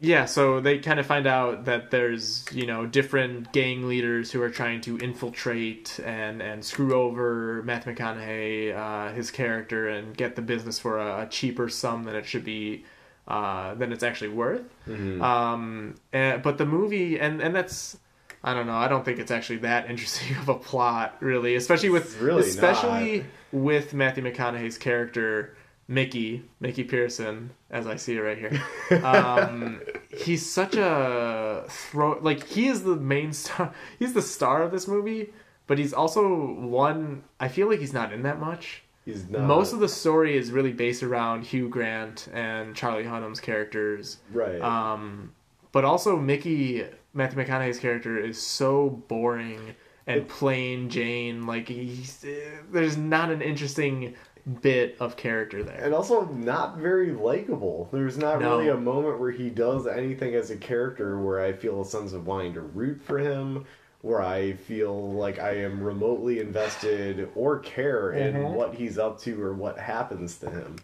yeah, 0.00 0.24
so 0.26 0.60
they 0.60 0.78
kind 0.78 1.00
of 1.00 1.06
find 1.06 1.26
out 1.26 1.64
that 1.66 1.90
there's 1.90 2.44
you 2.52 2.66
know 2.66 2.86
different 2.86 3.52
gang 3.52 3.88
leaders 3.88 4.30
who 4.32 4.42
are 4.42 4.50
trying 4.50 4.80
to 4.82 4.98
infiltrate 4.98 6.00
and 6.04 6.42
and 6.42 6.64
screw 6.64 6.94
over 6.94 7.62
Matthew 7.62 7.94
McConaughey, 7.94 8.76
uh, 8.76 9.12
his 9.12 9.30
character, 9.30 9.88
and 9.88 10.16
get 10.16 10.36
the 10.36 10.42
business 10.42 10.78
for 10.78 10.98
a, 10.98 11.22
a 11.22 11.26
cheaper 11.26 11.68
sum 11.68 12.04
than 12.04 12.16
it 12.16 12.26
should 12.26 12.44
be, 12.44 12.84
uh, 13.28 13.74
than 13.74 13.92
it's 13.92 14.02
actually 14.02 14.30
worth. 14.30 14.62
Mm-hmm. 14.86 15.22
Um, 15.22 15.94
and, 16.12 16.42
but 16.42 16.58
the 16.58 16.66
movie 16.66 17.18
and 17.18 17.40
and 17.40 17.54
that's. 17.54 17.98
I 18.44 18.52
don't 18.52 18.66
know. 18.66 18.74
I 18.74 18.88
don't 18.88 19.04
think 19.04 19.18
it's 19.18 19.30
actually 19.30 19.58
that 19.58 19.88
interesting 19.90 20.36
of 20.36 20.48
a 20.48 20.54
plot, 20.54 21.16
really, 21.20 21.56
especially 21.56 21.90
with 21.90 22.20
really 22.20 22.42
especially 22.42 23.24
with 23.50 23.94
Matthew 23.94 24.22
McConaughey's 24.22 24.78
character 24.78 25.56
Mickey, 25.88 26.44
Mickey 26.60 26.84
Pearson, 26.84 27.50
as 27.70 27.86
I 27.86 27.96
see 27.96 28.16
it 28.16 28.20
right 28.20 28.38
here. 28.38 28.62
Um, 29.04 29.80
he's 30.10 30.48
such 30.48 30.76
a 30.76 31.64
throw. 31.68 32.18
Like 32.20 32.46
he 32.46 32.68
is 32.68 32.84
the 32.84 32.96
main 32.96 33.32
star. 33.32 33.74
He's 33.98 34.12
the 34.12 34.22
star 34.22 34.62
of 34.62 34.70
this 34.70 34.86
movie, 34.86 35.32
but 35.66 35.78
he's 35.78 35.92
also 35.94 36.54
one. 36.54 37.24
I 37.40 37.48
feel 37.48 37.68
like 37.68 37.80
he's 37.80 37.94
not 37.94 38.12
in 38.12 38.22
that 38.22 38.38
much. 38.38 38.82
He's 39.04 39.28
not 39.28 39.42
Most 39.42 39.72
of 39.72 39.80
the 39.80 39.88
story 39.88 40.36
is 40.36 40.50
really 40.50 40.72
based 40.72 41.02
around 41.02 41.44
Hugh 41.44 41.68
Grant 41.68 42.28
and 42.32 42.74
Charlie 42.74 43.04
Hunnam's 43.04 43.40
characters. 43.40 44.18
right. 44.32 44.60
Um, 44.60 45.32
but 45.72 45.84
also 45.84 46.16
Mickey 46.16 46.84
Matthew 47.14 47.42
McConaughey's 47.44 47.78
character 47.78 48.18
is 48.18 48.40
so 48.40 48.90
boring 49.08 49.74
and 50.06 50.28
plain 50.28 50.90
Jane. 50.90 51.46
Like 51.46 51.68
he's 51.68 52.24
there's 52.70 52.96
not 52.96 53.30
an 53.30 53.40
interesting 53.40 54.14
bit 54.60 54.96
of 55.00 55.16
character 55.16 55.62
there. 55.62 55.80
and 55.82 55.94
also 55.94 56.26
not 56.26 56.76
very 56.76 57.12
likable. 57.12 57.88
There's 57.92 58.18
not 58.18 58.40
No. 58.42 58.58
really 58.58 58.68
a 58.68 58.76
moment 58.76 59.18
where 59.18 59.30
he 59.30 59.48
does 59.48 59.86
anything 59.86 60.34
as 60.34 60.50
a 60.50 60.56
character 60.56 61.18
where 61.18 61.40
I 61.40 61.54
feel 61.54 61.80
a 61.80 61.84
sense 61.86 62.12
of 62.12 62.26
wanting 62.26 62.52
to 62.54 62.60
root 62.60 63.00
for 63.00 63.18
him, 63.18 63.64
where 64.02 64.20
I 64.20 64.52
feel 64.52 65.12
like 65.14 65.38
I 65.38 65.52
am 65.58 65.82
remotely 65.82 66.40
invested 66.40 67.30
or 67.34 67.60
care 67.60 68.10
in 68.12 68.34
Mhm. 68.34 68.52
what 68.52 68.74
he's 68.74 68.98
up 68.98 69.18
to 69.20 69.42
or 69.42 69.54
what 69.54 69.78
happens 69.78 70.36
to 70.40 70.50
him. 70.50 70.76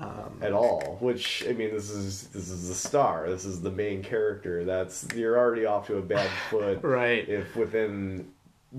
Um, 0.00 0.38
at 0.42 0.52
all. 0.52 0.96
Which 1.00 1.44
I 1.48 1.52
mean, 1.52 1.70
this 1.70 1.90
is 1.90 2.28
this 2.28 2.50
is 2.50 2.68
the 2.68 2.74
star. 2.74 3.28
This 3.30 3.44
is 3.44 3.60
the 3.62 3.70
main 3.70 4.02
character. 4.02 4.64
That's 4.64 5.06
you're 5.14 5.38
already 5.38 5.66
off 5.66 5.86
to 5.86 5.98
a 5.98 6.02
bad 6.02 6.28
foot. 6.50 6.80
right. 6.82 7.28
If 7.28 7.54
within 7.54 8.28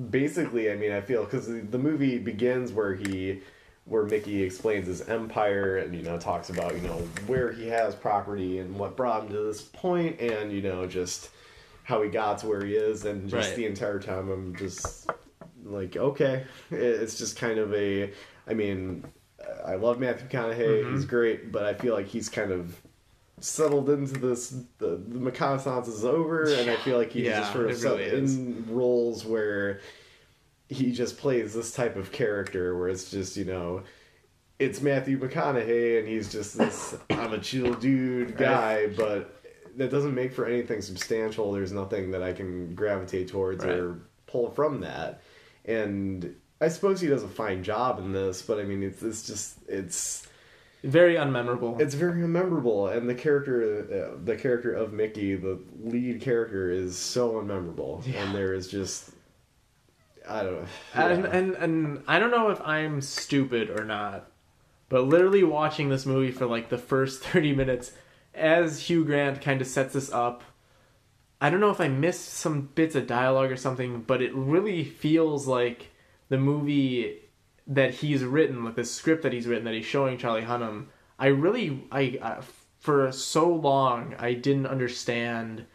basically, 0.09 0.72
I 0.72 0.76
mean, 0.76 0.91
I 0.91 1.01
feel 1.01 1.24
because 1.24 1.47
the, 1.47 1.61
the 1.61 1.78
movie 1.78 2.18
begins 2.18 2.72
where 2.74 2.95
he 2.95 3.41
where 3.86 4.03
Mickey 4.03 4.41
explains 4.43 4.88
his 4.88 5.07
empire 5.07 5.78
and 5.78 5.95
you 5.95 6.01
know 6.01 6.18
talks 6.18 6.49
about 6.49 6.76
you 6.76 6.82
know 6.82 6.97
where 7.28 7.51
he 7.51 7.68
has 7.68 7.95
property 7.95 8.59
and 8.59 8.76
what 8.78 8.97
brought 8.97 9.24
him 9.24 9.30
to 9.30 9.39
this 9.43 9.61
point 9.61 10.20
and 10.20 10.51
you 10.51 10.61
know 10.61 10.86
just 10.88 11.30
how 11.84 12.01
he 12.01 12.09
got 12.09 12.39
to 12.39 12.47
where 12.47 12.66
he 12.66 12.74
is 12.74 13.05
and 13.05 13.30
just 13.30 13.49
Right. 13.49 13.55
the 13.55 13.66
entire 13.68 13.99
time 13.99 14.30
I'm 14.32 14.55
just 14.55 15.07
like 15.63 15.95
okay 15.95 16.45
it's 16.72 17.16
just 17.18 17.38
kind 17.38 17.59
of 17.59 17.72
a 17.76 18.11
I 18.47 18.53
mean 18.55 19.03
I 19.65 19.75
love 19.75 19.99
Matthew 19.99 20.27
McConaughey 20.27 20.57
Mm-hmm. 20.57 20.95
he's 20.95 21.05
great 21.05 21.51
but 21.51 21.63
I 21.65 21.73
feel 21.73 21.93
like 21.93 22.07
he's 22.07 22.29
kind 22.29 22.51
of 22.51 22.79
settled 23.39 23.89
into 23.89 24.19
this 24.19 24.49
the, 24.77 25.01
the 25.07 25.19
McConaissance 25.19 25.87
is 25.87 26.05
over 26.05 26.43
and 26.51 26.69
I 26.69 26.75
feel 26.77 26.97
like 26.97 27.11
he's 27.11 27.25
Yeah, 27.25 27.39
just 27.41 27.53
sort 27.53 27.69
of 27.69 27.83
really 27.83 28.09
in 28.09 28.65
roles 28.69 29.25
where 29.25 29.81
he 30.69 30.91
just 30.91 31.17
plays 31.17 31.53
this 31.53 31.71
type 31.73 31.95
of 31.95 32.11
character 32.11 32.77
where 32.77 32.87
it's 32.87 33.11
just 33.11 33.37
you 33.37 33.45
know 33.45 33.83
it's 34.57 34.81
Matthew 34.81 35.19
McConaughey 35.19 35.99
and 35.99 36.07
he's 36.07 36.31
just 36.31 36.57
this 36.57 36.95
I'm 37.09 37.33
a 37.33 37.39
chill 37.39 37.73
dude 37.73 38.37
guy 38.37 38.87
but 38.87 39.31
that 39.77 39.91
doesn't 39.91 40.15
make 40.15 40.31
for 40.33 40.45
anything 40.45 40.81
substantial. 40.81 41.51
There's 41.51 41.73
nothing 41.73 42.11
that 42.11 42.23
I 42.23 42.31
can 42.31 42.73
gravitate 42.75 43.27
towards 43.27 43.65
or 43.65 43.99
pull 44.25 44.49
from 44.51 44.79
that. 44.79 45.21
And 45.65 46.33
I 46.61 46.67
suppose 46.69 47.01
he 47.01 47.07
does 47.07 47.23
a 47.23 47.27
fine 47.27 47.63
job 47.63 47.99
in 47.99 48.11
this 48.13 48.41
but 48.41 48.59
I 48.59 48.63
mean 48.63 48.83
it's 48.83 49.01
it's 49.03 49.25
just 49.27 49.57
it's 49.67 50.27
Very 50.83 51.15
unmemorable. 51.15 51.79
it's 51.81 51.95
very 51.95 52.21
unmemorable, 52.21 52.95
and 52.95 53.09
the 53.09 53.15
character 53.15 54.13
uh, 54.15 54.17
the 54.23 54.35
character 54.35 54.73
of 54.73 54.93
Mickey 54.93 55.35
the 55.35 55.59
lead 55.83 56.21
character 56.21 56.69
is 56.69 56.97
so 56.97 57.33
unmemorable 57.33 58.05
Yeah. 58.05 58.23
and 58.23 58.35
there 58.35 58.53
is 58.53 58.67
just 58.67 59.11
I 60.27 60.43
don't 60.43 60.53
know 60.53 60.67
and, 60.95 61.25
and 61.25 61.55
and 61.55 62.03
I 62.07 62.17
don't 62.19 62.31
know 62.31 62.49
if 62.49 62.59
I'm 62.61 62.99
stupid 63.01 63.69
or 63.69 63.83
not, 63.85 64.31
but 64.89 65.03
literally 65.07 65.43
watching 65.43 65.89
this 65.89 66.05
movie 66.05 66.31
for 66.31 66.45
like 66.47 66.69
the 66.69 66.77
first 66.79 67.21
30 67.23 67.53
minutes 67.53 67.91
as 68.33 68.89
Hugh 68.89 69.05
Grant 69.05 69.41
kind 69.41 69.61
of 69.61 69.67
sets 69.67 69.93
this 69.93 70.11
up. 70.11 70.43
I 71.39 71.49
don't 71.49 71.59
know 71.59 71.69
if 71.69 71.79
I 71.81 71.89
missed 71.89 72.29
some 72.33 72.69
bits 72.75 72.95
of 72.95 73.05
dialogue 73.07 73.51
or 73.51 73.55
something, 73.57 74.01
but 74.01 74.21
it 74.21 74.33
really 74.33 74.83
feels 74.83 75.45
like 75.47 75.91
the 76.30 76.38
movie 76.38 77.19
that 77.67 77.95
he's 77.95 78.23
written, 78.23 78.63
like 78.63 78.76
the 78.76 78.84
script 78.86 79.23
that 79.23 79.34
he's 79.34 79.47
written 79.47 79.65
that 79.65 79.73
he's 79.73 79.86
showing 79.86 80.17
Charlie 80.17 80.43
Hunnam. 80.43 80.88
I 81.17 81.28
really, 81.28 81.84
I, 81.91 82.39
for 82.80 83.11
so 83.11 83.49
long, 83.49 84.15
I 84.19 84.34
didn't 84.34 84.67
understand 84.67 85.65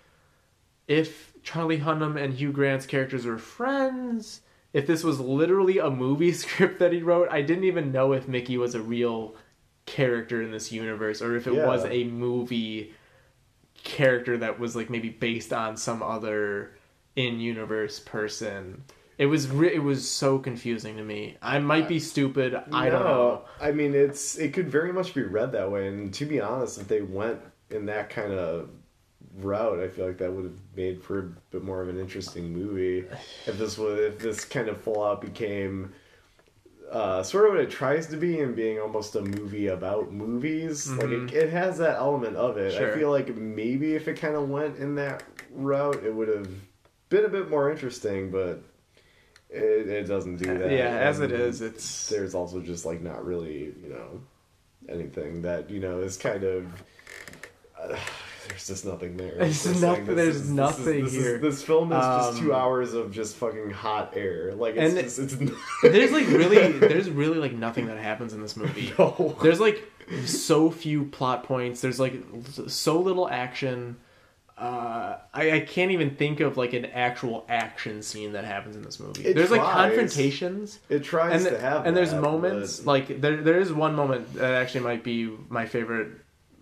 if 0.86 1.32
Charlie 1.42 1.80
Hunnam 1.80 2.20
and 2.22 2.34
Hugh 2.34 2.52
Grant's 2.52 2.86
characters 2.86 3.24
were 3.24 3.38
friends, 3.38 4.42
if 4.72 4.86
this 4.86 5.02
was 5.02 5.18
literally 5.20 5.78
a 5.78 5.90
movie 5.90 6.32
script 6.32 6.78
that 6.78 6.92
he 6.92 7.02
wrote, 7.02 7.28
I 7.30 7.42
didn't 7.42 7.64
even 7.64 7.92
know 7.92 8.12
if 8.12 8.28
Mickey 8.28 8.56
was 8.58 8.74
a 8.74 8.82
real 8.82 9.34
character 9.86 10.42
in 10.42 10.52
this 10.52 10.70
universe 10.70 11.20
or 11.22 11.36
if 11.36 11.46
it 11.46 11.54
Yeah. 11.54 11.66
was 11.66 11.84
a 11.86 12.04
movie 12.04 12.94
character 13.82 14.36
that 14.38 14.60
was 14.60 14.76
like 14.76 14.90
maybe 14.90 15.08
based 15.08 15.52
on 15.52 15.76
some 15.76 16.02
other 16.02 16.72
in-universe 17.16 17.98
person. 18.00 18.84
It 19.20 19.26
was 19.26 19.50
re- 19.50 19.74
it 19.74 19.82
was 19.82 20.08
so 20.08 20.38
confusing 20.38 20.96
to 20.96 21.04
me. 21.04 21.36
I 21.42 21.58
might 21.58 21.86
be 21.86 22.00
stupid. 22.00 22.54
I 22.72 22.88
don't 22.88 23.04
know. 23.04 23.42
I 23.60 23.70
mean, 23.70 23.94
it's 23.94 24.38
it 24.38 24.54
could 24.54 24.70
very 24.70 24.94
much 24.94 25.12
be 25.12 25.22
read 25.22 25.52
that 25.52 25.70
way. 25.70 25.88
And 25.88 26.12
to 26.14 26.24
be 26.24 26.40
honest, 26.40 26.80
if 26.80 26.88
they 26.88 27.02
went 27.02 27.38
in 27.68 27.84
that 27.84 28.08
kind 28.08 28.32
of 28.32 28.70
route, 29.36 29.78
I 29.78 29.88
feel 29.88 30.06
like 30.06 30.16
that 30.16 30.32
would 30.32 30.44
have 30.44 30.58
made 30.74 31.02
for 31.02 31.18
a 31.18 31.22
bit 31.50 31.62
more 31.62 31.82
of 31.82 31.90
an 31.90 32.00
interesting 32.00 32.50
movie. 32.50 33.04
If 33.44 33.58
this 33.58 33.76
was 33.76 33.98
if 34.00 34.18
this 34.20 34.46
kind 34.46 34.70
of 34.70 34.80
full 34.80 35.04
out 35.04 35.20
became 35.20 35.92
uh, 36.90 37.22
sort 37.22 37.44
of 37.44 37.50
what 37.52 37.60
it 37.60 37.70
tries 37.70 38.06
to 38.06 38.16
be 38.16 38.40
and 38.40 38.56
being 38.56 38.80
almost 38.80 39.16
a 39.16 39.20
movie 39.20 39.66
about 39.66 40.10
movies. 40.10 40.90
Like 40.90 41.10
it, 41.10 41.34
it 41.34 41.50
has 41.50 41.76
that 41.76 41.98
element 41.98 42.36
of 42.36 42.56
it. 42.56 42.72
Mm-hmm. 42.72 42.78
Sure. 42.78 42.94
I 42.94 42.98
feel 42.98 43.10
like 43.10 43.36
maybe 43.36 43.96
if 43.96 44.08
it 44.08 44.18
kind 44.18 44.34
of 44.34 44.48
went 44.48 44.78
in 44.78 44.94
that 44.94 45.24
route, 45.50 46.02
it 46.04 46.14
would 46.14 46.28
have 46.28 46.48
been 47.10 47.26
a 47.26 47.28
bit 47.28 47.50
more 47.50 47.70
interesting, 47.70 48.30
but. 48.30 48.62
It, 49.52 49.88
it 49.88 50.04
doesn't 50.04 50.36
do 50.36 50.58
that. 50.58 50.70
Yeah, 50.70 50.88
as 50.96 51.20
it 51.20 51.32
is, 51.32 51.60
it's 51.60 52.08
there's 52.08 52.34
also 52.34 52.60
just 52.60 52.84
like 52.86 53.00
not 53.00 53.24
really 53.24 53.74
you 53.82 53.88
know 53.88 54.20
anything 54.88 55.42
that 55.42 55.70
you 55.70 55.80
know 55.80 56.00
is 56.00 56.16
kind 56.16 56.44
of 56.44 56.66
uh, 57.80 57.96
there's 58.48 58.66
just 58.66 58.84
nothing 58.84 59.16
there. 59.16 59.34
There's 59.38 59.80
nothing- 59.80 60.06
this 60.06 60.16
there's 60.16 60.40
this 60.42 60.48
nothing 60.50 61.04
this 61.04 61.14
is- 61.14 61.22
here. 61.24 61.38
this 61.38 61.62
film 61.62 61.92
is 61.92 61.98
just 61.98 62.38
two 62.38 62.52
Um, 62.54 62.60
hours 62.60 62.94
of 62.94 63.12
just 63.12 63.36
fucking 63.36 63.70
hot 63.70 64.12
air. 64.16 64.54
Like 64.54 64.76
it's 64.76 64.94
And 64.94 65.04
just, 65.04 65.18
it's 65.18 65.60
there's 65.82 66.12
like 66.12 66.26
really 66.28 66.72
there's 66.78 67.10
really 67.10 67.38
like 67.38 67.52
nothing 67.52 67.86
that 67.86 67.98
happens 67.98 68.32
in 68.32 68.40
this 68.42 68.56
movie. 68.56 68.92
no. 68.98 69.36
There's 69.42 69.60
like 69.60 69.82
so 70.26 70.70
few 70.70 71.04
plot 71.06 71.44
points. 71.44 71.80
There's 71.80 72.00
like 72.00 72.14
so 72.68 73.00
little 73.00 73.28
action. 73.28 73.96
Uh, 74.60 75.16
I, 75.32 75.52
I 75.52 75.60
can't 75.60 75.90
even 75.90 76.16
think 76.16 76.40
of 76.40 76.58
like 76.58 76.74
an 76.74 76.84
actual 76.84 77.46
action 77.48 78.02
scene 78.02 78.32
that 78.32 78.44
happens 78.44 78.76
in 78.76 78.82
this 78.82 79.00
movie. 79.00 79.24
It 79.24 79.34
there's 79.34 79.50
like 79.50 79.62
confrontations. 79.62 80.80
It 80.90 81.02
tries 81.02 81.46
and, 81.46 81.56
to 81.56 81.60
have 81.60 81.86
and 81.86 81.96
there's 81.96 82.10
that, 82.10 82.20
moments 82.20 82.80
but- 82.80 82.86
like 82.86 83.20
there 83.22 83.38
there 83.38 83.58
is 83.58 83.72
one 83.72 83.94
moment 83.94 84.34
that 84.34 84.52
actually 84.52 84.80
might 84.80 85.02
be 85.02 85.34
my 85.48 85.64
favorite 85.64 86.08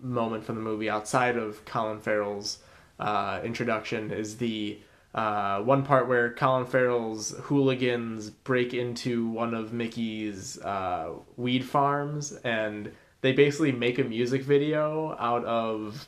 moment 0.01 0.45
from 0.45 0.55
the 0.55 0.61
movie 0.61 0.89
outside 0.89 1.35
of 1.35 1.65
Colin 1.65 1.99
Farrell's 1.99 2.59
uh, 2.99 3.41
introduction 3.43 4.11
is 4.11 4.37
the 4.37 4.79
uh, 5.13 5.59
one 5.59 5.83
part 5.83 6.07
where 6.07 6.31
Colin 6.31 6.65
Farrell's 6.65 7.31
hooligans 7.43 8.29
break 8.29 8.73
into 8.73 9.27
one 9.27 9.53
of 9.53 9.73
Mickey's 9.73 10.57
uh, 10.59 11.11
weed 11.35 11.65
farms 11.65 12.31
and 12.45 12.93
they 13.19 13.33
basically 13.33 13.73
make 13.73 13.99
a 13.99 14.05
music 14.05 14.43
video 14.43 15.17
out 15.19 15.43
of 15.43 16.07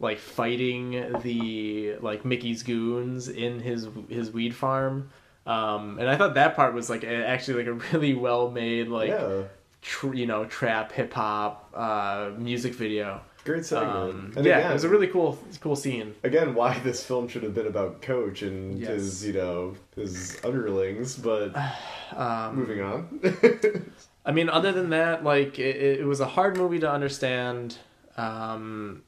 like 0.00 0.18
fighting 0.18 0.90
the 1.22 1.96
like 2.00 2.24
Mickey's 2.24 2.62
goons 2.62 3.28
in 3.28 3.60
his 3.60 3.88
his 4.08 4.30
weed 4.30 4.54
farm. 4.54 5.10
Um, 5.46 5.98
and 5.98 6.08
I 6.10 6.16
thought 6.16 6.34
that 6.34 6.54
part 6.56 6.74
was 6.74 6.90
like 6.90 7.04
a- 7.04 7.26
actually 7.26 7.64
like 7.64 7.66
a 7.68 7.72
really 7.92 8.14
well 8.14 8.50
made 8.50 8.88
like 8.88 9.08
yeah, 9.10 9.42
tr- 9.82 10.14
you 10.14 10.26
know 10.26 10.44
trap 10.44 10.92
hip 10.92 11.12
hop 11.14 11.70
uh, 11.74 12.30
music 12.36 12.74
video. 12.74 13.22
great 13.44 13.64
segment. 13.64 13.96
Um, 13.96 14.32
and 14.36 14.44
yeah, 14.44 14.58
again, 14.58 14.70
it 14.70 14.74
was 14.74 14.84
a 14.84 14.90
really 14.90 15.06
cool 15.06 15.38
cool 15.60 15.74
scene. 15.74 16.14
again 16.22 16.54
why 16.54 16.78
this 16.80 17.02
film 17.02 17.28
should 17.28 17.42
have 17.42 17.54
been 17.54 17.66
about 17.66 18.02
Coach 18.02 18.42
and 18.42 18.78
Yes. 18.78 18.90
his 18.90 19.26
you 19.26 19.32
know 19.32 19.74
his 19.96 20.38
underlings, 20.44 21.16
but 21.16 21.56
Um, 22.16 22.56
moving 22.56 22.80
on. 22.80 23.20
I 24.24 24.32
mean, 24.32 24.48
other 24.48 24.72
than 24.72 24.90
that, 24.90 25.24
like 25.24 25.58
it, 25.58 26.00
it 26.00 26.06
was 26.06 26.20
a 26.20 26.26
hard 26.26 26.56
movie 26.56 26.78
to 26.80 26.90
understand. 26.90 27.76
Um, 28.16 29.02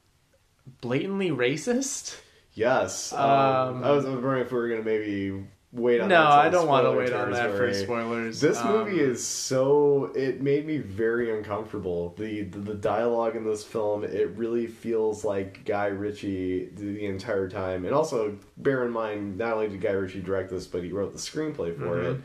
blatantly 0.81 1.31
racist. 1.31 2.16
yes, 2.55 3.12
um, 3.12 3.83
I 3.85 3.91
was 3.91 4.05
wondering 4.05 4.43
if 4.43 4.53
we 4.53 4.59
were 4.59 4.68
gonna 4.68 4.83
maybe 4.83 5.45
wait 5.73 6.01
on. 6.01 6.09
No, 6.09 6.23
I 6.27 6.49
don't 6.49 6.66
want 6.66 6.85
to 6.85 6.93
wait 6.93 7.12
on 7.12 7.31
that 7.31 7.53
for 7.57 7.73
spoilers. 7.73 8.41
This 8.41 8.59
Um, 8.59 8.73
movie 8.73 9.01
is 9.01 9.25
so 9.25 10.11
it 10.16 10.41
made 10.43 10.66
me 10.66 10.79
very 10.79 11.37
uncomfortable. 11.37 12.14
The, 12.18 12.43
the 12.43 12.59
the 12.59 12.75
dialogue 12.75 13.37
in 13.37 13.45
this 13.45 13.62
film, 13.64 14.03
it 14.05 14.31
really 14.37 14.66
feels 14.66 15.25
like 15.25 15.64
Guy 15.64 15.87
Ritchie 15.87 16.71
the, 16.75 16.83
the 16.95 17.07
entire 17.07 17.49
time. 17.49 17.85
And 17.85 17.95
also 17.95 18.37
bear 18.57 18.85
in 18.85 18.91
mind, 18.91 19.39
not 19.39 19.55
only 19.55 19.68
did 19.68 19.81
Guy 19.81 19.93
Ritchie 19.93 20.23
direct 20.23 20.51
this, 20.51 20.66
but 20.66 20.83
he 20.83 20.91
wrote 20.93 21.12
the 21.12 21.18
screenplay 21.21 21.77
for 21.77 21.97
Mhm. 21.97 22.14
it. 22.16 22.21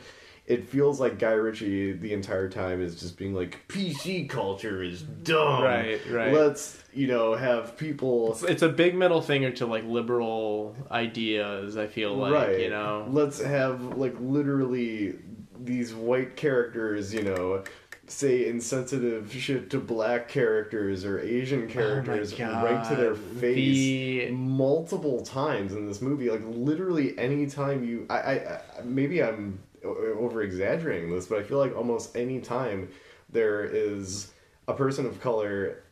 It 0.48 0.68
feels 0.68 1.00
like 1.00 1.18
Guy 1.18 1.32
Ritchie 1.32 1.94
the 1.94 2.14
entire 2.14 2.48
time 2.50 2.80
is 2.82 3.00
just 3.00 3.18
being 3.18 3.34
like 3.34 3.68
PC 3.68 4.30
culture 4.30 4.84
is 4.84 5.02
dumb. 5.02 5.64
Right, 5.64 6.00
right. 6.10 6.32
Let's 6.32 6.84
you 6.94 7.08
know 7.08 7.34
have 7.34 7.76
people 7.78 8.32
It's, 8.34 8.44
it's 8.44 8.62
a 8.62 8.70
big 8.70 8.96
middle 8.96 9.22
finger 9.22 9.52
to 9.52 9.66
like 9.66 9.84
liberal 9.86 10.76
ideas. 10.92 11.78
I 11.78 11.88
feel 11.88 12.16
like 12.16 12.34
right. 12.34 12.60
you 12.60 12.70
know. 12.70 13.08
Let's 13.10 13.42
have 13.42 13.98
like 13.98 14.16
literally 14.20 15.16
these 15.60 15.94
white 15.94 16.36
characters, 16.36 17.12
you 17.12 17.24
know, 17.24 17.64
say 18.08 18.48
insensitive 18.48 19.34
shit 19.34 19.70
to 19.72 19.80
black 19.80 20.28
characters 20.28 21.06
or 21.06 21.20
Asian 21.20 21.64
oh 21.64 21.68
characters 21.74 22.34
Oh 22.40 22.44
right 22.64 22.88
to 22.90 22.96
their 22.96 23.16
face 23.16 24.28
The- 24.28 24.32
multiple 24.32 25.24
times 25.24 25.74
in 25.74 25.88
this 25.88 26.02
movie. 26.02 26.30
Like 26.30 26.44
literally 26.44 27.18
any 27.18 27.48
time 27.48 27.84
you, 27.84 28.06
I, 28.10 28.18
I, 28.18 28.34
I 28.34 28.62
maybe 28.84 29.24
I'm 29.24 29.60
over 29.86 30.42
exaggerating 30.42 31.12
this, 31.12 31.28
but 31.28 31.40
I 31.40 31.44
feel 31.44 31.58
like 31.58 31.76
almost 31.76 32.16
any 32.16 32.40
time 32.42 32.90
there 33.30 33.64
is 33.64 34.32
a 34.68 34.74
person 34.74 35.06
of 35.06 35.20
color 35.22 35.84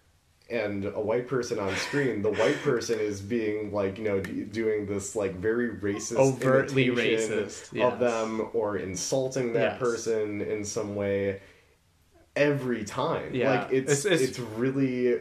and 0.49 0.85
a 0.85 0.99
white 0.99 1.27
person 1.27 1.57
on 1.57 1.73
screen, 1.77 2.21
the 2.21 2.31
white 2.31 2.57
person 2.63 2.99
is 2.99 3.21
being 3.21 3.71
like 3.71 3.97
you 3.97 4.03
know 4.03 4.19
d- 4.19 4.43
doing 4.43 4.85
this 4.85 5.15
like 5.15 5.35
very 5.35 5.69
racist, 5.77 6.17
Overtly 6.17 6.87
racist, 6.89 7.71
yes. 7.73 7.93
of 7.93 7.99
them 7.99 8.49
or 8.53 8.77
insulting 8.77 9.53
that 9.53 9.73
Yes. 9.73 9.79
person 9.79 10.41
in 10.41 10.63
some 10.65 10.95
way. 10.95 11.41
every 12.35 12.83
time. 12.83 13.33
Yeah. 13.35 13.61
like 13.61 13.71
it's 13.71 14.05
It's- 14.05 14.21
it's, 14.21 14.37
it's- 14.39 14.49
really 14.57 15.19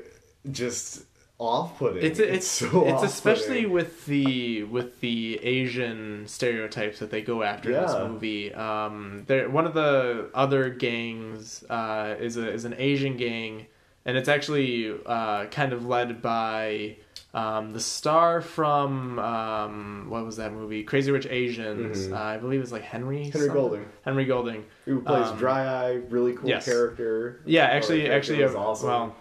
just 0.51 1.03
off-putting. 1.39 2.03
It's 2.05 2.19
it's 2.19 2.47
so 2.47 2.87
it's 2.87 3.03
especially 3.03 3.67
with 3.67 4.07
the 4.07 4.63
with 4.65 5.01
the 5.01 5.39
Asian 5.43 6.27
stereotypes 6.27 6.99
that 7.01 7.11
they 7.11 7.23
go 7.23 7.43
after 7.43 7.71
in 7.73 7.83
this 7.83 7.95
movie. 7.95 8.55
Um, 8.55 9.25
there 9.27 9.49
one 9.51 9.67
of 9.67 9.75
the 9.75 10.31
other 10.35 10.71
gangs 10.71 11.65
uh, 11.69 12.15
is 12.21 12.37
a 12.37 12.51
is 12.53 12.65
an 12.65 12.75
Asian 12.79 13.17
gang, 13.17 13.67
and 14.05 14.17
it's 14.17 14.29
actually 14.29 14.95
uh, 15.07 15.47
kind 15.47 15.73
of 15.73 15.87
led 15.87 16.23
by. 16.23 16.97
Um, 17.35 17.73
the 17.73 17.81
star 17.81 18.43
from 18.43 19.19
um, 19.19 20.07
what 20.11 20.23
was 20.23 20.37
that 20.37 20.53
movie? 20.53 20.83
Crazy 20.85 21.11
Rich 21.11 21.27
Asians. 21.31 22.09
Mhm. 22.09 22.13
Uh, 22.13 22.17
I 22.23 22.37
believe 22.37 22.59
it 22.59 22.61
was 22.61 22.73
like 22.73 22.83
Henry. 22.83 23.23
Henry 23.23 23.31
something? 23.33 23.53
Golding, 23.55 23.87
Henry 24.05 24.27
Golding. 24.27 24.65
who 24.85 25.01
plays 25.01 25.29
Um, 25.29 25.39
Dry 25.39 25.65
Eye, 25.67 25.93
really 26.11 26.35
cool 26.35 26.51
yes. 26.51 26.67
character. 26.67 27.41
Yeah, 27.47 27.65
actually, 27.65 28.11
actually, 28.11 28.43
was 28.45 28.55
awesome. 28.55 28.87
well, 28.87 29.17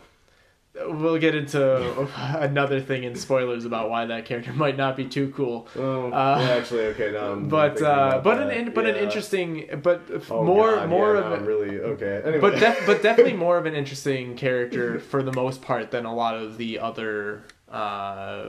we'll 0.73 1.17
get 1.17 1.35
into 1.35 2.07
another 2.15 2.79
thing 2.81 3.03
in 3.03 3.15
spoilers 3.15 3.65
about 3.65 3.89
why 3.89 4.05
that 4.05 4.25
character 4.25 4.53
might 4.65 4.77
not 4.77 4.95
be 4.95 5.05
too 5.05 5.31
cool. 5.35 5.67
Oh, 5.75 6.07
uh, 6.11 6.37
yeah, 6.39 6.49
actually, 6.55 6.85
okay, 6.87 7.11
now 7.11 7.33
I'm 7.33 7.47
But 7.49 7.81
uh, 7.81 8.21
but 8.23 8.35
that. 8.37 8.51
an 8.57 8.73
but 8.73 8.85
an 8.85 8.95
interesting, 8.95 9.67
but 9.83 10.01
Oh, 10.29 10.43
more 10.43 10.75
God, 10.75 10.89
more 10.89 11.13
yeah, 11.15 11.21
of 11.21 11.31
a, 11.31 11.35
I'm 11.35 11.45
really 11.45 11.79
okay. 11.79 12.21
Anyway. 12.23 12.39
but 12.39 12.59
def- 12.59 12.85
but 12.85 13.01
definitely 13.03 13.33
more 13.33 13.57
of 13.57 13.65
an 13.65 13.75
interesting 13.75 14.35
character 14.35 14.99
for 14.99 15.21
the 15.23 15.33
most 15.33 15.61
part 15.61 15.91
than 15.91 16.05
a 16.05 16.13
lot 16.13 16.35
of 16.35 16.57
the 16.57 16.79
other 16.79 17.43
uh, 17.69 18.45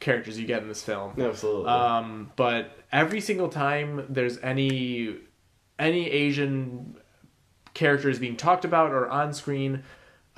characters 0.00 0.38
you 0.38 0.46
get 0.46 0.62
in 0.62 0.68
this 0.68 0.82
film. 0.82 1.14
absolutely. 1.20 1.68
Um, 1.70 2.32
but 2.36 2.78
every 2.92 3.20
single 3.20 3.48
time 3.48 4.06
there's 4.08 4.38
any 4.38 5.16
any 5.78 6.08
Asian 6.10 6.96
characters 7.74 8.18
being 8.18 8.36
talked 8.36 8.64
about 8.64 8.90
or 8.90 9.08
on 9.08 9.32
screen, 9.32 9.82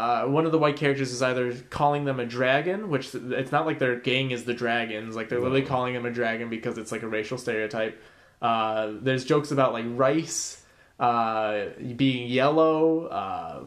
uh, 0.00 0.24
one 0.24 0.46
of 0.46 0.52
the 0.52 0.56
white 0.58 0.76
characters 0.76 1.12
is 1.12 1.20
either 1.20 1.52
calling 1.68 2.06
them 2.06 2.18
a 2.18 2.24
dragon, 2.24 2.88
which 2.88 3.14
it's 3.14 3.52
not 3.52 3.66
like 3.66 3.78
their 3.78 3.96
gang 3.96 4.30
is 4.30 4.44
the 4.44 4.54
dragons, 4.54 5.14
like 5.14 5.28
they're 5.28 5.38
literally 5.38 5.60
calling 5.60 5.92
them 5.92 6.06
a 6.06 6.10
dragon 6.10 6.48
because 6.48 6.78
it's 6.78 6.90
like 6.90 7.02
a 7.02 7.06
racial 7.06 7.36
stereotype. 7.36 8.02
Uh, 8.40 8.92
there's 9.02 9.26
jokes 9.26 9.50
about 9.50 9.74
like 9.74 9.84
rice 9.88 10.64
uh, 10.98 11.66
being 11.96 12.30
yellow. 12.30 13.08
Uh, 13.08 13.64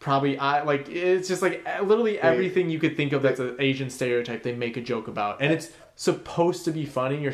probably 0.00 0.36
I 0.36 0.64
like 0.64 0.90
it's 0.90 1.28
just 1.28 1.40
like 1.40 1.66
literally 1.82 2.20
everything 2.20 2.68
you 2.68 2.78
could 2.78 2.94
think 2.94 3.14
of 3.14 3.22
that's 3.22 3.40
an 3.40 3.56
Asian 3.58 3.88
stereotype 3.88 4.42
they 4.42 4.54
make 4.54 4.76
a 4.76 4.82
joke 4.82 5.08
about, 5.08 5.40
and 5.40 5.50
it's 5.50 5.70
supposed 5.96 6.66
to 6.66 6.72
be 6.72 6.84
funny. 6.84 7.22
You're, 7.22 7.32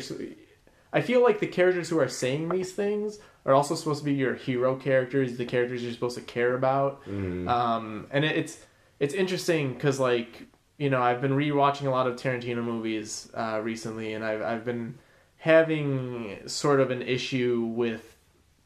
I 0.93 1.01
feel 1.01 1.23
like 1.23 1.39
the 1.39 1.47
characters 1.47 1.89
who 1.89 1.99
are 1.99 2.07
saying 2.07 2.49
these 2.49 2.73
things 2.73 3.19
are 3.45 3.53
also 3.53 3.75
supposed 3.75 3.99
to 3.99 4.05
be 4.05 4.13
your 4.13 4.35
hero 4.35 4.75
characters, 4.75 5.37
the 5.37 5.45
characters 5.45 5.81
you're 5.83 5.93
supposed 5.93 6.17
to 6.17 6.23
care 6.23 6.53
about. 6.55 7.03
Mhm. 7.05 7.47
Um, 7.49 8.07
and 8.11 8.25
it, 8.25 8.35
it's 8.37 8.57
it's 8.99 9.13
interesting 9.13 9.73
because 9.73 9.99
like 9.99 10.47
you 10.77 10.89
know 10.89 11.01
I've 11.01 11.21
been 11.21 11.31
rewatching 11.31 11.85
a 11.85 11.89
lot 11.89 12.07
of 12.07 12.15
Tarantino 12.17 12.63
movies 12.63 13.29
uh, 13.33 13.59
recently, 13.63 14.13
and 14.13 14.23
I've 14.23 14.41
I've 14.41 14.65
been 14.65 14.95
having 15.37 16.37
sort 16.45 16.79
of 16.79 16.91
an 16.91 17.01
issue 17.01 17.61
with 17.73 18.15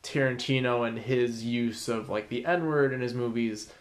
Tarantino 0.03 0.87
and 0.87 0.99
his 0.99 1.43
use 1.45 1.87
of 1.87 2.09
like 2.09 2.29
the 2.29 2.45
N 2.45 2.65
word 2.67 2.91
in 2.91 3.01
his 3.01 3.13
movies, 3.13 3.71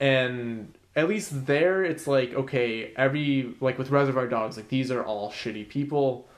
and 0.00 0.74
at 0.96 1.08
least 1.08 1.46
there 1.46 1.84
it's 1.84 2.06
like 2.06 2.32
okay 2.34 2.92
every 2.96 3.54
like 3.60 3.78
with 3.78 3.90
Reservoir 3.90 4.26
Dogs 4.28 4.56
like 4.56 4.68
these 4.68 4.90
are 4.90 5.02
all 5.04 5.30
shitty 5.30 5.68
people. 5.68 6.28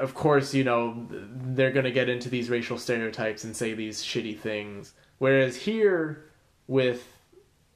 Of 0.00 0.14
course, 0.14 0.52
you 0.54 0.64
know 0.64 1.06
they're 1.10 1.72
gonna 1.72 1.90
get 1.90 2.08
into 2.08 2.28
these 2.28 2.50
racial 2.50 2.78
stereotypes 2.78 3.44
and 3.44 3.56
say 3.56 3.74
these 3.74 4.02
shitty 4.02 4.38
things. 4.38 4.92
Whereas 5.18 5.56
here, 5.56 6.24
with 6.66 7.06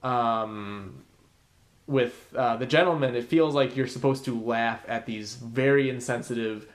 um, 0.03 1.05
with 1.87 2.33
uh, 2.37 2.57
the 2.57 2.67
Gentlemen, 2.67 3.15
it 3.15 3.25
feels 3.25 3.55
like 3.55 3.77
you're 3.77 3.87
supposed 3.87 4.25
to 4.27 4.39
laugh 4.39 4.83
at 4.89 5.07
these 5.07 5.35
very 5.35 5.91
insensitive, 5.91 6.67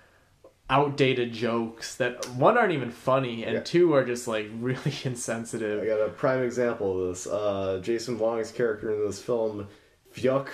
outdated 0.69 1.33
jokes 1.33 1.95
that 1.95 2.27
one 2.29 2.57
aren't 2.57 2.73
even 2.73 2.91
funny, 2.91 3.43
and 3.43 3.53
Yeah. 3.55 3.61
two 3.61 3.93
are 3.93 4.05
just 4.05 4.27
like 4.27 4.47
really 4.59 4.93
insensitive. 5.03 5.81
I 5.83 5.85
got 5.87 6.01
a 6.01 6.09
prime 6.09 6.43
example 6.43 7.01
of 7.01 7.07
this. 7.09 7.27
Uh, 7.27 7.79
Jason 7.83 8.19
Wong's 8.19 8.51
character 8.51 8.91
in 8.93 9.05
this 9.05 9.21
film, 9.21 9.67
Phuc, 10.15 10.45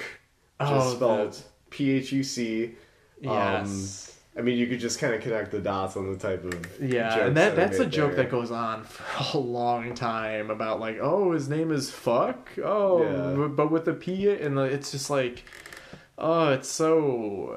just 0.62 0.72
Oh, 0.72 0.96
spelled 0.96 1.42
P 1.70 1.92
H 1.92 2.12
U 2.14 2.24
C. 2.24 2.76
Yes. 3.22 4.15
I 4.38 4.42
mean, 4.42 4.58
you 4.58 4.68
could 4.68 4.82
just 4.82 5.00
kind 5.00 5.14
of 5.14 5.22
connect 5.22 5.52
the 5.52 5.60
dots 5.60 5.96
on 5.96 6.12
the 6.12 6.18
type 6.18 6.44
of 6.44 6.82
Yeah, 6.82 7.28
and 7.28 7.38
that 7.38 7.54
I 7.54 7.56
that's 7.56 7.80
a 7.80 7.86
joke 7.86 8.16
there. 8.16 8.24
that 8.26 8.32
goes 8.32 8.52
on 8.52 8.84
for 8.84 9.38
a 9.38 9.42
long 9.42 9.96
time 9.96 10.52
about 10.52 10.80
like, 10.82 10.98
oh, 11.02 11.32
his 11.32 11.48
name 11.48 11.72
is 11.72 11.90
fuck. 11.90 12.50
Oh, 12.64 13.04
Yeah. 13.04 13.48
but 13.48 13.72
with 13.72 13.86
the 13.86 13.94
p 13.94 14.30
and 14.30 14.58
the, 14.58 14.64
it's 14.64 14.92
just 14.92 15.10
like, 15.10 15.44
oh, 16.18 16.50
it's 16.52 16.68
so, 16.70 17.50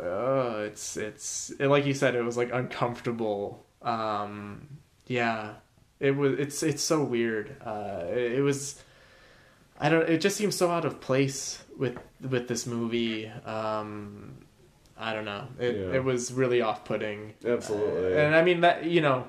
uh, 0.59 0.63
it's 0.67 0.97
it's 0.97 1.51
and 1.59 1.69
like 1.71 1.85
you 1.85 1.95
said, 1.95 2.15
it 2.15 2.23
was 2.23 2.37
like 2.37 2.53
uncomfortable. 2.53 3.65
Um, 3.83 4.69
yeah, 5.09 5.55
it 6.01 6.13
was. 6.17 6.39
It's 6.39 6.63
it's 6.63 6.83
so 6.83 7.03
weird. 7.03 7.57
Uh, 7.65 8.05
it, 8.11 8.35
it 8.35 8.41
was. 8.43 8.81
I 9.81 9.89
don't. 9.89 10.09
It 10.09 10.21
just 10.21 10.37
seems 10.37 10.55
so 10.57 10.71
out 10.71 10.85
of 10.85 11.01
place 11.01 11.63
with 11.77 11.97
with 12.29 12.47
this 12.49 12.67
movie. 12.67 13.29
Um, 13.47 14.38
I 14.99 15.13
don't 15.15 15.25
know. 15.25 15.45
It 15.61 15.77
Yeah. 15.77 15.97
it 15.97 16.05
was 16.05 16.33
really 16.33 16.61
off 16.61 16.85
putting. 16.85 17.35
Absolutely. 17.47 18.17
And 18.19 18.35
I 18.35 18.43
mean 18.43 18.61
that 18.63 18.85
you 18.85 19.01
know, 19.01 19.29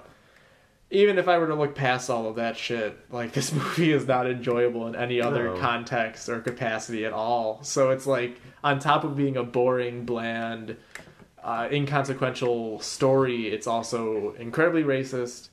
even 0.92 1.18
if 1.20 1.28
I 1.28 1.38
were 1.38 1.48
to 1.48 1.56
look 1.56 1.76
past 1.76 2.10
all 2.10 2.28
of 2.28 2.36
that 2.38 2.58
shit, 2.58 2.98
like 3.12 3.32
this 3.38 3.54
movie 3.54 3.92
is 3.92 4.08
not 4.08 4.26
enjoyable 4.30 4.88
in 4.88 4.96
any 4.96 5.22
other 5.22 5.54
No. 5.54 5.60
context 5.60 6.28
or 6.30 6.40
capacity 6.40 7.06
at 7.06 7.14
all. 7.14 7.60
So 7.64 7.92
it's 7.92 8.08
like 8.08 8.40
on 8.64 8.80
top 8.80 9.04
of 9.04 9.16
being 9.16 9.38
a 9.38 9.44
boring, 9.44 10.06
bland, 10.06 10.76
uh, 11.44 11.70
inconsequential 11.72 12.80
story, 12.80 13.48
it's 13.50 13.68
also 13.68 14.34
incredibly 14.40 14.84
racist. 14.84 15.50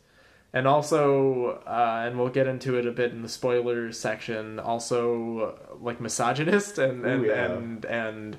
And 0.53 0.67
also, 0.67 1.61
uh, 1.67 2.05
and 2.07 2.19
we'll 2.19 2.31
get 2.31 2.47
into 2.47 2.79
it 2.79 2.87
a 2.87 2.91
bit 2.91 3.13
in 3.13 3.21
the 3.21 3.29
spoilers 3.29 3.99
section. 4.01 4.59
Also, 4.59 5.39
uh, 5.73 5.75
like 5.79 6.01
misogynist 6.01 6.79
and 6.79 7.05
and 7.05 7.25
Ooh, 7.25 7.29
yeah. 7.29 7.53
and 7.53 7.85
and 7.85 8.37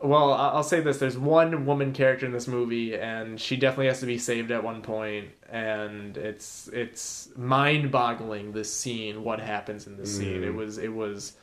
well, 0.00 0.32
I- 0.32 0.50
I'll 0.50 0.62
say 0.62 0.80
this: 0.80 0.98
there's 0.98 1.18
one 1.18 1.66
woman 1.66 1.92
character 1.92 2.24
in 2.26 2.32
this 2.32 2.46
movie, 2.48 2.94
and 2.96 3.40
she 3.40 3.56
definitely 3.56 3.86
has 3.86 4.00
to 4.00 4.06
be 4.06 4.18
saved 4.18 4.50
at 4.50 4.62
one 4.62 4.82
point, 4.82 5.28
and 5.50 6.16
it's 6.16 6.68
it's 6.72 7.28
mind-boggling. 7.36 8.52
This 8.52 8.72
scene, 8.72 9.24
what 9.24 9.40
happens 9.40 9.86
in 9.86 9.96
this 9.96 10.16
scene? 10.16 10.42
Mm. 10.42 10.46
It 10.46 10.54
was 10.54 10.78
it 10.78 10.92
was. 10.92 11.34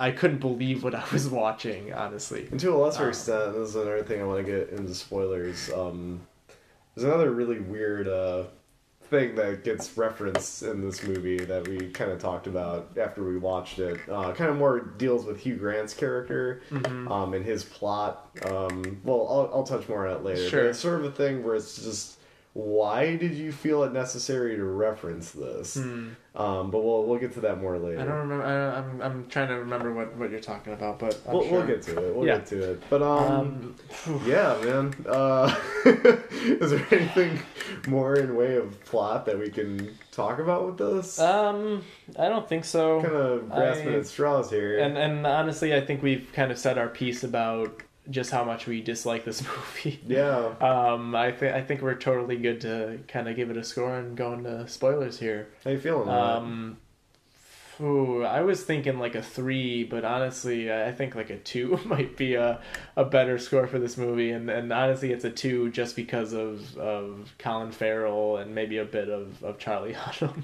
I 0.00 0.12
couldn't 0.12 0.38
believe 0.38 0.84
what 0.84 0.94
I 0.94 1.02
was 1.12 1.28
watching, 1.42 1.92
honestly. 1.92 2.46
And 2.50 2.60
to 2.60 2.72
a 2.74 2.76
lesser 2.76 3.02
Um, 3.04 3.08
extent, 3.08 3.54
this 3.54 3.70
is 3.70 3.74
another 3.74 4.02
thing 4.04 4.20
I 4.20 4.24
want 4.24 4.44
to 4.44 4.50
get 4.52 4.68
into 4.70 4.94
spoilers. 4.94 5.70
Um, 5.72 6.20
there's 6.94 7.04
another 7.04 7.30
really 7.32 7.58
weird 7.58 8.06
uh, 8.06 8.44
thing 9.10 9.34
that 9.36 9.64
gets 9.64 9.96
referenced 9.96 10.62
in 10.62 10.80
this 10.84 11.02
movie 11.02 11.38
that 11.38 11.66
we 11.66 11.88
kind 11.90 12.10
of 12.10 12.20
talked 12.20 12.46
about 12.46 12.90
after 13.00 13.22
we 13.24 13.38
watched 13.38 13.78
it. 13.78 13.98
Uh, 14.08 14.32
kind 14.32 14.50
of 14.50 14.56
more 14.56 14.80
deals 14.80 15.24
with 15.24 15.40
Hugh 15.40 15.56
Grant's 15.56 15.94
character 15.94 16.62
Mm-hmm. 16.70 17.10
um, 17.10 17.34
and 17.34 17.44
his 17.44 17.64
plot. 17.64 18.28
Um, 18.44 19.00
well, 19.04 19.26
I'll, 19.28 19.50
I'll 19.58 19.64
touch 19.64 19.88
more 19.88 20.06
on 20.06 20.16
it 20.16 20.24
later. 20.24 20.48
Sure. 20.48 20.68
It's 20.70 20.78
sort 20.78 21.00
of 21.00 21.04
a 21.06 21.10
thing 21.12 21.42
where 21.44 21.54
it's 21.54 21.82
just. 21.82 22.14
Why 22.54 23.14
did 23.14 23.34
you 23.34 23.52
feel 23.52 23.84
it 23.84 23.92
necessary 23.92 24.56
to 24.56 24.64
reference 24.64 25.30
this? 25.30 25.78
Um, 26.38 26.70
but 26.70 26.84
we'll 26.84 27.02
we'll 27.04 27.18
get 27.18 27.32
to 27.34 27.40
that 27.40 27.60
more 27.60 27.76
later. 27.78 28.00
I 28.00 28.04
don't 28.04 28.28
remember. 28.28 28.44
I, 28.44 28.78
I'm 28.78 29.02
I'm 29.02 29.26
trying 29.28 29.48
to 29.48 29.54
remember 29.54 29.92
what, 29.92 30.14
what 30.16 30.30
you're 30.30 30.38
talking 30.38 30.72
about, 30.72 31.00
but 31.00 31.20
I'm 31.26 31.32
We'll, 31.34 31.42
sure. 31.42 31.52
we'll 31.58 31.66
get 31.66 31.82
to 31.82 31.98
it. 32.08 32.14
We'll 32.14 32.26
Yeah. 32.28 32.36
get 32.38 32.46
to 32.46 32.70
it. 32.72 32.82
But 32.88 33.02
um, 33.02 33.74
Um, 34.06 34.22
yeah, 34.26 34.56
man. 34.62 34.94
Uh, 35.04 35.52
is 35.84 36.70
there 36.70 36.86
anything 36.92 37.40
more 37.88 38.14
in 38.14 38.36
way 38.36 38.54
of 38.56 38.82
plot 38.84 39.26
that 39.26 39.36
we 39.36 39.50
can 39.50 39.96
talk 40.12 40.38
about 40.38 40.64
with 40.66 40.78
this? 40.78 41.18
um, 41.18 41.82
I 42.16 42.28
don't 42.28 42.48
think 42.48 42.64
so. 42.64 43.02
kind 43.02 43.14
of 43.16 43.50
grasping 43.50 43.94
I- 43.94 43.98
at 43.98 44.06
straws 44.06 44.48
here. 44.48 44.78
And 44.78 44.96
and 44.96 45.26
honestly, 45.26 45.74
I 45.74 45.80
think 45.80 46.02
we've 46.04 46.30
kind 46.32 46.52
of 46.52 46.58
said 46.58 46.78
our 46.78 46.88
piece 46.88 47.24
about 47.24 47.82
just 48.10 48.30
how 48.30 48.44
much 48.44 48.66
we 48.66 48.80
dislike 48.80 49.24
this 49.24 49.42
movie. 49.84 50.00
yeah, 50.06 50.54
Um, 50.60 51.14
I 51.14 51.32
think 51.32 51.54
I 51.54 51.62
think 51.62 51.82
we're 51.82 51.94
totally 51.94 52.36
good 52.36 52.60
to 52.62 53.00
kind 53.08 53.28
of 53.28 53.36
give 53.36 53.50
it 53.50 53.56
a 53.56 53.64
score 53.64 53.96
and 53.96 54.16
go 54.16 54.32
into 54.32 54.66
spoilers 54.68 55.18
here. 55.18 55.48
how 55.64 55.70
you 55.70 55.78
feeling? 55.78 56.08
Um, 56.08 56.78
ooh, 57.80 58.24
I 58.24 58.40
was 58.40 58.64
thinking 58.64 58.98
like 58.98 59.14
a 59.14 59.22
three, 59.22 59.84
but 59.84 60.04
honestly, 60.04 60.72
I 60.72 60.90
think 60.92 61.14
like 61.14 61.30
a 61.30 61.36
two 61.38 61.78
might 61.84 62.16
be 62.16 62.34
a, 62.34 62.60
a 62.96 63.04
better 63.04 63.38
score 63.38 63.66
for 63.66 63.78
this 63.78 63.96
movie. 63.96 64.30
And, 64.30 64.50
and 64.50 64.72
honestly, 64.72 65.12
it's 65.12 65.24
a 65.24 65.30
two 65.30 65.70
just 65.70 65.94
because 65.94 66.32
of, 66.32 66.76
of 66.76 67.34
Colin 67.38 67.70
Farrell 67.72 68.38
and 68.38 68.54
maybe 68.54 68.78
a 68.78 68.84
bit 68.84 69.08
of, 69.08 69.42
of 69.44 69.58
Charlie 69.58 69.92
Hunnam. 69.94 70.42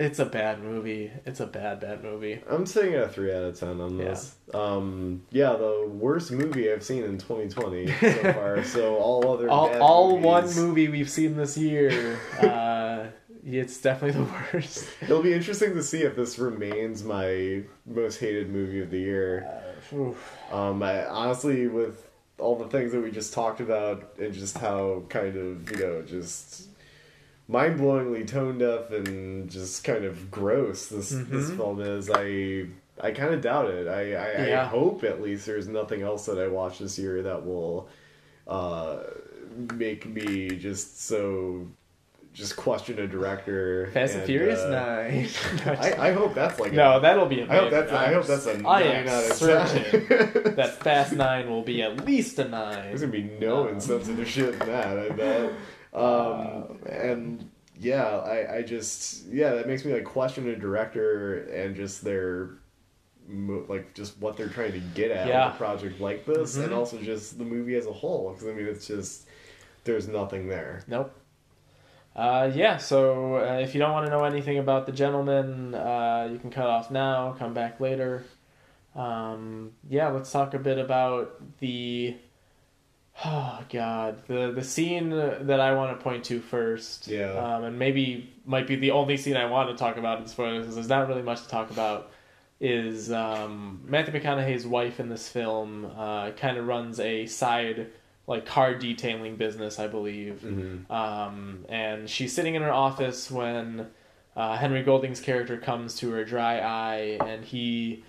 It's 0.00 0.18
a 0.18 0.24
bad 0.24 0.62
movie. 0.62 1.10
It's 1.26 1.40
a 1.40 1.46
bad, 1.46 1.78
bad 1.80 2.02
movie. 2.02 2.40
I'm 2.48 2.66
saying 2.66 2.94
a 2.96 3.08
three 3.08 3.32
out 3.32 3.44
of 3.44 3.58
ten 3.60 3.80
on 3.80 3.96
this. 3.98 4.34
Um, 4.52 5.22
yeah, 5.30 5.52
the 5.52 5.86
worst 5.88 6.32
movie 6.32 6.72
I've 6.72 6.82
seen 6.82 7.04
in 7.04 7.18
2020 7.18 7.86
so 7.86 8.12
far. 8.32 8.64
so 8.64 8.96
all 8.96 9.32
other 9.32 9.48
All, 9.48 9.68
all 9.80 10.18
one 10.18 10.52
movie 10.56 10.88
we've 10.88 11.10
seen 11.10 11.36
this 11.36 11.56
year. 11.56 12.18
Uh, 12.40 13.06
It's 13.44 13.80
definitely 13.80 14.22
the 14.24 14.30
worst. 14.52 14.86
It'll 15.02 15.22
be 15.22 15.32
interesting 15.32 15.74
to 15.74 15.82
see 15.82 16.02
if 16.02 16.14
this 16.16 16.38
remains 16.38 17.02
my 17.04 17.62
most 17.86 18.18
hated 18.20 18.50
movie 18.50 18.80
of 18.80 18.90
the 18.90 18.98
year. 18.98 19.48
Oof. 19.94 20.36
Um, 20.52 20.82
I, 20.82 21.06
honestly, 21.06 21.66
with 21.66 22.06
all 22.38 22.56
the 22.56 22.68
things 22.68 22.92
that 22.92 23.00
we 23.02 23.10
just 23.10 23.32
talked 23.32 23.60
about 23.60 24.12
and 24.18 24.32
just 24.34 24.56
how 24.58 25.02
kind 25.08 25.36
of 25.36 25.70
you 25.70 25.76
know 25.86 26.02
just 26.02 26.68
mind-blowingly 27.50 28.26
tone 28.26 28.58
deaf 28.58 28.90
and 28.92 29.50
just 29.50 29.82
kind 29.84 30.04
of 30.04 30.30
gross 30.30 30.86
this 30.86 31.10
this 31.10 31.50
Mhm. 31.50 31.56
film 31.56 31.80
is, 31.80 32.08
I 32.12 32.66
I 33.02 33.10
kind 33.12 33.34
of 33.34 33.40
doubt 33.40 33.70
it. 33.70 33.88
I 33.88 34.14
I, 34.56 34.60
I 34.60 34.64
hope 34.64 35.04
at 35.04 35.20
least 35.20 35.46
there's 35.46 35.66
nothing 35.68 36.02
else 36.02 36.26
that 36.26 36.38
I 36.38 36.48
watch 36.48 36.78
this 36.78 36.98
year 36.98 37.22
that 37.22 37.44
will 37.44 37.88
uh, 38.46 38.98
make 39.74 40.06
me 40.06 40.50
just 40.50 41.00
so 41.06 41.66
just 42.32 42.54
question 42.56 42.98
a 43.00 43.08
director. 43.08 43.90
Fast 43.92 44.14
and, 44.14 44.24
Furious 44.24 44.60
uh, 44.60 44.70
Nine. 44.70 45.28
I, 45.66 46.08
I 46.10 46.12
hope 46.12 46.32
that's 46.34 46.60
like 46.60 46.72
a- 46.72 46.76
no, 46.76 47.00
that'll 47.00 47.26
be. 47.26 47.42
I 47.42 47.56
hope 47.56 47.70
that's 47.70 47.90
I 47.92 48.12
hope 48.12 48.26
that's 48.26 48.46
a 48.46 48.54
I 48.64 48.82
nine 48.82 49.08
out 49.08 49.24
of 49.30 49.38
ten. 49.38 50.54
that 50.56 50.76
Fast 50.84 51.12
Nine 51.14 51.50
will 51.50 51.62
be 51.62 51.82
at 51.82 52.04
least 52.06 52.38
a 52.38 52.46
nine. 52.48 52.84
There's 52.88 53.00
gonna 53.00 53.12
be 53.12 53.24
no 53.40 53.62
Um, 53.66 53.74
insensitive 53.74 54.28
shit 54.28 54.52
in 54.54 54.58
that. 54.60 54.96
I 54.98 55.08
bet. 55.08 55.52
Um, 55.92 56.00
Oh, 56.02 56.76
and 56.88 57.50
yeah, 57.78 58.04
I, 58.18 58.56
I 58.58 58.62
just 58.62 59.26
yeah, 59.26 59.54
that 59.54 59.66
makes 59.66 59.84
me 59.84 59.92
like 59.92 60.04
question 60.04 60.48
a 60.48 60.56
director 60.56 61.44
and 61.48 61.74
just 61.74 62.04
their 62.04 62.50
like 63.28 63.94
just 63.94 64.18
what 64.18 64.36
they're 64.36 64.48
trying 64.48 64.72
to 64.72 64.80
get 64.80 65.10
at 65.10 65.26
Yeah. 65.28 65.46
with 65.46 65.54
a 65.54 65.58
project 65.58 66.00
like 66.00 66.24
this, 66.26 66.56
and 66.56 66.70
Mhm. 66.72 66.76
also 66.76 66.98
just 66.98 67.38
the 67.38 67.44
movie 67.44 67.76
as 67.76 67.86
a 67.86 67.92
whole. 67.92 68.30
Because 68.32 68.48
I 68.48 68.52
mean, 68.52 68.66
it's 68.66 68.86
just 68.86 69.26
there's 69.84 70.08
nothing 70.08 70.48
there. 70.48 70.82
Nope. 70.88 71.12
Uh, 72.14 72.50
yeah, 72.54 72.76
so 72.76 73.36
uh, 73.36 73.58
if 73.60 73.72
you 73.72 73.78
don't 73.80 73.92
want 73.92 74.04
to 74.04 74.10
know 74.10 74.24
anything 74.24 74.58
about 74.58 74.84
the 74.84 74.92
Gentlemen, 74.92 75.74
uh, 75.74 76.28
you 76.30 76.38
can 76.38 76.50
cut 76.50 76.66
off 76.66 76.90
now, 76.90 77.32
come 77.38 77.54
back 77.54 77.78
later. 77.80 78.24
Um, 78.96 79.72
yeah, 79.88 80.08
let's 80.08 80.30
talk 80.30 80.52
a 80.54 80.58
bit 80.58 80.78
about 80.78 81.40
the. 81.60 82.16
Oh 83.24 83.60
God, 83.68 84.22
the 84.28 84.50
the 84.52 84.64
scene 84.64 85.10
that 85.10 85.60
I 85.60 85.74
want 85.74 85.98
to 85.98 86.02
point 86.02 86.24
to 86.24 86.40
first, 86.40 87.06
Yeah. 87.08 87.32
um, 87.32 87.64
and 87.64 87.78
maybe 87.78 88.32
might 88.46 88.66
be 88.66 88.76
the 88.76 88.92
only 88.92 89.16
scene 89.16 89.36
I 89.36 89.44
want 89.46 89.68
to 89.70 89.76
talk 89.76 89.96
about 89.98 90.20
in 90.20 90.26
spoilers 90.26 90.62
because 90.62 90.74
there's 90.76 90.88
not 90.88 91.06
really 91.08 91.22
much 91.22 91.42
to 91.42 91.48
talk 91.48 91.70
about. 91.70 92.10
Is 92.60 93.10
um, 93.10 93.80
Matthew 93.86 94.12
McConaughey's 94.20 94.66
wife 94.66 95.00
in 95.00 95.08
this 95.08 95.28
film 95.28 95.90
uh, 95.96 96.30
kind 96.32 96.58
of 96.58 96.66
runs 96.66 97.00
a 97.00 97.26
side 97.26 97.88
like 98.26 98.44
car 98.46 98.74
detailing 98.74 99.36
business, 99.36 99.78
I 99.78 99.86
believe. 99.86 100.40
Mm-hmm. 100.44 100.92
Um, 100.92 101.64
and 101.68 102.08
she's 102.08 102.34
sitting 102.34 102.54
in 102.54 102.62
her 102.62 102.72
office 102.72 103.30
when 103.30 103.86
uh, 104.36 104.56
Henry 104.56 104.82
Golding's 104.82 105.20
character 105.20 105.56
comes 105.56 105.96
to 105.96 106.10
her 106.12 106.24
dry 106.24 106.58
eye, 106.60 107.18
and 107.26 107.44
he. 107.44 108.04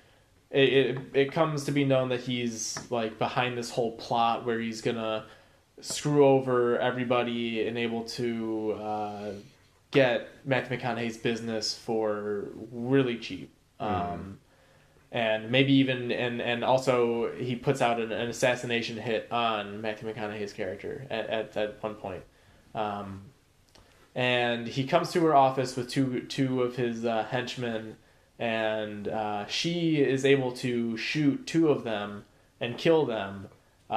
It, 0.51 0.73
it, 0.73 0.97
it 1.13 1.31
comes 1.31 1.63
to 1.65 1.71
be 1.71 1.85
known 1.85 2.09
that 2.09 2.21
he's 2.21 2.77
like 2.89 3.17
behind 3.17 3.57
this 3.57 3.69
whole 3.69 3.93
plot 3.93 4.45
where 4.45 4.59
he's 4.59 4.81
gonna 4.81 5.25
screw 5.79 6.25
over 6.25 6.77
everybody 6.77 7.67
and 7.67 7.77
able 7.77 8.03
to 8.03 8.73
uh, 8.73 9.31
get 9.91 10.27
Matthew 10.45 10.77
McConaughey's 10.77 11.17
business 11.17 11.73
for 11.73 12.49
really 12.71 13.17
cheap. 13.17 13.51
Um, 13.79 14.39
and 15.11 15.51
maybe 15.51 15.73
even 15.73 16.11
and 16.11 16.41
and 16.41 16.63
also 16.63 17.31
he 17.33 17.55
puts 17.55 17.81
out 17.81 17.99
an, 17.99 18.11
an 18.11 18.29
assassination 18.29 18.97
hit 18.97 19.27
on 19.31 19.81
Matthew 19.81 20.11
McConaughey's 20.11 20.53
character 20.53 21.05
at 21.09 21.27
at, 21.29 21.57
at 21.57 21.83
one 21.83 21.95
point. 21.95 22.23
Um, 22.73 23.23
and 24.15 24.67
he 24.67 24.85
comes 24.85 25.11
to 25.11 25.21
her 25.25 25.35
office 25.35 25.75
with 25.75 25.89
two 25.89 26.21
two 26.21 26.61
of 26.61 26.77
his 26.77 27.05
uh, 27.05 27.25
henchmen, 27.29 27.97
and 28.41 29.07
uh, 29.07 29.45
she 29.45 30.01
is 30.01 30.25
able 30.25 30.51
to 30.51 30.97
shoot 30.97 31.45
two 31.45 31.69
of 31.69 31.83
them 31.83 32.25
and 32.59 32.75
kill 32.77 33.05
them. 33.05 33.47
Uh, 33.89 33.93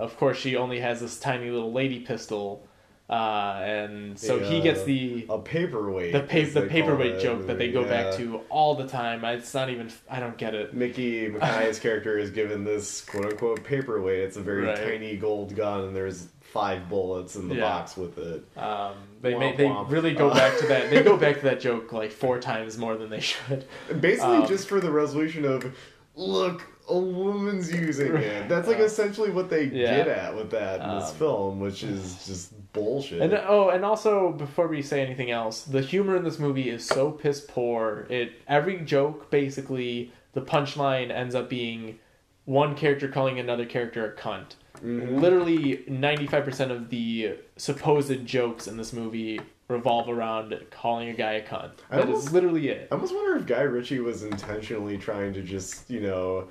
of 0.00 0.16
course, 0.16 0.38
she 0.38 0.54
only 0.56 0.78
has 0.78 1.00
this 1.00 1.18
tiny 1.18 1.50
little 1.50 1.72
lady 1.72 1.98
pistol, 1.98 2.66
uh, 3.08 3.58
and 3.64 4.16
so 4.16 4.38
he 4.38 4.60
gets 4.60 4.84
the 4.84 5.26
A 5.28 5.38
paperweight. 5.38 6.12
the 6.12 6.20
pa- 6.20 6.60
the 6.60 6.66
paperweight 6.68 7.20
joke 7.20 7.48
that 7.48 7.58
they 7.58 7.72
go 7.72 7.82
back 7.84 8.14
to 8.18 8.42
all 8.48 8.76
the 8.76 8.86
time. 8.86 9.24
It's 9.24 9.52
not 9.52 9.70
even. 9.70 9.90
I 10.08 10.20
don't 10.20 10.36
get 10.36 10.54
it. 10.54 10.72
Mickey 10.72 11.28
McKay's 11.30 11.80
character 11.80 12.16
is 12.16 12.30
given 12.30 12.62
this 12.62 13.00
quote 13.04 13.24
unquote 13.26 13.64
paperweight. 13.64 14.20
It's 14.20 14.36
a 14.36 14.42
very 14.42 14.66
Right. 14.66 14.76
tiny 14.76 15.16
gold 15.16 15.56
gun, 15.56 15.80
and 15.86 15.96
there's 15.96 16.28
five 16.52 16.88
bullets 16.88 17.36
in 17.36 17.48
the 17.48 17.54
Yeah. 17.54 17.60
box 17.62 17.96
with 17.96 18.18
it. 18.18 18.44
Um, 18.58 18.94
they 19.22 19.32
Womp 19.34 19.56
they 19.56 19.64
womp. 19.66 19.90
really 19.90 20.14
go 20.14 20.30
Uh, 20.30 20.34
back 20.34 20.58
to 20.58 20.66
that. 20.66 20.90
They 20.90 21.02
go 21.02 21.16
back 21.16 21.36
to 21.36 21.42
that 21.42 21.60
joke 21.60 21.92
like 21.92 22.10
four 22.10 22.38
times 22.40 22.76
more 22.78 22.96
than 22.96 23.08
they 23.10 23.20
should. 23.20 23.64
Basically, 24.00 24.36
Um, 24.38 24.46
just 24.46 24.68
for 24.68 24.80
the 24.80 24.90
resolution 24.90 25.44
of, 25.44 25.72
look, 26.16 26.62
a 26.88 26.98
woman's 26.98 27.72
using 27.72 28.16
it. 28.16 28.48
That's 28.48 28.66
like 28.66 28.80
Uh, 28.80 28.84
essentially 28.84 29.30
what 29.30 29.48
they 29.48 29.64
yeah. 29.64 29.96
get 29.98 30.08
at 30.08 30.34
with 30.34 30.50
that 30.50 30.80
in 30.80 30.98
this 30.98 31.10
Um, 31.10 31.16
film, 31.16 31.60
which 31.60 31.84
is 31.84 32.26
just 32.26 32.72
bullshit. 32.72 33.20
And 33.22 33.32
oh, 33.46 33.68
and 33.68 33.84
also 33.84 34.32
before 34.32 34.66
we 34.66 34.82
say 34.82 35.00
anything 35.02 35.30
else, 35.30 35.62
the 35.62 35.82
humor 35.82 36.16
in 36.16 36.24
this 36.24 36.38
movie 36.40 36.68
is 36.68 36.84
so 36.84 37.12
piss 37.12 37.40
poor. 37.40 38.06
It 38.08 38.32
every 38.48 38.78
joke 38.80 39.30
basically 39.30 40.12
the 40.32 40.40
punchline 40.40 41.10
ends 41.12 41.34
up 41.36 41.48
being 41.48 42.00
one 42.44 42.74
character 42.74 43.06
calling 43.06 43.38
another 43.38 43.64
character 43.66 44.04
a 44.04 44.20
cunt. 44.20 44.54
Mhm. 44.84 45.20
Literally 45.20 45.84
ninety 45.88 46.26
five 46.26 46.44
percent 46.44 46.70
of 46.70 46.88
the 46.90 47.36
supposed 47.56 48.24
jokes 48.26 48.66
in 48.66 48.76
this 48.76 48.92
movie 48.92 49.40
revolve 49.68 50.08
around 50.08 50.58
calling 50.70 51.08
a 51.08 51.12
guy 51.12 51.32
a 51.34 51.42
cunt. 51.46 51.70
That 51.90 52.00
is 52.00 52.06
almost- 52.06 52.32
literally 52.32 52.68
it. 52.68 52.88
I 52.90 52.94
almost 52.94 53.14
wonder 53.14 53.36
if 53.36 53.46
Guy 53.46 53.60
Ritchie 53.62 54.00
was 54.00 54.22
intentionally 54.24 54.98
trying 54.98 55.32
to 55.34 55.42
just, 55.42 55.88
you 55.90 56.00
know, 56.00 56.48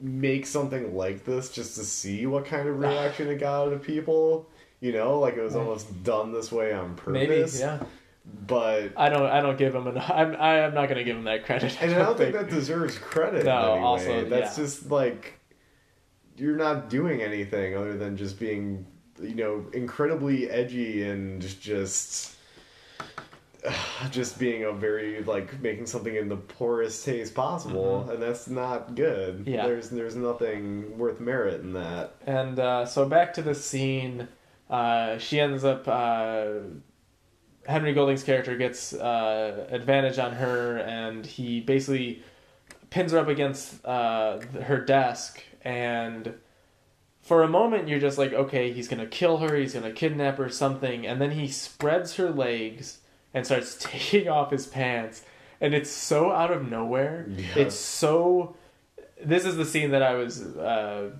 make 0.00 0.46
something 0.46 0.94
like 0.96 1.24
this 1.24 1.50
just 1.50 1.74
to 1.76 1.84
see 1.84 2.26
what 2.26 2.44
kind 2.46 2.68
of 2.68 2.78
reaction 2.80 3.28
it 3.28 3.36
got 3.38 3.66
out 3.66 3.72
of 3.72 3.82
people. 3.82 4.48
You 4.80 4.92
know, 4.92 5.18
like 5.18 5.36
it 5.36 5.42
was 5.42 5.56
almost 5.56 6.04
done 6.04 6.32
this 6.32 6.52
way 6.52 6.72
on 6.72 6.98
Maybe, 7.06 7.26
purpose. 7.36 7.58
yeah. 7.60 7.80
But 8.46 8.92
I 8.96 9.08
don't. 9.08 9.22
I 9.26 9.40
don't 9.40 9.56
give 9.56 9.74
him 9.74 9.86
enough. 9.86 10.10
I'm. 10.12 10.36
I 10.38 10.58
am 10.58 10.74
not 10.74 10.86
going 10.88 10.98
to 10.98 11.04
give 11.04 11.16
him 11.16 11.24
that 11.24 11.44
credit. 11.46 11.80
and 11.80 11.94
I 11.94 11.98
don't 11.98 12.18
think 12.18 12.32
that 12.34 12.50
deserves 12.50 12.98
credit. 12.98 13.44
No, 13.44 13.56
in 13.58 13.64
any 13.70 13.78
way. 13.80 13.86
also, 13.86 14.24
that's 14.28 14.58
yeah. 14.58 14.64
just 14.64 14.90
like 14.90 15.35
you're 16.36 16.56
not 16.56 16.88
doing 16.90 17.22
anything 17.22 17.76
other 17.76 17.96
than 17.96 18.16
just 18.16 18.38
being, 18.38 18.86
you 19.20 19.34
know, 19.34 19.64
incredibly 19.72 20.50
edgy 20.50 21.08
and 21.08 21.40
just. 21.60 22.34
Just 24.12 24.38
being 24.38 24.62
a 24.62 24.72
very 24.72 25.24
like 25.24 25.60
making 25.60 25.86
something 25.86 26.14
in 26.14 26.28
the 26.28 26.36
poorest 26.36 27.04
taste 27.04 27.34
possible, 27.34 28.08
and 28.08 28.22
that's 28.22 28.48
not 28.48 28.94
good. 28.94 29.40
Mm-hmm. 29.40 29.50
Yeah. 29.50 29.66
there's 29.66 29.90
there's 29.90 30.14
nothing 30.14 30.96
worth 30.96 31.18
merit 31.18 31.62
in 31.62 31.72
that. 31.72 32.14
And 32.26 32.60
uh, 32.60 32.86
so 32.86 33.08
back 33.08 33.34
to 33.34 33.42
the 33.42 33.54
scene, 33.54 34.28
uh, 34.70 35.18
she 35.18 35.40
ends 35.40 35.64
up. 35.64 35.88
Uh, 35.88 36.60
Henry 37.66 37.92
Golding's 37.92 38.22
character 38.22 38.56
gets 38.56 38.92
uh, 38.92 39.66
advantage 39.70 40.18
on 40.18 40.32
her, 40.34 40.78
and 40.78 41.26
he 41.26 41.60
basically 41.60 42.22
pins 42.90 43.12
her 43.12 43.18
up 43.18 43.28
against 43.28 43.84
uh, 43.84 44.38
her 44.62 44.80
desk. 44.80 45.42
And 45.66 46.34
for 47.22 47.42
a 47.42 47.48
moment, 47.48 47.88
you're 47.88 47.98
just 47.98 48.18
like, 48.18 48.32
okay, 48.32 48.72
he's 48.72 48.86
gonna 48.86 49.04
kill 49.04 49.38
her, 49.38 49.56
he's 49.56 49.74
gonna 49.74 49.90
kidnap 49.90 50.38
her, 50.38 50.48
something. 50.48 51.04
And 51.04 51.20
then 51.20 51.32
he 51.32 51.48
spreads 51.48 52.14
her 52.14 52.30
legs 52.30 53.00
and 53.34 53.44
starts 53.44 53.76
taking 53.80 54.28
off 54.28 54.52
his 54.52 54.68
pants, 54.68 55.24
and 55.60 55.74
it's 55.74 55.90
so 55.90 56.30
out 56.30 56.52
of 56.52 56.70
nowhere. 56.70 57.26
Yeah. 57.28 57.46
It's 57.56 57.74
so. 57.74 58.54
This 59.20 59.44
is 59.44 59.56
the 59.56 59.64
scene 59.64 59.90
that 59.90 60.04
I 60.04 60.14
was 60.14 60.40
uh, 60.40 61.10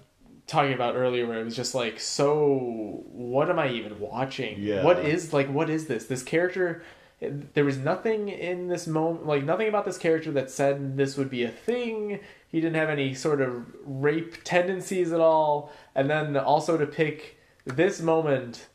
talking 0.46 0.74
about 0.74 0.94
earlier, 0.94 1.26
where 1.26 1.40
it 1.40 1.44
was 1.44 1.56
just 1.56 1.74
like, 1.74 1.98
so 1.98 3.02
what 3.10 3.50
am 3.50 3.58
I 3.58 3.70
even 3.70 3.98
watching? 3.98 4.60
Yeah. 4.60 4.84
What 4.84 5.00
is 5.00 5.32
like? 5.32 5.48
What 5.48 5.68
is 5.68 5.88
this? 5.88 6.06
This 6.06 6.22
character. 6.22 6.84
There 7.20 7.64
was 7.64 7.78
nothing 7.78 8.28
in 8.28 8.68
this 8.68 8.86
moment, 8.86 9.26
like 9.26 9.42
nothing 9.42 9.68
about 9.68 9.86
this 9.86 9.98
character 9.98 10.30
that 10.32 10.50
said 10.52 10.96
this 10.96 11.16
would 11.16 11.30
be 11.30 11.42
a 11.42 11.50
thing. 11.50 12.20
He 12.56 12.62
didn't 12.62 12.76
have 12.76 12.88
any 12.88 13.12
sort 13.12 13.42
of 13.42 13.66
rape 13.84 14.42
tendencies 14.42 15.12
at 15.12 15.20
all. 15.20 15.70
And 15.94 16.08
then 16.08 16.38
also 16.38 16.78
to 16.78 16.86
pick 16.86 17.36
this 17.66 18.00
moment 18.00 18.68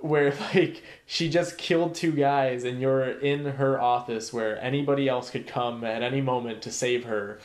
where 0.00 0.34
like 0.56 0.82
she 1.06 1.28
just 1.28 1.56
killed 1.56 1.94
two 1.94 2.10
guys 2.10 2.64
and 2.64 2.80
you're 2.80 3.10
in 3.20 3.44
her 3.44 3.80
office 3.80 4.32
where 4.32 4.60
anybody 4.60 5.08
else 5.08 5.30
could 5.30 5.46
come 5.46 5.84
at 5.84 6.02
any 6.02 6.20
moment 6.20 6.62
to 6.62 6.72
save 6.72 7.04
her 7.04 7.38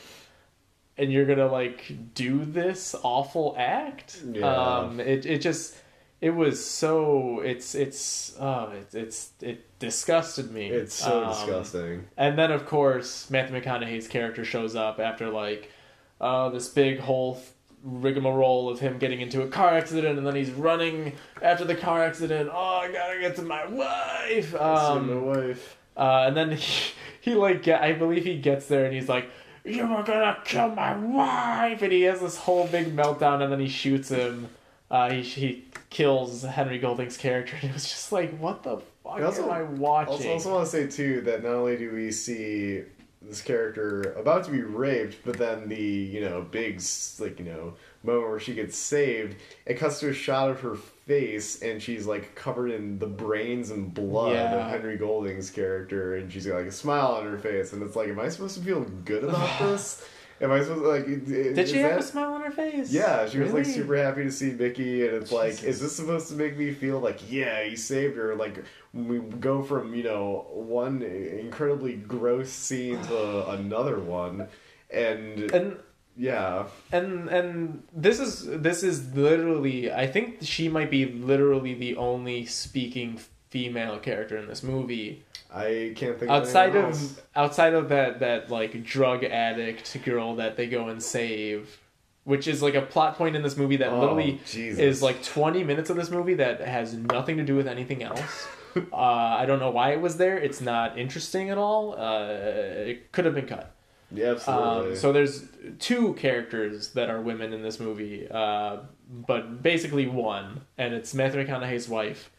and 0.98 1.12
you're 1.14 1.28
gonna 1.28 1.46
like 1.46 1.94
do 2.16 2.44
this 2.44 2.96
awful 3.04 3.54
act 3.56 4.24
Yeah. 4.32 4.48
um 4.48 5.00
it, 5.00 5.28
it 5.28 5.42
just 5.44 5.76
it 6.22 6.32
was 6.32 6.64
so 6.66 7.40
it's 7.40 7.76
it's 7.76 8.36
oh 8.40 8.72
it's 8.80 8.94
it's 8.96 9.30
it 9.42 9.80
disgusted 9.80 10.52
me 10.52 10.68
It's 10.70 10.94
so 10.94 11.24
Um, 11.24 11.30
disgusting. 11.30 12.08
and 12.18 12.38
then, 12.38 12.52
of 12.52 12.66
course, 12.66 13.30
Matthew 13.30 13.60
McConaughey's 13.62 14.08
character 14.08 14.44
shows 14.44 14.76
up 14.76 15.00
after 15.00 15.30
like, 15.30 15.72
uh, 16.20 16.50
this 16.50 16.68
big 16.68 17.00
whole 17.00 17.42
rigmarole 17.84 18.70
of 18.70 18.80
him 18.82 18.98
getting 18.98 19.22
into 19.22 19.42
a 19.42 19.48
car 19.48 19.70
accident 19.70 20.18
and 20.18 20.28
then 20.28 20.36
he's 20.36 20.52
running 20.52 21.14
after 21.42 21.64
the 21.64 21.76
car 21.76 22.04
accident. 22.04 22.50
Oh, 22.52 22.58
I 22.84 22.92
gotta 22.92 23.20
get 23.22 23.36
to 23.38 23.42
my 23.42 23.66
wife. 23.66 24.54
Um, 24.56 25.08
my 25.10 25.38
wife. 25.38 25.78
uh, 25.96 26.26
and 26.28 26.36
then 26.36 26.52
he, 26.58 26.92
he 27.22 27.34
like 27.36 27.64
get, 27.64 27.82
I 27.82 27.94
believe 27.94 28.26
he 28.26 28.38
gets 28.38 28.66
there 28.68 28.84
and 28.86 28.94
he's 28.94 29.08
like, 29.08 29.30
"You 29.64 29.88
were 29.88 30.04
gonna 30.04 30.38
kill 30.44 30.70
my 30.76 30.98
wife," 30.98 31.82
and 31.82 31.92
he 31.94 32.02
has 32.02 32.20
this 32.20 32.36
whole 32.36 32.68
big 32.68 32.94
meltdown 32.96 33.42
and 33.42 33.50
then 33.52 33.60
he 33.62 33.70
shoots 33.70 34.10
him. 34.10 34.50
Uh, 34.92 35.12
he 35.12 35.22
he 35.22 35.66
kills 35.90 36.44
Henry 36.44 36.80
Golding's 36.80 37.18
character 37.18 37.56
and 37.62 37.70
it 37.70 37.74
was 37.74 37.84
just 37.88 38.12
like, 38.12 38.36
what 38.40 38.64
the 38.64 38.78
fuck 39.04 39.22
also- 39.22 39.44
am 39.44 39.52
I 39.52 39.62
watching? 39.64 40.14
Also, 40.14 40.32
also 40.34 40.54
want 40.54 40.66
to 40.66 40.72
say 40.72 40.88
too 40.88 41.22
that 41.22 41.44
not 41.44 41.54
only 41.54 41.78
do 41.78 41.92
we 41.92 42.12
see 42.12 42.84
this 43.22 43.42
character 43.42 44.14
about 44.14 44.46
to 44.46 44.52
be 44.52 44.62
raped, 44.62 45.18
but 45.26 45.38
then 45.38 45.68
the 45.70 45.76
you 45.76 46.22
know 46.22 46.42
big 46.42 46.82
like 47.20 47.38
you 47.40 47.46
know 47.46 47.74
moment 48.02 48.30
where 48.30 48.40
she 48.40 48.54
gets 48.54 48.78
saved, 48.78 49.36
it 49.66 49.74
cuts 49.76 50.00
to 50.00 50.10
a 50.10 50.14
shot 50.14 50.50
of 50.50 50.62
her 50.62 50.76
face 50.76 51.62
and 51.62 51.82
she's 51.84 52.06
like 52.08 52.34
covered 52.34 52.72
in 52.72 52.98
the 52.98 53.06
brains 53.06 53.72
and 53.72 53.94
blood 53.94 54.32
Yeah. 54.34 54.54
of 54.56 54.72
Henry 54.72 54.96
Golding's 54.98 55.52
character, 55.52 56.16
and 56.16 56.32
she's 56.32 56.46
got 56.48 56.56
like 56.56 56.66
a 56.68 56.72
smile 56.72 57.08
on 57.20 57.26
her 57.26 57.38
face, 57.38 57.74
and 57.74 57.84
it's 57.84 57.96
like, 57.98 58.08
am 58.08 58.20
I 58.20 58.30
supposed 58.30 58.58
to 58.58 58.64
feel 58.64 58.82
good 59.06 59.26
about 59.26 59.60
this? 59.60 60.04
Am 60.42 60.52
I 60.52 60.62
supposed 60.62 60.82
to 60.84 60.88
like? 60.88 61.06
Did 61.06 61.68
she 61.68 61.78
have 61.80 61.92
that- 61.92 62.00
a 62.00 62.04
smile 62.04 62.34
on 62.34 62.42
her 62.42 62.52
face? 62.52 62.92
Yeah, 62.92 63.28
she 63.28 63.40
was 63.40 63.52
like 63.52 63.66
super 63.66 63.98
happy 63.98 64.24
to 64.24 64.32
see 64.32 64.52
Mickey, 64.52 65.06
and 65.06 65.18
it's 65.18 65.32
like, 65.32 65.64
is 65.64 65.80
this 65.82 65.96
supposed 65.96 66.30
to 66.30 66.36
make 66.36 66.58
me 66.58 66.74
feel 66.74 67.00
like, 67.00 67.20
yeah, 67.30 67.64
he 67.64 67.76
saved 67.76 68.16
her? 68.16 68.36
Like, 68.36 68.64
we 68.94 69.20
go 69.20 69.64
from 69.64 69.94
you 69.94 70.04
know 70.04 70.48
one 70.52 71.02
incredibly 71.02 71.96
gross 71.96 72.50
scene 72.50 73.02
to 73.04 73.50
another 73.52 74.00
one, 74.00 74.48
and, 74.90 75.52
And 75.54 75.78
yeah, 76.16 76.68
and 76.92 77.28
and 77.30 77.84
this 77.94 78.20
is 78.20 78.46
this 78.46 78.84
is 78.84 79.14
literally 79.14 79.92
I 79.92 80.08
think 80.08 80.40
she 80.42 80.70
might 80.70 80.90
be 80.92 81.06
literally 81.06 81.74
the 81.74 81.98
only 81.98 82.46
speaking 82.46 83.20
female 83.50 83.98
character 84.00 84.38
in 84.38 84.48
this 84.48 84.62
movie 84.64 85.24
I 85.54 85.94
can't 85.96 86.18
think 86.20 86.30
outside 86.32 86.76
of 86.76 86.86
of 86.94 87.22
outside 87.36 87.74
of 87.74 87.90
that 87.90 88.20
that 88.20 88.50
like 88.50 88.84
drug 88.84 89.24
addict 89.24 89.98
girl 90.06 90.36
that 90.36 90.58
they 90.58 90.68
go 90.68 90.90
and 90.90 91.02
save 91.02 91.80
which 92.26 92.48
is 92.48 92.62
like 92.62 92.76
a 92.76 92.82
plot 92.82 93.18
point 93.18 93.36
in 93.36 93.42
this 93.42 93.58
movie 93.58 93.78
that 93.78 93.90
Oh, 93.92 94.00
literally 94.02 94.40
Jesus. 94.46 94.80
is 94.80 95.02
like 95.02 95.24
20 95.24 95.64
minutes 95.64 95.90
of 95.90 95.96
this 95.96 96.12
movie 96.12 96.36
that 96.36 96.62
has 96.62 96.94
nothing 96.94 97.38
to 97.38 97.44
do 97.44 97.56
with 97.56 97.68
anything 97.68 98.04
else 98.04 98.48
uh, 98.76 98.96
i 98.96 99.46
don't 99.48 99.60
know 99.60 99.72
why 99.72 99.94
it 99.94 100.02
was 100.02 100.18
there 100.18 100.38
it's 100.38 100.62
not 100.62 100.98
interesting 101.00 101.50
at 101.50 101.58
all 101.58 101.96
uh, 101.98 102.28
it 102.30 103.12
could 103.12 103.26
have 103.26 103.34
been 103.34 103.48
cut 103.48 103.74
yeah, 104.12 104.32
absolutely. 104.32 104.92
um, 104.92 104.96
so 104.96 105.12
there's 105.12 105.46
two 105.78 106.14
characters 106.16 106.90
that 106.94 107.10
are 107.10 107.22
women 107.22 107.54
in 107.54 107.62
this 107.62 107.80
movie, 107.80 108.28
uh, 108.30 108.78
but 109.08 109.62
basically 109.62 110.08
one, 110.08 110.62
and 110.78 110.94
it's 110.94 111.14
Matthew 111.14 111.46
McConaughey's 111.46 111.88
wife. 111.88 112.32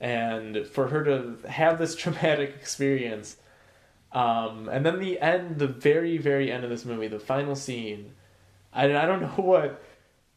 And 0.00 0.66
for 0.66 0.88
her 0.88 1.04
to 1.04 1.48
have 1.48 1.78
this 1.78 1.94
traumatic 2.02 2.54
experience, 2.60 3.36
um, 4.12 4.68
and 4.68 4.86
then 4.86 5.00
the 5.00 5.20
end, 5.20 5.58
the 5.58 5.66
very 5.66 6.18
very 6.18 6.50
end 6.52 6.64
of 6.64 6.70
this 6.70 6.84
movie, 6.84 7.08
the 7.08 7.18
final 7.18 7.54
scene, 7.56 8.12
I, 8.72 8.84
I 8.84 9.06
don't 9.06 9.20
know 9.22 9.28
what 9.42 9.82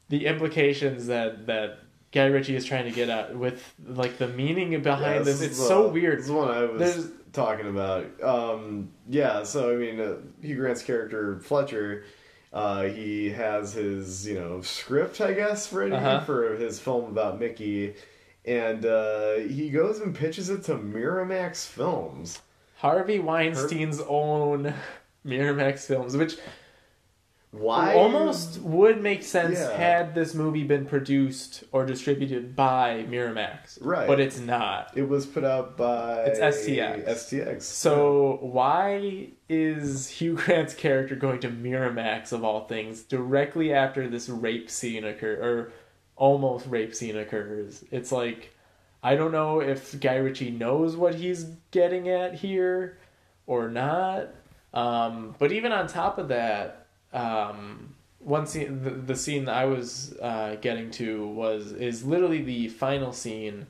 the 0.10 0.26
implications 0.26 1.08
that 1.08 1.46
that 1.48 1.80
Guy 2.12 2.26
Ritchie 2.26 2.56
is 2.56 2.66
trying 2.66 2.86
to 2.86 2.92
get 2.92 3.08
at 3.10 3.38
with 3.38 3.74
like 3.88 4.18
the 4.18 4.28
meaning 4.28 4.74
Yeah, 4.74 4.80
behind 4.80 5.26
this. 5.26 5.42
It's 5.42 5.58
the- 5.58 5.64
so 5.66 5.88
weird. 5.88 6.20
This 6.20 6.26
is 6.26 6.32
one 6.32 6.50
I 6.50 6.64
was 6.66 6.80
There's- 6.80 7.08
talking 7.32 7.68
about. 7.68 8.08
Um, 8.22 8.90
yeah, 9.08 9.44
so 9.44 9.72
I 9.72 9.78
mean, 9.78 10.02
uh, 10.02 10.16
Hugh 10.42 10.58
Grant's 10.58 10.84
character 10.84 11.40
Fletcher, 11.40 12.04
uh, 12.52 12.84
he 12.84 13.30
has 13.30 13.72
his 13.74 14.28
you 14.28 14.36
know 14.38 14.60
script, 14.62 15.22
I 15.22 15.32
guess, 15.34 15.72
ready 15.72 15.94
Uh-huh. 15.96 16.20
for 16.22 16.56
his 16.58 16.78
film 16.80 17.06
about 17.06 17.40
Mickey, 17.40 17.94
and 18.46 18.86
uh, 18.86 19.36
he 19.36 19.70
goes 19.70 20.00
and 20.00 20.16
pitches 20.16 20.50
it 20.50 20.64
to 20.66 20.76
Miramax 20.76 21.66
Films. 21.68 22.42
Harvey 22.78 23.20
Weinstein's 23.20 24.02
own 24.08 24.74
Miramax 25.26 25.86
films, 25.86 26.18
which 26.18 26.38
Why? 27.52 27.94
almost 27.94 28.60
would 28.62 29.04
make 29.04 29.22
sense 29.24 29.60
Yeah. 29.60 29.76
had 29.78 30.16
this 30.16 30.34
movie 30.34 30.64
been 30.64 30.86
produced 30.88 31.64
or 31.72 31.86
distributed 31.86 32.56
by 32.56 33.06
Miramax. 33.10 33.78
Right. 33.82 34.08
But 34.08 34.20
it's 34.20 34.40
not. 34.40 34.94
It 34.96 35.08
was 35.08 35.26
put 35.28 35.44
out 35.44 35.78
by 35.78 36.24
It's 36.24 36.40
STX. 36.40 37.06
STX. 37.08 37.62
So 37.64 38.40
why 38.42 39.28
is 39.50 40.08
Hugh 40.08 40.36
Grant's 40.36 40.74
character 40.74 41.16
going 41.16 41.40
to 41.42 41.50
Miramax 41.50 42.32
of 42.32 42.44
all 42.44 42.68
things 42.68 43.04
directly 43.04 43.74
after 43.74 44.08
this 44.08 44.28
rape 44.30 44.70
scene 44.72 45.04
occur 45.04 45.34
or 45.34 45.72
almost 46.16 46.68
rape 46.68 46.94
scene 46.96 47.18
occurs? 47.18 47.84
It's 47.92 48.12
like 48.12 48.54
I 49.04 49.16
don't 49.16 49.32
know 49.32 49.62
if 49.62 50.00
Guy 50.00 50.16
Ritchie 50.16 50.52
knows 50.52 50.96
what 50.96 51.16
he's 51.16 51.46
getting 51.72 52.10
at 52.10 52.36
here 52.36 52.98
or 53.48 53.70
not. 53.70 54.30
Um, 54.74 55.36
but 55.40 55.52
even 55.52 55.72
on 55.72 55.88
top 55.88 56.18
of 56.18 56.30
that, 56.30 56.86
um, 57.14 57.96
one 58.20 58.46
scene, 58.46 58.84
the, 58.84 58.92
the 58.92 59.16
scene 59.16 59.46
that 59.46 59.56
I 59.56 59.66
was 59.66 60.16
uh, 60.22 60.56
getting 60.62 60.92
to 60.92 61.28
was 61.28 61.72
is 61.72 62.06
literally 62.06 62.42
the 62.42 62.68
final 62.70 63.12
scene. 63.12 63.68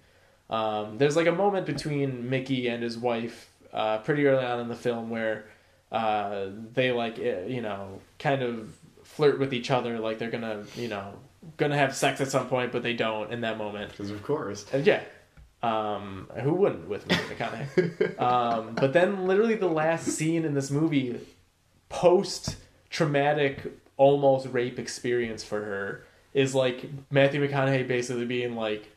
Um, 0.50 0.98
there's 0.98 1.16
like 1.16 1.28
a 1.28 1.32
moment 1.32 1.66
between 1.66 2.30
Mickey 2.30 2.68
and 2.68 2.84
his 2.84 2.98
wife 2.98 3.50
uh, 3.74 4.00
pretty 4.00 4.28
early 4.28 4.46
on 4.46 4.60
in 4.60 4.68
the 4.68 4.76
film 4.76 5.10
where 5.10 5.46
uh, 5.92 6.48
they 6.74 6.92
like 6.92 7.18
eh, 7.20 7.46
you 7.48 7.62
know 7.62 8.02
kind 8.20 8.42
of 8.42 8.76
flirt 9.04 9.40
with 9.40 9.54
each 9.54 9.72
other 9.72 10.00
like 10.00 10.20
they're 10.20 10.30
gonna 10.30 10.64
you 10.76 10.88
know 10.88 11.14
gonna 11.58 11.78
have 11.78 11.96
sex 11.96 12.22
at 12.22 12.30
some 12.30 12.48
point 12.48 12.72
but 12.72 12.84
they 12.84 12.94
don't 12.94 13.32
in 13.32 13.42
that 13.42 13.58
moment. 13.58 13.92
Because 13.92 14.12
of 14.12 14.24
course. 14.24 14.66
and 14.72 14.86
yeah. 14.86 15.04
Um, 15.64 16.28
who 16.42 16.54
wouldn't 16.54 16.90
with 16.90 17.08
Matthew 17.08 17.36
McConaughey 17.36 18.20
um, 18.20 18.74
but 18.74 18.94
then 18.94 19.28
literally 19.28 19.54
the 19.54 19.68
last 19.68 20.08
scene 20.08 20.44
in 20.44 20.56
this 20.56 20.72
movie 20.72 21.20
post 21.88 22.56
traumatic 22.90 23.72
almost 23.96 24.48
rape 24.48 24.80
experience 24.80 25.44
for 25.44 25.64
her 25.64 26.04
is 26.34 26.56
like 26.56 26.90
Matthew 27.12 27.48
McConaughey 27.48 27.88
basically 27.88 28.26
being 28.26 28.56
like 28.56 28.90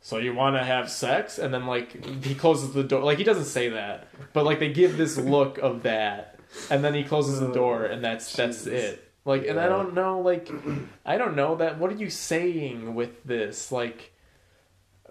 so 0.00 0.18
you 0.18 0.32
want 0.32 0.54
to 0.54 0.62
have 0.62 0.88
sex? 0.88 1.38
And 1.38 1.52
then 1.52 1.66
like 1.66 2.04
he 2.24 2.36
closes 2.36 2.72
the 2.72 2.84
door 2.84 3.02
like 3.02 3.18
he 3.18 3.24
doesn't 3.24 3.46
say 3.46 3.70
that 3.70 4.06
but 4.32 4.44
like 4.44 4.60
they 4.60 4.72
give 4.72 4.96
this 4.96 5.18
look 5.18 5.58
of 5.58 5.82
that. 5.82 6.38
And 6.70 6.84
then 6.84 6.94
he 6.94 7.02
closes 7.02 7.40
the 7.40 7.52
door 7.52 7.84
and 7.84 8.04
that's 8.04 8.32
that's 8.32 8.66
it 8.66 9.05
like 9.26 9.46
and 9.46 9.60
i 9.60 9.68
don't 9.68 9.92
know 9.94 10.20
like 10.20 10.48
i 11.04 11.18
don't 11.18 11.36
know 11.36 11.56
that 11.56 11.78
what 11.78 11.90
are 11.92 11.96
you 11.96 12.08
saying 12.08 12.94
with 12.94 13.22
this 13.24 13.70
like 13.70 14.12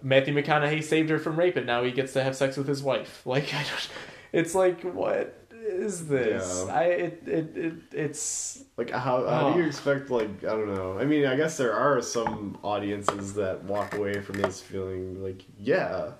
matthew 0.02 0.34
mcconaughey 0.34 0.82
saved 0.82 1.08
her 1.10 1.18
from 1.18 1.38
rape 1.38 1.56
and 1.56 1.66
now 1.66 1.82
he 1.84 1.92
gets 1.92 2.12
to 2.12 2.22
have 2.24 2.34
sex 2.34 2.56
with 2.56 2.66
his 2.66 2.82
wife 2.82 3.22
like 3.26 3.54
i 3.54 3.62
don't 3.62 3.88
it's 4.32 4.54
like 4.54 4.82
what 4.82 5.34
is 5.52 6.06
this 6.08 6.64
Yeah. 6.66 6.74
i 6.74 6.84
it, 6.84 7.22
it, 7.26 7.56
it 7.56 7.74
it's 7.92 8.62
Like 8.76 8.90
how 8.90 9.26
how 9.26 9.48
do 9.50 9.54
Oh. 9.54 9.58
you 9.58 9.66
expect 9.66 10.10
like 10.10 10.44
I 10.44 10.50
don't 10.50 10.72
know. 10.74 10.98
I 10.98 11.04
mean, 11.06 11.24
I 11.26 11.34
guess 11.34 11.56
there 11.56 11.72
are 11.72 12.00
some 12.02 12.56
audiences 12.62 13.34
that 13.34 13.64
walk 13.64 13.94
away 13.94 14.20
from 14.20 14.36
this 14.42 14.60
feeling 14.60 15.22
like, 15.22 15.42
yeah, 15.58 16.12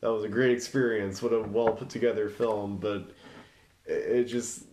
that 0.00 0.12
was 0.12 0.22
a 0.24 0.28
great 0.28 0.52
experience. 0.52 1.20
What 1.22 1.32
a 1.32 1.40
well 1.40 1.72
put 1.72 1.88
together 1.88 2.28
film, 2.28 2.76
but 2.78 3.10
it, 3.86 4.02
it 4.18 4.24
just 4.24 4.64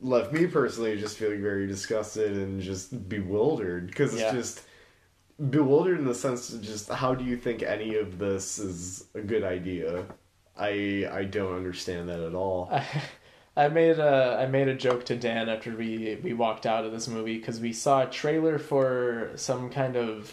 left 0.00 0.32
me 0.32 0.46
personally 0.46 0.98
just 0.98 1.16
feeling 1.16 1.42
very 1.42 1.66
disgusted 1.66 2.36
and 2.36 2.60
just 2.60 3.08
bewildered 3.08 3.86
because 3.88 4.12
it's 4.12 4.22
Yeah. 4.22 4.32
just 4.32 4.62
bewildered 5.50 5.98
in 5.98 6.04
the 6.04 6.14
sense 6.14 6.52
of 6.52 6.62
just 6.62 6.88
how 6.88 7.14
do 7.14 7.24
you 7.24 7.36
think 7.36 7.62
any 7.62 7.96
of 7.96 8.18
this 8.18 8.58
is 8.58 9.06
a 9.14 9.20
good 9.20 9.44
idea? 9.44 10.04
I 10.56 11.06
I 11.10 11.24
don't 11.24 11.54
understand 11.54 12.08
that 12.08 12.20
at 12.20 12.34
all. 12.34 12.68
I, 12.70 12.84
I 13.58 13.68
made 13.68 13.98
a 13.98 14.38
I 14.40 14.46
made 14.46 14.68
a 14.68 14.74
joke 14.74 15.04
to 15.06 15.16
Dan 15.16 15.48
after 15.48 15.74
we 15.74 16.18
we 16.22 16.32
walked 16.34 16.66
out 16.66 16.84
of 16.84 16.92
this 16.92 17.08
movie 17.08 17.38
because 17.38 17.58
we 17.60 17.72
saw 17.72 18.02
a 18.02 18.10
trailer 18.10 18.58
for 18.58 19.32
some 19.36 19.70
kind 19.70 19.96
of 19.96 20.32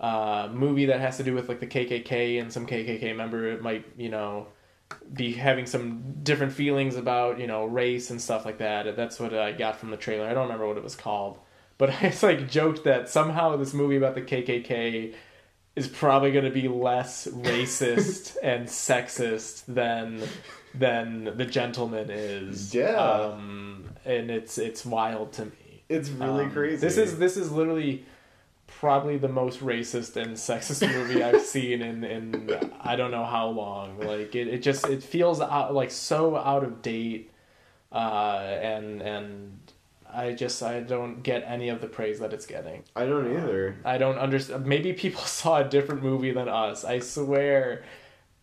uh, 0.00 0.48
movie 0.52 0.86
that 0.86 1.00
has 1.00 1.16
to 1.18 1.22
do 1.22 1.34
with 1.34 1.48
like 1.48 1.60
the 1.60 1.66
KKK 1.68 2.40
and 2.40 2.52
some 2.52 2.66
KKK 2.66 3.14
member 3.16 3.46
it 3.48 3.62
might 3.62 3.84
you 3.96 4.08
know 4.08 4.48
be 5.12 5.32
having 5.32 5.66
some 5.66 6.16
different 6.22 6.52
feelings 6.52 6.96
about 6.96 7.38
you 7.40 7.46
know 7.46 7.64
race 7.64 8.10
and 8.10 8.20
stuff 8.20 8.44
like 8.44 8.58
that. 8.58 8.96
That's 8.96 9.18
what 9.20 9.34
I 9.34 9.52
got 9.52 9.76
from 9.76 9.90
the 9.90 9.96
trailer. 9.96 10.26
I 10.26 10.34
don't 10.34 10.44
remember 10.44 10.66
what 10.66 10.76
it 10.76 10.84
was 10.84 10.96
called, 10.96 11.38
but 11.78 11.90
I 12.02 12.08
just 12.10 12.22
like 12.22 12.48
joked 12.50 12.84
that 12.84 13.08
somehow 13.08 13.56
this 13.56 13.74
movie 13.74 13.96
about 13.96 14.14
the 14.14 14.22
KKK 14.22 15.14
is 15.76 15.88
probably 15.88 16.30
going 16.30 16.44
to 16.44 16.50
be 16.50 16.68
less 16.68 17.26
racist 17.26 18.36
and 18.42 18.66
sexist 18.68 19.64
than 19.66 20.22
than 20.74 21.36
the 21.36 21.44
Gentlemen 21.44 22.10
is. 22.10 22.74
Yeah. 22.74 22.94
um, 22.96 23.90
and 24.04 24.30
it's 24.30 24.58
it's 24.58 24.84
wild 24.84 25.32
to 25.34 25.46
me. 25.46 25.84
It's 25.88 26.08
really 26.08 26.44
Um, 26.44 26.50
crazy. 26.52 26.76
This 26.76 26.96
is 26.96 27.18
this 27.18 27.36
is 27.36 27.50
literally 27.52 28.04
probably 28.80 29.16
the 29.16 29.28
most 29.28 29.60
racist 29.60 30.16
and 30.16 30.36
sexist 30.36 30.86
movie 30.92 31.22
I've 31.22 31.40
seen 31.54 31.82
in 31.82 32.04
in 32.04 32.60
I 32.80 32.96
don't 32.96 33.10
know 33.10 33.24
how 33.24 33.48
long. 33.48 33.98
Like 33.98 34.34
it, 34.34 34.48
it 34.48 34.62
just 34.62 34.86
it 34.88 35.02
feels 35.02 35.40
out, 35.40 35.74
like 35.74 35.90
so 35.90 36.36
out 36.36 36.64
of 36.64 36.82
date, 36.82 37.30
uh, 37.92 38.38
and 38.60 39.00
and 39.02 39.58
I 40.12 40.32
just 40.32 40.62
I 40.62 40.80
don't 40.80 41.22
get 41.22 41.44
any 41.46 41.68
of 41.68 41.80
the 41.80 41.88
praise 41.88 42.20
that 42.20 42.32
it's 42.32 42.46
getting. 42.46 42.84
I 42.94 43.06
don't 43.06 43.30
either. 43.32 43.76
I 43.84 43.98
don't 43.98 44.18
understand. 44.18 44.66
Maybe 44.66 44.92
people 44.92 45.22
saw 45.24 45.58
a 45.58 45.64
different 45.64 46.02
movie 46.02 46.32
than 46.32 46.48
us. 46.48 46.84
I 46.84 47.00
swear, 47.00 47.84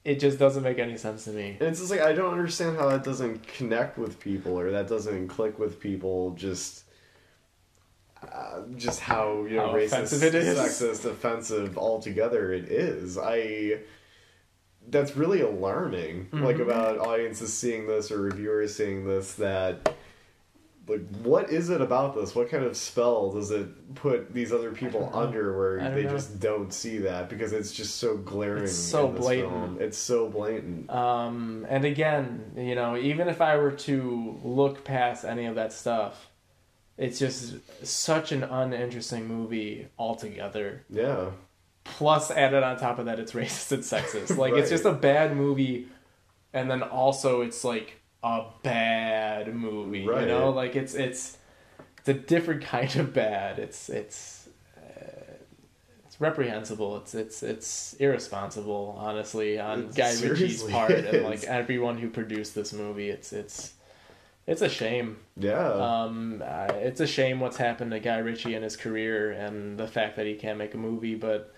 it 0.04 0.20
just 0.20 0.38
doesn't 0.38 0.64
make 0.64 0.80
any 0.80 0.98
sense 0.98 1.26
to 1.26 1.32
me. 1.32 1.58
And 1.60 1.70
it's 1.70 1.80
just 1.80 1.92
like 1.92 2.02
I 2.02 2.14
don't 2.14 2.32
understand 2.34 2.78
how 2.78 2.90
that 2.90 3.04
doesn't 3.04 3.48
connect 3.48 3.98
with 3.98 4.20
people 4.20 4.60
or 4.60 4.72
that 4.72 4.88
doesn't 4.88 5.30
click 5.30 5.60
with 5.60 5.80
people. 5.80 6.32
Just, 6.32 6.84
uh, 8.34 8.62
just 8.76 9.00
how 9.02 9.44
you 9.44 9.58
know 9.58 9.68
How 9.68 9.74
racist, 9.74 9.86
offensive 9.94 10.24
it 10.24 10.36
is. 10.36 10.58
sexist, 10.58 11.06
offensive 11.06 11.78
altogether 11.78 12.52
it 12.54 12.66
is. 12.72 13.18
I. 13.18 13.80
That's 14.90 15.16
really 15.16 15.42
alarming. 15.42 16.30
Like 16.34 16.56
Mhm. 16.58 16.62
about 16.64 16.98
audiences 16.98 17.54
seeing 17.54 17.86
this 17.88 18.12
or 18.12 18.20
reviewers 18.22 18.76
seeing 18.76 19.06
this 19.06 19.34
that. 19.36 19.96
Like, 20.88 21.08
what 21.22 21.52
is 21.52 21.70
it 21.70 21.80
about 21.80 22.16
this? 22.16 22.34
What 22.34 22.50
kind 22.50 22.64
of 22.66 22.76
spell 22.76 23.32
does 23.32 23.52
it 23.52 23.94
put 23.94 24.34
these 24.34 24.52
other 24.52 24.72
people 24.72 25.10
under 25.14 25.56
where 25.56 25.78
they 25.92 26.04
know. 26.04 26.10
just 26.10 26.40
don't 26.40 26.74
see 26.74 26.98
that 26.98 27.30
because 27.30 27.54
it's 27.54 27.72
just 27.72 27.98
so 27.98 28.18
glaring. 28.18 28.64
It's 28.64 28.74
so 28.74 29.08
blatant. 29.08 29.52
film. 29.52 29.78
It's 29.80 29.98
so 29.98 30.28
blatant. 30.28 30.90
Um, 30.90 31.68
and 31.70 31.86
again, 31.86 32.52
you 32.58 32.74
know, 32.74 32.98
even 32.98 33.28
if 33.30 33.40
I 33.42 33.58
were 33.58 33.72
to 33.72 34.40
look 34.44 34.84
past 34.84 35.24
any 35.24 35.46
of 35.46 35.54
that 35.56 35.72
stuff, 35.72 36.31
it's 37.02 37.18
just 37.18 37.56
such 37.84 38.32
an 38.32 38.44
uninteresting 38.44 39.28
movie 39.28 39.88
altogether. 39.98 40.84
Yeah. 40.88 41.32
Plus, 41.84 42.30
added 42.30 42.62
on 42.62 42.78
top 42.78 43.00
of 43.00 43.08
that, 43.08 43.20
it's 43.20 43.32
racist 43.32 43.72
and 43.72 43.82
sexist. 43.82 44.38
Like, 44.38 44.54
it's 44.54 44.70
just 44.76 44.86
a 44.86 44.94
bad 44.94 45.36
movie, 45.36 45.88
and 46.54 46.70
then 46.70 46.84
also 46.84 47.42
it's 47.42 47.64
like 47.64 48.00
a 48.22 48.44
bad 48.62 49.54
movie. 49.56 50.08
Right. 50.08 50.22
You 50.22 50.28
know, 50.28 50.52
like 50.52 50.76
it's 50.76 50.94
it's 50.94 51.40
it's 51.98 52.10
a 52.10 52.14
different 52.14 52.62
kind 52.66 52.96
of 52.96 53.14
bad. 53.14 53.58
It's 53.58 53.90
it's 53.90 54.48
uh, 54.78 55.34
it's 56.06 56.22
reprehensible. 56.22 56.98
It's 56.98 57.16
it's 57.16 57.42
it's 57.42 57.94
irresponsible, 57.96 58.96
honestly, 59.00 59.60
on 59.60 59.86
It 59.86 59.96
Guy 59.96 60.14
Ritchie's 60.22 60.62
part 60.62 60.92
and 60.92 61.24
like 61.24 61.46
everyone 61.46 61.98
who 61.98 62.12
produced 62.12 62.54
this 62.54 62.74
movie. 62.74 63.10
It's 63.10 63.34
it's 63.34 63.74
it's 64.48 64.62
a 64.62 64.70
shame. 64.70 65.18
Yeah. 65.38 65.68
Um, 65.74 66.42
uh, 66.46 66.68
it's 66.74 67.00
a 67.00 67.08
shame 67.08 67.40
what's 67.40 67.58
happened 67.58 67.92
to 67.92 68.00
Guy 68.00 68.18
Ritchie 68.18 68.56
in 68.56 68.64
his 68.64 68.76
career 68.76 69.32
and 69.32 69.78
the 69.78 69.88
fact 69.88 70.16
that 70.18 70.26
he 70.26 70.36
can't 70.36 70.58
make 70.58 70.74
a 70.74 70.78
movie. 70.78 71.16
But 71.16 71.54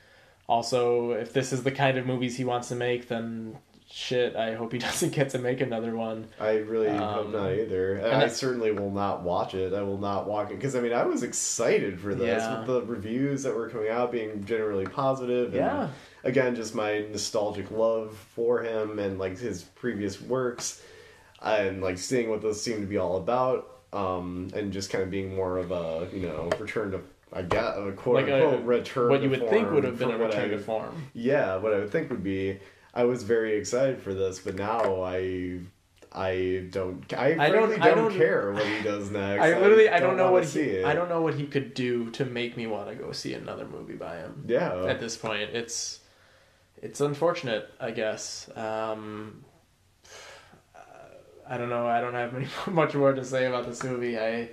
also, 0.48 1.12
if 1.12 1.34
this 1.34 1.54
is 1.54 1.64
the 1.64 1.72
kind 1.72 1.98
of 1.98 2.06
movies 2.06 2.36
he 2.38 2.44
wants 2.44 2.68
to 2.70 2.76
make, 2.76 3.08
then 3.08 3.58
shit, 3.90 4.36
I 4.36 4.56
hope 4.56 4.74
he 4.74 4.80
doesn't 4.90 5.14
get 5.14 5.30
to 5.32 5.40
make 5.40 5.62
another 5.62 5.96
one. 5.96 6.28
I 6.40 6.58
really 6.58 6.90
hope 6.90 7.26
Um, 7.28 7.32
not 7.32 7.52
either. 7.54 7.96
And 7.96 8.06
and 8.08 8.16
I 8.22 8.26
I- 8.26 8.28
certainly 8.28 8.72
will 8.72 8.92
not 8.92 9.24
watch 9.24 9.54
it. 9.54 9.74
I 9.74 9.82
will 9.84 10.00
not 10.00 10.28
watch 10.28 10.50
it 10.52 10.56
because 10.56 10.76
I 10.76 10.82
mean 10.82 10.94
I 10.94 11.04
was 11.06 11.24
excited 11.24 12.00
for 12.00 12.14
this 12.16 12.42
Yeah. 12.42 12.60
with 12.60 12.68
the 12.68 12.82
reviews 12.84 13.44
that 13.44 13.56
were 13.56 13.70
coming 13.70 13.90
out 13.90 14.12
being 14.12 14.44
generally 14.46 14.86
positive. 14.86 15.48
And 15.48 15.56
Yeah. 15.56 15.90
Again, 16.26 16.56
just 16.56 16.74
my 16.74 17.00
nostalgic 17.12 17.70
love 17.70 18.16
for 18.34 18.64
him 18.64 18.98
and 19.00 19.20
like 19.20 19.38
his 19.38 19.64
previous 19.64 20.22
works, 20.22 20.82
and 21.44 21.82
like 21.82 21.98
seeing 21.98 22.30
what 22.30 22.42
this 22.42 22.62
seemed 22.62 22.82
to 22.82 22.88
be 22.88 22.98
all 22.98 23.18
about, 23.18 23.70
um, 23.92 24.50
and 24.56 24.72
just 24.72 24.90
kind 24.90 25.04
of 25.04 25.10
being 25.12 25.36
more 25.36 25.58
of 25.58 25.72
a 25.72 26.08
you 26.14 26.22
know 26.22 26.50
return 26.60 26.92
to. 26.92 27.02
I 27.36 27.42
get 27.42 27.64
a 27.64 27.92
quote 27.94 28.16
Like 28.16 28.28
a- 28.28 28.46
unquote 28.46 28.64
return. 28.66 29.10
What 29.10 29.24
you 29.24 29.30
would 29.32 29.50
think 29.50 29.72
would 29.72 29.84
have 29.84 29.98
been 29.98 30.12
a 30.12 30.18
return 30.18 30.46
I- 30.52 30.56
to 30.56 30.60
form. 30.60 31.08
yeah, 31.14 31.56
what 31.58 31.74
I 31.74 31.80
would 31.80 31.92
think 31.92 32.12
would 32.12 32.24
be, 32.24 32.60
I 32.94 33.06
was 33.06 33.24
very 33.24 33.56
excited 33.58 34.00
for 34.04 34.14
this, 34.14 34.38
but 34.38 34.54
now 34.54 35.02
I, 35.02 35.58
I 36.12 36.68
don't, 36.70 37.12
I, 37.18 37.32
I 37.46 37.50
don't- 37.50 37.72
don't, 37.72 37.80
don't- 37.80 38.14
care 38.16 38.52
what 38.52 38.64
he 38.68 38.84
does 38.84 39.10
next. 39.10 39.42
I 39.42 39.60
literally, 39.60 39.90
I 39.90 40.00
don't, 40.00 40.10
don't 40.10 40.18
know 40.18 40.32
what 40.32 40.46
he, 40.46 40.60
it. 40.60 40.86
I 40.86 40.94
don't 40.94 41.10
know 41.10 41.24
what 41.24 41.34
he 41.34 41.48
could 41.48 41.74
do 41.74 42.12
to 42.12 42.24
make 42.24 42.56
me 42.56 42.68
want 42.68 42.90
to 42.90 42.94
go 42.96 43.12
see 43.12 43.34
another 43.34 43.66
movie 43.66 43.96
by 43.96 44.18
him. 44.18 44.46
Yeah, 44.48 44.86
At 44.86 45.00
this 45.00 45.18
point, 45.18 45.50
it's, 45.54 46.02
it's 46.84 47.02
unfortunate, 47.02 47.68
I 47.80 47.90
guess. 47.90 48.48
Um, 48.56 49.43
I 51.50 51.58
don't 51.58 51.70
know. 51.70 51.88
I 51.88 52.02
don't 52.02 52.14
have 52.14 52.34
many, 52.34 52.48
much 52.72 52.94
more 52.96 53.14
to 53.14 53.24
say 53.26 53.46
about 53.46 53.66
this 53.66 53.84
movie. 53.84 54.18
I 54.20 54.50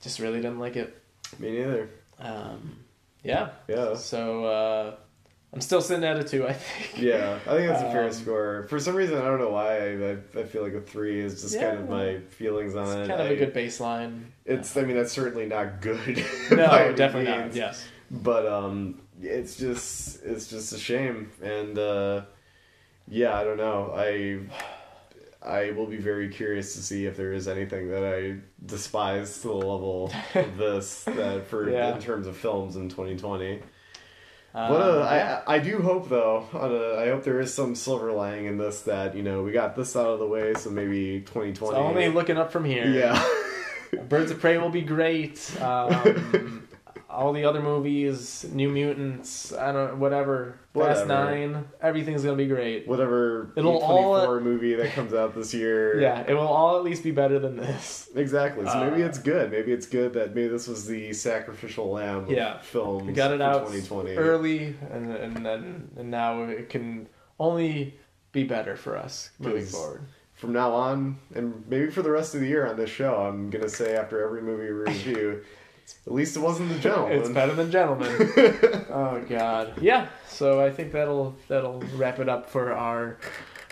just 0.00 0.18
really 0.20 0.40
didn't 0.40 0.58
like 0.60 0.76
it. 0.76 1.00
me 1.38 1.52
neither. 1.58 1.88
Um, 2.18 2.76
yeah. 3.22 3.50
Yeah, 3.68 3.94
So 3.96 4.44
uh, 4.44 4.94
I'm 5.52 5.60
still 5.60 5.80
sitting 5.80 6.04
at 6.04 6.16
a 6.18 6.24
two. 6.24 6.46
I 6.46 6.52
think. 6.52 7.00
yeah, 7.02 7.38
I 7.46 7.56
think 7.56 7.68
that's 7.68 7.82
a 7.82 7.90
fair 7.90 8.04
Um, 8.04 8.12
score. 8.12 8.66
For 8.68 8.78
some 8.78 8.94
reason, 8.94 9.18
I 9.18 9.22
don't 9.24 9.38
know 9.38 9.50
why. 9.50 9.76
I, 9.78 10.16
I, 10.40 10.44
feel 10.44 10.62
like 10.62 10.74
a 10.74 10.80
three 10.80 11.20
is 11.20 11.40
just 11.42 11.58
kind 11.58 11.78
of 11.78 11.88
my 11.88 12.18
feelings 12.30 12.74
on 12.76 12.86
It's 12.86 12.94
it. 12.94 13.08
kind 13.08 13.20
of 13.20 13.26
I- 13.28 13.30
a 13.30 13.36
good 13.36 13.54
baseline. 13.54 14.24
It's, 14.44 14.76
I 14.76 14.82
mean, 14.82 14.96
that's 14.96 15.12
certainly 15.12 15.46
not 15.46 15.80
good. 15.80 16.24
No, 16.50 16.92
definitely 16.94 17.30
not. 17.30 17.54
Yes. 17.54 17.84
but 18.10 18.46
um 18.46 19.00
it's 19.22 19.56
just 19.56 20.22
it's 20.24 20.48
just 20.48 20.72
a 20.72 20.78
shame 20.78 21.30
and 21.42 21.78
uh 21.78 22.22
yeah 23.08 23.34
i 23.38 23.42
don't 23.44 23.56
know 23.56 23.92
i 23.96 24.38
i 25.44 25.70
will 25.72 25.86
be 25.86 25.96
very 25.98 26.28
curious 26.28 26.74
to 26.74 26.82
see 26.82 27.06
if 27.06 27.16
there 27.16 27.32
is 27.32 27.46
anything 27.48 27.88
that 27.90 28.04
i 28.04 28.36
despise 28.64 29.40
to 29.42 29.48
the 29.48 29.54
level 29.54 30.12
of 30.34 30.56
this 30.58 31.04
that 31.04 31.46
for 31.46 31.68
Yeah. 31.70 31.94
in 31.94 32.00
terms 32.00 32.26
of 32.26 32.36
films 32.36 32.76
in 32.76 32.88
2020 32.88 33.62
Um, 34.56 34.70
but 34.70 34.80
uh, 34.80 34.98
yeah. 35.10 35.42
I, 35.46 35.56
I 35.56 35.58
do 35.58 35.80
hope 35.82 36.08
though 36.08 36.46
on 36.52 36.70
a, 36.72 37.02
i 37.04 37.08
hope 37.10 37.24
there 37.24 37.40
is 37.40 37.52
some 37.52 37.74
silver 37.74 38.12
lining 38.12 38.46
in 38.46 38.56
this 38.56 38.82
that 38.82 39.14
you 39.16 39.22
know 39.22 39.42
we 39.42 39.52
got 39.52 39.74
this 39.76 39.96
out 39.96 40.06
of 40.06 40.18
the 40.20 40.26
way 40.26 40.54
so 40.54 40.70
maybe 40.70 41.20
2020 41.20 41.52
It's 41.52 41.76
only 41.76 42.08
looking 42.08 42.36
up 42.38 42.50
from 42.52 42.64
here. 42.64 42.86
yeah 42.88 43.22
Birds 44.08 44.32
of 44.32 44.40
Prey 44.40 44.58
will 44.58 44.70
be 44.70 44.82
great. 44.82 45.38
Um, 45.62 46.63
all 47.14 47.32
the 47.32 47.44
other 47.44 47.60
movies, 47.62 48.44
New 48.52 48.68
Mutants, 48.68 49.52
I 49.52 49.72
don't 49.72 49.98
whatever, 49.98 50.58
Fast 50.74 51.06
Whatever. 51.06 51.06
Nine, 51.06 51.64
everything's 51.80 52.24
gonna 52.24 52.36
be 52.36 52.46
great. 52.46 52.86
whatever 52.88 53.52
It'll 53.56 53.80
A24 53.80 54.42
movie 54.42 54.74
that 54.74 54.92
comes 54.92 55.14
out 55.14 55.34
this 55.34 55.54
year 55.54 56.00
Yeah, 56.06 56.24
it 56.26 56.34
will 56.34 56.40
all 56.48 56.76
at 56.76 56.82
least 56.84 57.02
be 57.04 57.12
better 57.12 57.38
than 57.38 57.56
this. 57.56 58.08
Exactly. 58.16 58.66
So 58.66 58.90
maybe 58.90 59.02
Uh, 59.02 59.06
it's 59.06 59.18
good. 59.18 59.50
Maybe 59.50 59.72
it's 59.72 59.86
good 59.86 60.12
that 60.14 60.34
maybe 60.34 60.48
this 60.48 60.66
was 60.66 60.86
the 60.86 61.12
sacrificial 61.12 61.90
lamb 61.90 62.24
of 62.24 62.30
Yeah. 62.30 62.58
films 62.60 63.04
We 63.06 63.12
got 63.12 63.32
it 63.32 63.40
out 63.40 63.66
2020. 63.68 64.16
early, 64.16 64.74
and 64.92 65.12
and 65.14 65.36
then 65.46 65.90
and 65.96 66.10
now 66.10 66.42
it 66.44 66.68
can 66.68 67.08
only 67.38 67.98
be 68.32 68.42
better 68.44 68.74
for 68.76 68.96
us 68.96 69.30
moving 69.38 69.64
forward. 69.66 70.02
From 70.34 70.52
now 70.52 70.72
on, 70.72 71.16
and 71.36 71.62
maybe 71.68 71.90
for 71.92 72.02
the 72.02 72.10
rest 72.10 72.34
of 72.34 72.40
the 72.40 72.48
year 72.48 72.66
on 72.66 72.76
this 72.76 72.90
show, 72.90 73.14
I'm 73.16 73.48
gonna 73.50 73.68
say 73.68 73.94
after 73.94 74.22
every 74.24 74.42
movie 74.42 74.68
review, 74.70 75.42
at 76.06 76.12
least 76.12 76.36
it 76.36 76.40
wasn't 76.40 76.68
the 76.70 76.78
Gentlemen. 76.78 77.18
It's 77.18 77.28
better 77.28 77.54
than 77.54 77.70
gentleman. 77.70 78.10
oh 78.90 79.24
God, 79.28 79.74
yeah. 79.80 80.08
So 80.28 80.64
I 80.64 80.70
think 80.70 80.92
that'll 80.92 81.36
that'll 81.48 81.80
wrap 81.96 82.18
it 82.18 82.28
up 82.28 82.48
for 82.50 82.72
our 82.72 83.18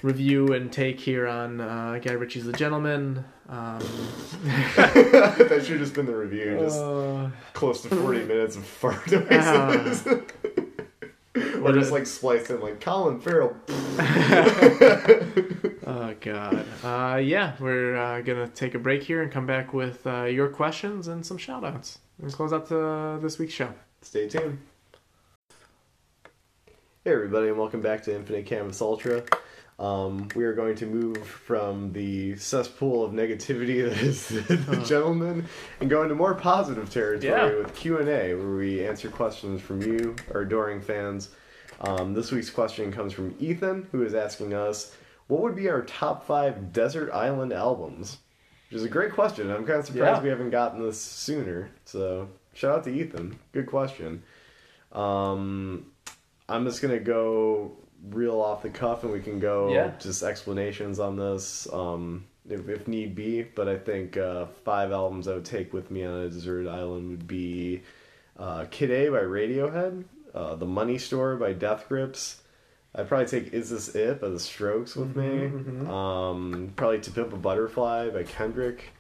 review 0.03 0.49
and 0.49 0.73
take 0.73 0.99
here 0.99 1.27
on 1.29 1.61
uh, 1.61 1.99
Guy 2.03 2.13
Ritchie's 2.13 2.45
The 2.45 2.53
Gentlemen. 2.53 3.25
Um, 3.49 3.79
that 4.77 5.61
should 5.63 5.71
have 5.73 5.79
just 5.81 5.95
been 5.95 6.07
the 6.07 6.17
review. 6.17 6.59
Just 6.59 6.81
uh, 6.81 7.29
close 7.53 7.83
to 7.83 7.89
40 7.89 8.25
minutes 8.25 8.57
of 8.57 8.65
fart 8.65 8.97
Ah. 9.31 9.73
noises. 9.85 10.09
Or 11.35 11.73
just 11.73 11.93
like 11.93 12.07
spliced 12.07 12.51
in 12.51 12.61
like 12.61 12.81
Colin 12.81 13.21
Farrell. 13.21 13.57
oh 15.87 16.15
God. 16.21 16.67
Uh, 16.83 17.17
yeah, 17.17 17.55
we're 17.59 17.97
uh, 17.97 18.21
gonna 18.21 18.49
take 18.49 18.75
a 18.75 18.79
break 18.79 19.03
here 19.03 19.23
and 19.23 19.33
come 19.33 19.47
back 19.47 19.73
with 19.73 20.07
uh, 20.07 20.25
your 20.25 20.49
questions 20.49 21.09
and 21.09 21.25
some 21.25 21.39
shout 21.39 21.65
outs 21.65 21.99
and 22.21 22.33
close 22.33 22.53
out 22.53 22.67
to 22.69 23.19
this 23.23 23.39
week's 23.39 23.55
show. 23.55 23.73
Stay 24.03 24.29
tuned. 24.29 24.59
Hey 27.05 27.13
everybody, 27.13 27.49
and 27.49 27.59
welcome 27.59 27.81
back 27.81 28.03
to 28.05 28.15
Infinite 28.15 28.47
Canvas 28.47 28.81
Ultra. 28.81 29.25
Um, 29.79 30.29
we 30.37 30.45
are 30.45 30.53
going 30.53 30.77
to 30.77 30.87
move 30.87 31.27
from 31.27 31.93
the 31.93 32.37
cesspool 32.37 33.05
of 33.05 33.13
negativity 33.13 33.83
that 33.89 33.99
is 34.01 34.29
the 34.29 34.85
Gentlemen 34.87 35.47
and 35.81 35.91
go 35.91 36.03
into 36.03 36.15
more 36.15 36.35
positive 36.35 36.91
territory 36.91 37.33
Yeah. 37.33 37.57
with 37.57 37.75
Q 37.75 37.99
and 37.99 38.09
A, 38.09 38.35
where 38.35 38.55
we 38.57 38.87
answer 38.87 39.09
questions 39.09 39.61
from 39.61 39.83
you, 39.83 40.15
our 40.33 40.43
adoring 40.43 40.81
fans. 40.81 41.31
Um, 41.81 42.15
this 42.15 42.31
week's 42.31 42.51
question 42.51 42.93
comes 42.93 43.13
from 43.13 43.35
Ethan, 43.41 43.89
who 43.91 44.05
is 44.05 44.15
asking 44.15 44.55
us, 44.55 44.95
"What 45.27 45.41
would 45.43 45.57
be 45.57 45.69
our 45.69 45.83
top 45.83 46.27
five 46.27 46.73
desert 46.73 47.11
island 47.13 47.53
albums?" 47.53 48.19
Which 48.71 48.77
is 48.79 48.85
a 48.85 48.89
great 48.89 49.13
question. 49.13 49.51
I'm 49.51 49.67
kind 49.67 49.81
of 49.81 49.87
surprised 49.87 50.19
Yeah. 50.19 50.23
we 50.23 50.29
haven't 50.29 50.51
gotten 50.51 50.81
this 50.83 51.01
sooner. 51.01 51.71
So 51.87 52.29
shout 52.55 52.77
out 52.79 52.85
to 52.85 52.91
Ethan. 52.91 53.37
Good 53.53 53.67
question. 53.67 54.23
Um, 54.93 55.87
I'm 56.49 56.65
just 56.67 56.81
gonna 56.83 57.01
go 57.01 57.73
real 58.11 58.41
off 58.41 58.63
the 58.63 58.69
cuff, 58.71 59.05
and 59.05 59.13
we 59.13 59.21
can 59.21 59.39
go 59.39 59.73
Yeah. 59.73 59.93
just 60.01 60.23
explanations 60.23 60.99
on 60.99 61.17
this 61.17 61.69
um, 61.73 62.25
if, 62.49 62.69
if 62.69 62.89
need 62.89 63.15
be. 63.15 63.43
But 63.43 63.69
I 63.69 63.77
think 63.79 64.17
uh, 64.17 64.47
five 64.65 64.91
albums 64.93 65.29
I 65.29 65.35
would 65.35 65.45
take 65.45 65.73
with 65.73 65.91
me 65.91 66.05
on 66.05 66.15
a 66.15 66.29
desert 66.29 66.67
island 66.69 67.11
would 67.11 67.27
be 67.29 67.83
uh, 68.39 68.65
Kid 68.71 68.91
A 68.91 69.09
by 69.11 69.21
Radiohead, 69.21 70.05
uh, 70.35 70.55
The 70.57 70.67
Money 70.67 70.99
Store 70.99 71.37
by 71.37 71.53
Death 71.53 71.87
Grips. 71.89 72.41
I'd 72.95 73.09
probably 73.09 73.27
take 73.27 73.53
Is 73.55 73.71
This 73.71 73.95
It 73.95 74.21
by 74.21 74.29
The 74.29 74.41
Strokes 74.41 74.97
with 74.97 75.15
Mhm, 75.15 75.83
me. 75.83 75.87
Um, 75.89 76.73
probably 76.77 77.01
To 77.01 77.11
Pimp 77.11 77.33
a 77.33 77.37
Butterfly 77.37 78.11
by 78.11 78.23
Kendrick. 78.25 78.91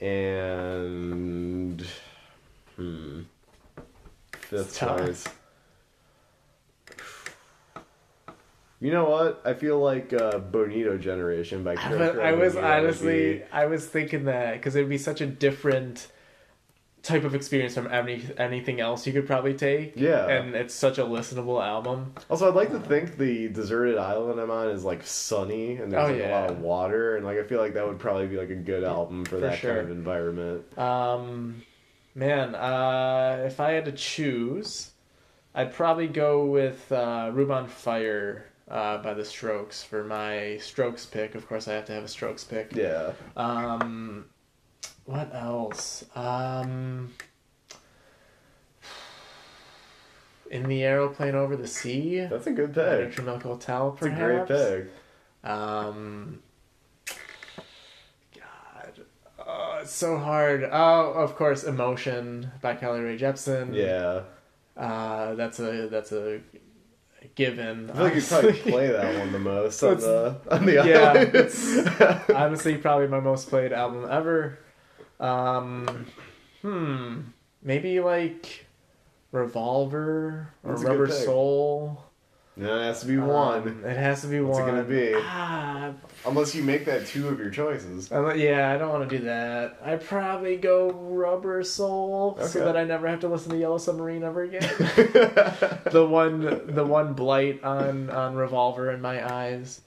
and 0.00 1.84
hmm, 2.76 3.20
fifth 4.32 4.52
It's 4.68 4.78
tough. 4.78 4.98
choice. 5.00 5.24
You 8.80 8.92
know 8.92 9.08
what? 9.10 9.42
I 9.44 9.54
feel 9.54 9.80
like 9.80 10.12
uh, 10.12 10.38
Bonito 10.38 10.96
Generation 10.98 11.64
by 11.64 11.72
I 11.72 11.76
Kurt 11.76 12.18
I 12.20 12.32
was 12.32 12.54
Bonito 12.54 12.70
honestly, 12.72 13.34
be- 13.38 13.42
I 13.52 13.66
was 13.66 13.86
thinking 13.86 14.24
that 14.26 14.52
because 14.54 14.76
it'd 14.76 14.88
be 14.88 14.98
such 14.98 15.20
a 15.20 15.26
different 15.26 16.08
type 17.02 17.24
of 17.24 17.34
experience 17.34 17.74
from 17.74 17.86
any 17.88 18.22
anything 18.38 18.80
else 18.80 19.06
you 19.06 19.12
could 19.12 19.26
probably 19.26 19.54
take. 19.54 19.94
Yeah. 19.96 20.28
and 20.28 20.54
it's 20.54 20.74
such 20.74 20.98
a 20.98 21.04
listenable 21.04 21.64
album. 21.64 22.12
Also, 22.30 22.48
I'd 22.48 22.54
like 22.54 22.70
to 22.70 22.78
think 22.80 23.16
the 23.18 23.48
deserted 23.48 23.98
island 23.98 24.38
I'm 24.40 24.50
on 24.50 24.68
is 24.68 24.84
like 24.84 25.04
sunny 25.04 25.76
and 25.76 25.90
there's 25.92 26.10
Oh, 26.10 26.12
like, 26.12 26.22
a 26.24 26.28
lot 26.30 26.50
of 26.50 26.60
water, 26.60 27.16
and 27.16 27.24
like 27.26 27.38
I 27.38 27.42
feel 27.44 27.60
like 27.60 27.74
that 27.74 27.86
would 27.86 27.98
probably 27.98 28.26
be 28.28 28.36
like 28.36 28.50
a 28.50 28.54
good 28.56 28.84
album 28.84 29.24
for, 29.24 29.30
For 29.36 29.40
that 29.40 29.58
sure. 29.58 29.74
kind 29.74 29.86
of 29.86 29.90
environment. 29.90 30.78
Um, 30.78 31.62
man, 32.14 32.54
uh, 32.54 33.42
if 33.46 33.58
I 33.58 33.72
had 33.72 33.86
to 33.86 33.92
choose, 33.92 34.90
I'd 35.54 35.72
probably 35.72 36.06
go 36.08 36.46
with 36.46 36.92
uh, 36.92 37.30
"Room 37.32 37.50
on 37.50 37.66
Fire" 37.68 38.44
uh, 38.70 38.98
by 38.98 39.14
The 39.14 39.24
Strokes 39.24 39.82
for 39.82 40.04
my 40.04 40.58
Strokes 40.60 41.06
pick. 41.06 41.34
Of 41.34 41.46
course, 41.48 41.68
I 41.68 41.74
have 41.74 41.84
to 41.86 41.92
have 41.92 42.04
a 42.04 42.08
Strokes 42.08 42.44
pick. 42.44 42.72
Yeah, 42.74 43.12
Um, 43.36 44.26
what 45.04 45.34
else? 45.34 46.04
Um, 46.14 47.12
in 50.50 50.64
the 50.68 50.82
aeroplane 50.82 51.34
over 51.34 51.56
the 51.56 51.66
sea. 51.66 52.20
that's 52.30 52.46
a 52.46 52.52
good 52.52 52.72
pick. 52.74 53.14
Hotel, 53.42 53.92
It's 53.96 54.06
a 54.06 54.08
great 54.10 54.46
perhaps. 54.46 54.50
pick. 54.50 54.90
Um, 55.50 56.38
God, 58.34 58.92
oh, 59.46 59.78
it's 59.82 59.92
so 59.92 60.18
hard. 60.18 60.64
Oh, 60.70 61.12
of 61.12 61.36
course, 61.36 61.64
"Emotion" 61.64 62.50
by 62.60 62.74
Carly 62.74 63.00
Rae 63.00 63.18
Jepsen. 63.18 63.74
Yeah, 63.74 64.22
uh, 64.76 65.34
that's 65.34 65.60
a 65.60 65.88
that's 65.88 66.12
a 66.12 66.40
given. 67.38 67.88
I 67.88 67.94
feel 67.94 68.02
like 68.02 68.14
you 68.16 68.22
probably 68.22 68.52
play 68.52 68.88
that 68.88 69.18
one 69.18 69.32
the 69.32 69.38
most 69.38 69.82
on 69.82 69.96
the 69.98 70.36
on 70.50 70.66
the 70.66 70.72
yeah, 70.72 71.12
it's 71.14 72.28
honestly 72.34 72.76
probably 72.76 73.06
my 73.06 73.20
most 73.20 73.48
played 73.48 73.72
album 73.72 74.06
ever. 74.10 74.58
Um, 75.20 76.06
hmm, 76.62 77.20
maybe 77.62 78.00
like 78.00 78.66
Revolver 79.30 80.52
or 80.64 80.74
Rubber. 80.74 81.08
Soul. 81.08 82.02
No, 82.58 82.80
it 82.80 82.84
has 82.84 83.00
to 83.00 83.06
be 83.06 83.16
one. 83.18 83.62
Um, 83.62 83.84
it 83.84 83.96
has 83.96 84.22
to 84.22 84.26
be 84.26 84.40
What's 84.40 84.58
it 84.58 84.66
gonna 84.66 84.82
be? 84.82 85.12
Ah, 85.14 85.92
Unless 86.26 86.54
you 86.54 86.64
make 86.64 86.84
that 86.86 87.06
two 87.06 87.28
of 87.28 87.38
your 87.38 87.50
choices. 87.50 88.10
I'm 88.10 88.24
like, 88.24 88.38
yeah, 88.38 88.72
I 88.72 88.78
don't 88.78 88.90
want 88.90 89.08
to 89.08 89.18
do 89.18 89.24
that. 89.26 89.78
I'd 89.84 90.04
probably 90.04 90.56
go 90.56 90.90
Rubber 90.90 91.62
Soul 91.62 92.36
so 92.42 92.64
that 92.64 92.76
I 92.76 92.82
never 92.84 93.06
have 93.06 93.20
to 93.20 93.28
listen 93.28 93.52
to 93.52 93.58
Yellow 93.58 93.78
Submarine 93.78 94.24
ever 94.24 94.42
again. 94.42 94.62
the 95.92 96.06
one, 96.08 96.74
the 96.74 96.84
one 96.84 97.14
blight 97.14 97.62
on 97.62 98.10
on 98.10 98.34
Revolver 98.34 98.90
in 98.90 99.00
my 99.00 99.24
eyes. 99.32 99.80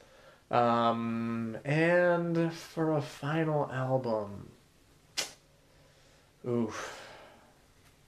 Um, 0.50 1.58
and 1.64 2.54
for 2.54 2.94
a 2.98 3.02
final 3.02 3.72
album, 3.72 4.50
oof, 6.48 7.01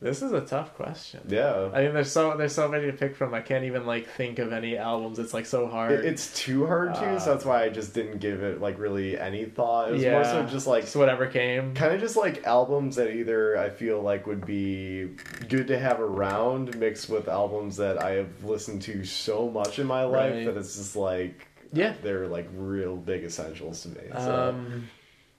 this 0.03 0.21
is 0.21 0.31
a 0.33 0.41
tough 0.41 0.75
question. 0.75 1.21
yeah. 1.27 1.69
I 1.73 1.83
mean, 1.83 1.93
there's 1.93 2.11
so 2.11 2.35
there's 2.37 2.53
so 2.53 2.67
many 2.67 2.85
to 2.87 2.93
pick 2.93 3.15
from. 3.15 3.33
I 3.33 3.41
can't 3.41 3.63
even 3.63 3.85
like 3.85 4.07
think 4.09 4.37
of 4.37 4.51
any 4.53 4.77
albums. 4.77 5.17
It's 5.17 5.33
like 5.33 5.45
so 5.45 5.67
hard. 5.67 5.91
It, 5.93 6.05
it's 6.05 6.33
too 6.37 6.67
hard 6.67 6.93
to, 6.95 7.19
so 7.19 7.31
Uh, 7.31 7.33
that's 7.33 7.45
why 7.45 7.63
I 7.63 7.69
just 7.69 7.93
didn't 7.93 8.19
give 8.19 8.43
it 8.43 8.61
like 8.61 8.77
really 8.77 9.17
any 9.17 9.45
thought. 9.45 9.89
It 9.89 9.93
was 9.93 10.03
more 10.05 10.23
so 10.25 10.43
just 10.45 10.67
like 10.67 10.83
just 10.83 10.95
whatever 10.95 11.25
came. 11.27 11.73
kind 11.73 11.93
of 11.93 11.99
just 12.01 12.15
like 12.17 12.43
albums 12.43 12.97
that 12.97 13.11
either 13.11 13.57
I 13.57 13.69
feel 13.69 14.01
like 14.01 14.27
would 14.27 14.45
be 14.45 15.09
good 15.49 15.67
to 15.67 15.79
have 15.79 15.99
around 15.99 16.77
mixed 16.77 17.09
with 17.09 17.27
albums 17.27 17.77
that 17.77 18.01
I 18.01 18.11
have 18.11 18.43
listened 18.43 18.81
to 18.83 19.03
so 19.05 19.49
much 19.49 19.79
in 19.79 19.87
my 19.87 20.03
life 20.03 20.33
Right. 20.33 20.45
that 20.45 20.57
it's 20.57 20.75
just 20.75 20.95
like 20.95 21.47
Yeah. 21.71 21.93
they're 22.03 22.27
like 22.27 22.47
real 22.55 22.97
big 22.97 23.23
essentials 23.23 23.81
to 23.83 23.89
me. 23.89 24.01
So. 24.13 24.35
Um, 24.49 24.89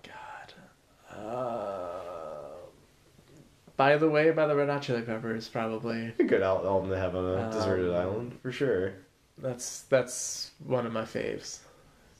God. 0.03 0.55
Uh, 1.15 1.94
by 3.77 3.97
the 3.97 4.09
way, 4.09 4.31
by 4.31 4.47
the 4.47 4.55
Red 4.55 4.69
Hot 4.69 4.83
Chili 4.83 5.03
Peppers, 5.03 5.49
probably. 5.49 6.13
a 6.19 6.25
good 6.25 6.43
al- 6.43 6.67
album 6.67 6.91
to 6.91 6.99
have 6.99 7.15
on 7.17 7.25
a 7.25 7.43
Um, 7.45 7.51
deserted 7.51 7.93
island 7.95 8.39
for 8.43 8.53
sure. 8.53 8.93
That's 9.39 9.83
that's 9.83 10.53
one 10.65 10.87
of 10.87 10.93
my 10.93 11.03
faves, 11.03 11.59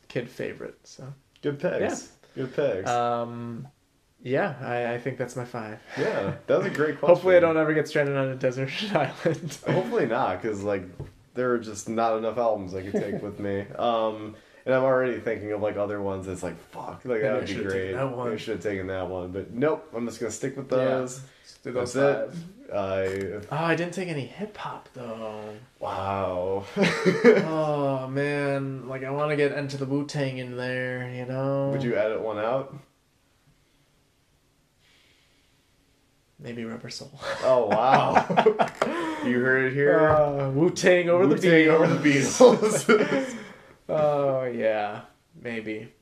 kid 0.09 0.29
favorite. 0.29 0.79
So, 0.85 1.13
Good 1.43 1.61
picks. 1.61 2.11
Good 2.35 2.55
picks. 2.57 2.91
um, 2.91 3.69
yeah, 4.23 4.55
I, 4.61 4.95
I 4.95 4.99
think 4.99 5.19
that's 5.19 5.37
my 5.37 5.45
five. 5.45 5.79
yeah, 5.99 6.35
that 6.47 6.59
was 6.59 6.67
a 6.67 6.71
great 6.71 6.99
question. 6.99 7.15
Hopefully, 7.15 7.37
I 7.37 7.41
don't 7.41 7.57
ever 7.57 7.73
get 7.75 7.87
stranded 7.87 8.17
on 8.17 8.29
a 8.31 8.35
desert 8.35 8.71
island. 8.95 9.59
Hopefully 9.69 10.07
not, 10.07 10.43
because 10.43 10.63
like 10.65 10.83
there 11.35 11.53
are 11.53 11.59
just 11.59 11.89
not 11.89 12.17
enough 12.19 12.37
albums 12.39 12.75
I 12.75 12.83
could 12.83 12.93
take 13.01 13.23
with 13.23 13.39
me. 13.39 13.65
Um, 13.79 14.35
and 14.67 14.75
I'm 14.75 14.83
already 14.83 15.21
thinking 15.21 15.53
of 15.53 15.61
like 15.61 15.77
other 15.77 16.01
ones. 16.01 16.27
That's 16.27 16.43
like 16.43 16.59
fuck, 16.71 17.03
like 17.05 17.23
that 17.23 17.35
would 17.37 17.47
be 17.47 17.55
great. 17.55 17.93
that 17.93 18.17
one. 18.17 18.33
I 18.33 18.37
should 18.37 18.55
have 18.55 18.63
taken 18.63 18.87
that 18.89 19.09
one, 19.09 19.31
but 19.31 19.53
nope. 19.53 19.89
I'm 19.95 20.07
just 20.07 20.21
gonna 20.21 20.33
stick 20.33 20.57
with 20.57 20.69
those. 20.69 21.21
Do 21.63 21.73
those 21.73 21.93
That's 21.95 22.33
five. 22.35 22.45
it. 22.69 22.75
I 22.75 23.07
Oh, 23.51 23.65
I 23.65 23.75
didn't 23.75 23.95
take 23.95 24.09
any 24.09 24.27
hip 24.27 24.57
hop 24.57 24.89
though. 24.95 25.55
wow. 25.81 26.65
oh 26.77 28.07
man, 28.09 28.89
like 28.89 29.05
I 29.05 29.11
want 29.11 29.31
to 29.31 29.37
get 29.37 29.53
into 29.53 29.77
the 29.77 29.87
Wu 29.87 30.07
Tang 30.07 30.39
in 30.39 30.57
there, 30.57 31.11
you 31.15 31.25
know. 31.27 31.71
Would 31.71 31.83
you 31.83 31.97
edit 31.97 32.21
one 32.21 32.39
out? 32.39 32.75
Maybe 36.39 36.65
Rubber 36.65 36.91
Soul. 36.91 37.19
Oh 37.43 37.67
wow. 37.67 38.27
you 39.25 39.39
heard 39.41 39.67
it 39.67 39.75
here. 39.75 39.99
Uh, 40.11 40.51
Wu 40.51 40.71
Tang 40.71 41.09
over 41.09 41.27
the 41.27 41.35
Wu-Tang 41.37 41.67
Beatles. 41.69 42.41
over 42.41 42.67
the 42.67 42.95
Beatles. 43.05 43.37
oh 43.89 44.45
yeah, 44.45 45.03
maybe. 45.41 45.93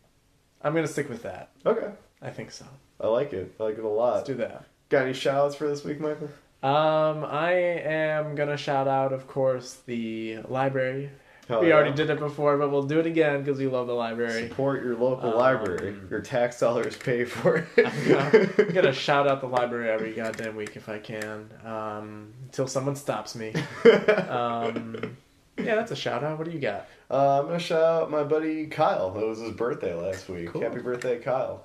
I'm 0.63 0.75
gonna 0.75 0.87
stick 0.87 1.09
with 1.09 1.23
that. 1.23 1.51
okay, 1.67 1.91
I 2.21 2.31
think 2.31 2.51
so. 2.51 2.65
I 3.01 3.09
like 3.09 3.33
it. 3.33 3.55
I 3.59 3.65
like 3.65 3.79
it 3.79 3.85
a 3.85 3.89
Let's 3.89 3.99
lot. 3.99 4.25
do 4.27 4.35
that. 4.35 4.65
Got 4.89 5.05
any 5.05 5.13
shout 5.13 5.35
outs 5.37 5.55
for 5.57 5.67
this 5.67 5.83
week, 5.85 5.99
Michael? 6.01 6.29
Um, 6.63 7.25
I 7.25 7.53
am 7.55 8.35
gonna 8.37 8.57
shout 8.57 8.87
out, 8.87 9.13
of 9.13 9.27
course, 9.27 9.79
the 9.87 10.39
library. 10.49 11.11
Hell 11.49 11.61
we 11.63 11.69
yeah. 11.71 11.75
already 11.75 11.93
did 11.93 12.09
it 12.09 12.21
before, 12.21 12.57
but 12.57 12.71
we'll 12.71 12.85
do 12.85 13.01
it 13.01 13.07
again 13.07 13.43
because 13.43 13.59
we 13.59 13.67
love 13.67 13.89
the 13.89 13.95
library. 13.95 14.49
Support 14.49 14.85
your 14.85 14.95
local 14.95 15.31
Um, 15.31 15.37
library. 15.37 15.97
Your 16.09 16.21
tax 16.21 16.61
dollars 16.61 16.97
pay 16.97 17.25
for 17.25 17.57
I'm 17.59 17.67
it. 17.77 18.09
gonna, 18.57 18.69
I'm 18.69 18.75
gonna 18.75 18.93
shout 18.93 19.27
out 19.27 19.41
the 19.41 19.49
library 19.49 19.91
every 19.91 20.13
goddamn 20.15 20.55
week 20.55 20.77
if 20.77 20.89
I 20.89 21.01
can, 21.01 21.51
um, 21.65 22.33
until 22.45 22.69
someone 22.69 22.95
stops 22.95 23.35
me. 23.35 23.53
Um, 24.29 25.17
yeah, 25.59 25.75
that's 25.75 25.91
a 25.91 25.97
shout 25.97 26.23
out. 26.25 26.39
What 26.39 26.47
do 26.47 26.53
you 26.53 26.61
got? 26.61 26.87
Uh, 27.13 27.41
I'm 27.41 27.47
gonna 27.47 27.59
shout 27.59 27.83
out 27.83 28.11
my 28.11 28.25
buddy 28.25 28.67
Kyle. 28.69 29.15
It 29.19 29.27
was 29.27 29.39
his 29.41 29.53
birthday 29.53 29.95
last 29.95 30.29
week. 30.31 30.49
Cool. 30.49 30.63
Happy 30.63 30.81
birthday, 30.81 31.19
Kyle. 31.19 31.65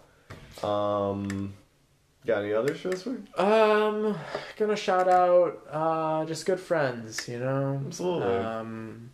Um, 0.62 1.54
got 2.26 2.44
any 2.44 2.52
others 2.54 2.82
for 2.82 2.90
this 2.90 3.06
week? 3.06 3.20
Um, 3.40 4.18
gonna 4.58 4.76
shout 4.76 5.08
out 5.08 5.66
uh, 5.72 6.26
just 6.26 6.46
good 6.46 6.60
friends, 6.60 7.30
you 7.30 7.40
know. 7.40 7.82
Absolutely. 7.86 8.36
Um, 8.36 9.12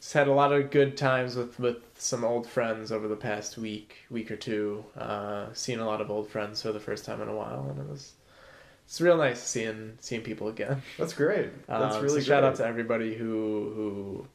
just 0.00 0.14
had 0.14 0.28
a 0.28 0.32
lot 0.32 0.52
of 0.52 0.70
good 0.70 0.96
times 0.96 1.36
with 1.36 1.58
with 1.60 1.76
some 1.98 2.24
old 2.24 2.46
friends 2.48 2.90
over 2.90 3.06
the 3.06 3.16
past 3.16 3.58
week, 3.58 3.96
week 4.08 4.30
or 4.30 4.36
two. 4.36 4.84
Uh, 4.96 5.52
seen 5.52 5.80
a 5.80 5.86
lot 5.86 6.00
of 6.00 6.10
old 6.10 6.30
friends 6.30 6.62
for 6.62 6.72
the 6.72 6.80
first 6.80 7.04
time 7.04 7.20
in 7.20 7.28
a 7.28 7.34
while, 7.36 7.66
and 7.68 7.78
it 7.78 7.86
was 7.86 8.14
it's 8.86 9.02
real 9.02 9.18
nice 9.18 9.42
seeing 9.42 9.98
seeing 10.00 10.22
people 10.22 10.48
again. 10.48 10.80
That's 10.98 11.12
great. 11.12 11.66
That's 11.66 11.96
Um, 11.96 12.02
really 12.02 12.22
so 12.22 12.28
shout 12.28 12.42
out 12.44 12.54
to 12.56 12.64
everybody 12.64 13.14
who 13.14 13.72
who 13.74 14.26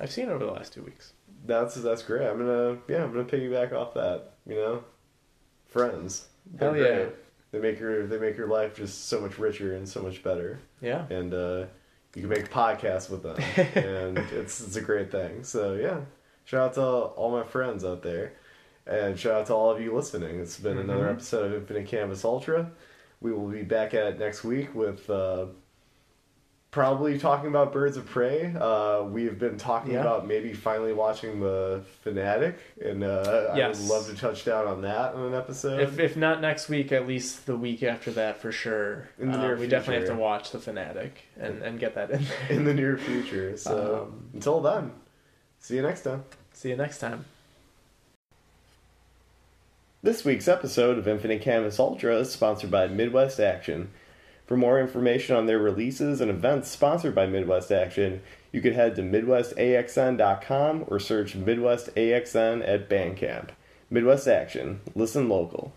I've 0.00 0.10
seen 0.12 0.28
over 0.28 0.44
the 0.44 0.50
last 0.52 0.72
two 0.72 0.82
weeks. 0.82 1.12
That's 1.46 1.74
that's 1.76 2.02
great. 2.02 2.26
I'm 2.26 2.38
gonna 2.38 2.78
yeah, 2.88 3.04
I'm 3.04 3.12
gonna 3.12 3.24
piggyback 3.24 3.72
off 3.72 3.94
that. 3.94 4.32
You 4.46 4.54
know, 4.56 4.84
friends. 5.66 6.26
They're 6.46 6.70
Hell 6.74 6.78
yeah. 6.80 6.94
great. 6.96 7.14
They 7.52 7.58
make 7.60 7.78
your 7.78 8.06
they 8.06 8.18
make 8.18 8.36
your 8.36 8.48
life 8.48 8.74
just 8.74 9.06
so 9.08 9.20
much 9.20 9.38
richer 9.38 9.74
and 9.76 9.88
so 9.88 10.02
much 10.02 10.22
better. 10.22 10.58
Yeah. 10.80 11.06
And 11.10 11.32
uh, 11.32 11.66
you 12.14 12.22
can 12.22 12.28
make 12.28 12.50
podcasts 12.50 13.08
with 13.10 13.22
them, 13.22 13.36
and 13.76 14.18
it's 14.32 14.60
it's 14.60 14.76
a 14.76 14.80
great 14.80 15.10
thing. 15.10 15.44
So 15.44 15.74
yeah, 15.74 16.00
shout 16.44 16.68
out 16.70 16.74
to 16.74 16.82
all 16.82 17.30
my 17.30 17.44
friends 17.44 17.84
out 17.84 18.02
there, 18.02 18.32
and 18.86 19.18
shout 19.18 19.34
out 19.42 19.46
to 19.48 19.54
all 19.54 19.70
of 19.70 19.80
you 19.80 19.94
listening. 19.94 20.40
It's 20.40 20.58
been 20.58 20.78
another 20.78 21.04
Mhm. 21.06 21.12
episode 21.12 21.52
of 21.52 21.54
Infinite 21.54 21.86
Canvas 21.86 22.24
Ultra. 22.24 22.70
We 23.20 23.32
will 23.32 23.48
be 23.48 23.62
back 23.62 23.94
at 23.94 24.06
it 24.06 24.18
next 24.18 24.44
week 24.44 24.74
with. 24.74 25.08
Uh, 25.10 25.46
Probably 26.78 27.20
talking 27.20 27.46
about 27.46 27.72
Birds 27.72 27.96
of 27.96 28.04
Prey. 28.04 28.52
Uh, 28.52 29.04
we've 29.04 29.38
been 29.38 29.58
talking 29.58 29.92
Yeah. 29.92 30.00
about 30.00 30.26
maybe 30.26 30.52
finally 30.52 30.92
watching 30.92 31.38
the 31.38 31.84
Fanatic, 32.02 32.58
and 32.84 33.04
uh, 33.04 33.52
I 33.54 33.68
would 33.68 33.78
love 33.82 34.08
to 34.08 34.16
touch 34.16 34.44
down 34.44 34.66
on 34.66 34.82
that 34.82 35.14
in 35.14 35.20
an 35.20 35.34
episode. 35.34 35.78
If 35.78 36.00
if 36.00 36.16
not 36.16 36.40
next 36.40 36.68
week, 36.68 36.90
at 36.90 37.06
least 37.06 37.46
the 37.46 37.56
week 37.56 37.84
after 37.84 38.10
that 38.14 38.38
for 38.38 38.50
sure. 38.50 39.08
In 39.20 39.30
the 39.30 39.38
Uh, 39.38 39.42
near 39.42 39.56
we 39.56 39.68
definitely 39.68 40.04
have 40.04 40.16
to 40.16 40.20
watch 40.20 40.50
the 40.50 40.58
fanatic 40.58 41.22
and 41.38 41.62
and 41.62 41.78
get 41.78 41.94
that 41.94 42.10
in 42.10 42.24
there. 42.24 42.36
in 42.50 42.64
the 42.64 42.74
near 42.74 42.98
future. 42.98 43.56
So 43.56 44.08
Um, 44.10 44.30
until 44.34 44.60
then, 44.60 44.90
see 45.60 45.76
you 45.76 45.82
next 45.82 46.00
time. 46.02 46.24
See 46.54 46.70
you 46.70 46.76
next 46.76 46.98
time. 46.98 47.24
This 50.02 50.24
week's 50.24 50.48
episode 50.48 50.98
of 50.98 51.06
Infinite 51.06 51.40
Canvas 51.40 51.78
Ultra 51.78 52.16
is 52.16 52.32
sponsored 52.32 52.72
by 52.72 52.88
Midwest 52.88 53.38
Action. 53.38 53.90
For 54.46 54.56
more 54.56 54.78
information 54.78 55.36
on 55.36 55.46
their 55.46 55.58
releases 55.58 56.20
and 56.20 56.30
events 56.30 56.68
sponsored 56.70 57.14
by 57.14 57.26
Midwest 57.26 57.72
Action, 57.72 58.20
you 58.52 58.60
could 58.60 58.74
head 58.74 58.94
to 58.96 59.02
MidwestAXN.com 59.02 60.84
or 60.86 61.00
search 61.00 61.34
Midwest 61.34 61.94
AXN 61.94 62.66
at 62.68 62.88
Bandcamp. 62.88 63.50
Midwest 63.90 64.28
Action. 64.28 64.80
Listen 64.94 65.28
local. 65.28 65.72